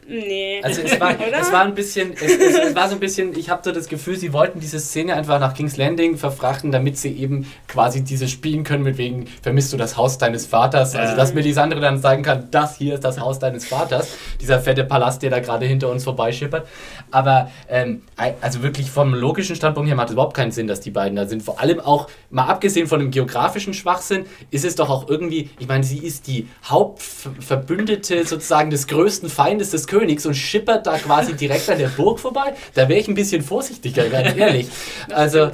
Nee. 0.10 0.62
Also 0.64 0.84
es 0.84 0.98
war, 1.02 1.16
es 1.42 1.52
war 1.52 1.64
ein 1.64 1.76
bisschen, 1.76 2.14
es, 2.14 2.22
es, 2.22 2.58
es, 2.58 2.76
war 2.76 2.88
so 2.88 2.96
ein 2.96 3.00
bisschen, 3.02 3.38
ich 3.38 3.50
habe 3.50 3.62
so 3.64 3.74
das 3.74 3.90
Gefühl, 3.90 4.16
sie 4.16 4.32
wollten 4.32 4.62
diese 4.62 4.80
Szene 4.80 5.14
einfach 5.14 5.40
nach 5.40 5.54
King's 5.54 5.76
Landing 5.76 6.18
verfrachten, 6.18 6.72
damit 6.72 6.98
sie 6.98 7.12
eben 7.18 7.46
quasi 7.68 8.04
diese 8.04 8.30
spielen 8.30 8.64
können, 8.64 8.84
mit 8.84 8.98
wegen, 8.98 9.28
vermisst 9.42 9.74
du 9.74 9.78
das 9.78 9.98
Haus 9.98 10.18
deines 10.18 10.46
Vaters? 10.46 10.96
Also 10.96 11.16
dass 11.18 11.34
Melisandre 11.34 11.82
dann 11.82 12.00
sagen 12.00 12.24
kann, 12.24 12.48
das 12.52 12.78
hier 12.78 12.94
ist 12.94 13.04
das 13.04 13.20
Haus 13.20 13.40
deines 13.40 13.66
Vaters, 13.66 14.16
dieser 14.40 14.62
fette 14.62 14.86
Palast, 14.86 15.22
der 15.24 15.30
da 15.30 15.40
gerade 15.40 15.66
hinter 15.66 15.90
uns 15.90 16.06
vorbeischippert. 16.06 16.68
Aber 17.12 17.52
ähm, 17.68 18.04
also 18.40 18.64
wirklich 18.64 18.90
vom 18.90 19.14
logischen 19.14 19.58
Standpunkt 19.58 19.90
her 19.90 19.98
macht 19.98 20.08
es 20.08 20.14
überhaupt 20.14 20.38
keinen 20.38 20.52
Sinn, 20.52 20.68
dass 20.68 20.80
die 20.80 20.92
beiden 20.92 21.18
da 21.18 21.26
sind. 21.26 21.44
Vor 21.44 21.60
allem 21.60 21.82
auch, 21.82 22.08
mal 22.30 22.46
abgesehen 22.46 22.88
von 22.88 23.02
dem 23.02 23.12
geografischen 23.12 23.74
Schwachsinn, 23.74 24.26
ist 24.52 24.64
es 24.64 24.76
doch 24.76 24.90
auch 24.90 25.10
irgendwie, 25.10 25.50
ich 25.60 25.68
meine, 25.68 25.84
sie 25.84 26.00
ist 26.00 26.28
die 26.28 26.48
Hauptverbündete 26.64 28.26
sozusagen 28.26 28.70
des 28.70 28.88
größten 28.88 29.30
Feindes 29.30 29.72
des 29.72 29.86
Königs 29.88 29.97
und 30.26 30.36
schippert 30.36 30.86
da 30.88 30.98
quasi 30.98 31.34
direkt 31.34 31.70
an 31.70 31.78
der 31.78 31.88
Burg 31.88 32.20
vorbei. 32.20 32.54
Da 32.74 32.88
wäre 32.90 33.00
ich 33.00 33.08
ein 33.08 33.16
bisschen 33.16 33.42
vorsichtiger, 33.42 34.10
ganz 34.10 34.36
ehrlich. 34.38 34.68
Also, 35.12 35.50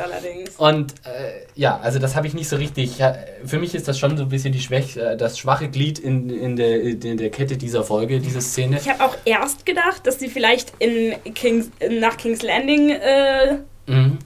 und 0.58 0.94
äh, 1.06 1.46
ja, 1.56 1.80
also 1.82 2.00
das 2.00 2.16
habe 2.16 2.28
ich 2.28 2.34
nicht 2.34 2.50
so 2.50 2.56
richtig. 2.56 2.98
Für 3.46 3.60
mich 3.60 3.76
ist 3.76 3.88
das 3.88 4.00
schon 4.00 4.18
so 4.18 4.24
ein 4.24 4.30
bisschen 4.30 4.54
die 4.54 4.60
Schwäch, 4.60 4.98
äh, 4.98 5.16
das 5.16 5.38
schwache 5.38 5.70
Glied 5.70 6.00
in, 6.00 6.30
in, 6.30 6.56
der, 6.56 6.82
in 6.82 7.18
der 7.18 7.30
Kette 7.30 7.58
dieser 7.58 7.84
Folge, 7.84 8.20
diese 8.20 8.42
Szene. 8.42 8.78
Ich 8.78 8.90
habe 8.90 9.04
auch 9.04 9.16
erst 9.26 9.66
gedacht, 9.66 10.06
dass 10.06 10.20
sie 10.20 10.30
vielleicht 10.30 10.74
in 10.80 11.16
Kings, 11.34 11.70
nach 11.90 12.18
King's 12.18 12.42
Landing 12.42 12.90
äh, 12.90 13.58
mhm. 13.88 14.20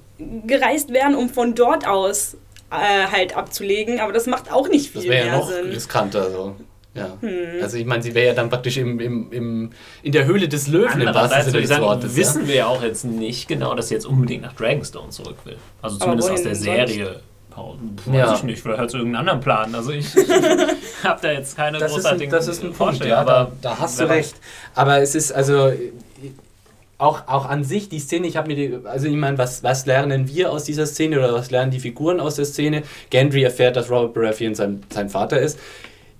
gereist 0.45 0.91
wären, 0.93 1.15
um 1.15 1.30
von 1.30 1.55
dort 1.55 1.88
aus 1.88 2.38
äh, 2.72 3.07
halt 3.11 3.36
abzulegen, 3.36 3.99
aber 3.99 4.13
das 4.13 4.26
macht 4.26 4.51
auch 4.51 4.68
nicht 4.68 4.91
viel 4.91 5.01
das 5.01 5.09
mehr 5.09 5.26
ja 5.26 5.38
noch 5.38 5.49
Sinn. 5.49 5.68
riskanter 5.68 6.32
so. 6.32 6.55
Ja. 6.98 7.18
Hm. 7.22 7.62
Also 7.62 7.78
ich 7.78 7.86
meine, 7.86 8.04
sie 8.04 8.14
wäre 8.14 8.28
ja 8.28 8.34
dann 8.34 8.50
praktisch 8.50 8.78
im, 8.78 9.00
im, 9.00 9.32
im, 9.32 9.70
in 10.04 10.12
der 10.12 10.26
Höhle 10.26 10.48
des 10.48 10.68
Löwen 10.68 11.02
im 11.02 11.14
wahrsten 11.14 11.43
Sinne 11.43 11.62
des 11.62 11.80
Wortes. 11.80 12.16
Wissen 12.16 12.41
ja? 12.43 12.48
wir 12.48 12.56
ja 12.56 12.68
auch 12.68 12.84
jetzt 12.84 13.06
nicht 13.06 13.48
genau, 13.48 13.76
dass 13.76 13.89
sie 13.89 13.93
jetzt 13.95 14.06
unbedingt 14.06 14.43
nach 14.43 14.54
Dragonstone 14.54 15.10
zurück 15.10 15.38
will. 15.45 15.58
Also 15.82 15.98
zumindest 15.98 16.32
aus 16.32 16.43
der 16.43 16.56
Serie. 16.56 17.20
Weiß 17.56 18.14
ja. 18.14 18.36
ich 18.36 18.43
nicht, 18.43 18.62
vielleicht 18.62 18.80
hat 18.80 18.91
sie 18.91 18.98
irgendeinen 18.98 19.22
anderen 19.22 19.39
Plan. 19.39 19.74
Also 19.74 19.91
ich, 19.91 20.16
ich 20.16 21.04
habe 21.04 21.20
da 21.22 21.32
jetzt 21.32 21.56
keine 21.56 21.80
das 21.80 21.91
großartigen 21.91 22.28
ist 22.28 22.34
ein, 22.34 22.38
Das 22.38 22.48
ist 22.48 22.64
ein 22.64 22.74
Punkt, 22.74 23.04
ja, 23.04 23.20
aber 23.22 23.52
da, 23.62 23.70
da 23.70 23.80
hast 23.80 24.00
du 24.00 24.08
recht. 24.08 24.36
Aber 24.76 25.02
es 25.02 25.16
ist 25.16 25.32
also 25.32 25.72
auch, 26.98 27.28
auch 27.28 27.45
an 27.45 27.64
sich 27.64 27.89
die 27.89 28.00
Szene, 28.00 28.28
ich 28.28 28.38
habe 28.38 28.48
mir 28.48 28.56
die, 28.56 28.88
also 28.88 29.08
ich 29.08 29.16
meine, 29.16 29.38
was, 29.38 29.64
was 29.64 29.86
lernen 29.86 30.28
wir 30.28 30.52
aus 30.52 30.64
dieser 30.64 30.86
Szene 30.86 31.20
oder 31.20 31.34
was 31.34 31.52
lernen 31.52 31.72
die 31.72 31.80
Figuren 31.80 32.20
aus 32.20 32.36
der 32.36 32.45
Szene? 32.45 32.84
Gendry 33.10 33.43
erfährt, 33.43 33.76
dass 33.76 33.89
Robert 33.89 34.14
Baratheon 34.14 34.56
sein, 34.56 34.84
sein 34.89 35.10
Vater 35.10 35.39
ist. 35.39 35.60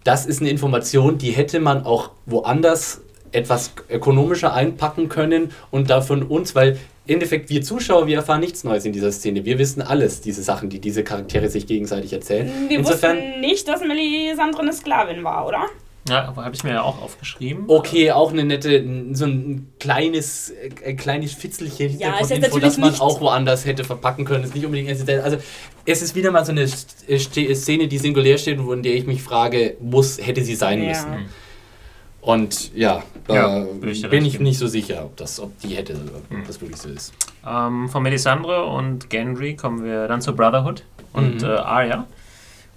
Das 0.08 0.26
ist 0.26 0.40
eine 0.40 0.50
Information, 0.50 1.18
die 1.18 1.32
hätte 1.32 1.60
man 1.60 1.84
auch 1.84 2.12
woanders 2.26 3.02
etwas 3.34 3.74
ökonomischer 3.90 4.54
einpacken 4.54 5.10
können 5.10 5.52
und 5.70 5.90
davon 5.90 6.24
uns, 6.24 6.56
weil 6.56 6.80
im 7.08 7.16
Endeffekt 7.16 7.50
wir 7.50 7.62
Zuschauer, 7.62 8.08
wir 8.08 8.16
erfahren 8.16 8.40
nichts 8.40 8.64
Neues 8.64 8.86
in 8.86 8.94
dieser 8.94 9.12
Szene. 9.12 9.44
Wir 9.44 9.60
wissen 9.60 9.82
alles, 9.82 10.22
diese 10.22 10.44
Sachen, 10.44 10.70
die 10.70 10.80
diese 10.80 11.04
Charaktere 11.04 11.50
sich 11.50 11.68
gegenseitig 11.68 12.14
erzählen. 12.14 12.50
Wir 12.70 12.80
Insofern, 12.80 13.18
wussten 13.18 13.42
nicht, 13.42 13.68
dass 13.68 13.82
Melisandre 13.82 14.62
eine 14.62 14.72
Sklavin 14.72 15.26
war, 15.26 15.46
oder? 15.46 15.66
Ja, 16.10 16.34
habe 16.36 16.56
ich 16.56 16.64
mir 16.64 16.72
ja 16.72 16.82
auch 16.82 17.02
aufgeschrieben. 17.02 17.66
Okay, 17.68 18.12
auch 18.12 18.32
eine 18.32 18.44
nette, 18.44 18.84
so 19.14 19.26
ein 19.26 19.72
kleines, 19.80 20.54
ein 20.86 20.98
kleines 20.98 21.34
Fitzelchen 21.34 22.00
ja, 22.00 22.16
das 22.20 22.78
man 22.78 22.96
auch 23.00 23.22
woanders 23.22 23.66
hätte 23.66 23.84
verpacken 23.84 24.26
können. 24.26 24.44
Ist 24.44 24.56
nicht 24.56 24.66
unbedingt 24.66 24.90
Also 24.90 25.38
es 25.86 26.02
ist 26.02 26.16
wieder 26.16 26.32
mal 26.32 26.46
so 26.46 26.52
eine 26.52 26.68
Szene, 26.68 27.88
die 27.88 27.98
singulär 27.98 28.38
steht 28.38 28.60
und 28.60 28.72
in 28.72 28.84
der 28.84 28.96
ich 28.96 29.06
mich 29.06 29.24
frage, 29.24 29.78
muss, 29.80 30.18
hätte 30.26 30.44
sie 30.44 30.56
sein 30.56 30.82
ja. 30.82 30.90
müssen. 30.90 31.30
Und 32.28 32.76
ja, 32.76 33.04
da 33.26 33.34
ja, 33.34 33.64
bin, 33.64 33.90
ich, 33.90 34.10
bin 34.10 34.26
ich, 34.26 34.38
nicht 34.40 34.58
so 34.58 34.68
sicher, 34.68 35.06
ob, 35.06 35.16
das, 35.16 35.40
ob 35.40 35.58
die 35.62 35.70
hätte, 35.70 35.94
ob 35.94 36.30
mhm. 36.30 36.44
das 36.46 36.60
wirklich 36.60 36.82
so 36.82 36.90
ist. 36.90 37.14
Ähm, 37.48 37.88
von 37.88 38.04
Melisandre 38.04 38.66
und 38.66 39.10
Gendry 39.10 39.56
kommen 39.56 39.86
wir 39.86 40.10
dann 40.10 40.20
zur 40.20 40.36
Brotherhood 40.36 40.84
und 41.14 41.42
mhm. 41.42 41.48
äh, 41.48 41.54
Arya. 41.54 42.06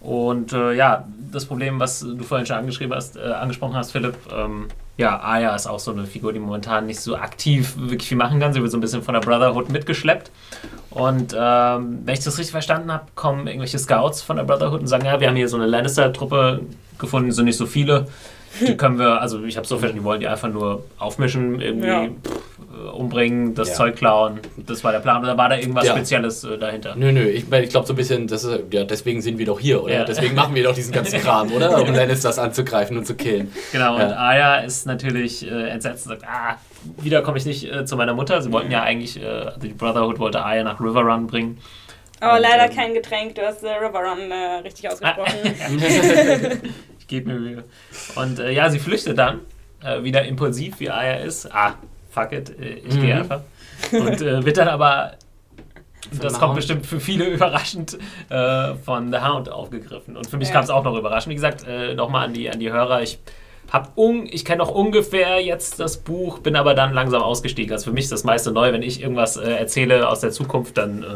Und 0.01 0.53
äh, 0.53 0.73
ja, 0.73 1.07
das 1.31 1.45
Problem, 1.45 1.79
was 1.79 2.01
du 2.01 2.23
vorhin 2.23 2.47
schon 2.47 2.57
angeschrieben 2.57 2.95
hast, 2.95 3.17
äh, 3.17 3.21
angesprochen 3.21 3.77
hast, 3.77 3.93
Philipp, 3.93 4.17
ähm, 4.35 4.69
ja, 4.97 5.23
Aya 5.23 5.55
ist 5.55 5.67
auch 5.67 5.79
so 5.79 5.93
eine 5.93 6.05
Figur, 6.05 6.33
die 6.33 6.39
momentan 6.39 6.87
nicht 6.87 7.01
so 7.01 7.17
aktiv 7.17 7.75
wirklich 7.79 8.09
viel 8.09 8.19
machen 8.19 8.41
kann. 8.41 8.53
Sie 8.53 8.61
wird 8.61 8.71
so 8.71 8.77
ein 8.77 8.81
bisschen 8.81 9.03
von 9.03 9.15
der 9.15 9.21
Brotherhood 9.21 9.71
mitgeschleppt. 9.71 10.31
Und 10.91 11.35
ähm, 11.39 12.01
wenn 12.05 12.15
ich 12.15 12.25
das 12.25 12.39
richtig 12.39 12.53
verstanden 12.53 12.93
habe, 12.93 13.07
kommen 13.15 13.47
irgendwelche 13.47 13.79
Scouts 13.79 14.23
von 14.23 14.37
der 14.37 14.45
Brotherhood 14.45 14.81
und 14.81 14.87
sagen, 14.87 15.05
ja, 15.05 15.21
wir 15.21 15.29
haben 15.29 15.37
hier 15.37 15.49
so 15.49 15.57
eine 15.57 15.67
Lannister-Truppe 15.67 16.61
gefunden, 16.99 17.33
sind 17.33 17.47
nicht 17.47 17.57
so 17.57 17.67
viele. 17.67 18.09
Die 18.67 18.77
können 18.77 18.99
wir, 18.99 19.21
also 19.21 19.45
ich 19.45 19.57
habe 19.57 19.67
so 19.67 19.77
verstanden, 19.77 20.03
die 20.03 20.05
wollen 20.05 20.21
die 20.21 20.27
einfach 20.27 20.49
nur 20.49 20.85
aufmischen, 20.99 21.61
irgendwie 21.61 21.87
ja. 21.87 22.05
Äh, 22.05 22.89
umbringen, 22.93 23.55
das 23.55 23.69
ja. 23.71 23.75
Zeug 23.75 23.97
klauen. 23.97 24.41
Das 24.57 24.83
war 24.83 24.93
der 24.93 24.99
Plan. 24.99 25.23
Oder 25.23 25.37
war 25.39 25.49
da 25.49 25.57
irgendwas 25.57 25.87
ja. 25.87 25.93
Spezielles 25.93 26.45
äh, 26.45 26.59
dahinter? 26.59 26.95
Nö, 26.97 27.13
nö. 27.13 27.23
Ich, 27.23 27.51
ich 27.51 27.71
glaube 27.71 27.87
so 27.87 27.93
ein 27.93 27.97
bisschen, 27.97 28.27
das 28.27 28.45
ist, 28.45 28.65
ja, 28.73 28.85
deswegen 28.85 29.23
sind 29.23 29.39
wir 29.39 29.47
doch 29.47 29.61
hier, 29.61 29.83
oder? 29.83 30.05
Deswegen 30.05 30.35
machen 30.35 30.55
wir 30.55 30.65
doch 30.65 30.75
diesen 30.75 30.93
ganzen 30.93 31.21
Kram, 31.23 31.53
oder? 31.53 31.81
Um 31.81 31.95
Lannisters 31.95 32.39
anzugreifen 32.39 32.97
und 32.97 33.07
zu 33.07 33.15
killen. 33.15 33.53
Genau, 33.73 33.95
und 33.95 34.13
Aya 34.13 34.57
ist 34.59 34.87
natürlich 34.87 35.49
äh, 35.49 35.69
entsetzt 35.69 36.07
und 36.07 36.13
sagt, 36.13 36.25
ah, 36.25 36.57
wieder 37.01 37.23
komme 37.23 37.39
ich 37.39 37.47
nicht 37.47 37.71
äh, 37.73 37.85
zu 37.85 37.97
meiner 37.97 38.15
Mutter. 38.15 38.43
Sie 38.43 38.53
wollten 38.53 38.71
ja 38.71 38.83
eigentlich, 38.83 39.23
äh, 39.23 39.27
also 39.27 39.61
die 39.61 39.69
Brotherhood 39.69 40.19
wollte 40.19 40.45
Aya 40.45 40.65
nach 40.65 40.81
River 40.81 41.03
Run 41.03 41.27
bringen. 41.27 41.59
Aber 42.21 42.37
und, 42.37 42.43
leider 42.43 42.65
ähm, 42.71 42.77
kein 42.77 42.95
Getränk, 42.95 43.37
du 43.37 43.43
hast 43.43 43.63
River 43.63 44.01
Run 44.01 44.33
richtig 44.65 44.89
ausgesprochen. 44.89 45.39
gebe 47.11 47.33
mir 47.33 47.39
Mühe. 47.39 47.65
Und 48.17 48.39
äh, 48.39 48.53
ja, 48.53 48.71
sie 48.71 48.79
flüchtet 48.79 49.19
dann, 49.19 49.41
äh, 49.85 50.03
wieder 50.03 50.25
impulsiv 50.25 50.81
wie 50.81 50.89
Aya 50.89 51.17
ist. 51.17 51.53
Ah, 51.55 51.75
fuck 52.11 52.33
it, 52.33 52.59
äh, 52.59 52.75
ich 52.87 52.95
mhm. 52.95 53.01
gehe 53.03 53.15
einfach. 53.17 53.43
Und 53.93 54.23
äh, 54.23 54.45
wird 54.45 54.57
dann 54.57 54.69
aber, 54.69 55.13
das 56.23 56.39
kommt 56.39 56.55
bestimmt 56.55 56.87
für 56.87 57.01
viele 57.01 57.25
überraschend, 57.29 57.99
äh, 58.31 58.75
von 58.75 59.13
The 59.13 59.19
Hound 59.19 59.51
aufgegriffen. 59.51 60.17
Und 60.17 60.29
für 60.29 60.39
mich 60.39 60.49
ja. 60.49 60.55
kam 60.55 60.65
es 60.65 60.71
auch 60.71 60.85
noch 60.85 60.97
überraschend. 60.97 61.31
Wie 61.31 61.35
gesagt, 61.35 61.67
nochmal 61.95 62.27
an 62.27 62.33
die, 62.33 62.49
an 62.49 62.59
die 62.59 62.73
Hörer, 62.73 63.03
ich 63.03 63.19
hab 63.71 63.97
un, 63.97 64.27
ich 64.29 64.45
kenne 64.45 64.59
noch 64.59 64.71
ungefähr 64.71 65.41
jetzt 65.41 65.79
das 65.79 65.99
Buch, 65.99 66.41
bin 66.41 66.57
aber 66.57 66.75
dann 66.75 66.93
langsam 66.93 67.23
ausgestiegen. 67.23 67.73
Also 67.73 67.91
für 67.91 67.93
mich 67.93 68.05
ist 68.05 68.13
das 68.13 68.25
meiste 68.25 68.51
neu. 68.51 68.73
Wenn 68.73 68.83
ich 68.83 69.01
irgendwas 69.01 69.37
äh, 69.37 69.49
erzähle 69.53 70.09
aus 70.09 70.21
der 70.21 70.33
Zukunft, 70.33 70.77
dann 70.77 71.03
äh, 71.03 71.07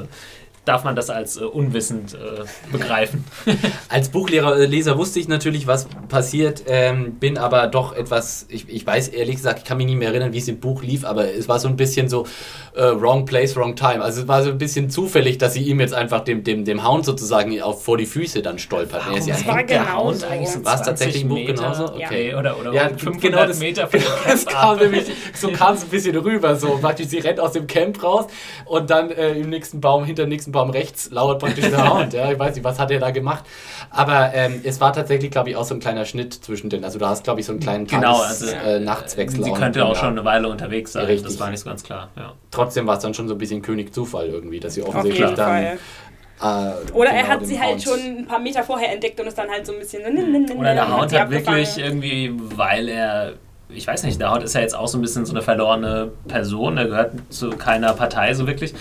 darf 0.64 0.84
man 0.84 0.96
das 0.96 1.10
als 1.10 1.36
äh, 1.36 1.44
unwissend 1.44 2.14
äh, 2.14 2.44
begreifen. 2.72 3.24
als 3.88 4.08
Buchleser 4.08 4.92
äh, 4.92 4.98
wusste 4.98 5.20
ich 5.20 5.28
natürlich, 5.28 5.66
was 5.66 5.86
passiert, 6.08 6.64
ähm, 6.66 7.14
bin 7.14 7.38
aber 7.38 7.66
doch 7.66 7.94
etwas, 7.94 8.46
ich, 8.48 8.68
ich 8.68 8.86
weiß 8.86 9.08
ehrlich 9.08 9.36
gesagt, 9.36 9.60
ich 9.60 9.64
kann 9.64 9.76
mich 9.76 9.86
nicht 9.86 9.96
mehr 9.96 10.08
erinnern, 10.08 10.32
wie 10.32 10.38
es 10.38 10.48
im 10.48 10.60
Buch 10.60 10.82
lief, 10.82 11.04
aber 11.04 11.32
es 11.34 11.48
war 11.48 11.58
so 11.58 11.68
ein 11.68 11.76
bisschen 11.76 12.08
so 12.08 12.26
äh, 12.74 12.82
wrong 12.82 13.24
place, 13.24 13.56
wrong 13.56 13.76
time. 13.76 14.02
Also 14.02 14.22
es 14.22 14.28
war 14.28 14.42
so 14.42 14.50
ein 14.50 14.58
bisschen 14.58 14.90
zufällig, 14.90 15.38
dass 15.38 15.54
sie 15.54 15.62
ihm 15.62 15.80
jetzt 15.80 15.94
einfach 15.94 16.20
dem, 16.20 16.44
dem, 16.44 16.64
dem 16.64 16.86
Hound 16.86 17.04
sozusagen 17.04 17.60
auf, 17.60 17.84
vor 17.84 17.98
die 17.98 18.06
Füße 18.06 18.42
dann 18.42 18.58
stolpert. 18.58 19.02
Warum 19.06 19.26
ja, 19.26 19.46
war 19.46 19.62
genau 19.64 20.04
Hound 20.04 20.18
so. 20.18 20.26
eigentlich 20.26 20.50
so 20.50 20.64
War 20.64 20.76
es 20.76 20.82
tatsächlich 20.82 21.22
im 21.22 21.28
Buch 21.28 21.44
genauso? 21.44 21.92
Okay. 21.92 22.30
Ja. 22.30 22.38
Oder, 22.38 22.58
oder 22.58 22.72
ja, 22.72 22.88
500 22.88 23.20
genau 23.20 23.46
das, 23.46 23.58
Meter 23.58 23.86
von 23.86 24.00
Camp 24.00 24.46
kam 24.48 24.78
nämlich, 24.78 25.04
So 25.34 25.48
kam 25.50 25.74
es 25.74 25.82
ein 25.82 25.88
bisschen 25.90 26.16
rüber, 26.16 26.56
so 26.56 26.78
praktisch, 26.78 27.08
sie 27.08 27.18
rennt 27.18 27.38
aus 27.38 27.52
dem 27.52 27.66
Camp 27.66 28.02
raus 28.02 28.26
und 28.64 28.88
dann 28.90 29.10
äh, 29.10 29.32
im 29.34 29.50
nächsten 29.50 29.80
Baum, 29.80 30.04
hinter 30.04 30.24
dem 30.24 30.30
nächsten 30.30 30.53
Baum 30.54 30.70
rechts 30.70 31.10
lauert 31.10 31.40
praktisch 31.40 31.68
der 31.68 31.92
Hound. 31.92 32.12
Ja, 32.14 32.32
ich 32.32 32.38
weiß 32.38 32.54
nicht, 32.54 32.64
was 32.64 32.78
hat 32.78 32.90
er 32.90 32.98
da 32.98 33.10
gemacht. 33.10 33.44
Aber 33.90 34.32
ähm, 34.34 34.62
es 34.64 34.80
war 34.80 34.92
tatsächlich, 34.92 35.30
glaube 35.30 35.50
ich, 35.50 35.56
auch 35.56 35.64
so 35.64 35.74
ein 35.74 35.80
kleiner 35.80 36.06
Schnitt 36.06 36.32
zwischen 36.32 36.70
den. 36.70 36.84
Also 36.84 36.98
du 36.98 37.06
hast, 37.06 37.24
glaube 37.24 37.40
ich, 37.40 37.46
so 37.46 37.52
einen 37.52 37.60
kleinen 37.60 37.86
genau, 37.86 38.20
also, 38.20 38.46
äh, 38.46 38.80
Nachtswechsel. 38.80 39.44
Sie 39.44 39.52
könnte 39.52 39.84
auch 39.84 39.96
schon 39.96 40.10
eine 40.10 40.24
Weile 40.24 40.48
unterwegs 40.48 40.92
sein. 40.92 41.04
Richtig. 41.04 41.26
Das 41.26 41.40
war 41.40 41.50
nicht 41.50 41.60
so 41.60 41.68
ganz 41.68 41.82
klar. 41.82 42.08
Ja. 42.16 42.32
Trotzdem 42.50 42.86
war 42.86 42.96
es 42.96 43.02
dann 43.02 43.12
schon 43.12 43.28
so 43.28 43.34
ein 43.34 43.38
bisschen 43.38 43.60
König 43.60 43.92
Zufall 43.92 44.28
irgendwie, 44.28 44.60
dass 44.60 44.74
sie 44.74 44.82
offensichtlich 44.82 45.32
dann. 45.32 45.36
Fall. 45.36 45.78
Äh, 46.40 46.92
Oder 46.92 47.10
er 47.10 47.22
genau 47.22 47.34
hat 47.34 47.46
sie 47.46 47.60
halt 47.60 47.82
schon 47.82 47.98
ein 47.98 48.26
paar 48.26 48.40
Meter 48.40 48.62
vorher 48.64 48.92
entdeckt 48.92 49.20
und 49.20 49.26
ist 49.26 49.38
dann 49.38 49.50
halt 49.50 49.66
so 49.66 49.72
ein 49.72 49.78
bisschen. 49.78 50.02
Oder 50.56 50.74
der 50.74 50.96
Hound 50.96 51.12
hat 51.12 51.30
wirklich 51.30 51.78
irgendwie, 51.78 52.32
weil 52.56 52.88
er 52.88 53.34
ich 53.68 53.86
weiß 53.86 54.02
nicht, 54.04 54.20
der 54.20 54.30
Hound 54.30 54.42
ist 54.42 54.54
ja 54.54 54.60
jetzt 54.60 54.74
auch 54.74 54.88
so 54.88 54.98
ein 54.98 55.02
bisschen 55.02 55.26
so 55.26 55.32
eine 55.32 55.42
verlorene 55.42 56.12
Person, 56.28 56.76
er 56.76 56.86
gehört 56.86 57.12
zu 57.30 57.50
keiner 57.50 57.92
Partei 57.94 58.34
so 58.34 58.46
wirklich 58.46 58.74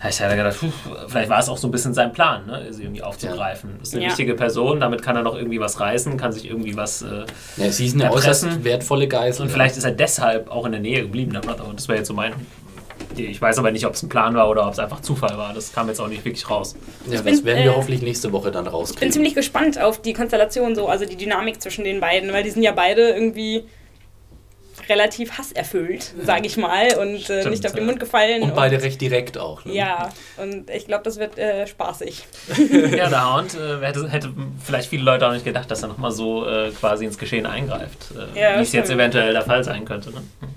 habe 0.00 0.10
ich 0.10 0.18
ja 0.18 0.34
gedacht, 0.34 0.56
pf, 0.56 1.08
vielleicht 1.08 1.28
war 1.28 1.40
es 1.40 1.48
auch 1.48 1.58
so 1.58 1.66
ein 1.68 1.70
bisschen 1.70 1.92
sein 1.92 2.12
Plan, 2.12 2.46
ne, 2.46 2.72
sie 2.72 2.84
irgendwie 2.84 3.02
aufzugreifen. 3.02 3.70
Ja. 3.76 3.82
Ist 3.82 3.94
eine 3.94 4.04
ja. 4.04 4.10
wichtige 4.10 4.34
Person, 4.34 4.80
damit 4.80 5.02
kann 5.02 5.16
er 5.16 5.22
noch 5.22 5.34
irgendwie 5.34 5.60
was 5.60 5.80
reißen, 5.80 6.16
kann 6.16 6.32
sich 6.32 6.48
irgendwie 6.48 6.76
was. 6.76 7.02
Äh, 7.02 7.24
ja, 7.56 7.70
sie 7.70 7.86
ist 7.86 7.94
eine 7.94 8.12
äußerst 8.12 8.64
wertvolle 8.64 9.08
Geist. 9.08 9.40
Und 9.40 9.50
vielleicht 9.50 9.76
ist 9.76 9.84
er 9.84 9.90
deshalb 9.90 10.50
auch 10.50 10.66
in 10.66 10.72
der 10.72 10.80
Nähe 10.80 11.02
geblieben, 11.02 11.36
und 11.36 11.76
das 11.76 11.88
wäre 11.88 11.98
jetzt 11.98 12.08
so 12.08 12.14
mein 12.14 12.32
Ich 13.16 13.40
weiß 13.40 13.58
aber 13.58 13.72
nicht, 13.72 13.86
ob 13.86 13.94
es 13.94 14.02
ein 14.02 14.08
Plan 14.08 14.34
war 14.34 14.48
oder 14.48 14.66
ob 14.66 14.72
es 14.72 14.78
einfach 14.78 15.00
Zufall 15.00 15.36
war. 15.36 15.52
Das 15.52 15.72
kam 15.72 15.88
jetzt 15.88 16.00
auch 16.00 16.08
nicht 16.08 16.24
wirklich 16.24 16.48
raus. 16.48 16.76
Ja, 17.06 17.14
das 17.14 17.22
bin, 17.22 17.44
werden 17.44 17.64
wir 17.64 17.72
äh, 17.72 17.74
hoffentlich 17.74 18.02
nächste 18.02 18.32
Woche 18.32 18.52
dann 18.52 18.66
rauskriegen. 18.66 18.94
Ich 18.94 19.00
bin 19.00 19.12
ziemlich 19.12 19.34
gespannt 19.34 19.80
auf 19.80 20.00
die 20.00 20.12
Konstellation, 20.12 20.74
so, 20.74 20.86
also 20.86 21.04
die 21.06 21.16
Dynamik 21.16 21.60
zwischen 21.60 21.84
den 21.84 22.00
beiden, 22.00 22.32
weil 22.32 22.44
die 22.44 22.50
sind 22.50 22.62
ja 22.62 22.72
beide 22.72 23.10
irgendwie 23.10 23.64
relativ 24.88 25.38
hasserfüllt, 25.38 26.14
sage 26.22 26.46
ich 26.46 26.56
mal, 26.56 26.96
und 26.98 27.28
äh, 27.30 27.48
nicht 27.48 27.66
auf 27.66 27.72
den 27.72 27.86
Mund 27.86 28.00
gefallen. 28.00 28.42
Und 28.42 28.54
beide 28.54 28.76
und, 28.76 28.82
recht 28.82 29.00
direkt 29.00 29.38
auch. 29.38 29.64
Ne? 29.64 29.74
Ja, 29.74 30.10
und 30.36 30.70
ich 30.70 30.86
glaube, 30.86 31.04
das 31.04 31.18
wird 31.18 31.38
äh, 31.38 31.66
spaßig. 31.66 32.24
ja, 32.96 33.08
der 33.08 33.34
Hound 33.34 33.54
äh, 33.54 33.84
hätte, 33.84 34.08
hätte, 34.10 34.30
vielleicht 34.62 34.88
viele 34.88 35.02
Leute 35.02 35.26
auch 35.26 35.32
nicht 35.32 35.44
gedacht, 35.44 35.70
dass 35.70 35.82
er 35.82 35.88
nochmal 35.88 36.12
so 36.12 36.46
äh, 36.46 36.70
quasi 36.70 37.04
ins 37.04 37.18
Geschehen 37.18 37.46
eingreift, 37.46 37.98
äh, 38.34 38.40
ja, 38.40 38.58
wie 38.58 38.62
es 38.62 38.72
jetzt 38.72 38.90
eventuell 38.90 39.32
der 39.32 39.42
Fall 39.42 39.64
sein 39.64 39.84
könnte. 39.84 40.10
Ne? 40.10 40.22
Hm. 40.40 40.48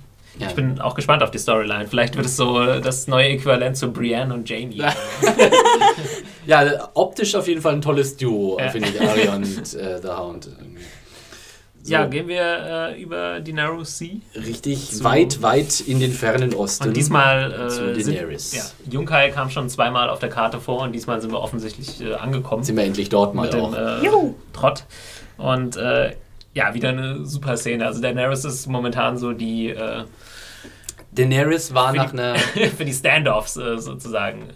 Ja. 0.41 0.47
Ich 0.47 0.55
bin 0.55 0.79
auch 0.81 0.95
gespannt 0.95 1.21
auf 1.21 1.29
die 1.29 1.37
Storyline. 1.37 1.87
Vielleicht 1.87 2.15
wird 2.15 2.25
es 2.25 2.35
so 2.35 2.65
das 2.79 3.07
neue 3.07 3.27
Äquivalent 3.29 3.77
zu 3.77 3.91
Brienne 3.91 4.33
und 4.33 4.49
Jamie. 4.49 4.81
ja, 6.47 6.89
optisch 6.95 7.35
auf 7.35 7.47
jeden 7.47 7.61
Fall 7.61 7.73
ein 7.73 7.81
tolles 7.81 8.17
Duo, 8.17 8.57
ja. 8.59 8.69
finde 8.69 8.89
ich, 8.89 8.99
Arya 8.99 9.35
und 9.35 9.73
äh, 9.75 10.01
The 10.01 10.07
Hound. 10.07 10.49
So. 11.83 11.93
Ja, 11.93 12.05
gehen 12.05 12.27
wir 12.27 12.41
äh, 12.93 13.01
über 13.01 13.39
die 13.39 13.53
Narrow 13.53 13.83
Sea. 13.83 14.17
Richtig, 14.35 14.91
zu, 14.91 15.03
weit, 15.03 15.41
weit 15.41 15.79
in 15.81 15.99
den 15.99 16.11
fernen 16.11 16.53
Osten. 16.53 16.89
Und 16.89 16.97
diesmal 16.97 17.51
äh, 17.51 17.67
zu 17.69 17.93
Daenerys. 17.93 18.51
Sind, 18.51 18.59
ja, 18.59 18.91
Junkai 18.91 19.29
kam 19.31 19.49
schon 19.49 19.67
zweimal 19.67 20.09
auf 20.09 20.19
der 20.19 20.29
Karte 20.29 20.59
vor 20.59 20.81
und 20.81 20.91
diesmal 20.93 21.21
sind 21.21 21.31
wir 21.31 21.39
offensichtlich 21.39 22.01
äh, 22.01 22.13
angekommen. 22.13 22.63
Sind 22.63 22.75
wir 22.77 22.83
endlich 22.83 23.09
dort 23.09 23.33
mal 23.33 23.47
mit 23.47 23.55
auch. 23.55 23.73
Dem, 23.73 24.03
äh, 24.03 24.33
Trott. 24.53 24.83
Und 25.37 25.75
äh, 25.77 26.15
ja, 26.53 26.73
wieder 26.73 26.89
eine 26.89 27.25
super 27.25 27.57
Szene. 27.57 27.87
Also 27.87 28.01
Daenerys 28.01 28.45
ist 28.45 28.67
momentan 28.67 29.17
so 29.17 29.33
die 29.33 29.69
äh, 29.69 30.03
Daenerys 31.13 31.73
war 31.73 31.93
nach 31.93 32.13
einer. 32.13 32.35
für 32.77 32.85
die 32.85 32.93
Standoffs 32.93 33.57
äh, 33.57 33.79
sozusagen. 33.79 34.49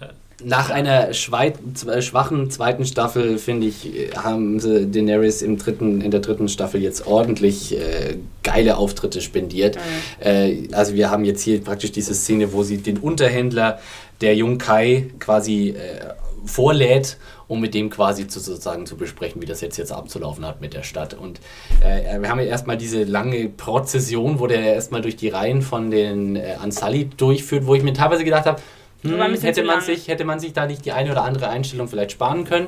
Nach 0.43 0.69
einer 0.69 1.13
schwachen 1.13 2.49
zweiten 2.51 2.85
Staffel, 2.85 3.37
finde 3.37 3.67
ich, 3.67 4.09
haben 4.17 4.59
sie 4.59 4.85
Daenerys 4.91 5.41
im 5.41 5.57
dritten, 5.57 6.01
in 6.01 6.11
der 6.11 6.19
dritten 6.19 6.49
Staffel 6.49 6.81
jetzt 6.81 7.07
ordentlich 7.07 7.77
äh, 7.77 8.17
geile 8.43 8.77
Auftritte 8.77 9.21
spendiert. 9.21 9.77
Mhm. 9.77 10.27
Äh, 10.27 10.67
also 10.73 10.93
wir 10.93 11.09
haben 11.09 11.23
jetzt 11.23 11.41
hier 11.41 11.61
praktisch 11.61 11.93
diese 11.93 12.13
Szene, 12.13 12.51
wo 12.51 12.63
sie 12.63 12.79
den 12.79 12.97
Unterhändler 12.97 13.79
der 14.19 14.35
Jung 14.35 14.57
Kai 14.57 15.07
quasi 15.19 15.69
äh, 15.69 16.13
vorlädt 16.45 17.17
um 17.47 17.61
mit 17.61 17.73
dem 17.73 17.89
quasi 17.89 18.27
zu, 18.27 18.39
sozusagen 18.39 18.85
zu 18.85 18.97
besprechen, 18.97 19.41
wie 19.41 19.45
das 19.45 19.61
jetzt, 19.61 19.77
jetzt 19.77 19.91
abzulaufen 19.91 20.45
hat 20.45 20.61
mit 20.61 20.73
der 20.73 20.83
Stadt. 20.83 21.13
Und 21.13 21.39
äh, 21.81 22.19
wir 22.19 22.29
haben 22.29 22.39
ja 22.39 22.45
erstmal 22.45 22.77
diese 22.77 23.03
lange 23.03 23.49
Prozession, 23.49 24.39
wo 24.39 24.47
der 24.47 24.73
erstmal 24.73 25.01
durch 25.01 25.15
die 25.15 25.29
Reihen 25.29 25.61
von 25.61 25.91
den 25.91 26.35
äh, 26.35 26.55
Ansali 26.61 27.09
durchführt, 27.17 27.67
wo 27.67 27.75
ich 27.75 27.83
mir 27.83 27.93
teilweise 27.93 28.23
gedacht 28.23 28.45
habe, 28.45 28.61
hm, 29.03 29.19
hätte, 29.41 29.63
man 29.63 29.81
sich, 29.81 30.07
hätte 30.07 30.25
man 30.25 30.39
sich 30.39 30.53
da 30.53 30.65
nicht 30.65 30.85
die 30.85 30.91
eine 30.91 31.11
oder 31.11 31.23
andere 31.23 31.49
Einstellung 31.49 31.87
vielleicht 31.87 32.11
sparen 32.11 32.43
können. 32.45 32.67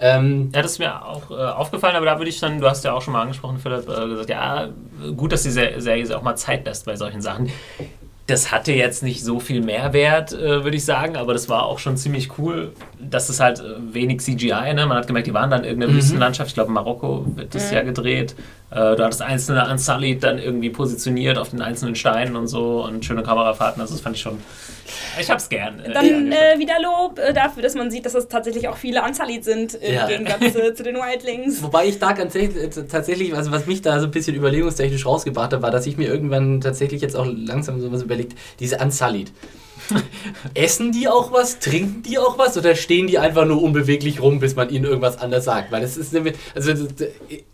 Ähm, 0.00 0.50
ja, 0.54 0.62
das 0.62 0.72
ist 0.72 0.78
mir 0.78 1.04
auch 1.04 1.30
äh, 1.30 1.34
aufgefallen, 1.34 1.96
aber 1.96 2.06
da 2.06 2.18
würde 2.18 2.30
ich 2.30 2.38
dann, 2.40 2.60
du 2.60 2.68
hast 2.68 2.84
ja 2.84 2.92
auch 2.92 3.02
schon 3.02 3.12
mal 3.12 3.22
angesprochen, 3.22 3.58
Philipp, 3.58 3.88
äh, 3.88 4.08
gesagt, 4.08 4.30
ja, 4.30 4.68
gut, 5.16 5.32
dass 5.32 5.42
die 5.42 5.50
Serie 5.50 6.16
auch 6.16 6.22
mal 6.22 6.36
Zeit 6.36 6.64
lässt 6.64 6.84
bei 6.84 6.96
solchen 6.96 7.20
Sachen 7.20 7.50
das 8.28 8.52
hatte 8.52 8.72
jetzt 8.72 9.02
nicht 9.02 9.24
so 9.24 9.40
viel 9.40 9.62
Mehrwert, 9.62 10.34
äh, 10.34 10.62
würde 10.62 10.76
ich 10.76 10.84
sagen, 10.84 11.16
aber 11.16 11.32
das 11.32 11.48
war 11.48 11.64
auch 11.64 11.78
schon 11.78 11.96
ziemlich 11.96 12.38
cool, 12.38 12.72
dass 13.00 13.30
es 13.30 13.40
halt 13.40 13.60
äh, 13.60 13.94
wenig 13.94 14.20
CGI, 14.20 14.74
ne? 14.74 14.86
Man 14.86 14.98
hat 14.98 15.06
gemerkt, 15.06 15.26
die 15.26 15.34
waren 15.34 15.50
dann 15.50 15.60
in 15.60 15.68
irgendeiner 15.68 15.94
mhm. 15.94 15.96
Wüstenlandschaft, 15.96 16.48
ich 16.48 16.54
glaube 16.54 16.68
in 16.68 16.74
Marokko 16.74 17.24
wird 17.34 17.54
das 17.54 17.70
mhm. 17.70 17.76
ja 17.76 17.82
gedreht. 17.82 18.36
Äh, 18.70 18.96
du 18.96 19.04
hattest 19.04 19.22
einzelne 19.22 19.68
Unsullied 19.70 20.22
dann 20.22 20.38
irgendwie 20.38 20.70
positioniert 20.70 21.38
auf 21.38 21.50
den 21.50 21.62
einzelnen 21.62 21.94
Steinen 21.94 22.36
und 22.36 22.48
so 22.48 22.84
und 22.84 23.04
schöne 23.04 23.22
Kamerafahrten, 23.22 23.80
also 23.80 23.94
das 23.94 24.02
fand 24.02 24.16
ich 24.16 24.22
schon, 24.22 24.38
ich 25.18 25.30
hab's 25.30 25.48
gern. 25.48 25.80
Äh, 25.80 25.92
dann 25.92 26.32
äh, 26.32 26.58
wieder 26.58 26.74
Lob 26.80 27.18
äh, 27.18 27.32
dafür, 27.32 27.62
dass 27.62 27.74
man 27.74 27.90
sieht, 27.90 28.06
dass 28.06 28.14
es 28.14 28.28
tatsächlich 28.28 28.68
auch 28.68 28.76
viele 28.76 29.02
Unsullied 29.02 29.44
sind 29.44 29.74
im 29.74 29.94
ja. 29.94 30.06
Gegensatz 30.06 30.76
zu 30.76 30.82
den 30.82 30.96
Wildlings. 30.96 31.62
Wobei 31.62 31.86
ich 31.86 31.98
da 31.98 32.12
ganz 32.12 32.34
tatsächlich, 32.90 33.34
also 33.34 33.50
was 33.52 33.66
mich 33.66 33.82
da 33.82 33.98
so 34.00 34.06
ein 34.06 34.10
bisschen 34.10 34.36
überlegungstechnisch 34.36 35.06
rausgebracht 35.06 35.52
hat, 35.52 35.62
war, 35.62 35.70
dass 35.70 35.86
ich 35.86 35.96
mir 35.96 36.08
irgendwann 36.08 36.60
tatsächlich 36.60 37.00
jetzt 37.00 37.16
auch 37.16 37.26
langsam 37.26 37.80
sowas 37.80 38.02
überlegt, 38.02 38.36
diese 38.60 38.78
Unsullied. 38.78 39.32
Essen 40.54 40.92
die 40.92 41.08
auch 41.08 41.32
was? 41.32 41.58
Trinken 41.58 42.02
die 42.02 42.18
auch 42.18 42.38
was? 42.38 42.56
Oder 42.56 42.74
stehen 42.74 43.06
die 43.06 43.18
einfach 43.18 43.44
nur 43.44 43.62
unbeweglich 43.62 44.20
rum, 44.20 44.40
bis 44.40 44.56
man 44.56 44.70
ihnen 44.70 44.84
irgendwas 44.84 45.18
anderes 45.18 45.44
sagt? 45.44 45.72
Weil 45.72 45.80
das 45.80 45.96
ist 45.96 46.12
nämlich, 46.12 46.34
also 46.54 46.72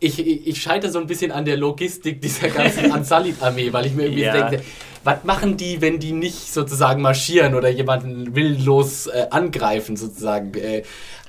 ich, 0.01 0.47
ich 0.47 0.63
scheitere 0.63 0.91
so 0.91 0.99
ein 0.99 1.07
bisschen 1.07 1.33
an 1.33 1.45
der 1.45 1.57
Logistik 1.57 2.21
dieser 2.21 2.49
ganzen 2.49 2.93
Ansalit-Armee, 2.93 3.73
weil 3.73 3.87
ich 3.87 3.95
mir 3.95 4.05
irgendwie 4.05 4.23
ja. 4.23 4.49
denke, 4.49 4.65
was 5.05 5.23
machen 5.25 5.57
die, 5.57 5.81
wenn 5.81 5.99
die 5.99 6.13
nicht 6.13 6.53
sozusagen 6.53 7.03
marschieren 7.03 7.55
oder 7.55 7.69
jemanden 7.69 8.35
willlos 8.35 9.07
äh, 9.07 9.27
angreifen, 9.31 9.97
sozusagen? 9.97 10.55
Äh, 10.55 10.83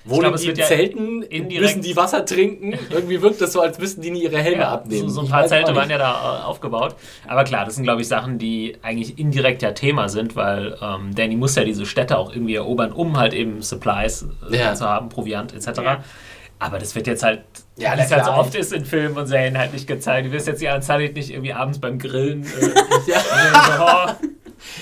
wohnen 0.05 0.21
glaub, 0.21 0.37
die 0.37 0.49
in 0.49 0.55
Zelten, 0.55 1.25
müssen 1.59 1.81
die 1.81 1.95
Wasser 1.95 2.25
trinken. 2.25 2.77
Irgendwie 2.89 3.21
wirkt 3.21 3.41
das 3.41 3.53
so, 3.53 3.61
als 3.61 3.79
müssten 3.79 4.01
die 4.01 4.11
nie 4.11 4.23
ihre 4.23 4.37
Helme 4.37 4.61
ja, 4.61 4.71
abnehmen. 4.71 5.09
So, 5.09 5.15
so 5.15 5.21
ein 5.21 5.29
paar 5.29 5.47
Zelte 5.47 5.75
waren 5.75 5.89
ja 5.89 5.97
da 5.97 6.41
äh, 6.41 6.43
aufgebaut. 6.45 6.95
Aber 7.27 7.43
klar, 7.43 7.65
das 7.65 7.75
sind, 7.75 7.83
glaube 7.83 8.01
ich, 8.01 8.07
Sachen, 8.07 8.37
die 8.37 8.77
eigentlich 8.81 9.17
indirekt 9.17 9.61
ja 9.61 9.71
Thema 9.71 10.07
sind, 10.09 10.35
weil 10.35 10.77
ähm, 10.81 11.13
Danny 11.15 11.35
muss 11.35 11.55
ja 11.55 11.63
diese 11.63 11.85
Städte 11.85 12.17
auch 12.17 12.31
irgendwie 12.31 12.55
erobern, 12.55 12.91
um 12.91 13.17
halt 13.17 13.33
eben 13.33 13.61
Supplies 13.61 14.27
äh, 14.51 14.57
ja. 14.57 14.75
zu 14.75 14.85
haben, 14.85 15.09
Proviant 15.09 15.53
etc. 15.53 15.79
Ja. 15.81 16.03
Aber 16.59 16.79
das 16.79 16.95
wird 16.95 17.07
jetzt 17.07 17.23
halt, 17.23 17.41
ja, 17.75 17.97
wie 17.97 18.01
es 18.01 18.11
halt 18.11 18.25
so 18.25 18.31
oft 18.31 18.55
ist 18.55 18.71
in 18.71 18.85
Filmen 18.85 19.17
und 19.17 19.27
Serien 19.27 19.57
halt 19.57 19.73
nicht 19.73 19.87
gezeigt. 19.87 20.27
Du 20.27 20.31
wirst 20.31 20.47
jetzt 20.47 20.61
die 20.61 20.69
Anzahl 20.69 20.99
nicht 21.09 21.29
irgendwie 21.29 21.53
abends 21.53 21.79
beim 21.79 21.99
Grillen. 21.99 22.43
Äh, 22.43 22.69
ja. 23.11 24.17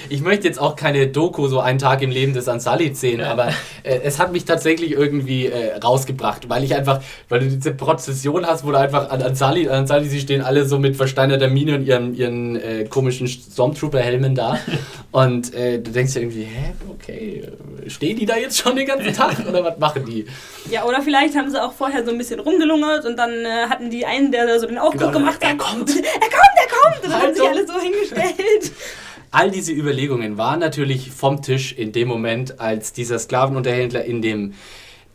Ich 0.10 0.22
möchte 0.22 0.48
jetzt 0.48 0.60
auch 0.60 0.76
keine 0.76 1.08
Doku, 1.08 1.48
so 1.48 1.60
einen 1.60 1.80
Tag 1.80 2.02
im 2.02 2.12
Leben 2.12 2.34
des 2.34 2.48
Ansali 2.48 2.94
sehen, 2.94 3.20
ja. 3.20 3.32
aber 3.32 3.50
äh, 3.84 4.00
es 4.04 4.20
hat 4.20 4.32
mich 4.32 4.46
tatsächlich 4.46 4.92
irgendwie 4.92 5.48
äh, 5.48 5.78
rausgebracht, 5.78 6.50
weil 6.50 6.64
ich 6.64 6.76
einfach, 6.76 7.02
weil 7.30 7.40
du 7.40 7.48
diese 7.48 7.74
Prozession 7.74 8.46
hast, 8.46 8.66
wo 8.66 8.72
du 8.72 8.80
einfach 8.80 9.10
an 9.10 9.22
Ansali, 9.22 9.68
an 9.68 9.80
Ansali, 9.80 10.08
sie 10.08 10.20
stehen 10.20 10.42
alle 10.42 10.66
so 10.66 10.80
mit 10.80 10.96
versteinerter 10.96 11.48
Miene 11.48 11.76
und 11.76 11.84
ihren, 11.84 12.16
ihren 12.16 12.56
äh, 12.56 12.86
komischen 12.86 13.28
Stormtrooper-Helmen 13.28 14.36
da 14.36 14.60
und 15.12 15.54
äh, 15.54 15.80
du 15.80 15.92
denkst 15.92 16.14
dir 16.14 16.22
irgendwie, 16.22 16.44
hä, 16.44 16.74
okay, 16.90 17.44
stehen 17.88 18.18
die 18.18 18.26
da 18.26 18.38
jetzt 18.38 18.58
schon 18.58 18.76
den 18.76 18.86
ganzen 18.86 19.14
Tag 19.14 19.38
oder 19.48 19.64
was 19.64 19.78
machen 19.78 20.06
die? 20.06 20.26
Ja, 20.70 20.86
oder 20.86 21.02
vielleicht 21.02 21.36
haben 21.36 21.50
sie 21.50 21.62
auch 21.62 21.74
vorher 21.74 22.06
so 22.06 22.12
ein 22.12 22.18
bisschen 22.18 22.40
rumgelungert 22.40 23.06
und 23.06 23.18
dann 23.18 23.32
äh, 23.32 23.68
hatten 23.70 23.90
die 23.90 24.06
einen, 24.06 24.32
der 24.32 24.60
so 24.60 24.68
den 24.68 24.78
Aufguck 24.78 25.00
genau, 25.00 25.12
gemacht 25.12 25.44
hat. 25.44 25.52
Er 25.52 25.58
kommt! 25.58 25.90
Er 26.14 26.30
kommt, 26.30 26.56
er 26.56 26.70
kommt! 26.70 27.04
Und 27.04 27.12
dann 27.12 27.22
haben 27.22 27.34
sich 27.34 27.44
alle 27.44 27.68
so 27.68 27.80
hingestellt. 27.80 28.72
All 29.36 29.50
diese 29.50 29.74
Überlegungen 29.74 30.38
waren 30.38 30.60
natürlich 30.60 31.10
vom 31.10 31.42
Tisch 31.42 31.74
in 31.74 31.92
dem 31.92 32.08
Moment, 32.08 32.60
als 32.60 32.94
dieser 32.94 33.18
Sklavenunterhändler 33.18 34.06
in 34.06 34.22
dem 34.22 34.54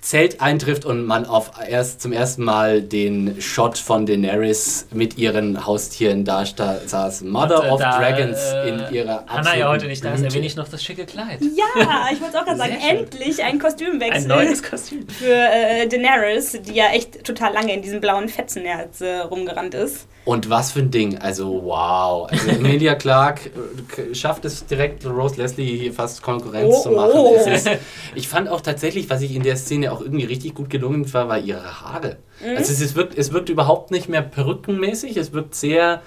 Zelt 0.01 0.41
eintrifft 0.41 0.85
und 0.85 1.05
man 1.05 1.27
auf 1.27 1.51
erst 1.69 2.01
zum 2.01 2.13
ersten 2.13 2.45
Mal 2.45 2.83
den 2.83 3.41
Shot 3.41 3.79
von 3.79 4.07
Daenerys 4.07 4.87
mit 4.93 5.19
ihren 5.19 5.67
Haustieren 5.67 6.25
da 6.25 6.45
saß. 6.45 7.23
Mother 7.23 7.65
und, 7.65 7.71
of 7.71 7.81
da, 7.81 7.99
Dragons 7.99 8.39
äh, 8.39 8.69
in 8.69 8.95
ihrer 8.95 9.25
Hanna 9.27 9.57
ja 9.57 9.69
heute 9.69 9.87
nicht 9.87 10.05
da 10.05 10.15
ist, 10.15 10.23
erwähne 10.23 10.47
ich 10.47 10.57
noch 10.57 10.69
das 10.69 10.85
schicke 10.85 11.05
Kleid. 11.05 11.41
Ja, 11.41 12.09
ich 12.13 12.21
wollte 12.21 12.41
auch 12.41 12.45
gerade 12.45 12.59
sagen, 12.59 12.77
schön. 12.81 12.99
endlich 12.99 13.43
ein 13.43 13.59
Kostümwechsel. 13.59 14.23
Ein 14.23 14.29
neues 14.29 14.63
Kostüm. 14.63 15.09
Für 15.09 15.35
äh, 15.35 15.89
Daenerys, 15.89 16.59
die 16.63 16.75
ja 16.75 16.91
echt 16.93 17.25
total 17.25 17.53
lange 17.53 17.75
in 17.75 17.83
diesem 17.83 18.01
blauen 18.01 18.29
Fetzenherz 18.29 19.01
äh, 19.01 19.19
rumgerannt 19.19 19.75
ist. 19.75 20.07
Und 20.29 20.51
was 20.51 20.73
für 20.73 20.81
ein 20.81 20.91
Ding, 20.91 21.17
also 21.17 21.63
wow. 21.65 22.31
Also 22.31 22.49
Emilia 22.51 22.97
Clark 22.97 23.47
äh, 23.47 24.15
schafft 24.15 24.45
es 24.45 24.67
direkt, 24.67 25.07
Rose 25.07 25.41
Leslie 25.41 25.79
hier 25.79 25.95
fast 25.95 26.21
Konkurrenz 26.21 26.75
oh, 26.81 26.83
zu 26.83 26.91
machen. 26.91 27.13
Oh. 27.15 27.35
Ist, 27.35 27.67
ich 28.15 28.29
fand 28.29 28.47
auch 28.51 28.61
tatsächlich, 28.61 29.09
was 29.09 29.23
ich 29.23 29.35
in 29.35 29.43
der 29.43 29.57
Szene 29.57 29.88
auch 29.93 30.01
irgendwie 30.01 30.25
richtig 30.25 30.55
gut 30.55 30.71
gelungen 30.71 31.13
war, 31.13 31.29
war 31.29 31.39
ihre 31.39 31.81
Haare. 31.81 32.17
Mhm. 32.41 32.57
Also 32.57 32.73
es, 32.73 32.81
es, 32.81 32.95
wirkt, 32.95 33.17
es 33.17 33.33
wirkt 33.33 33.49
überhaupt 33.49 33.91
nicht 33.91 34.09
mehr 34.09 34.23
perückenmäßig, 34.23 35.17
es 35.17 35.33
wirkt 35.33 35.55
sehr, 35.55 36.03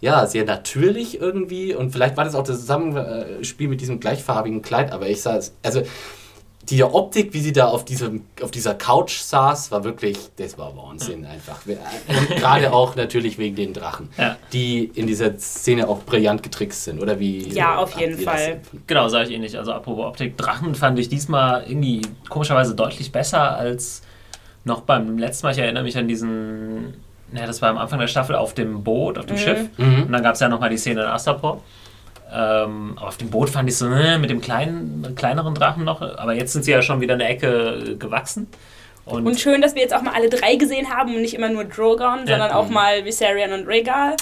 ja, 0.00 0.26
sehr 0.26 0.44
natürlich 0.44 1.20
irgendwie. 1.20 1.74
Und 1.74 1.90
vielleicht 1.90 2.16
war 2.16 2.24
das 2.24 2.34
auch 2.34 2.44
das 2.44 2.60
Zusammenspiel 2.60 3.68
mit 3.68 3.80
diesem 3.80 4.00
gleichfarbigen 4.00 4.62
Kleid, 4.62 4.92
aber 4.92 5.08
ich 5.08 5.22
sah 5.22 5.36
es, 5.36 5.54
also 5.62 5.82
die 6.68 6.82
Optik, 6.82 7.32
wie 7.32 7.40
sie 7.40 7.52
da 7.52 7.66
auf, 7.68 7.84
diesem, 7.84 8.24
auf 8.42 8.50
dieser 8.50 8.74
Couch 8.74 9.20
saß, 9.20 9.70
war 9.70 9.84
wirklich, 9.84 10.18
das 10.36 10.58
war 10.58 10.76
Wahnsinn 10.76 11.24
einfach. 11.24 11.60
Und 11.66 12.36
gerade 12.36 12.72
auch 12.72 12.96
natürlich 12.96 13.38
wegen 13.38 13.54
den 13.54 13.72
Drachen, 13.72 14.08
ja. 14.18 14.36
die 14.52 14.90
in 14.94 15.06
dieser 15.06 15.38
Szene 15.38 15.88
auch 15.88 16.02
brillant 16.02 16.42
getrickst 16.42 16.84
sind, 16.84 17.00
oder 17.00 17.20
wie? 17.20 17.48
Ja, 17.50 17.76
auf 17.76 17.98
jeden 18.00 18.18
Fall. 18.18 18.60
Genau, 18.88 19.08
sage 19.08 19.28
ich 19.28 19.34
ähnlich. 19.34 19.56
Also 19.56 19.72
apropos 19.72 20.06
Optik, 20.06 20.36
Drachen 20.36 20.74
fand 20.74 20.98
ich 20.98 21.08
diesmal 21.08 21.64
irgendwie 21.68 22.02
komischerweise 22.28 22.74
deutlich 22.74 23.12
besser 23.12 23.56
als 23.56 24.02
noch 24.64 24.80
beim 24.80 25.18
letzten 25.18 25.46
Mal. 25.46 25.52
Ich 25.52 25.58
erinnere 25.58 25.84
mich 25.84 25.96
an 25.96 26.08
diesen, 26.08 26.94
naja, 27.30 27.46
das 27.46 27.62
war 27.62 27.70
am 27.70 27.78
Anfang 27.78 28.00
der 28.00 28.08
Staffel 28.08 28.34
auf 28.34 28.54
dem 28.54 28.82
Boot, 28.82 29.18
auf 29.18 29.26
dem 29.26 29.36
mhm. 29.36 29.40
Schiff. 29.40 29.68
Mhm. 29.76 30.02
Und 30.02 30.12
dann 30.12 30.22
gab 30.24 30.34
es 30.34 30.40
ja 30.40 30.48
nochmal 30.48 30.70
die 30.70 30.78
Szene 30.78 31.02
in 31.02 31.06
Astapor. 31.06 31.62
Ähm, 32.36 32.92
aber 32.96 33.08
auf 33.08 33.16
dem 33.16 33.30
Boot 33.30 33.48
fand 33.48 33.68
ich 33.68 33.78
so, 33.78 33.88
ne, 33.88 34.18
mit 34.18 34.28
dem 34.28 34.42
kleinen, 34.42 35.14
kleineren 35.16 35.54
Drachen 35.54 35.84
noch. 35.84 36.02
Aber 36.02 36.34
jetzt 36.34 36.52
sind 36.52 36.64
sie 36.64 36.70
ja 36.70 36.82
schon 36.82 37.00
wieder 37.00 37.14
eine 37.14 37.26
Ecke 37.26 37.96
gewachsen. 37.98 38.48
Und, 39.06 39.26
und 39.26 39.40
schön, 39.40 39.62
dass 39.62 39.74
wir 39.74 39.82
jetzt 39.82 39.94
auch 39.94 40.02
mal 40.02 40.14
alle 40.14 40.28
drei 40.28 40.56
gesehen 40.56 40.90
haben 40.90 41.14
und 41.14 41.22
nicht 41.22 41.34
immer 41.34 41.48
nur 41.48 41.64
Drogon, 41.64 42.26
sondern 42.26 42.50
auch 42.50 42.68
mal 42.68 43.04
Viserion 43.04 43.52
und 43.52 43.66
Rhaegal. 43.66 44.16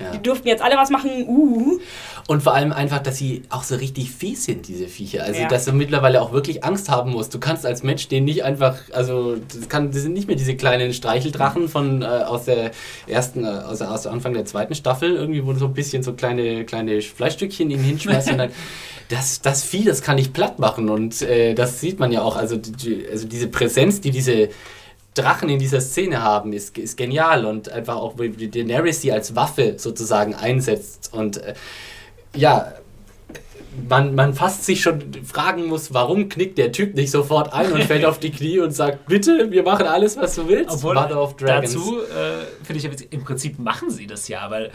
Ja. 0.00 0.12
Die 0.12 0.22
durften 0.22 0.48
jetzt 0.48 0.62
alle 0.62 0.76
was 0.76 0.90
machen. 0.90 1.26
Uh. 1.26 1.78
Und 2.26 2.42
vor 2.42 2.54
allem 2.54 2.72
einfach, 2.72 2.98
dass 2.98 3.16
sie 3.16 3.42
auch 3.48 3.62
so 3.62 3.76
richtig 3.76 4.10
fies 4.10 4.44
sind, 4.44 4.68
diese 4.68 4.86
Viecher. 4.86 5.24
Also, 5.24 5.40
ja. 5.40 5.48
dass 5.48 5.64
du 5.64 5.72
mittlerweile 5.72 6.20
auch 6.20 6.32
wirklich 6.32 6.62
Angst 6.62 6.88
haben 6.88 7.12
musst. 7.12 7.34
Du 7.34 7.40
kannst 7.40 7.64
als 7.64 7.82
Mensch 7.82 8.06
den 8.08 8.24
nicht 8.24 8.44
einfach, 8.44 8.76
also, 8.92 9.36
das, 9.36 9.68
kann, 9.68 9.90
das 9.90 10.02
sind 10.02 10.12
nicht 10.12 10.28
mehr 10.28 10.36
diese 10.36 10.54
kleinen 10.54 10.92
Streicheldrachen 10.92 11.68
von 11.68 12.02
äh, 12.02 12.04
aus 12.04 12.44
der 12.44 12.72
ersten, 13.06 13.44
äh, 13.44 13.48
aus, 13.48 13.80
aus 13.82 14.06
Anfang 14.06 14.34
der 14.34 14.44
zweiten 14.44 14.74
Staffel, 14.74 15.16
irgendwie, 15.16 15.44
wo 15.46 15.52
du 15.52 15.58
so 15.58 15.66
ein 15.66 15.74
bisschen 15.74 16.02
so 16.02 16.12
kleine, 16.12 16.64
kleine 16.64 17.00
Fleischstückchen 17.00 17.70
ihnen 17.70 17.82
hinschmeißt 17.82 18.30
und 18.30 18.38
dann 18.38 18.50
das, 19.08 19.40
das 19.40 19.64
Vieh, 19.64 19.84
das 19.84 20.02
kann 20.02 20.18
ich 20.18 20.32
platt 20.32 20.58
machen. 20.58 20.90
Und 20.90 21.22
äh, 21.22 21.54
das 21.54 21.80
sieht 21.80 21.98
man 21.98 22.12
ja 22.12 22.22
auch. 22.22 22.36
Also, 22.36 22.56
die, 22.56 23.06
also 23.10 23.26
diese 23.26 23.48
Präsenz, 23.48 24.00
die 24.00 24.10
diese 24.10 24.50
Drachen 25.18 25.48
in 25.48 25.58
dieser 25.58 25.80
Szene 25.80 26.22
haben, 26.22 26.52
ist, 26.52 26.76
ist 26.78 26.96
genial. 26.96 27.44
Und 27.44 27.70
einfach 27.70 27.96
auch, 27.96 28.14
wie 28.18 28.48
Daenerys 28.48 29.00
sie 29.00 29.12
als 29.12 29.34
Waffe 29.34 29.74
sozusagen 29.78 30.34
einsetzt. 30.34 31.10
Und 31.12 31.38
äh, 31.38 31.54
ja, 32.34 32.72
man, 33.88 34.14
man 34.14 34.34
fast 34.34 34.64
sich 34.64 34.80
schon 34.80 35.00
fragen 35.24 35.66
muss, 35.66 35.92
warum 35.94 36.28
knickt 36.28 36.58
der 36.58 36.72
Typ 36.72 36.94
nicht 36.94 37.10
sofort 37.10 37.52
ein 37.52 37.72
und 37.72 37.84
fällt 37.84 38.04
auf 38.06 38.18
die 38.18 38.30
Knie 38.30 38.58
und 38.60 38.72
sagt, 38.72 39.06
bitte, 39.06 39.50
wir 39.50 39.62
machen 39.62 39.86
alles, 39.86 40.16
was 40.16 40.34
du 40.34 40.48
willst. 40.48 40.76
Obwohl, 40.76 40.94
Mother 40.94 41.22
of 41.22 41.36
Dragons. 41.36 41.72
Dazu 41.72 42.00
äh, 42.00 42.64
finde 42.64 42.96
ich, 42.96 43.12
im 43.12 43.24
Prinzip 43.24 43.58
machen 43.58 43.90
sie 43.90 44.06
das 44.06 44.28
ja, 44.28 44.50
weil 44.50 44.70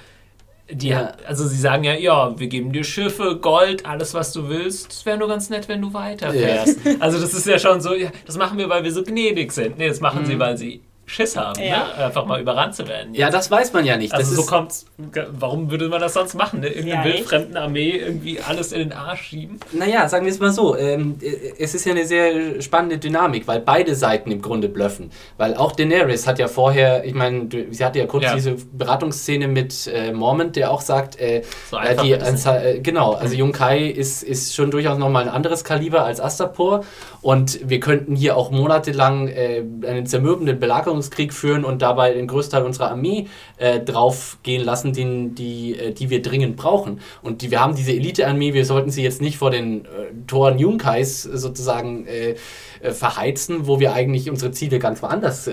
die, 0.69 0.89
ja. 0.89 1.13
Also 1.27 1.47
sie 1.47 1.57
sagen 1.57 1.83
ja, 1.83 1.93
ja, 1.93 2.39
wir 2.39 2.47
geben 2.47 2.71
dir 2.71 2.83
Schiffe, 2.83 3.37
Gold, 3.41 3.85
alles 3.85 4.13
was 4.13 4.31
du 4.31 4.47
willst. 4.49 4.91
Es 4.91 5.05
wäre 5.05 5.17
nur 5.17 5.27
ganz 5.27 5.49
nett, 5.49 5.67
wenn 5.67 5.81
du 5.81 5.93
weiterfährst. 5.93 6.85
Ja. 6.85 6.95
Also 6.99 7.19
das 7.19 7.33
ist 7.33 7.45
ja 7.45 7.59
schon 7.59 7.81
so, 7.81 7.93
ja, 7.93 8.11
das 8.25 8.37
machen 8.37 8.57
wir, 8.57 8.69
weil 8.69 8.83
wir 8.83 8.91
so 8.91 9.03
gnädig 9.03 9.51
sind. 9.51 9.77
Nee, 9.77 9.89
das 9.89 9.99
machen 9.99 10.21
mhm. 10.21 10.25
sie, 10.25 10.39
weil 10.39 10.57
sie 10.57 10.81
Schiss 11.05 11.35
haben, 11.35 11.61
ja. 11.61 11.87
ne? 11.97 12.05
einfach 12.05 12.25
mal 12.25 12.39
überrannt 12.39 12.75
zu 12.75 12.87
werden. 12.87 13.13
Ja, 13.13 13.29
das 13.29 13.51
weiß 13.51 13.73
man 13.73 13.85
ja 13.85 13.97
nicht. 13.97 14.13
Also 14.13 14.35
das 14.35 14.45
so 14.45 14.49
kommt's. 14.49 14.85
Warum 15.31 15.69
würde 15.69 15.89
man 15.89 15.99
das 15.99 16.13
sonst 16.13 16.33
machen? 16.33 16.61
Ne? 16.61 16.67
Irgendeine 16.67 17.09
ja, 17.09 17.13
wildfremden 17.13 17.57
Armee 17.57 17.91
irgendwie 17.91 18.39
alles 18.39 18.71
in 18.71 18.79
den 18.79 18.93
Arsch 18.93 19.23
schieben? 19.23 19.59
Naja, 19.73 20.07
sagen 20.07 20.25
wir 20.25 20.31
es 20.31 20.39
mal 20.39 20.51
so. 20.51 20.77
Ähm, 20.77 21.19
es 21.59 21.75
ist 21.75 21.85
ja 21.85 21.91
eine 21.91 22.05
sehr 22.05 22.61
spannende 22.61 22.97
Dynamik, 22.99 23.47
weil 23.47 23.59
beide 23.59 23.95
Seiten 23.95 24.31
im 24.31 24.41
Grunde 24.41 24.69
blöffen. 24.69 25.11
Weil 25.37 25.55
auch 25.55 25.73
Daenerys 25.73 26.25
hat 26.25 26.39
ja 26.39 26.47
vorher, 26.47 27.03
ich 27.03 27.13
meine, 27.13 27.49
sie 27.71 27.83
hatte 27.83 27.99
ja 27.99 28.05
kurz 28.05 28.23
ja. 28.23 28.35
diese 28.35 28.55
Beratungsszene 28.71 29.49
mit 29.49 29.87
äh, 29.87 30.13
Mormont, 30.13 30.55
der 30.55 30.71
auch 30.71 30.81
sagt, 30.81 31.19
äh, 31.19 31.43
so 31.69 31.77
äh, 31.77 31.95
die, 31.97 32.13
äh, 32.13 32.79
genau, 32.79 33.13
also 33.13 33.35
Jung 33.35 33.51
Kai 33.51 33.87
ist, 33.87 34.23
ist 34.23 34.55
schon 34.55 34.71
durchaus 34.71 34.97
nochmal 34.97 35.23
ein 35.23 35.29
anderes 35.29 35.65
Kaliber 35.65 36.05
als 36.05 36.21
Astapor 36.21 36.85
und 37.21 37.69
wir 37.69 37.79
könnten 37.79 38.15
hier 38.15 38.37
auch 38.37 38.51
monatelang 38.51 39.27
äh, 39.27 39.63
einen 39.85 40.05
zermürbenden 40.05 40.59
Belagerungskrieg 40.93 41.33
führen 41.33 41.65
und 41.65 41.81
dabei 41.81 42.13
den 42.13 42.27
größten 42.27 42.59
Teil 42.59 42.65
unserer 42.65 42.91
Armee 42.91 43.27
äh, 43.57 43.79
draufgehen 43.79 44.63
lassen, 44.63 44.93
den, 44.93 45.35
die, 45.35 45.77
äh, 45.77 45.91
die 45.91 46.09
wir 46.09 46.21
dringend 46.21 46.55
brauchen. 46.55 47.01
Und 47.21 47.41
die, 47.41 47.51
wir 47.51 47.59
haben 47.59 47.75
diese 47.75 47.91
Elite-Armee, 47.91 48.53
wir 48.53 48.65
sollten 48.65 48.91
sie 48.91 49.03
jetzt 49.03 49.21
nicht 49.21 49.37
vor 49.37 49.51
den 49.51 49.85
äh, 49.85 49.87
Toren 50.27 50.59
Junkais 50.59 51.23
sozusagen 51.23 52.05
äh, 52.07 52.35
äh, 52.81 52.91
verheizen, 52.91 53.67
wo 53.67 53.79
wir 53.79 53.93
eigentlich 53.93 54.29
unsere 54.29 54.51
Ziele 54.51 54.79
ganz 54.79 55.01
woanders, 55.01 55.49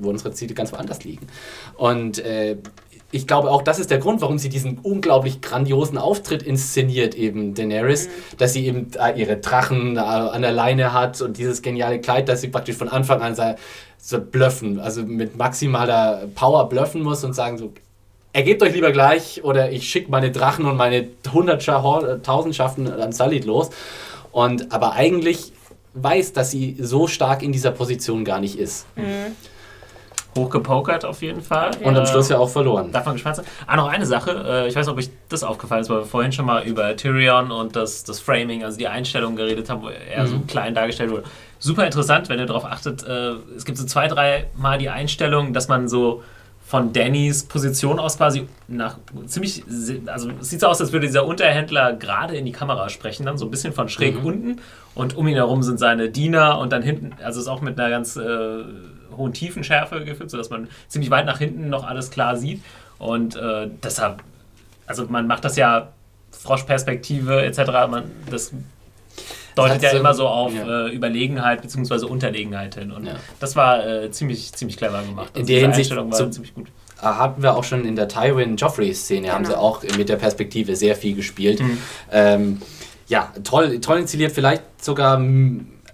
wo 0.00 0.10
unsere 0.10 0.32
Ziele 0.32 0.54
ganz 0.54 0.72
woanders 0.72 1.04
liegen. 1.04 1.26
Und 1.76 2.22
ich 3.12 3.26
glaube 3.26 3.50
auch, 3.50 3.62
das 3.62 3.78
ist 3.78 3.90
der 3.90 3.98
Grund, 3.98 4.20
warum 4.20 4.38
sie 4.38 4.48
diesen 4.48 4.78
unglaublich 4.78 5.40
grandiosen 5.40 5.96
Auftritt 5.96 6.42
inszeniert, 6.42 7.14
eben 7.14 7.54
Daenerys, 7.54 8.08
mhm. 8.08 8.10
dass 8.38 8.52
sie 8.52 8.66
eben 8.66 8.88
ihre 9.14 9.36
Drachen 9.36 9.96
an 9.96 10.42
der 10.42 10.52
Leine 10.52 10.92
hat 10.92 11.20
und 11.20 11.38
dieses 11.38 11.62
geniale 11.62 12.00
Kleid, 12.00 12.28
dass 12.28 12.40
sie 12.40 12.48
praktisch 12.48 12.76
von 12.76 12.88
Anfang 12.88 13.22
an 13.22 13.34
so, 14.06 14.20
blöffen, 14.20 14.78
also 14.78 15.02
mit 15.02 15.36
maximaler 15.36 16.28
Power 16.36 16.68
blöffen 16.68 17.02
muss 17.02 17.24
und 17.24 17.32
sagen 17.32 17.58
so, 17.58 17.72
ergebt 18.32 18.62
euch 18.62 18.72
lieber 18.72 18.92
gleich 18.92 19.42
oder 19.42 19.72
ich 19.72 19.88
schicke 19.88 20.12
meine 20.12 20.30
Drachen 20.30 20.64
und 20.64 20.76
meine 20.76 21.08
Hundertschaften 21.32 22.92
an 22.92 23.12
Salid 23.12 23.44
los. 23.44 23.70
Und 24.30 24.72
aber 24.72 24.92
eigentlich 24.92 25.52
weiß, 25.94 26.34
dass 26.34 26.52
sie 26.52 26.76
so 26.78 27.08
stark 27.08 27.42
in 27.42 27.50
dieser 27.50 27.72
Position 27.72 28.24
gar 28.24 28.38
nicht 28.38 28.56
ist. 28.58 28.86
Mhm 28.94 29.34
hochgepokert 30.36 31.04
auf 31.04 31.22
jeden 31.22 31.40
Fall. 31.40 31.72
Und 31.82 31.96
am 31.96 32.06
Schluss 32.06 32.28
ja 32.28 32.38
auch 32.38 32.48
verloren. 32.48 32.92
Davon 32.92 33.14
gespannt 33.14 33.36
sein. 33.36 33.46
Ah, 33.66 33.76
noch 33.76 33.88
eine 33.88 34.06
Sache. 34.06 34.30
Äh, 34.46 34.68
ich 34.68 34.76
weiß 34.76 34.86
nicht, 34.86 34.92
ob 34.92 34.98
euch 34.98 35.10
das 35.28 35.42
aufgefallen 35.42 35.80
ist, 35.80 35.90
weil 35.90 35.98
wir 35.98 36.04
vorhin 36.04 36.30
schon 36.30 36.46
mal 36.46 36.64
über 36.64 36.94
Tyrion 36.96 37.50
und 37.50 37.74
das, 37.74 38.04
das 38.04 38.20
Framing, 38.20 38.62
also 38.62 38.78
die 38.78 38.86
Einstellung 38.86 39.34
geredet 39.34 39.68
haben, 39.68 39.82
wo 39.82 39.88
er 39.88 40.24
mhm. 40.24 40.28
so 40.28 40.38
klein 40.46 40.74
dargestellt 40.74 41.10
wurde. 41.10 41.24
Super 41.58 41.86
interessant, 41.86 42.28
wenn 42.28 42.38
ihr 42.38 42.46
darauf 42.46 42.64
achtet. 42.64 43.02
Äh, 43.02 43.34
es 43.56 43.64
gibt 43.64 43.78
so 43.78 43.86
zwei, 43.86 44.08
drei 44.08 44.48
Mal 44.56 44.78
die 44.78 44.88
Einstellung, 44.88 45.52
dass 45.52 45.68
man 45.68 45.88
so 45.88 46.22
von 46.66 46.92
Dannys 46.92 47.44
Position 47.44 48.00
aus 48.00 48.16
quasi 48.16 48.48
nach 48.66 48.98
ziemlich, 49.26 49.62
also 50.06 50.30
es 50.40 50.50
sieht 50.50 50.60
so 50.60 50.66
aus, 50.66 50.80
als 50.80 50.92
würde 50.92 51.06
dieser 51.06 51.24
Unterhändler 51.24 51.92
gerade 51.92 52.36
in 52.36 52.44
die 52.44 52.50
Kamera 52.50 52.88
sprechen, 52.88 53.24
dann 53.24 53.38
so 53.38 53.44
ein 53.44 53.52
bisschen 53.52 53.72
von 53.72 53.88
schräg 53.88 54.18
mhm. 54.18 54.26
unten 54.26 54.60
und 54.96 55.16
um 55.16 55.28
ihn 55.28 55.36
herum 55.36 55.62
sind 55.62 55.78
seine 55.78 56.10
Diener 56.10 56.58
und 56.58 56.72
dann 56.72 56.82
hinten, 56.82 57.12
also 57.22 57.40
ist 57.40 57.46
auch 57.46 57.60
mit 57.60 57.78
einer 57.78 57.88
ganz 57.88 58.16
äh, 58.16 58.64
hohen 59.16 59.32
Tiefenschärfe 59.32 60.04
gefilmt, 60.04 60.32
sodass 60.32 60.50
man 60.50 60.68
ziemlich 60.88 61.10
weit 61.10 61.26
nach 61.26 61.38
hinten 61.38 61.68
noch 61.68 61.86
alles 61.86 62.10
klar 62.10 62.36
sieht. 62.36 62.62
Und 62.98 63.36
äh, 63.36 63.68
deshalb, 63.82 64.22
also 64.86 65.06
man 65.08 65.26
macht 65.26 65.44
das 65.44 65.56
ja 65.56 65.92
Froschperspektive 66.32 67.44
etc. 67.44 67.58
Man, 67.88 68.04
das 68.30 68.52
deutet 69.56 69.82
ja 69.82 69.90
immer 69.90 70.14
so 70.14 70.28
auf 70.28 70.54
ja. 70.54 70.86
äh, 70.86 70.94
Überlegenheit 70.94 71.62
bzw. 71.62 72.06
Unterlegenheit 72.06 72.76
hin. 72.76 72.92
Und 72.92 73.06
ja. 73.06 73.14
das 73.40 73.56
war 73.56 73.84
äh, 73.84 74.10
ziemlich, 74.10 74.52
ziemlich 74.52 74.76
clever 74.76 75.02
gemacht. 75.02 75.30
Also 75.34 75.40
in 75.40 75.46
der 75.46 75.60
Hinsicht 75.60 75.90
Einstellung 75.90 76.12
war 76.12 76.30
ziemlich 76.30 76.54
gut. 76.54 76.66
Hatten 76.98 77.42
wir 77.42 77.56
auch 77.56 77.64
schon 77.64 77.84
in 77.84 77.94
der 77.94 78.08
Tywin 78.08 78.56
Joffrey-Szene, 78.56 79.22
genau. 79.22 79.34
haben 79.34 79.44
sie 79.44 79.58
auch 79.58 79.82
mit 79.98 80.08
der 80.08 80.16
Perspektive 80.16 80.76
sehr 80.76 80.96
viel 80.96 81.14
gespielt. 81.14 81.60
Mhm. 81.60 81.78
Ähm, 82.10 82.62
ja, 83.06 83.32
toll, 83.44 83.80
toll 83.80 83.98
inszeniert, 83.98 84.32
vielleicht 84.32 84.62
sogar 84.82 85.20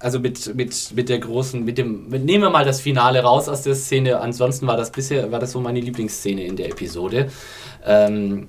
also 0.02 0.18
mit, 0.18 0.54
mit, 0.54 0.92
mit 0.94 1.08
der 1.08 1.18
großen, 1.18 1.64
mit 1.64 1.78
dem, 1.78 2.08
mit, 2.08 2.24
nehmen 2.24 2.42
wir 2.44 2.50
mal 2.50 2.64
das 2.64 2.80
Finale 2.80 3.22
raus 3.22 3.48
aus 3.48 3.62
der 3.62 3.74
Szene. 3.74 4.20
Ansonsten 4.20 4.66
war 4.66 4.76
das 4.76 4.90
bisher, 4.90 5.30
war 5.30 5.38
das 5.38 5.52
so 5.52 5.60
meine 5.60 5.80
Lieblingsszene 5.80 6.44
in 6.44 6.56
der 6.56 6.70
Episode. 6.70 7.30
Ähm, 7.84 8.48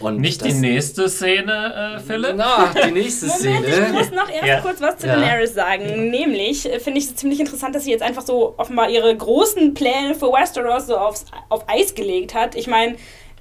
und 0.00 0.20
Nicht 0.20 0.44
die 0.44 0.54
nächste 0.54 1.08
Szene, 1.08 1.96
äh, 1.96 2.00
Philipp? 2.00 2.34
Na, 2.36 2.72
die 2.86 2.90
nächste 2.90 3.26
Moment, 3.26 3.66
Szene. 3.66 3.86
Ich 3.86 3.92
muss 3.92 4.10
noch 4.10 4.30
erst 4.30 4.46
ja. 4.46 4.60
kurz 4.60 4.80
was 4.80 4.96
zu 4.96 5.06
ja. 5.06 5.16
Daenerys 5.16 5.54
sagen. 5.54 6.10
Nämlich 6.10 6.70
äh, 6.70 6.80
finde 6.80 7.00
ich 7.00 7.06
es 7.06 7.16
ziemlich 7.16 7.38
interessant, 7.38 7.74
dass 7.74 7.84
sie 7.84 7.90
jetzt 7.90 8.02
einfach 8.02 8.22
so 8.22 8.54
offenbar 8.56 8.88
ihre 8.88 9.14
großen 9.14 9.74
Pläne 9.74 10.14
für 10.14 10.26
Westeros 10.32 10.86
so 10.86 10.96
aufs, 10.96 11.26
auf 11.50 11.64
Eis 11.68 11.94
gelegt 11.94 12.34
hat. 12.34 12.54
Ich 12.54 12.66
meine, 12.66 12.96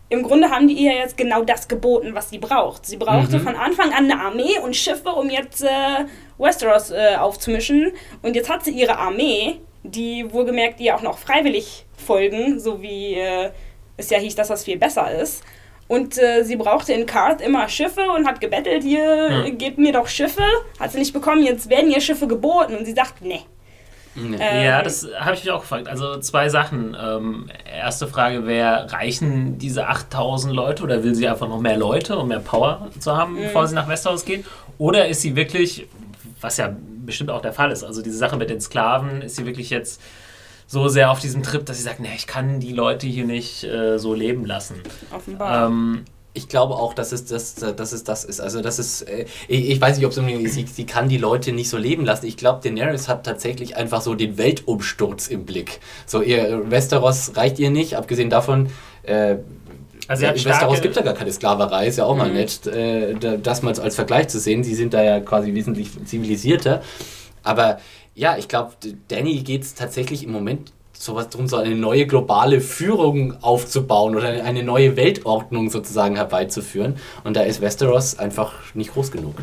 im 0.10 0.24
Grunde 0.24 0.50
haben 0.50 0.68
die 0.68 0.74
ihr 0.74 0.94
jetzt 0.94 1.18
genau 1.18 1.44
das 1.44 1.68
geboten, 1.68 2.14
was 2.14 2.30
sie 2.30 2.40
braucht. 2.40 2.86
Sie 2.86 2.98
brauchte 2.98 3.38
mhm. 3.38 3.44
von 3.44 3.56
Anfang 3.56 3.94
an 3.94 4.12
eine 4.12 4.20
Armee 4.20 4.58
und 4.64 4.76
Schiffe, 4.76 5.10
um 5.10 5.30
jetzt 5.30 5.64
äh, 5.64 6.06
Westeros 6.38 6.92
äh, 6.92 7.16
aufzumischen. 7.18 7.92
Und 8.22 8.36
jetzt 8.36 8.50
hat 8.50 8.66
sie 8.66 8.72
ihre 8.72 8.98
Armee, 8.98 9.62
die 9.84 10.26
wohlgemerkt 10.34 10.82
ihr 10.82 10.96
auch 10.96 11.04
noch 11.04 11.20
freiwillig 11.20 11.86
folgen, 11.96 12.60
so 12.60 12.82
wie 12.82 13.14
äh, 13.14 13.52
es 13.98 14.10
ja 14.10 14.18
hieß, 14.18 14.36
dass 14.36 14.48
das 14.48 14.64
viel 14.64 14.78
besser 14.78 15.12
ist. 15.12 15.44
Und 15.90 16.18
äh, 16.18 16.44
sie 16.44 16.56
brauchte 16.56 16.94
in 16.94 17.06
Karth 17.06 17.42
immer 17.42 17.68
Schiffe 17.68 18.02
und 18.16 18.26
hat 18.26 18.40
gebettelt, 18.40 18.84
hier, 18.84 19.44
mhm. 19.46 19.58
gebt 19.58 19.78
mir 19.78 19.92
doch 19.92 20.08
Schiffe. 20.08 20.44
Hat 20.80 20.94
sie 20.94 21.00
nicht 21.00 21.14
bekommen, 21.14 21.44
jetzt 21.44 21.70
werden 21.70 21.92
ihr 21.92 22.00
Schiffe 22.00 22.28
geboten. 22.28 22.78
Und 22.78 22.86
sie 22.86 22.94
sagt, 22.94 23.22
nee, 23.22 23.42
ähm, 24.16 24.34
ja, 24.40 24.82
das 24.82 25.08
habe 25.20 25.36
ich 25.36 25.44
mich 25.44 25.52
auch 25.52 25.62
gefragt. 25.62 25.88
Also 25.88 26.20
zwei 26.20 26.50
Sachen. 26.50 26.96
Ähm, 27.00 27.50
erste 27.66 28.08
Frage 28.08 28.46
wäre, 28.46 28.92
reichen 28.92 29.58
diese 29.58 29.88
8000 29.88 30.54
Leute 30.54 30.84
oder 30.84 31.04
will 31.04 31.16
sie 31.16 31.28
einfach 31.28 31.48
noch 31.48 31.60
mehr 31.60 31.78
Leute, 31.78 32.18
um 32.18 32.28
mehr 32.28 32.40
Power 32.40 32.90
zu 33.00 33.16
haben, 33.16 33.34
mhm. 33.34 33.44
bevor 33.44 33.68
sie 33.68 33.76
nach 33.76 33.88
Westeros 33.88 34.26
geht? 34.26 34.46
Oder 34.78 35.08
ist 35.08 35.22
sie 35.22 35.36
wirklich, 35.36 35.88
was 36.42 36.58
ja 36.58 36.76
bestimmt 37.06 37.30
auch 37.32 37.42
der 37.42 37.54
Fall 37.54 37.72
ist, 37.72 37.84
also 37.84 38.02
diese 38.02 38.18
Sache 38.18 38.38
mit 38.38 38.50
den 38.50 38.62
Sklaven, 38.62 39.22
ist 39.22 39.36
sie 39.36 39.46
wirklich 39.46 39.70
jetzt 39.70 40.02
so 40.70 40.88
sehr 40.88 41.10
auf 41.10 41.20
diesem 41.20 41.42
Trip, 41.42 41.66
dass 41.66 41.78
sie 41.78 41.84
sagt, 41.84 42.00
nee, 42.00 42.14
ich 42.16 42.28
kann 42.28 42.60
die 42.60 42.74
Leute 42.74 43.08
hier 43.08 43.26
nicht 43.26 43.64
äh, 43.64 43.98
so 43.98 44.14
leben 44.14 44.46
lassen. 44.46 44.76
Offenbar. 45.12 45.68
Ähm, 45.68 46.06
ich 46.34 46.48
glaube 46.48 46.76
auch, 46.76 46.94
dass 46.94 47.12
es 47.12 47.26
das, 47.26 47.56
dass 47.56 47.92
es 47.92 48.04
das 48.04 48.24
ist. 48.24 48.40
Also 48.40 48.62
das 48.62 48.78
ist, 48.78 49.02
äh, 49.02 49.26
ich, 49.48 49.82
weiß 49.82 49.98
nicht, 49.98 50.06
ob 50.06 50.14
sie, 50.14 50.48
sie, 50.48 50.66
sie 50.68 50.86
kann 50.86 51.10
die 51.10 51.18
Leute 51.18 51.54
nicht 51.54 51.70
so 51.70 51.78
leben 51.78 52.06
lassen. 52.06 52.28
Ich 52.28 52.38
glaube, 52.38 52.62
Daenerys 52.62 53.08
hat 53.08 53.26
tatsächlich 53.26 53.78
einfach 53.78 54.02
so 54.02 54.14
den 54.14 54.38
Weltumsturz 54.38 55.28
im 55.28 55.46
Blick. 55.46 55.80
So, 56.06 56.22
ihr 56.22 56.70
Westeros 56.70 57.36
reicht 57.36 57.58
ihr 57.58 57.72
nicht, 57.72 57.96
abgesehen 57.98 58.30
davon, 58.30 58.70
äh, 59.02 59.38
also 60.08 60.26
in 60.26 60.46
Westeros 60.46 60.82
gibt 60.82 60.96
ja 60.96 61.02
gar 61.02 61.14
keine 61.14 61.32
Sklaverei, 61.32 61.88
ist 61.88 61.98
ja 61.98 62.06
auch 62.06 62.16
mal 62.16 62.30
mhm. 62.30 62.36
nett, 62.36 62.68
äh, 62.68 63.16
das 63.42 63.64
mal 63.64 63.80
als 63.80 63.96
Vergleich 63.96 64.28
zu 64.28 64.40
sehen. 64.40 64.64
Sie 64.64 64.76
sind 64.76 64.94
da 64.94 65.02
ja 65.02 65.20
quasi 65.20 65.54
wesentlich 65.54 65.90
zivilisierter. 66.06 66.82
Aber 67.44 67.80
ja, 68.20 68.36
ich 68.38 68.50
glaube, 68.50 68.74
Danny 69.08 69.38
geht 69.44 69.64
es 69.64 69.76
tatsächlich 69.76 70.26
im 70.26 70.34
Moment 70.34 70.74
sowas 70.92 71.30
drum, 71.30 71.48
so 71.48 71.56
eine 71.56 71.74
neue 71.74 72.06
globale 72.06 72.60
Führung 72.60 73.42
aufzubauen 73.42 74.18
oder 74.18 74.28
eine 74.44 74.64
neue 74.64 74.98
Weltordnung 74.98 75.70
sozusagen 75.70 76.18
herbeizuführen. 76.18 76.98
Und 77.24 77.38
da 77.38 77.44
ist 77.44 77.62
Westeros 77.62 78.20
einfach 78.20 78.52
nicht 78.74 78.92
groß 78.92 79.14
genug. 79.14 79.36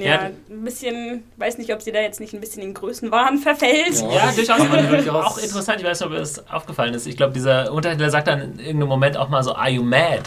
Ja, 0.00 0.30
ein 0.50 0.64
bisschen, 0.64 1.22
weiß 1.36 1.58
nicht, 1.58 1.72
ob 1.72 1.80
sie 1.80 1.92
da 1.92 2.00
jetzt 2.00 2.18
nicht 2.18 2.34
ein 2.34 2.40
bisschen 2.40 2.64
in 2.64 2.74
Größenwahn 2.74 3.38
verfällt. 3.38 4.00
Ja, 4.00 4.12
ja 4.12 4.32
durchaus, 4.34 4.88
durchaus. 4.88 5.26
Auch 5.26 5.38
interessant, 5.38 5.78
ich 5.78 5.86
weiß 5.86 6.00
nicht, 6.00 6.10
ob 6.10 6.16
es 6.16 6.48
aufgefallen 6.48 6.92
ist. 6.94 7.06
Ich 7.06 7.16
glaube, 7.16 7.32
dieser 7.32 7.72
Unterhändler 7.72 8.10
sagt 8.10 8.26
dann 8.26 8.40
in 8.40 8.58
irgendeinem 8.58 8.88
Moment 8.88 9.16
auch 9.16 9.28
mal 9.28 9.44
so, 9.44 9.54
are 9.54 9.70
you 9.70 9.84
mad? 9.84 10.22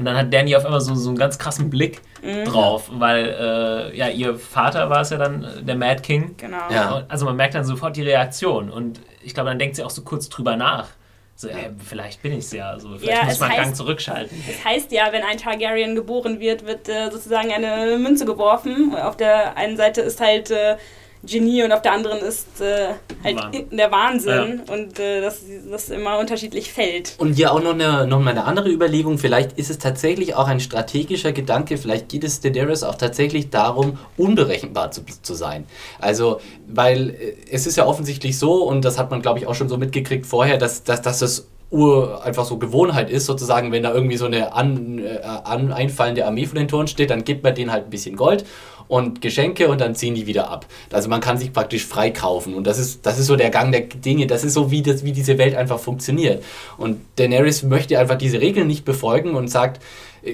Und 0.00 0.06
dann 0.06 0.16
hat 0.16 0.32
Danny 0.32 0.56
auf 0.56 0.64
einmal 0.64 0.80
so, 0.80 0.94
so 0.94 1.10
einen 1.10 1.18
ganz 1.18 1.38
krassen 1.38 1.68
Blick 1.68 2.00
mhm. 2.22 2.46
drauf, 2.46 2.88
weil 2.90 3.26
äh, 3.26 3.96
ja, 3.98 4.08
ihr 4.08 4.34
Vater 4.34 4.88
war 4.88 5.02
es 5.02 5.10
ja 5.10 5.18
dann, 5.18 5.44
äh, 5.44 5.62
der 5.62 5.76
Mad 5.76 6.00
King. 6.00 6.36
Genau. 6.38 6.56
Ja. 6.70 7.04
Also 7.06 7.26
man 7.26 7.36
merkt 7.36 7.54
dann 7.54 7.64
sofort 7.64 7.98
die 7.98 8.02
Reaktion 8.02 8.70
und 8.70 8.98
ich 9.22 9.34
glaube, 9.34 9.50
dann 9.50 9.58
denkt 9.58 9.76
sie 9.76 9.84
auch 9.84 9.90
so 9.90 10.00
kurz 10.00 10.30
drüber 10.30 10.56
nach. 10.56 10.88
So, 11.36 11.48
ey, 11.48 11.70
vielleicht 11.86 12.22
bin 12.22 12.32
ich 12.32 12.38
es 12.38 12.52
ja. 12.52 12.70
Also, 12.70 12.96
vielleicht 12.96 13.18
ja, 13.18 13.24
muss 13.24 13.40
man 13.40 13.50
heißt, 13.50 13.60
Gang 13.60 13.76
zurückschalten. 13.76 14.42
Das 14.46 14.64
heißt 14.64 14.90
ja, 14.90 15.12
wenn 15.12 15.22
ein 15.22 15.36
Targaryen 15.36 15.94
geboren 15.94 16.40
wird, 16.40 16.66
wird 16.66 16.88
äh, 16.88 17.10
sozusagen 17.10 17.52
eine 17.52 17.98
Münze 17.98 18.24
geworfen. 18.24 18.94
Auf 18.96 19.18
der 19.18 19.54
einen 19.58 19.76
Seite 19.76 20.00
ist 20.00 20.18
halt 20.18 20.50
äh, 20.50 20.76
Genie 21.22 21.62
und 21.62 21.72
auf 21.72 21.82
der 21.82 21.92
anderen 21.92 22.20
ist 22.20 22.60
äh, 22.60 22.94
halt 23.22 23.36
Wahnsinn. 23.36 23.76
der 23.76 23.92
Wahnsinn 23.92 24.62
ja. 24.66 24.74
und 24.74 24.98
äh, 24.98 25.20
dass 25.20 25.42
das 25.70 25.90
immer 25.90 26.18
unterschiedlich 26.18 26.72
fällt. 26.72 27.14
Und 27.18 27.34
hier 27.34 27.52
auch 27.52 27.62
noch 27.62 27.74
eine, 27.74 28.06
noch 28.06 28.20
mal 28.20 28.30
eine 28.30 28.44
andere 28.44 28.70
Überlegung, 28.70 29.18
vielleicht 29.18 29.58
ist 29.58 29.70
es 29.70 29.78
tatsächlich 29.78 30.34
auch 30.34 30.48
ein 30.48 30.60
strategischer 30.60 31.32
Gedanke, 31.32 31.76
vielleicht 31.76 32.08
geht 32.08 32.24
es 32.24 32.40
Daenerys 32.40 32.82
auch 32.82 32.94
tatsächlich 32.94 33.50
darum, 33.50 33.98
unberechenbar 34.16 34.90
zu, 34.92 35.02
zu 35.22 35.34
sein. 35.34 35.66
Also, 35.98 36.40
weil 36.66 37.10
äh, 37.10 37.34
es 37.50 37.66
ist 37.66 37.76
ja 37.76 37.86
offensichtlich 37.86 38.38
so, 38.38 38.64
und 38.64 38.84
das 38.84 38.98
hat 38.98 39.10
man 39.10 39.20
glaube 39.20 39.38
ich 39.38 39.46
auch 39.46 39.54
schon 39.54 39.68
so 39.68 39.76
mitgekriegt 39.76 40.26
vorher, 40.26 40.56
dass, 40.56 40.84
dass, 40.84 41.02
dass 41.02 41.20
es 41.20 41.46
Ur 41.70 42.24
einfach 42.24 42.44
so 42.44 42.58
Gewohnheit 42.58 43.10
ist, 43.10 43.26
sozusagen, 43.26 43.70
wenn 43.70 43.84
da 43.84 43.94
irgendwie 43.94 44.16
so 44.16 44.26
eine 44.26 44.52
an, 44.52 44.98
äh, 44.98 45.20
an 45.22 45.72
einfallende 45.72 46.26
Armee 46.26 46.46
vor 46.46 46.58
den 46.58 46.68
Toren 46.68 46.88
steht, 46.88 47.10
dann 47.10 47.24
gibt 47.24 47.44
man 47.44 47.54
denen 47.54 47.70
halt 47.70 47.84
ein 47.84 47.90
bisschen 47.90 48.16
Gold 48.16 48.44
und 48.90 49.20
Geschenke 49.20 49.68
und 49.68 49.80
dann 49.80 49.94
ziehen 49.94 50.16
die 50.16 50.26
wieder 50.26 50.50
ab. 50.50 50.66
Also 50.90 51.08
man 51.08 51.20
kann 51.20 51.38
sich 51.38 51.52
praktisch 51.52 51.86
freikaufen 51.86 52.54
und 52.54 52.66
das 52.66 52.78
ist, 52.80 53.06
das 53.06 53.20
ist 53.20 53.26
so 53.26 53.36
der 53.36 53.50
Gang 53.50 53.70
der 53.70 53.82
Dinge, 53.82 54.26
das 54.26 54.42
ist 54.42 54.54
so, 54.54 54.72
wie, 54.72 54.82
das, 54.82 55.04
wie 55.04 55.12
diese 55.12 55.38
Welt 55.38 55.54
einfach 55.54 55.78
funktioniert. 55.78 56.42
Und 56.76 57.00
Daenerys 57.16 57.62
möchte 57.62 58.00
einfach 58.00 58.18
diese 58.18 58.40
Regeln 58.40 58.66
nicht 58.66 58.84
befolgen 58.84 59.36
und 59.36 59.46
sagt, 59.46 59.80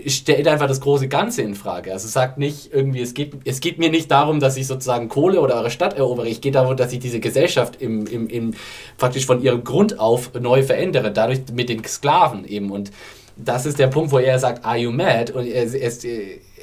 stellt 0.07 0.49
einfach 0.49 0.69
das 0.69 0.81
große 0.81 1.09
Ganze 1.09 1.43
in 1.43 1.55
Frage. 1.55 1.93
Also 1.93 2.09
sagt 2.09 2.39
nicht 2.39 2.73
irgendwie, 2.73 3.01
es 3.01 3.15
geht, 3.15 3.35
es 3.45 3.61
geht 3.61 3.79
mir 3.79 3.91
nicht 3.91 4.11
darum, 4.11 4.41
dass 4.41 4.57
ich 4.57 4.67
sozusagen 4.67 5.09
Kohle 5.09 5.41
oder 5.41 5.57
eure 5.57 5.71
Stadt 5.71 5.97
erobere. 5.97 6.29
Ich 6.29 6.41
gehe 6.41 6.53
darum, 6.53 6.77
dass 6.77 6.93
ich 6.93 6.99
diese 6.99 7.21
Gesellschaft 7.21 7.81
im, 7.81 8.07
im, 8.07 8.29
im, 8.29 8.55
praktisch 8.99 9.27
von 9.27 9.43
ihrem 9.43 9.65
Grund 9.65 9.99
auf 10.01 10.33
neu 10.35 10.63
verändere. 10.63 11.13
Dadurch 11.13 11.41
mit 11.53 11.69
den 11.69 11.85
Sklaven 11.85 12.45
eben. 12.47 12.71
Und 12.71 12.91
das 13.37 13.67
ist 13.67 13.79
der 13.79 13.89
Punkt, 13.89 14.13
wo 14.13 14.19
er 14.19 14.39
sagt, 14.39 14.65
are 14.65 14.79
you 14.79 14.91
mad? 14.91 15.33
Und 15.33 15.47
er, 15.47 15.73
er, 15.73 15.93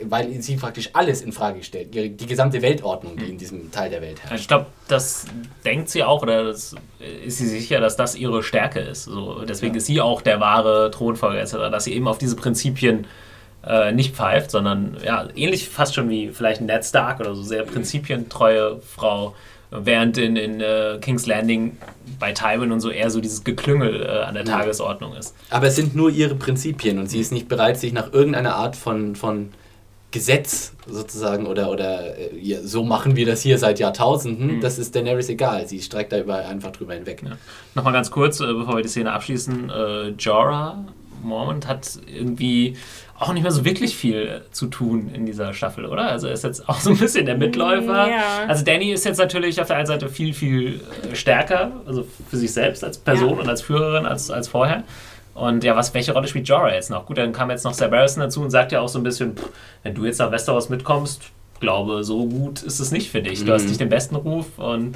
weil 0.10 0.42
sie 0.42 0.56
praktisch 0.56 0.90
alles 0.94 1.22
in 1.22 1.32
Frage 1.32 1.64
stellt, 1.64 1.94
die 1.94 2.26
gesamte 2.26 2.62
Weltordnung, 2.62 3.18
die 3.18 3.30
in 3.30 3.38
diesem 3.38 3.72
Teil 3.72 3.90
der 3.90 4.02
Welt 4.02 4.22
herrscht. 4.24 4.42
Ich 4.42 4.48
glaube, 4.48 4.68
das 4.88 5.26
denkt 5.66 5.90
sie 5.90 6.04
auch, 6.04 6.22
oder 6.22 6.46
das, 6.46 6.76
ist 7.26 7.38
sie 7.38 7.48
sicher, 7.48 7.80
dass 7.80 7.96
das 7.96 8.16
ihre 8.16 8.44
Stärke 8.44 8.80
ist. 8.80 9.06
So, 9.06 9.44
deswegen 9.46 9.74
ja. 9.74 9.78
ist 9.78 9.86
sie 9.86 10.02
auch 10.02 10.22
der 10.22 10.40
wahre 10.40 10.92
Thronfolger 10.92 11.42
etc., 11.42 11.54
dass 11.72 11.86
sie 11.86 11.94
eben 11.94 12.08
auf 12.08 12.18
diese 12.18 12.36
Prinzipien 12.36 13.08
äh, 13.66 13.92
nicht 13.92 14.16
pfeift, 14.16 14.52
sondern 14.52 14.98
ja, 15.06 15.28
ähnlich 15.36 15.70
fast 15.70 15.96
schon 15.96 16.10
wie 16.10 16.30
vielleicht 16.30 16.62
Ned 16.62 16.84
Stark 16.86 17.20
oder 17.20 17.34
so, 17.34 17.44
sehr 17.44 17.64
prinzipientreue 17.64 18.80
Frau, 18.82 19.36
während 19.72 20.18
in, 20.18 20.36
in 20.36 20.62
uh, 20.62 21.00
King's 21.00 21.26
Landing 21.26 21.78
bei 22.20 22.32
Tywin 22.32 22.72
und 22.72 22.80
so 22.80 22.90
eher 22.90 23.10
so 23.10 23.22
dieses 23.22 23.44
Geklüngel 23.44 24.04
äh, 24.04 24.24
an 24.24 24.36
der. 24.36 24.44
Tagesordnung 24.44 25.16
ist. 25.16 25.36
Aber 25.50 25.68
es 25.68 25.76
sind 25.76 25.96
nur 25.96 26.10
ihre 26.10 26.36
Prinzipien 26.36 27.00
und 27.00 27.08
sie 27.08 27.20
ist 27.20 27.32
nicht 27.32 27.48
bereit, 27.48 27.80
sich 27.80 27.94
nach 27.94 28.12
irgendeiner 28.12 28.56
Art 28.56 28.76
von, 28.76 29.16
von 29.16 29.50
Gesetz 30.14 30.74
sozusagen 30.88 31.48
oder, 31.48 31.72
oder 31.72 32.18
äh, 32.18 32.38
ja, 32.40 32.62
so 32.62 32.84
machen 32.84 33.16
wir 33.16 33.26
das 33.26 33.42
hier 33.42 33.58
seit 33.58 33.80
Jahrtausenden, 33.80 34.58
mhm. 34.58 34.62
das 34.62 34.78
ist 34.78 34.96
Daenerys 34.96 35.28
egal. 35.28 35.68
Sie 35.68 35.82
streckt 35.82 36.14
da 36.14 36.20
über, 36.20 36.36
einfach 36.46 36.72
drüber 36.72 36.94
hinweg. 36.94 37.24
Ja. 37.26 37.32
Nochmal 37.74 37.94
ganz 37.94 38.12
kurz, 38.12 38.40
äh, 38.40 38.54
bevor 38.54 38.78
wir 38.78 38.84
die 38.84 38.90
Szene 38.90 39.12
abschließen: 39.12 39.70
äh, 39.70 40.08
Jorah 40.10 40.86
Mormont 41.24 41.68
hat 41.68 41.98
irgendwie 42.06 42.78
auch 43.18 43.34
nicht 43.34 43.44
mehr 43.44 43.52
so 43.52 43.66
wirklich 43.66 43.96
viel 43.96 44.42
zu 44.52 44.68
tun 44.68 45.10
in 45.14 45.26
dieser 45.26 45.54
Staffel, 45.54 45.86
oder? 45.86 46.10
Also 46.10 46.28
er 46.28 46.34
ist 46.34 46.44
jetzt 46.44 46.68
auch 46.70 46.80
so 46.80 46.92
ein 46.92 46.98
bisschen 46.98 47.26
der 47.26 47.38
Mitläufer. 47.38 48.08
Ja. 48.08 48.46
Also 48.48 48.64
Danny 48.64 48.92
ist 48.92 49.06
jetzt 49.06 49.18
natürlich 49.18 49.60
auf 49.62 49.68
der 49.68 49.78
einen 49.78 49.88
Seite 49.88 50.10
viel, 50.10 50.34
viel 50.34 50.82
äh, 51.12 51.16
stärker, 51.16 51.72
also 51.88 52.06
für 52.30 52.38
sich 52.38 52.54
selbst 52.54 52.84
als 52.84 52.98
Person 53.00 53.36
ja. 53.36 53.42
und 53.42 53.50
als 53.50 53.62
Führerin 53.64 54.06
als, 54.06 54.30
als 54.30 54.48
vorher. 54.48 54.84
Und 55.34 55.64
ja, 55.64 55.76
was, 55.76 55.94
welche 55.94 56.14
Rolle 56.14 56.28
spielt 56.28 56.48
Jorah 56.48 56.74
jetzt 56.74 56.90
noch? 56.90 57.06
Gut, 57.06 57.18
dann 57.18 57.34
kam 57.34 57.50
jetzt 57.50 57.64
noch 57.64 57.76
Barrison 57.76 58.22
dazu 58.22 58.42
und 58.42 58.52
sagt 58.52 58.72
ja 58.72 58.82
auch 58.82 58.90
so 58.90 59.00
ein 59.00 59.04
bisschen, 59.04 59.36
pff, 59.36 59.50
wenn 59.82 59.96
du 59.96 60.06
jetzt 60.06 60.20
nach 60.20 60.32
Westeros 60.32 60.70
mitkommst, 60.70 61.24
glaube, 61.60 62.04
so 62.04 62.26
gut 62.26 62.62
ist 62.62 62.80
es 62.80 62.92
nicht 62.92 63.10
für 63.10 63.22
dich. 63.22 63.40
Du 63.40 63.46
mhm. 63.46 63.52
hast 63.52 63.68
nicht 63.68 63.80
den 63.80 63.90
besten 63.90 64.16
Ruf 64.16 64.46
und 64.58 64.96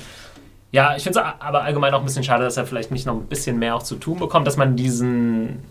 ja, 0.72 0.96
ich 0.96 1.04
finde 1.04 1.20
es 1.20 1.26
aber 1.40 1.64
allgemein 1.64 1.94
auch 1.94 2.00
ein 2.00 2.06
bisschen 2.06 2.26
schade, 2.26 2.44
dass 2.44 2.58
er 2.58 2.66
vielleicht 2.66 2.92
nicht 2.92 3.06
noch 3.06 3.16
ein 3.16 3.28
bisschen 3.28 3.58
mehr 3.58 3.76
auch 3.76 3.84
zu 3.84 3.96
tun 3.96 4.20
bekommt, 4.20 4.46
dass 4.46 4.58
man 4.58 4.76
diesen 4.76 5.64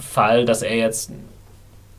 Fall, 0.00 0.44
dass 0.44 0.62
er 0.62 0.76
jetzt 0.76 1.10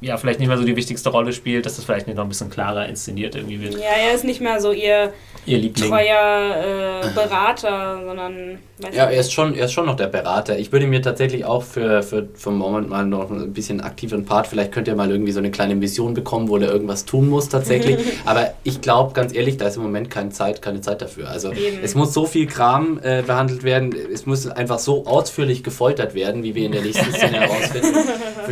ja, 0.02 0.18
vielleicht 0.18 0.40
nicht 0.40 0.48
mehr 0.48 0.58
so 0.58 0.64
die 0.64 0.76
wichtigste 0.76 1.10
Rolle 1.10 1.34
spielt, 1.34 1.66
dass 1.66 1.78
das 1.78 1.86
vielleicht 1.86 2.08
nicht 2.08 2.16
noch 2.16 2.24
ein 2.24 2.30
bisschen 2.30 2.50
klarer 2.50 2.88
inszeniert 2.88 3.36
irgendwie 3.36 3.62
wird. 3.62 3.74
Ja, 3.76 3.92
er 4.08 4.14
ist 4.14 4.24
nicht 4.24 4.40
mehr 4.40 4.62
so 4.62 4.72
ihr, 4.72 5.14
ihr 5.46 5.58
Liebling. 5.58 5.90
treuer 5.90 7.02
äh, 7.04 7.10
Berater, 7.10 8.02
sondern. 8.06 8.60
Ja, 8.80 9.06
er 9.06 9.20
ist, 9.20 9.32
schon, 9.32 9.56
er 9.56 9.66
ist 9.66 9.72
schon 9.72 9.86
noch 9.86 9.96
der 9.96 10.08
Berater. 10.08 10.60
Ich 10.60 10.74
würde 10.74 10.86
mir 10.86 11.02
tatsächlich 11.02 11.46
auch 11.46 11.64
für, 11.64 12.04
für, 12.04 12.28
für 12.34 12.50
einen 12.50 12.60
Moment 12.60 12.90
mal 12.90 13.06
noch 13.06 13.32
ein 13.32 13.54
bisschen 13.54 13.80
aktiveren 13.80 14.26
Part, 14.26 14.48
vielleicht 14.48 14.74
könnt 14.74 14.90
ihr 14.90 14.96
mal 14.96 15.10
irgendwie 15.10 15.32
so 15.32 15.40
eine 15.40 15.50
kleine 15.50 15.76
Mission 15.76 16.14
bekommen, 16.14 16.50
wo 16.50 16.58
er 16.58 16.72
irgendwas 16.72 17.06
tun 17.06 17.30
muss 17.30 17.48
tatsächlich. 17.48 17.98
Aber 18.26 18.54
ich 18.64 18.82
glaube, 18.82 19.14
ganz 19.14 19.34
ehrlich, 19.34 19.56
da 19.56 19.68
ist 19.68 19.78
im 19.78 19.84
Moment 19.84 20.10
keine 20.10 20.32
Zeit, 20.32 20.62
keine 20.62 20.82
Zeit 20.82 21.02
dafür. 21.02 21.30
Also 21.30 21.54
Eben. 21.54 21.78
es 21.82 21.96
muss 21.96 22.14
so 22.14 22.26
viel 22.26 22.48
Kram 22.48 23.00
äh, 23.02 23.22
behandelt 23.22 23.64
werden, 23.64 23.96
es 24.14 24.26
muss 24.26 24.46
einfach 24.46 24.80
so 24.80 25.06
ausführlich 25.06 25.64
gefoltert 25.64 26.14
werden, 26.14 26.44
wie 26.44 26.54
wir 26.54 26.66
in 26.66 26.74
der 26.74 26.82
nächsten 26.82 27.12
Szene 27.14 27.40
herausfinden. 27.40 27.96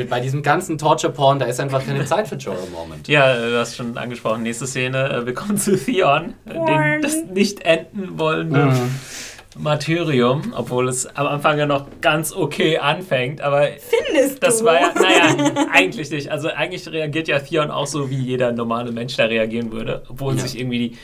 Bei 0.09 0.21
diesem 0.21 0.41
ganzen 0.41 0.77
Torture-Porn, 0.77 1.39
da 1.39 1.45
ist 1.47 1.59
einfach 1.59 1.85
keine 1.85 2.05
Zeit 2.05 2.29
für 2.29 2.35
Jorah 2.35 2.59
Moment. 2.71 3.09
Ja, 3.09 3.35
du 3.35 3.59
hast 3.59 3.75
schon 3.75 3.97
angesprochen. 3.97 4.43
Nächste 4.43 4.67
Szene, 4.67 5.09
äh, 5.09 5.25
wir 5.25 5.33
kommen 5.33 5.57
zu 5.57 5.75
Theon, 5.75 6.33
den, 6.45 7.01
das 7.01 7.25
nicht 7.33 7.61
enden 7.65 8.17
wollende 8.17 8.67
mhm. 8.67 8.91
Martyrium, 9.55 10.53
obwohl 10.55 10.89
es 10.89 11.05
am 11.15 11.27
Anfang 11.27 11.57
ja 11.57 11.65
noch 11.65 11.87
ganz 12.01 12.33
okay 12.33 12.77
anfängt, 12.79 13.41
aber 13.41 13.67
Findest 13.77 14.41
das 14.41 14.59
du? 14.59 14.65
war 14.65 14.79
ja, 14.79 14.93
naja, 14.93 15.67
eigentlich 15.71 16.09
nicht. 16.09 16.29
Also 16.29 16.49
eigentlich 16.49 16.87
reagiert 16.91 17.27
ja 17.27 17.39
Theon 17.39 17.69
auch 17.69 17.87
so, 17.87 18.09
wie 18.09 18.19
jeder 18.19 18.51
normale 18.51 18.91
Mensch 18.91 19.15
da 19.15 19.25
reagieren 19.25 19.71
würde, 19.71 20.03
obwohl 20.09 20.35
ja. 20.35 20.41
sich 20.41 20.59
irgendwie 20.59 20.89
die 20.89 20.97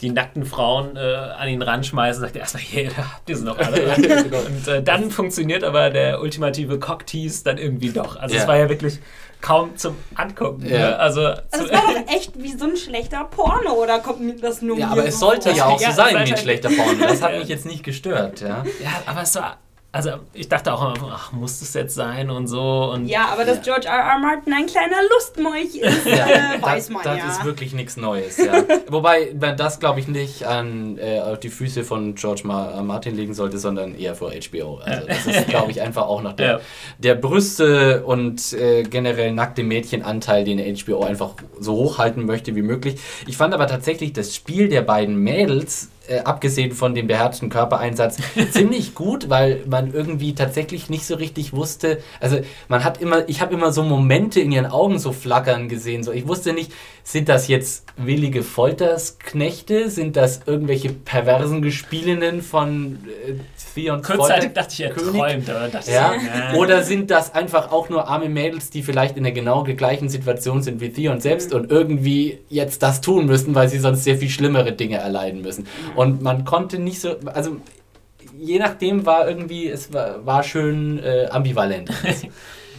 die 0.00 0.10
nackten 0.10 0.44
Frauen 0.44 0.96
äh, 0.96 1.00
an 1.00 1.48
ihn 1.48 1.60
ranschmeißen, 1.60 2.20
sagt 2.20 2.36
er 2.36 2.42
erstmal, 2.42 2.62
hier, 2.62 2.90
die 3.26 3.34
sind 3.34 3.46
noch 3.46 3.58
alle. 3.58 3.82
und 4.46 4.68
äh, 4.68 4.82
dann 4.82 5.10
funktioniert 5.10 5.64
aber 5.64 5.90
der 5.90 6.20
ultimative 6.20 6.78
Cocktease 6.78 7.42
dann 7.42 7.58
irgendwie 7.58 7.90
doch. 7.90 8.16
Also 8.16 8.36
ja. 8.36 8.42
es 8.42 8.48
war 8.48 8.56
ja 8.56 8.68
wirklich 8.68 9.00
kaum 9.40 9.76
zum 9.76 9.96
Angucken. 10.14 10.66
Ja. 10.66 10.78
Ne? 10.78 10.98
Also, 10.98 11.20
also 11.22 11.64
es 11.64 11.72
war 11.72 11.94
doch 11.94 12.14
echt 12.14 12.40
wie 12.42 12.52
so 12.52 12.66
ein 12.66 12.76
schlechter 12.76 13.24
Porno, 13.24 13.72
oder 13.72 13.98
kommt 14.00 14.20
mir 14.20 14.36
das 14.36 14.62
nur 14.62 14.78
Ja, 14.78 14.88
aber 14.88 15.06
es 15.06 15.18
sollte 15.18 15.50
ja 15.52 15.66
auch 15.66 15.78
so 15.78 15.92
sein 15.92 16.14
wie 16.14 16.32
ein 16.32 16.36
schlechter 16.36 16.68
Porno. 16.68 17.06
Das 17.06 17.22
hat 17.22 17.32
mich 17.38 17.48
jetzt 17.48 17.66
nicht 17.66 17.84
gestört. 17.84 18.40
Ja, 18.40 18.64
ja 18.82 19.02
aber 19.06 19.22
es 19.22 19.34
war 19.34 19.58
also 19.90 20.10
ich 20.34 20.50
dachte 20.50 20.74
auch 20.74 20.94
immer, 20.94 21.12
ach, 21.14 21.32
muss 21.32 21.60
das 21.60 21.72
jetzt 21.72 21.94
sein 21.94 22.28
und 22.28 22.46
so. 22.46 22.92
Und 22.92 23.06
ja, 23.06 23.28
aber 23.32 23.46
dass 23.46 23.62
George 23.62 23.88
R. 23.88 23.94
R. 23.94 24.18
Martin 24.18 24.52
ein 24.52 24.66
kleiner 24.66 24.98
Lustmolch 25.14 25.76
ist, 25.80 26.06
äh, 26.06 26.60
weiß 26.60 26.90
man 26.90 27.02
das, 27.02 27.18
ja. 27.18 27.26
Das 27.26 27.38
ist 27.38 27.44
wirklich 27.46 27.72
nichts 27.72 27.96
Neues, 27.96 28.36
ja. 28.36 28.64
Wobei 28.88 29.34
man 29.40 29.56
das, 29.56 29.80
glaube 29.80 30.00
ich, 30.00 30.06
nicht 30.06 30.44
an, 30.44 30.98
äh, 30.98 31.20
auf 31.20 31.40
die 31.40 31.48
Füße 31.48 31.84
von 31.84 32.14
George 32.16 32.42
Ma 32.44 32.82
Martin 32.82 33.16
legen 33.16 33.32
sollte, 33.32 33.58
sondern 33.58 33.94
eher 33.94 34.14
vor 34.14 34.30
HBO. 34.30 34.80
Also 34.84 35.06
das 35.06 35.26
ist, 35.26 35.48
glaube 35.48 35.70
ich, 35.70 35.80
einfach 35.80 36.06
auch 36.06 36.20
noch 36.20 36.34
der, 36.34 36.46
ja. 36.46 36.60
der 36.98 37.14
Brüste 37.14 38.04
und 38.04 38.52
äh, 38.52 38.82
generell 38.82 39.32
nackte 39.32 39.62
Mädchenanteil, 39.62 40.44
den 40.44 40.58
HBO 40.76 41.02
einfach 41.02 41.30
so 41.58 41.72
hochhalten 41.72 42.26
möchte 42.26 42.54
wie 42.54 42.62
möglich. 42.62 43.00
Ich 43.26 43.38
fand 43.38 43.54
aber 43.54 43.66
tatsächlich 43.66 44.12
das 44.12 44.34
Spiel 44.34 44.68
der 44.68 44.82
beiden 44.82 45.16
Mädels 45.16 45.88
äh, 46.08 46.20
abgesehen 46.20 46.72
von 46.72 46.94
dem 46.94 47.06
beherzten 47.06 47.48
Körpereinsatz, 47.48 48.18
ziemlich 48.50 48.94
gut, 48.94 49.28
weil 49.28 49.62
man 49.66 49.92
irgendwie 49.92 50.34
tatsächlich 50.34 50.90
nicht 50.90 51.06
so 51.06 51.14
richtig 51.14 51.52
wusste. 51.52 51.98
Also 52.20 52.40
man 52.68 52.84
hat 52.84 53.00
immer, 53.00 53.28
ich 53.28 53.40
habe 53.40 53.54
immer 53.54 53.72
so 53.72 53.82
Momente 53.82 54.40
in 54.40 54.52
ihren 54.52 54.66
Augen 54.66 54.98
so 54.98 55.12
flackern 55.12 55.68
gesehen. 55.68 56.02
So, 56.02 56.12
ich 56.12 56.26
wusste 56.26 56.52
nicht, 56.52 56.72
sind 57.04 57.28
das 57.28 57.48
jetzt 57.48 57.84
willige 57.96 58.42
Foltersknechte? 58.42 59.90
Sind 59.90 60.16
das 60.16 60.40
irgendwelche 60.46 60.90
perversen 60.90 61.62
Gespielinnen 61.62 62.42
von 62.42 62.98
äh, 63.26 63.34
Theon 63.78 64.02
Kurzzeitig 64.02 64.54
dachte 64.54 64.72
ich, 64.72 64.80
er 64.80 64.94
träumt. 64.94 65.48
Aber 65.48 65.68
dachte 65.68 65.92
ja? 65.92 66.12
Ich, 66.52 66.58
Oder 66.58 66.82
sind 66.82 67.10
das 67.12 67.32
einfach 67.32 67.70
auch 67.70 67.88
nur 67.88 68.08
arme 68.08 68.28
Mädels, 68.28 68.70
die 68.70 68.82
vielleicht 68.82 69.16
in 69.16 69.22
der 69.22 69.32
genau 69.32 69.62
gleichen 69.62 70.08
Situation 70.08 70.62
sind 70.62 70.80
wie 70.80 70.90
Theon 70.90 71.20
selbst 71.20 71.50
mhm. 71.50 71.56
und 71.60 71.70
irgendwie 71.70 72.38
jetzt 72.48 72.82
das 72.82 73.00
tun 73.00 73.26
müssen, 73.26 73.54
weil 73.54 73.68
sie 73.68 73.78
sonst 73.78 74.02
sehr 74.02 74.16
viel 74.16 74.30
schlimmere 74.30 74.72
Dinge 74.72 74.96
erleiden 74.96 75.42
müssen. 75.42 75.62
Mhm. 75.62 75.97
Und 75.98 76.22
man 76.22 76.44
konnte 76.44 76.78
nicht 76.78 77.00
so, 77.00 77.16
also 77.34 77.56
je 78.38 78.60
nachdem 78.60 79.04
war 79.04 79.28
irgendwie, 79.28 79.68
es 79.68 79.92
war, 79.92 80.24
war 80.24 80.44
schön 80.44 81.02
äh, 81.02 81.26
ambivalent. 81.30 81.90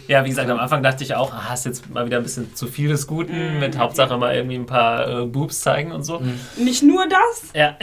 Ja, 0.08 0.24
wie 0.24 0.30
gesagt, 0.30 0.50
am 0.50 0.58
Anfang 0.58 0.82
dachte 0.82 1.04
ich 1.04 1.14
auch, 1.14 1.32
ah, 1.32 1.50
hast 1.50 1.66
jetzt 1.66 1.88
mal 1.88 2.04
wieder 2.04 2.16
ein 2.16 2.24
bisschen 2.24 2.52
zu 2.56 2.66
viel 2.66 2.88
des 2.88 3.06
Guten, 3.06 3.54
mhm. 3.54 3.60
mit 3.60 3.78
Hauptsache 3.78 4.18
mal 4.18 4.34
irgendwie 4.34 4.56
ein 4.56 4.66
paar 4.66 5.06
äh, 5.06 5.24
Boobs 5.24 5.60
zeigen 5.60 5.92
und 5.92 6.02
so. 6.02 6.18
Mhm. 6.18 6.40
Nicht 6.56 6.82
nur 6.82 7.06
das? 7.08 7.52
Ja. 7.54 7.76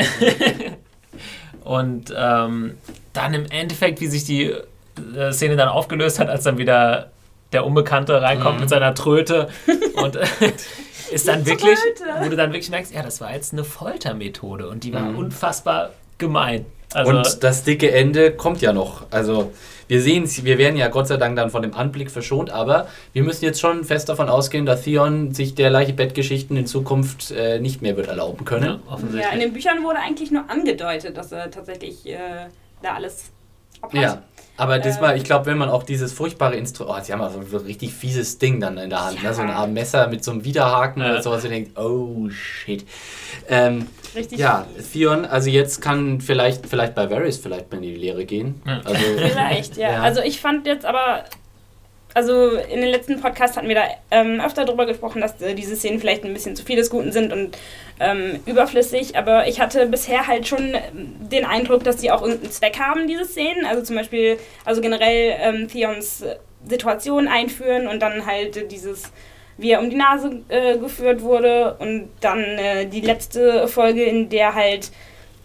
und 1.63 2.13
ähm, 2.13 2.73
dann 3.13 3.33
im 3.33 3.45
Endeffekt, 3.45 4.01
wie 4.01 4.07
sich 4.07 4.25
die 4.25 4.51
äh, 5.15 5.31
Szene 5.31 5.55
dann 5.55 5.69
aufgelöst 5.69 6.19
hat, 6.19 6.27
als 6.27 6.43
dann 6.43 6.57
wieder 6.57 7.11
der 7.53 7.65
Unbekannte 7.65 8.21
reinkommt 8.21 8.55
mhm. 8.55 8.61
mit 8.61 8.69
seiner 8.71 8.93
Tröte 8.93 9.47
und 10.03 10.17
ist 11.11 11.27
dann 11.27 11.45
wirklich, 11.45 11.77
wo 12.21 12.29
du 12.29 12.35
dann 12.35 12.51
wirklich 12.51 12.69
merkst, 12.69 12.93
ja, 12.93 13.03
das 13.03 13.21
war 13.21 13.33
jetzt 13.33 13.53
eine 13.53 13.63
Foltermethode 13.63 14.67
und 14.67 14.83
die 14.83 14.93
war 14.93 15.01
mhm. 15.01 15.17
unfassbar 15.17 15.91
gemein. 16.17 16.65
Also 16.93 17.11
und 17.11 17.43
das 17.43 17.63
dicke 17.63 17.91
Ende 17.91 18.31
kommt 18.31 18.61
ja 18.61 18.71
noch. 18.73 19.05
Also 19.11 19.51
wir 19.87 20.01
sehen 20.01 20.23
es, 20.23 20.43
wir 20.43 20.57
werden 20.57 20.77
ja 20.77 20.87
Gott 20.87 21.07
sei 21.07 21.17
Dank 21.17 21.35
dann 21.35 21.49
von 21.49 21.61
dem 21.61 21.73
Anblick 21.73 22.11
verschont, 22.11 22.49
aber 22.49 22.87
wir 23.13 23.23
müssen 23.23 23.45
jetzt 23.45 23.59
schon 23.59 23.83
fest 23.83 24.09
davon 24.09 24.29
ausgehen, 24.29 24.65
dass 24.65 24.83
Theon 24.83 25.33
sich 25.33 25.55
derlei 25.55 25.91
Bettgeschichten 25.91 26.55
in 26.57 26.65
Zukunft 26.65 27.31
äh, 27.31 27.59
nicht 27.59 27.81
mehr 27.81 27.97
wird 27.97 28.07
erlauben 28.07 28.45
können. 28.45 28.79
Ja, 29.13 29.19
ja, 29.19 29.29
in 29.29 29.39
den 29.39 29.53
Büchern 29.53 29.83
wurde 29.83 29.99
eigentlich 29.99 30.31
nur 30.31 30.49
angedeutet, 30.49 31.17
dass 31.17 31.31
er 31.31 31.51
tatsächlich 31.51 32.05
äh, 32.05 32.17
da 32.81 32.95
alles 32.95 33.31
abhat. 33.81 34.01
Ja. 34.01 34.23
Aber 34.57 34.79
diesmal, 34.79 35.11
ähm, 35.11 35.17
ich 35.17 35.23
glaube, 35.23 35.45
wenn 35.45 35.57
man 35.57 35.69
auch 35.69 35.83
dieses 35.83 36.11
furchtbare 36.11 36.55
Instrument, 36.55 36.97
oh, 36.97 37.03
sie 37.03 37.13
haben 37.13 37.21
also 37.21 37.41
so 37.43 37.59
ein 37.59 37.65
richtig 37.65 37.93
fieses 37.93 38.39
Ding 38.39 38.59
dann 38.59 38.77
in 38.77 38.89
der 38.89 39.05
Hand, 39.05 39.21
ja. 39.21 39.29
ne? 39.29 39.35
so 39.35 39.41
ein 39.43 39.51
Art 39.51 39.69
Messer 39.69 40.07
mit 40.07 40.23
so 40.23 40.31
einem 40.31 40.43
Widerhaken 40.43 41.01
ja. 41.01 41.11
oder 41.11 41.21
sowas, 41.21 41.43
und 41.43 41.51
denkt, 41.51 41.77
oh 41.77 42.27
shit. 42.29 42.83
Ähm, 43.47 43.87
richtig. 44.15 44.39
Ja, 44.39 44.65
Theon, 44.91 45.25
also 45.25 45.49
jetzt 45.49 45.79
kann 45.81 46.21
vielleicht, 46.21 46.65
vielleicht 46.65 46.95
bei 46.95 47.09
Varys 47.09 47.37
vielleicht 47.37 47.71
mal 47.71 47.77
in 47.77 47.83
die 47.83 47.95
Lehre 47.95 48.25
gehen. 48.25 48.61
Ja. 48.65 48.81
Also, 48.83 49.03
vielleicht, 49.17 49.77
ja. 49.77 50.01
Also 50.01 50.21
ich 50.21 50.41
fand 50.41 50.65
jetzt 50.65 50.85
aber 50.85 51.23
also 52.17 52.49
in 52.49 52.81
den 52.81 52.89
letzten 52.89 53.21
Podcasts 53.21 53.55
hatten 53.55 53.67
wir 53.67 53.75
da 53.75 53.83
ähm, 54.09 54.41
öfter 54.41 54.65
darüber 54.65 54.87
gesprochen, 54.87 55.21
dass 55.21 55.39
äh, 55.39 55.53
diese 55.53 55.75
Szenen 55.75 55.99
vielleicht 55.99 56.23
ein 56.23 56.33
bisschen 56.33 56.55
zu 56.55 56.65
viel 56.65 56.75
des 56.75 56.89
Guten 56.89 57.11
sind 57.11 57.31
und 57.31 57.55
ähm, 57.99 58.39
überflüssig, 58.47 59.15
aber 59.15 59.47
ich 59.47 59.59
hatte 59.59 59.85
bisher 59.85 60.25
halt 60.25 60.47
schon 60.47 60.73
den 60.93 61.45
Eindruck, 61.45 61.83
dass 61.83 62.01
sie 62.01 62.09
auch 62.09 62.23
irgendeinen 62.23 62.51
Zweck 62.51 62.79
haben, 62.79 63.05
diese 63.07 63.23
Szenen. 63.23 63.67
Also 63.67 63.83
zum 63.83 63.95
Beispiel, 63.95 64.39
also 64.65 64.81
generell 64.81 65.35
ähm, 65.39 65.67
Theons 65.67 66.25
Situation 66.67 67.27
einführen 67.27 67.87
und 67.87 68.01
dann 68.01 68.25
halt 68.25 68.71
dieses 68.71 69.11
wie 69.59 69.71
er 69.71 69.79
um 69.79 69.89
die 69.89 69.95
Nase 69.95 70.41
äh, 70.49 70.77
geführt 70.77 71.21
wurde 71.21 71.75
und 71.79 72.09
dann 72.21 72.39
äh, 72.39 72.85
die 72.85 73.01
letzte 73.01 73.67
Folge, 73.67 74.03
in 74.03 74.29
der 74.29 74.53
halt 74.53 74.91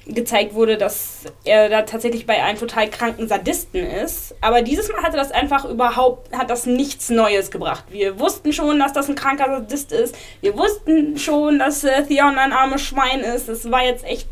gezeigt 0.06 0.54
wurde, 0.54 0.76
dass 0.76 1.20
er 1.44 1.68
da 1.68 1.82
tatsächlich 1.82 2.26
bei 2.26 2.42
einem 2.42 2.58
total 2.58 2.90
kranken 2.90 3.28
Sadisten 3.28 3.86
ist. 3.86 4.34
Aber 4.40 4.62
dieses 4.62 4.90
Mal 4.90 5.02
hatte 5.02 5.16
das 5.16 5.30
einfach 5.30 5.64
überhaupt, 5.64 6.36
hat 6.36 6.50
das 6.50 6.66
nichts 6.66 7.08
Neues 7.10 7.50
gebracht. 7.50 7.84
Wir 7.90 8.18
wussten 8.18 8.52
schon, 8.52 8.78
dass 8.78 8.92
das 8.92 9.08
ein 9.08 9.14
kranker 9.14 9.46
Sadist 9.46 9.92
ist. 9.92 10.16
Wir 10.40 10.56
wussten 10.56 11.18
schon, 11.18 11.58
dass 11.58 11.84
äh, 11.84 12.04
Theon 12.04 12.36
ein 12.38 12.52
armes 12.52 12.82
Schwein 12.82 13.20
ist. 13.20 13.48
Das 13.48 13.70
war 13.70 13.84
jetzt 13.84 14.04
echt 14.04 14.28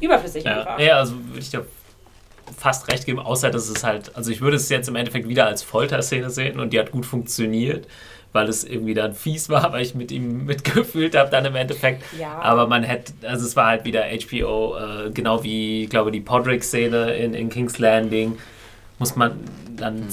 überflüssig 0.00 0.44
ja, 0.44 0.58
einfach. 0.58 0.78
Ja, 0.78 0.96
also 0.96 1.14
würde 1.26 1.40
ich 1.40 1.50
dir 1.50 1.66
fast 2.56 2.88
recht 2.88 3.06
geben, 3.06 3.20
außer 3.20 3.50
dass 3.50 3.68
es 3.68 3.84
halt, 3.84 4.14
also 4.16 4.30
ich 4.30 4.40
würde 4.40 4.56
es 4.56 4.68
jetzt 4.68 4.88
im 4.88 4.96
Endeffekt 4.96 5.28
wieder 5.28 5.46
als 5.46 5.62
Folterszene 5.62 6.30
sehen 6.30 6.60
und 6.60 6.72
die 6.72 6.78
hat 6.78 6.90
gut 6.90 7.06
funktioniert 7.06 7.86
weil 8.32 8.48
es 8.48 8.64
irgendwie 8.64 8.94
dann 8.94 9.14
fies 9.14 9.48
war, 9.48 9.72
weil 9.72 9.82
ich 9.82 9.94
mit 9.94 10.12
ihm 10.12 10.46
mitgefühlt 10.46 11.16
habe 11.16 11.30
dann 11.30 11.44
im 11.44 11.56
Endeffekt. 11.56 12.02
Ja. 12.18 12.38
Aber 12.40 12.66
man 12.66 12.82
hätte, 12.82 13.12
also 13.26 13.46
es 13.46 13.56
war 13.56 13.66
halt 13.66 13.84
wieder 13.84 14.04
HBO, 14.04 14.76
äh, 14.76 15.10
genau 15.10 15.42
wie, 15.42 15.84
ich 15.84 15.90
glaube, 15.90 16.12
die 16.12 16.20
Podrick-Szene 16.20 17.14
in, 17.14 17.34
in 17.34 17.48
King's 17.48 17.78
Landing, 17.78 18.38
muss 18.98 19.16
man 19.16 19.32
dann 19.76 20.00
mhm. 20.00 20.08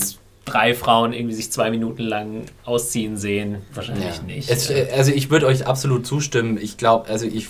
drei 0.46 0.74
Frauen 0.74 1.14
irgendwie 1.14 1.36
sich 1.36 1.52
zwei 1.52 1.70
Minuten 1.70 2.04
lang 2.04 2.44
ausziehen 2.64 3.18
sehen. 3.18 3.62
Wahrscheinlich 3.74 4.18
ja. 4.18 4.24
nicht. 4.24 4.50
Es, 4.50 4.72
also 4.94 5.12
ich 5.12 5.30
würde 5.30 5.46
euch 5.46 5.68
absolut 5.68 6.08
zustimmen. 6.08 6.58
Ich 6.62 6.78
glaube, 6.78 7.10
also 7.10 7.26
ich 7.26 7.50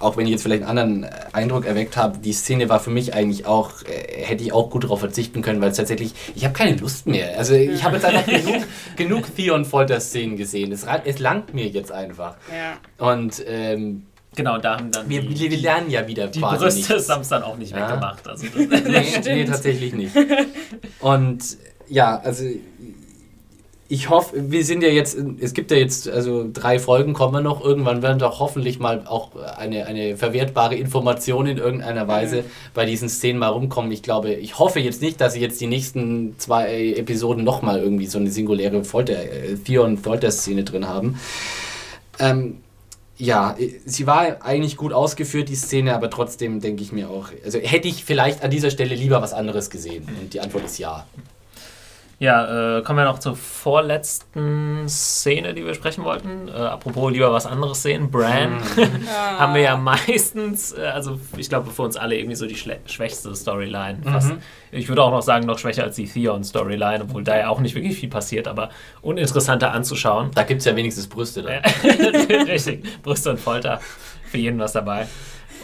auch 0.00 0.16
wenn 0.16 0.26
ich 0.26 0.32
jetzt 0.32 0.42
vielleicht 0.42 0.62
einen 0.62 0.78
anderen 0.78 1.12
Eindruck 1.32 1.66
erweckt 1.66 1.96
habe, 1.96 2.18
die 2.18 2.32
Szene 2.32 2.68
war 2.68 2.80
für 2.80 2.90
mich 2.90 3.14
eigentlich 3.14 3.46
auch, 3.46 3.82
äh, 3.82 4.24
hätte 4.24 4.42
ich 4.42 4.52
auch 4.52 4.70
gut 4.70 4.84
darauf 4.84 5.00
verzichten 5.00 5.42
können, 5.42 5.60
weil 5.60 5.70
es 5.70 5.76
tatsächlich, 5.76 6.14
ich 6.34 6.44
habe 6.44 6.54
keine 6.54 6.76
Lust 6.76 7.06
mehr. 7.06 7.38
Also 7.38 7.54
ich 7.54 7.82
habe 7.84 7.96
jetzt 7.96 8.04
einfach 8.04 8.26
genug, 8.26 8.66
genug 8.96 9.36
Theon-Folter-Szenen 9.36 10.36
gesehen. 10.36 10.72
Es, 10.72 10.86
es 11.04 11.18
langt 11.18 11.54
mir 11.54 11.66
jetzt 11.66 11.92
einfach. 11.92 12.36
Ja. 12.52 13.06
Und 13.12 13.42
ähm, 13.46 14.04
Genau, 14.36 14.58
da 14.58 14.76
haben 14.76 14.92
dann. 14.92 15.08
Wir, 15.08 15.22
die, 15.22 15.50
wir 15.50 15.58
lernen 15.58 15.90
ja 15.90 16.06
wieder 16.06 16.28
Die 16.28 16.38
Brüste 16.38 16.92
nichts. 16.92 17.08
haben 17.08 17.22
es 17.22 17.28
dann 17.28 17.42
auch 17.42 17.56
nicht 17.56 17.72
ja. 17.74 17.88
weggemacht. 17.88 18.28
Also 18.28 18.46
nee, 18.56 19.20
nee, 19.24 19.44
tatsächlich 19.44 19.94
nicht. 19.94 20.14
Und 21.00 21.42
ja, 21.88 22.20
also 22.20 22.44
ich 23.90 24.10
hoffe, 24.10 24.50
wir 24.50 24.64
sind 24.66 24.82
ja 24.82 24.90
jetzt, 24.90 25.16
es 25.40 25.54
gibt 25.54 25.70
ja 25.70 25.78
jetzt, 25.78 26.10
also 26.10 26.46
drei 26.52 26.78
Folgen 26.78 27.14
kommen 27.14 27.42
noch, 27.42 27.64
irgendwann 27.64 28.02
werden 28.02 28.18
doch 28.18 28.38
hoffentlich 28.38 28.78
mal 28.78 29.06
auch 29.06 29.30
eine, 29.56 29.86
eine 29.86 30.18
verwertbare 30.18 30.74
Information 30.74 31.46
in 31.46 31.56
irgendeiner 31.56 32.06
Weise 32.06 32.44
bei 32.74 32.84
diesen 32.84 33.08
Szenen 33.08 33.38
mal 33.38 33.48
rumkommen. 33.48 33.90
Ich 33.90 34.02
glaube, 34.02 34.34
ich 34.34 34.58
hoffe 34.58 34.78
jetzt 34.78 35.00
nicht, 35.00 35.22
dass 35.22 35.32
sie 35.32 35.40
jetzt 35.40 35.58
die 35.62 35.66
nächsten 35.66 36.34
zwei 36.38 36.92
Episoden 36.96 37.44
nochmal 37.44 37.80
irgendwie 37.80 38.06
so 38.06 38.18
eine 38.18 38.30
singuläre 38.30 38.84
Folter, 38.84 39.14
äh, 39.14 39.56
Theon-Folter-Szene 39.56 40.64
drin 40.64 40.86
haben. 40.86 41.18
Ähm, 42.18 42.58
ja, 43.16 43.56
sie 43.86 44.06
war 44.06 44.44
eigentlich 44.44 44.76
gut 44.76 44.92
ausgeführt, 44.92 45.48
die 45.48 45.56
Szene, 45.56 45.94
aber 45.94 46.10
trotzdem 46.10 46.60
denke 46.60 46.82
ich 46.82 46.92
mir 46.92 47.08
auch, 47.08 47.30
also 47.42 47.58
hätte 47.58 47.88
ich 47.88 48.04
vielleicht 48.04 48.42
an 48.44 48.50
dieser 48.50 48.70
Stelle 48.70 48.94
lieber 48.94 49.22
was 49.22 49.32
anderes 49.32 49.70
gesehen. 49.70 50.06
Und 50.20 50.34
die 50.34 50.40
Antwort 50.40 50.66
ist 50.66 50.78
ja. 50.78 51.06
Ja, 52.20 52.78
äh, 52.78 52.82
kommen 52.82 52.98
wir 52.98 53.04
noch 53.04 53.20
zur 53.20 53.36
vorletzten 53.36 54.88
Szene, 54.88 55.54
die 55.54 55.64
wir 55.64 55.74
sprechen 55.74 56.02
wollten. 56.02 56.48
Äh, 56.48 56.52
apropos 56.52 57.12
lieber 57.12 57.32
was 57.32 57.46
anderes 57.46 57.82
sehen, 57.82 58.10
Bran. 58.10 58.54
Mhm. 58.56 58.60
Ja. 59.08 59.38
haben 59.38 59.54
wir 59.54 59.62
ja 59.62 59.76
meistens, 59.76 60.72
äh, 60.72 60.82
also 60.86 61.20
ich 61.36 61.48
glaube 61.48 61.70
für 61.70 61.82
uns 61.82 61.96
alle 61.96 62.16
irgendwie 62.16 62.34
so 62.34 62.46
die 62.46 62.56
schwächste 62.56 63.34
Storyline. 63.34 63.98
Mhm. 64.04 64.38
Ich 64.72 64.88
würde 64.88 65.02
auch 65.02 65.12
noch 65.12 65.22
sagen, 65.22 65.46
noch 65.46 65.58
schwächer 65.58 65.84
als 65.84 65.96
die 65.96 66.06
Theon-Storyline, 66.06 67.04
obwohl 67.04 67.22
da 67.22 67.38
ja 67.38 67.48
auch 67.48 67.60
nicht 67.60 67.74
wirklich 67.76 67.98
viel 67.98 68.10
passiert, 68.10 68.48
aber 68.48 68.70
uninteressanter 69.00 69.72
anzuschauen. 69.72 70.30
Da 70.34 70.42
gibt 70.42 70.58
es 70.60 70.64
ja 70.64 70.74
wenigstens 70.74 71.06
Brüste 71.06 71.42
dann. 71.42 71.62
Richtig, 72.48 72.84
Brüste 73.02 73.30
und 73.30 73.40
Folter. 73.40 73.80
Für 74.24 74.38
jeden 74.38 74.58
was 74.58 74.72
dabei. 74.72 75.06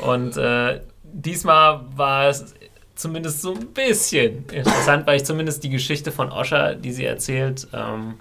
Und 0.06 0.36
äh, 0.36 0.81
diesmal 1.02 1.81
war 1.97 2.28
es 2.28 2.55
zumindest 2.94 3.42
so 3.42 3.54
ein 3.54 3.66
bisschen 3.68 4.44
interessant, 4.52 5.06
weil 5.06 5.16
ich 5.16 5.24
zumindest 5.24 5.64
die 5.64 5.70
Geschichte 5.70 6.12
von 6.12 6.30
Osha, 6.30 6.74
die 6.74 6.92
sie 6.92 7.04
erzählt, 7.04 7.66
ähm, 7.72 8.14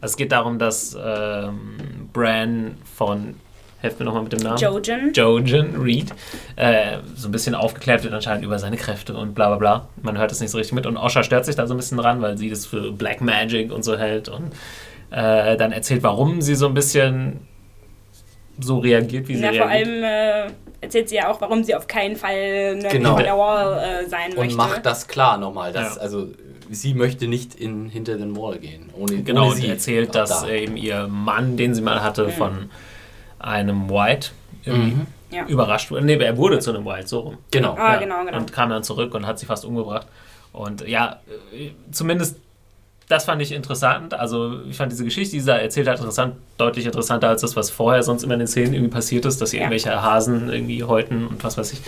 es 0.00 0.16
geht 0.16 0.32
darum, 0.32 0.58
dass 0.58 0.96
ähm, 1.02 2.08
Bran 2.12 2.76
von, 2.94 3.36
helft 3.78 3.98
mir 3.98 4.04
nochmal 4.04 4.22
mit 4.22 4.32
dem 4.32 4.40
Namen. 4.40 4.58
Jojen. 4.58 5.12
Jojen 5.14 5.80
Reed, 5.80 6.12
äh, 6.56 6.98
so 7.16 7.28
ein 7.28 7.32
bisschen 7.32 7.54
aufgeklärt 7.54 8.04
wird 8.04 8.12
anscheinend 8.12 8.44
über 8.44 8.58
seine 8.58 8.76
Kräfte 8.76 9.16
und 9.16 9.34
bla 9.34 9.48
bla 9.48 9.56
bla. 9.56 9.88
Man 10.02 10.18
hört 10.18 10.30
es 10.32 10.40
nicht 10.40 10.50
so 10.50 10.58
richtig 10.58 10.74
mit 10.74 10.86
und 10.86 10.96
Osha 10.96 11.22
stört 11.22 11.46
sich 11.46 11.56
da 11.56 11.66
so 11.66 11.74
ein 11.74 11.78
bisschen 11.78 11.98
dran, 11.98 12.20
weil 12.20 12.36
sie 12.36 12.50
das 12.50 12.66
für 12.66 12.92
Black 12.92 13.20
Magic 13.20 13.72
und 13.72 13.82
so 13.82 13.96
hält 13.96 14.28
und 14.28 14.52
äh, 15.10 15.56
dann 15.56 15.72
erzählt, 15.72 16.02
warum 16.02 16.42
sie 16.42 16.54
so 16.54 16.66
ein 16.66 16.74
bisschen 16.74 17.40
so 18.60 18.78
reagiert, 18.78 19.28
wie 19.28 19.36
sie 19.36 19.42
ja, 19.42 19.50
reagiert. 19.50 19.64
vor 19.64 19.72
allem 19.72 20.04
äh, 20.04 20.52
erzählt 20.80 21.08
sie 21.08 21.16
ja 21.16 21.30
auch, 21.30 21.40
warum 21.40 21.64
sie 21.64 21.74
auf 21.74 21.86
keinen 21.86 22.16
Fall 22.16 22.76
nördlich 22.76 22.92
genau. 22.92 23.16
Wall 23.16 24.04
äh, 24.04 24.08
sein 24.08 24.30
und 24.30 24.36
möchte. 24.36 24.52
Und 24.52 24.56
macht 24.56 24.86
das 24.86 25.08
klar 25.08 25.38
nochmal, 25.38 25.72
dass 25.72 25.96
ja. 25.96 26.00
also 26.00 26.28
sie 26.70 26.94
möchte 26.94 27.26
nicht 27.26 27.54
in, 27.54 27.88
hinter 27.88 28.16
den 28.16 28.36
Wall 28.36 28.58
gehen. 28.58 28.90
Ohne, 28.96 29.22
genau, 29.22 29.46
ohne 29.46 29.56
sie 29.56 29.68
erzählt, 29.68 30.14
dass 30.14 30.42
da. 30.42 30.48
eben 30.48 30.76
ihr 30.76 31.08
Mann, 31.08 31.56
den 31.56 31.74
sie 31.74 31.82
mal 31.82 32.02
hatte, 32.02 32.24
mhm. 32.26 32.30
von 32.30 32.70
einem 33.38 33.90
White 33.90 34.30
mhm. 34.64 35.06
ja. 35.30 35.46
überrascht 35.46 35.90
wurde. 35.90 36.04
Nee, 36.04 36.16
er 36.16 36.36
wurde 36.36 36.58
zu 36.60 36.70
einem 36.70 36.84
White, 36.84 37.08
so 37.08 37.20
rum. 37.20 37.38
Genau. 37.50 37.74
Ah, 37.78 37.96
genau, 37.96 38.24
genau. 38.24 38.38
Und 38.38 38.52
kam 38.52 38.70
dann 38.70 38.82
zurück 38.82 39.14
und 39.14 39.26
hat 39.26 39.38
sie 39.38 39.46
fast 39.46 39.64
umgebracht. 39.64 40.06
Und 40.52 40.86
ja, 40.86 41.20
äh, 41.52 41.70
zumindest 41.90 42.38
das 43.08 43.24
fand 43.24 43.42
ich 43.42 43.52
interessant. 43.52 44.14
Also 44.14 44.60
ich 44.68 44.76
fand 44.76 44.92
diese 44.92 45.04
Geschichte, 45.04 45.32
die 45.32 45.40
sie 45.40 45.50
erzählt 45.50 45.88
hat, 45.88 45.98
interessant, 45.98 46.36
deutlich 46.58 46.86
interessanter 46.86 47.28
als 47.28 47.42
das, 47.42 47.56
was 47.56 47.70
vorher 47.70 48.02
sonst 48.02 48.22
immer 48.22 48.34
in 48.34 48.40
den 48.40 48.48
Szenen 48.48 48.74
irgendwie 48.74 48.92
passiert 48.92 49.24
ist, 49.24 49.40
dass 49.40 49.50
sie 49.50 49.58
ja. 49.58 49.62
irgendwelche 49.64 50.02
Hasen 50.02 50.50
irgendwie 50.50 50.82
häuten 50.84 51.26
und 51.26 51.42
was 51.44 51.58
weiß 51.58 51.72
ich. 51.72 51.80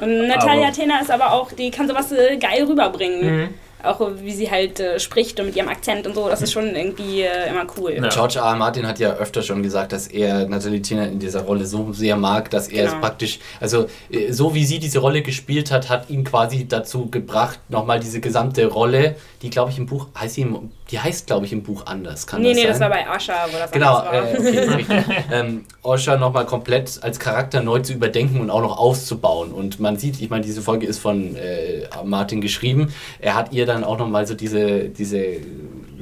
Und 0.00 0.28
Natalia 0.28 0.70
Tena 0.70 1.00
ist 1.00 1.10
aber 1.10 1.32
auch, 1.32 1.52
die 1.52 1.70
kann 1.70 1.88
sowas 1.88 2.12
äh, 2.12 2.36
geil 2.36 2.64
rüberbringen. 2.64 3.40
Mhm 3.40 3.48
auch 3.82 4.00
wie 4.20 4.32
sie 4.32 4.50
halt 4.50 4.80
äh, 4.80 4.98
spricht 4.98 5.38
und 5.40 5.46
mit 5.46 5.56
ihrem 5.56 5.68
Akzent 5.68 6.06
und 6.06 6.14
so, 6.14 6.28
das 6.28 6.42
ist 6.42 6.52
schon 6.52 6.74
irgendwie 6.74 7.22
äh, 7.22 7.48
immer 7.48 7.66
cool. 7.76 7.92
Ja. 7.92 8.08
George 8.08 8.38
R. 8.38 8.44
R. 8.44 8.56
Martin 8.56 8.86
hat 8.86 8.98
ja 8.98 9.14
öfter 9.14 9.42
schon 9.42 9.62
gesagt, 9.62 9.92
dass 9.92 10.08
er 10.08 10.48
Natalie 10.48 10.82
Tina 10.82 11.04
in 11.04 11.18
dieser 11.18 11.42
Rolle 11.42 11.64
so 11.66 11.92
sehr 11.92 12.16
mag, 12.16 12.50
dass 12.50 12.68
er 12.68 12.84
genau. 12.84 12.96
es 12.96 13.00
praktisch, 13.00 13.38
also 13.60 13.86
äh, 14.10 14.32
so 14.32 14.54
wie 14.54 14.64
sie 14.64 14.78
diese 14.78 14.98
Rolle 14.98 15.22
gespielt 15.22 15.70
hat, 15.70 15.88
hat 15.88 16.10
ihn 16.10 16.24
quasi 16.24 16.66
dazu 16.66 17.08
gebracht, 17.08 17.60
nochmal 17.68 18.00
diese 18.00 18.20
gesamte 18.20 18.66
Rolle, 18.66 19.16
die 19.42 19.50
glaube 19.50 19.70
ich 19.70 19.78
im 19.78 19.86
Buch, 19.86 20.08
heißt 20.18 20.34
sie 20.34 20.42
im 20.42 20.70
die 20.90 20.98
heißt, 20.98 21.26
glaube 21.26 21.44
ich, 21.44 21.52
im 21.52 21.62
Buch 21.62 21.84
anders. 21.86 22.26
Kann 22.26 22.40
nee, 22.40 22.48
das 22.48 22.56
nee, 22.56 22.62
sein? 22.62 22.70
das 22.70 22.80
war 22.80 22.88
bei 22.88 23.06
Asha, 23.06 23.46
wo 23.50 23.58
das 23.58 23.70
genau, 23.70 23.92
war. 23.92 24.14
Äh, 24.14 24.72
okay, 24.72 25.04
ähm, 25.32 25.64
Asha 25.84 26.16
nochmal 26.16 26.46
komplett 26.46 26.98
als 27.02 27.18
Charakter 27.18 27.62
neu 27.62 27.80
zu 27.80 27.92
überdenken 27.92 28.40
und 28.40 28.48
auch 28.48 28.62
noch 28.62 28.78
auszubauen. 28.78 29.52
Und 29.52 29.80
man 29.80 29.98
sieht, 29.98 30.20
ich 30.20 30.30
meine, 30.30 30.44
diese 30.44 30.62
Folge 30.62 30.86
ist 30.86 30.98
von 30.98 31.36
äh, 31.36 31.88
Martin 32.04 32.40
geschrieben. 32.40 32.92
Er 33.20 33.34
hat 33.34 33.52
ihr 33.52 33.66
dann 33.66 33.84
auch 33.84 33.98
nochmal 33.98 34.26
so 34.26 34.34
diese, 34.34 34.88
diese 34.88 35.36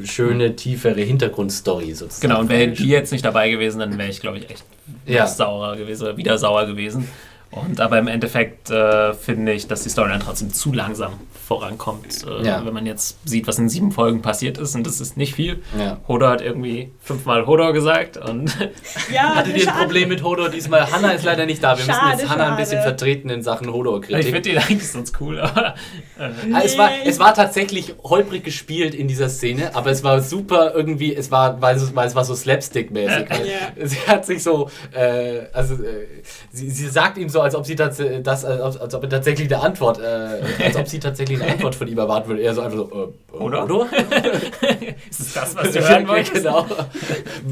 schöne, 0.05 0.55
tiefere 0.55 1.01
Hintergrundstory 1.01 1.93
sozusagen. 1.95 2.29
Genau, 2.29 2.41
und 2.41 2.49
wäre 2.49 2.69
die 2.69 2.89
jetzt 2.89 3.11
nicht 3.11 3.25
dabei 3.25 3.51
gewesen, 3.51 3.81
dann 3.81 3.99
wäre 3.99 4.09
ich, 4.09 4.21
glaube 4.21 4.39
ich, 4.39 4.51
echt 4.51 4.65
ja. 5.05 5.27
sauer 5.27 5.77
gewesen 5.77 6.05
oder 6.05 6.17
wieder 6.17 6.39
sauer 6.39 6.67
gewesen. 6.67 7.09
Und 7.51 7.81
aber 7.81 7.99
im 7.99 8.07
Endeffekt 8.07 8.71
äh, 8.71 9.15
finde 9.15 9.53
ich, 9.53 9.67
dass 9.67 9.83
die 9.83 9.89
Story 9.89 10.11
dann 10.11 10.21
trotzdem 10.21 10.53
zu 10.53 10.73
langsam 10.73 11.15
vorankommt. 11.47 12.27
Äh, 12.27 12.45
ja. 12.45 12.67
Wenn 12.67 12.75
man 12.75 12.87
jetzt 12.87 13.19
sieht, 13.25 13.47
was 13.47 13.59
in 13.59 13.69
sieben 13.69 13.93
Folgen 13.93 14.21
passiert 14.21 14.59
ist, 14.59 14.75
und 14.75 14.85
das 14.85 15.01
ist 15.01 15.17
nicht 15.17 15.35
viel. 15.35 15.63
Ja. 15.79 15.99
Hodor 16.09 16.31
hat 16.31 16.41
irgendwie 16.41 16.91
fünfmal 17.01 17.47
Hodor 17.47 17.73
gesagt. 17.73 18.17
Und 18.17 18.57
ja, 19.13 19.23
Hattet 19.37 19.57
ihr 19.57 19.73
ein 19.73 19.79
Problem 19.79 20.09
mit 20.09 20.25
Hodor 20.25 20.49
diesmal? 20.49 20.91
Hanna 20.91 21.13
ist 21.13 21.25
leider 21.25 21.47
nicht 21.47 21.63
da. 21.63 21.79
Wir 21.79 21.85
schade, 21.85 22.07
müssen 22.07 22.21
jetzt 22.21 22.29
Hanna 22.29 22.51
ein 22.51 22.57
bisschen 22.57 22.83
vertreten 22.83 23.31
in 23.31 23.43
Sachen 23.43 23.73
Hodor-Kritik. 23.73 24.27
Ich 24.27 24.33
finde 24.33 24.51
ihn 24.51 24.59
eigentlich 24.59 24.91
sonst 24.91 25.21
cool, 25.21 25.39
aber. 25.39 25.77
Äh. 26.19 26.31
Nee. 26.49 26.57
Es, 26.65 26.77
war, 26.77 26.91
es 27.05 27.19
war 27.21 27.33
tatsächlich 27.33 27.95
holprig 28.03 28.43
gespielt 28.43 28.95
in 28.95 29.07
dieser 29.07 29.29
Szene, 29.29 29.75
aber 29.75 29.91
es 29.91 30.03
war 30.03 30.21
super 30.21 30.73
irgendwie, 30.75 31.15
es 31.15 31.31
war, 31.31 31.63
weil 31.63 31.77
es, 31.77 31.95
weil 31.95 32.09
es 32.09 32.17
war 32.17 32.25
so 32.25 32.35
Slapstick-mäßig. 32.35 33.27
Ja. 33.47 33.87
Sie 33.87 33.99
hat 34.09 34.27
sich 34.27 34.43
so, 34.43 34.71
äh, 34.93 35.43
also 35.53 35.75
äh, 35.75 36.09
sie, 36.51 36.69
sie 36.71 36.89
sagt 36.89 37.17
ihm 37.19 37.29
so, 37.29 37.41
als 37.41 37.55
ob 37.55 37.65
sie 37.65 37.77
das, 37.77 38.03
das 38.23 38.45
als, 38.45 38.77
als 38.77 38.95
ob 38.95 39.03
er 39.05 39.09
tatsächlich 39.09 39.53
eine 39.53 39.63
Antwort, 39.63 40.01
äh, 40.01 40.65
als 40.65 40.77
ob 40.77 40.89
sie 40.89 40.99
tatsächlich 40.99 41.36
eine 41.41 41.53
Antwort 41.53 41.75
von 41.75 41.89
ihm 41.89 41.99
erwarten 41.99 42.29
würde. 42.29 42.43
Er 42.43 42.55
so 42.55 42.61
einfach 42.63 42.77
so, 42.77 43.13
äh, 43.33 43.37
oder? 43.37 43.65
oder? 43.65 43.89
ist 45.11 45.21
es 45.21 45.33
das, 45.35 45.57
was 45.57 45.73
du 45.73 45.81
hören 45.89 46.09
wolltest? 46.09 46.35
genau. 46.35 46.67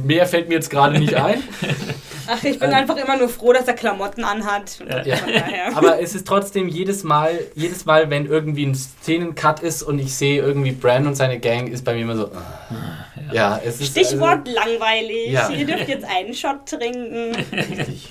Mehr 0.04 0.26
fällt 0.26 0.48
mir 0.48 0.54
jetzt 0.54 0.70
gerade 0.70 0.98
nicht 0.98 1.14
ein. 1.14 1.42
Ach, 2.26 2.42
ich 2.42 2.58
bin 2.58 2.70
ähm, 2.70 2.76
einfach 2.76 2.96
immer 2.96 3.16
nur 3.16 3.28
froh, 3.28 3.52
dass 3.52 3.68
er 3.68 3.74
Klamotten 3.74 4.24
anhat. 4.24 4.78
Ja. 5.04 5.16
Aber 5.74 6.00
es 6.00 6.14
ist 6.14 6.26
trotzdem 6.26 6.68
jedes 6.68 7.04
Mal, 7.04 7.38
jedes 7.54 7.84
Mal, 7.84 8.08
wenn 8.10 8.26
irgendwie 8.26 8.64
ein 8.64 8.74
Szenencut 8.74 9.60
ist 9.60 9.82
und 9.82 9.98
ich 9.98 10.14
sehe 10.14 10.42
irgendwie 10.42 10.72
Bran 10.72 11.06
und 11.06 11.16
seine 11.16 11.38
Gang, 11.38 11.68
ist 11.68 11.84
bei 11.84 11.94
mir 11.94 12.02
immer 12.02 12.16
so. 12.16 12.30
ja. 13.28 13.34
ja, 13.34 13.60
es 13.64 13.80
ist. 13.80 13.90
Stichwort 13.90 14.48
also, 14.48 14.52
langweilig. 14.54 15.30
Ja. 15.30 15.50
Ihr 15.50 15.66
dürft 15.66 15.88
jetzt 15.88 16.06
einen 16.06 16.34
Shot 16.34 16.66
trinken. 16.66 17.36
Richtig. 17.52 18.08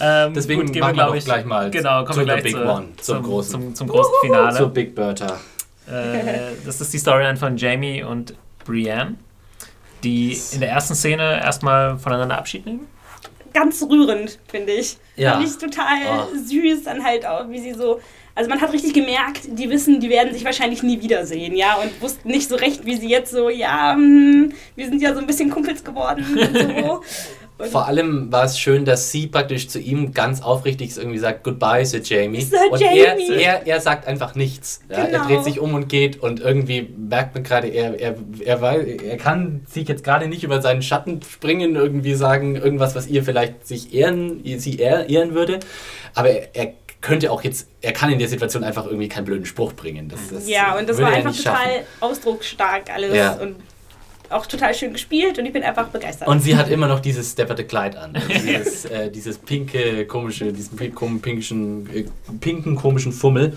Ähm, 0.00 0.34
Deswegen 0.34 0.62
gut, 0.62 0.72
gehen 0.72 0.84
wir, 0.84 0.92
glaube 0.92 1.18
ich, 1.18 1.24
gleich 1.24 1.44
mal 1.44 1.70
genau, 1.70 2.04
zu 2.04 2.24
der 2.24 2.36
Big 2.36 2.52
zu, 2.52 2.64
One, 2.64 2.88
zum, 2.96 3.16
zum, 3.16 3.22
großen, 3.22 3.50
zum, 3.50 3.74
zum 3.74 3.88
großen 3.88 4.12
Finale. 4.22 4.56
Zur 4.56 4.68
Big 4.68 4.94
Bertha. 4.94 5.38
Äh, 5.90 6.52
das 6.64 6.80
ist 6.80 6.92
die 6.92 6.98
Storyline 6.98 7.36
von 7.36 7.56
Jamie 7.56 8.02
und 8.02 8.34
Brienne, 8.64 9.16
die 10.04 10.38
in 10.52 10.60
der 10.60 10.70
ersten 10.70 10.94
Szene 10.94 11.40
erstmal 11.40 11.98
voneinander 11.98 12.38
Abschied 12.38 12.66
nehmen. 12.66 12.86
Ganz 13.54 13.82
rührend, 13.82 14.38
finde 14.46 14.72
ich. 14.72 14.98
Ja. 15.16 15.32
Fand 15.32 15.46
ich 15.46 15.56
total 15.56 15.96
oh. 16.06 16.36
süß, 16.36 16.84
dann 16.84 17.02
halt 17.02 17.26
auch, 17.26 17.48
wie 17.48 17.58
sie 17.58 17.72
so 17.72 18.00
also 18.38 18.50
man 18.50 18.60
hat 18.60 18.72
richtig 18.72 18.94
gemerkt, 18.94 19.40
die 19.48 19.68
wissen, 19.68 19.98
die 19.98 20.08
werden 20.08 20.32
sich 20.32 20.44
wahrscheinlich 20.44 20.84
nie 20.84 21.02
wiedersehen, 21.02 21.56
ja, 21.56 21.74
und 21.74 22.00
wussten 22.00 22.28
nicht 22.28 22.48
so 22.48 22.54
recht, 22.54 22.86
wie 22.86 22.94
sie 22.94 23.08
jetzt 23.08 23.32
so, 23.32 23.50
ja, 23.50 23.94
hm, 23.94 24.52
wir 24.76 24.86
sind 24.86 25.02
ja 25.02 25.12
so 25.12 25.18
ein 25.18 25.26
bisschen 25.26 25.50
Kumpels 25.50 25.82
geworden 25.82 26.24
und 26.38 26.56
so. 26.56 27.02
Vor 27.58 27.88
allem 27.88 28.30
war 28.30 28.44
es 28.44 28.58
schön, 28.58 28.84
dass 28.84 29.10
sie 29.10 29.26
praktisch 29.26 29.68
zu 29.68 29.80
ihm 29.80 30.12
ganz 30.14 30.42
aufrichtig 30.42 30.96
irgendwie 30.96 31.18
sagt, 31.18 31.42
Goodbye, 31.42 31.84
Sir 31.84 32.00
Jamie. 32.02 32.40
Sir 32.40 32.58
und 32.70 32.80
Jamie. 32.80 33.30
Er, 33.30 33.62
er, 33.62 33.66
er 33.66 33.80
sagt 33.80 34.06
einfach 34.06 34.36
nichts. 34.36 34.80
Ja? 34.88 35.06
Genau. 35.06 35.18
Er 35.18 35.26
dreht 35.26 35.44
sich 35.44 35.58
um 35.58 35.74
und 35.74 35.88
geht 35.88 36.22
und 36.22 36.38
irgendwie 36.38 36.88
merkt 36.96 37.34
man 37.34 37.42
gerade, 37.42 37.66
er, 37.66 37.98
er, 37.98 38.14
er, 38.44 38.62
er 38.62 39.16
kann 39.16 39.66
sich 39.68 39.88
jetzt 39.88 40.04
gerade 40.04 40.28
nicht 40.28 40.44
über 40.44 40.62
seinen 40.62 40.82
Schatten 40.82 41.20
springen, 41.22 41.74
irgendwie 41.74 42.14
sagen, 42.14 42.54
irgendwas, 42.54 42.94
was 42.94 43.08
ihr 43.08 43.24
vielleicht 43.24 43.66
sich 43.66 43.92
ehren, 43.92 44.40
sie 44.44 44.76
ehren 44.76 45.34
würde. 45.34 45.58
Aber 46.14 46.30
er, 46.30 46.54
er 46.54 46.72
könnte 47.00 47.30
auch 47.32 47.42
jetzt, 47.42 47.68
er 47.80 47.92
kann 47.92 48.10
in 48.10 48.18
der 48.18 48.28
Situation 48.28 48.62
einfach 48.62 48.86
irgendwie 48.86 49.08
keinen 49.08 49.24
blöden 49.24 49.46
Spruch 49.46 49.72
bringen. 49.72 50.08
Das, 50.08 50.28
das 50.32 50.48
ja, 50.48 50.76
und 50.78 50.88
das 50.88 50.98
war 50.98 51.08
einfach 51.08 51.36
total 51.36 51.54
schaffen. 51.54 51.86
ausdrucksstark 52.00 52.90
alles. 52.92 53.16
Ja. 53.16 53.32
Und 53.34 53.56
auch 54.30 54.46
total 54.46 54.74
schön 54.74 54.92
gespielt 54.92 55.38
und 55.38 55.46
ich 55.46 55.52
bin 55.52 55.62
einfach 55.62 55.88
begeistert. 55.88 56.28
Und 56.28 56.40
sie 56.40 56.56
hat 56.56 56.68
immer 56.68 56.86
noch 56.86 57.00
dieses 57.00 57.32
stepperte 57.32 57.64
Kleid 57.64 57.96
an. 57.96 58.14
Also 58.14 58.28
dieses, 58.32 58.84
äh, 58.84 59.10
dieses 59.10 59.38
pinke, 59.38 60.06
komische, 60.06 60.52
diesen 60.52 60.76
pinkischen, 61.20 61.88
äh, 61.94 62.04
pinken, 62.40 62.76
komischen 62.76 63.12
Fummel. 63.12 63.56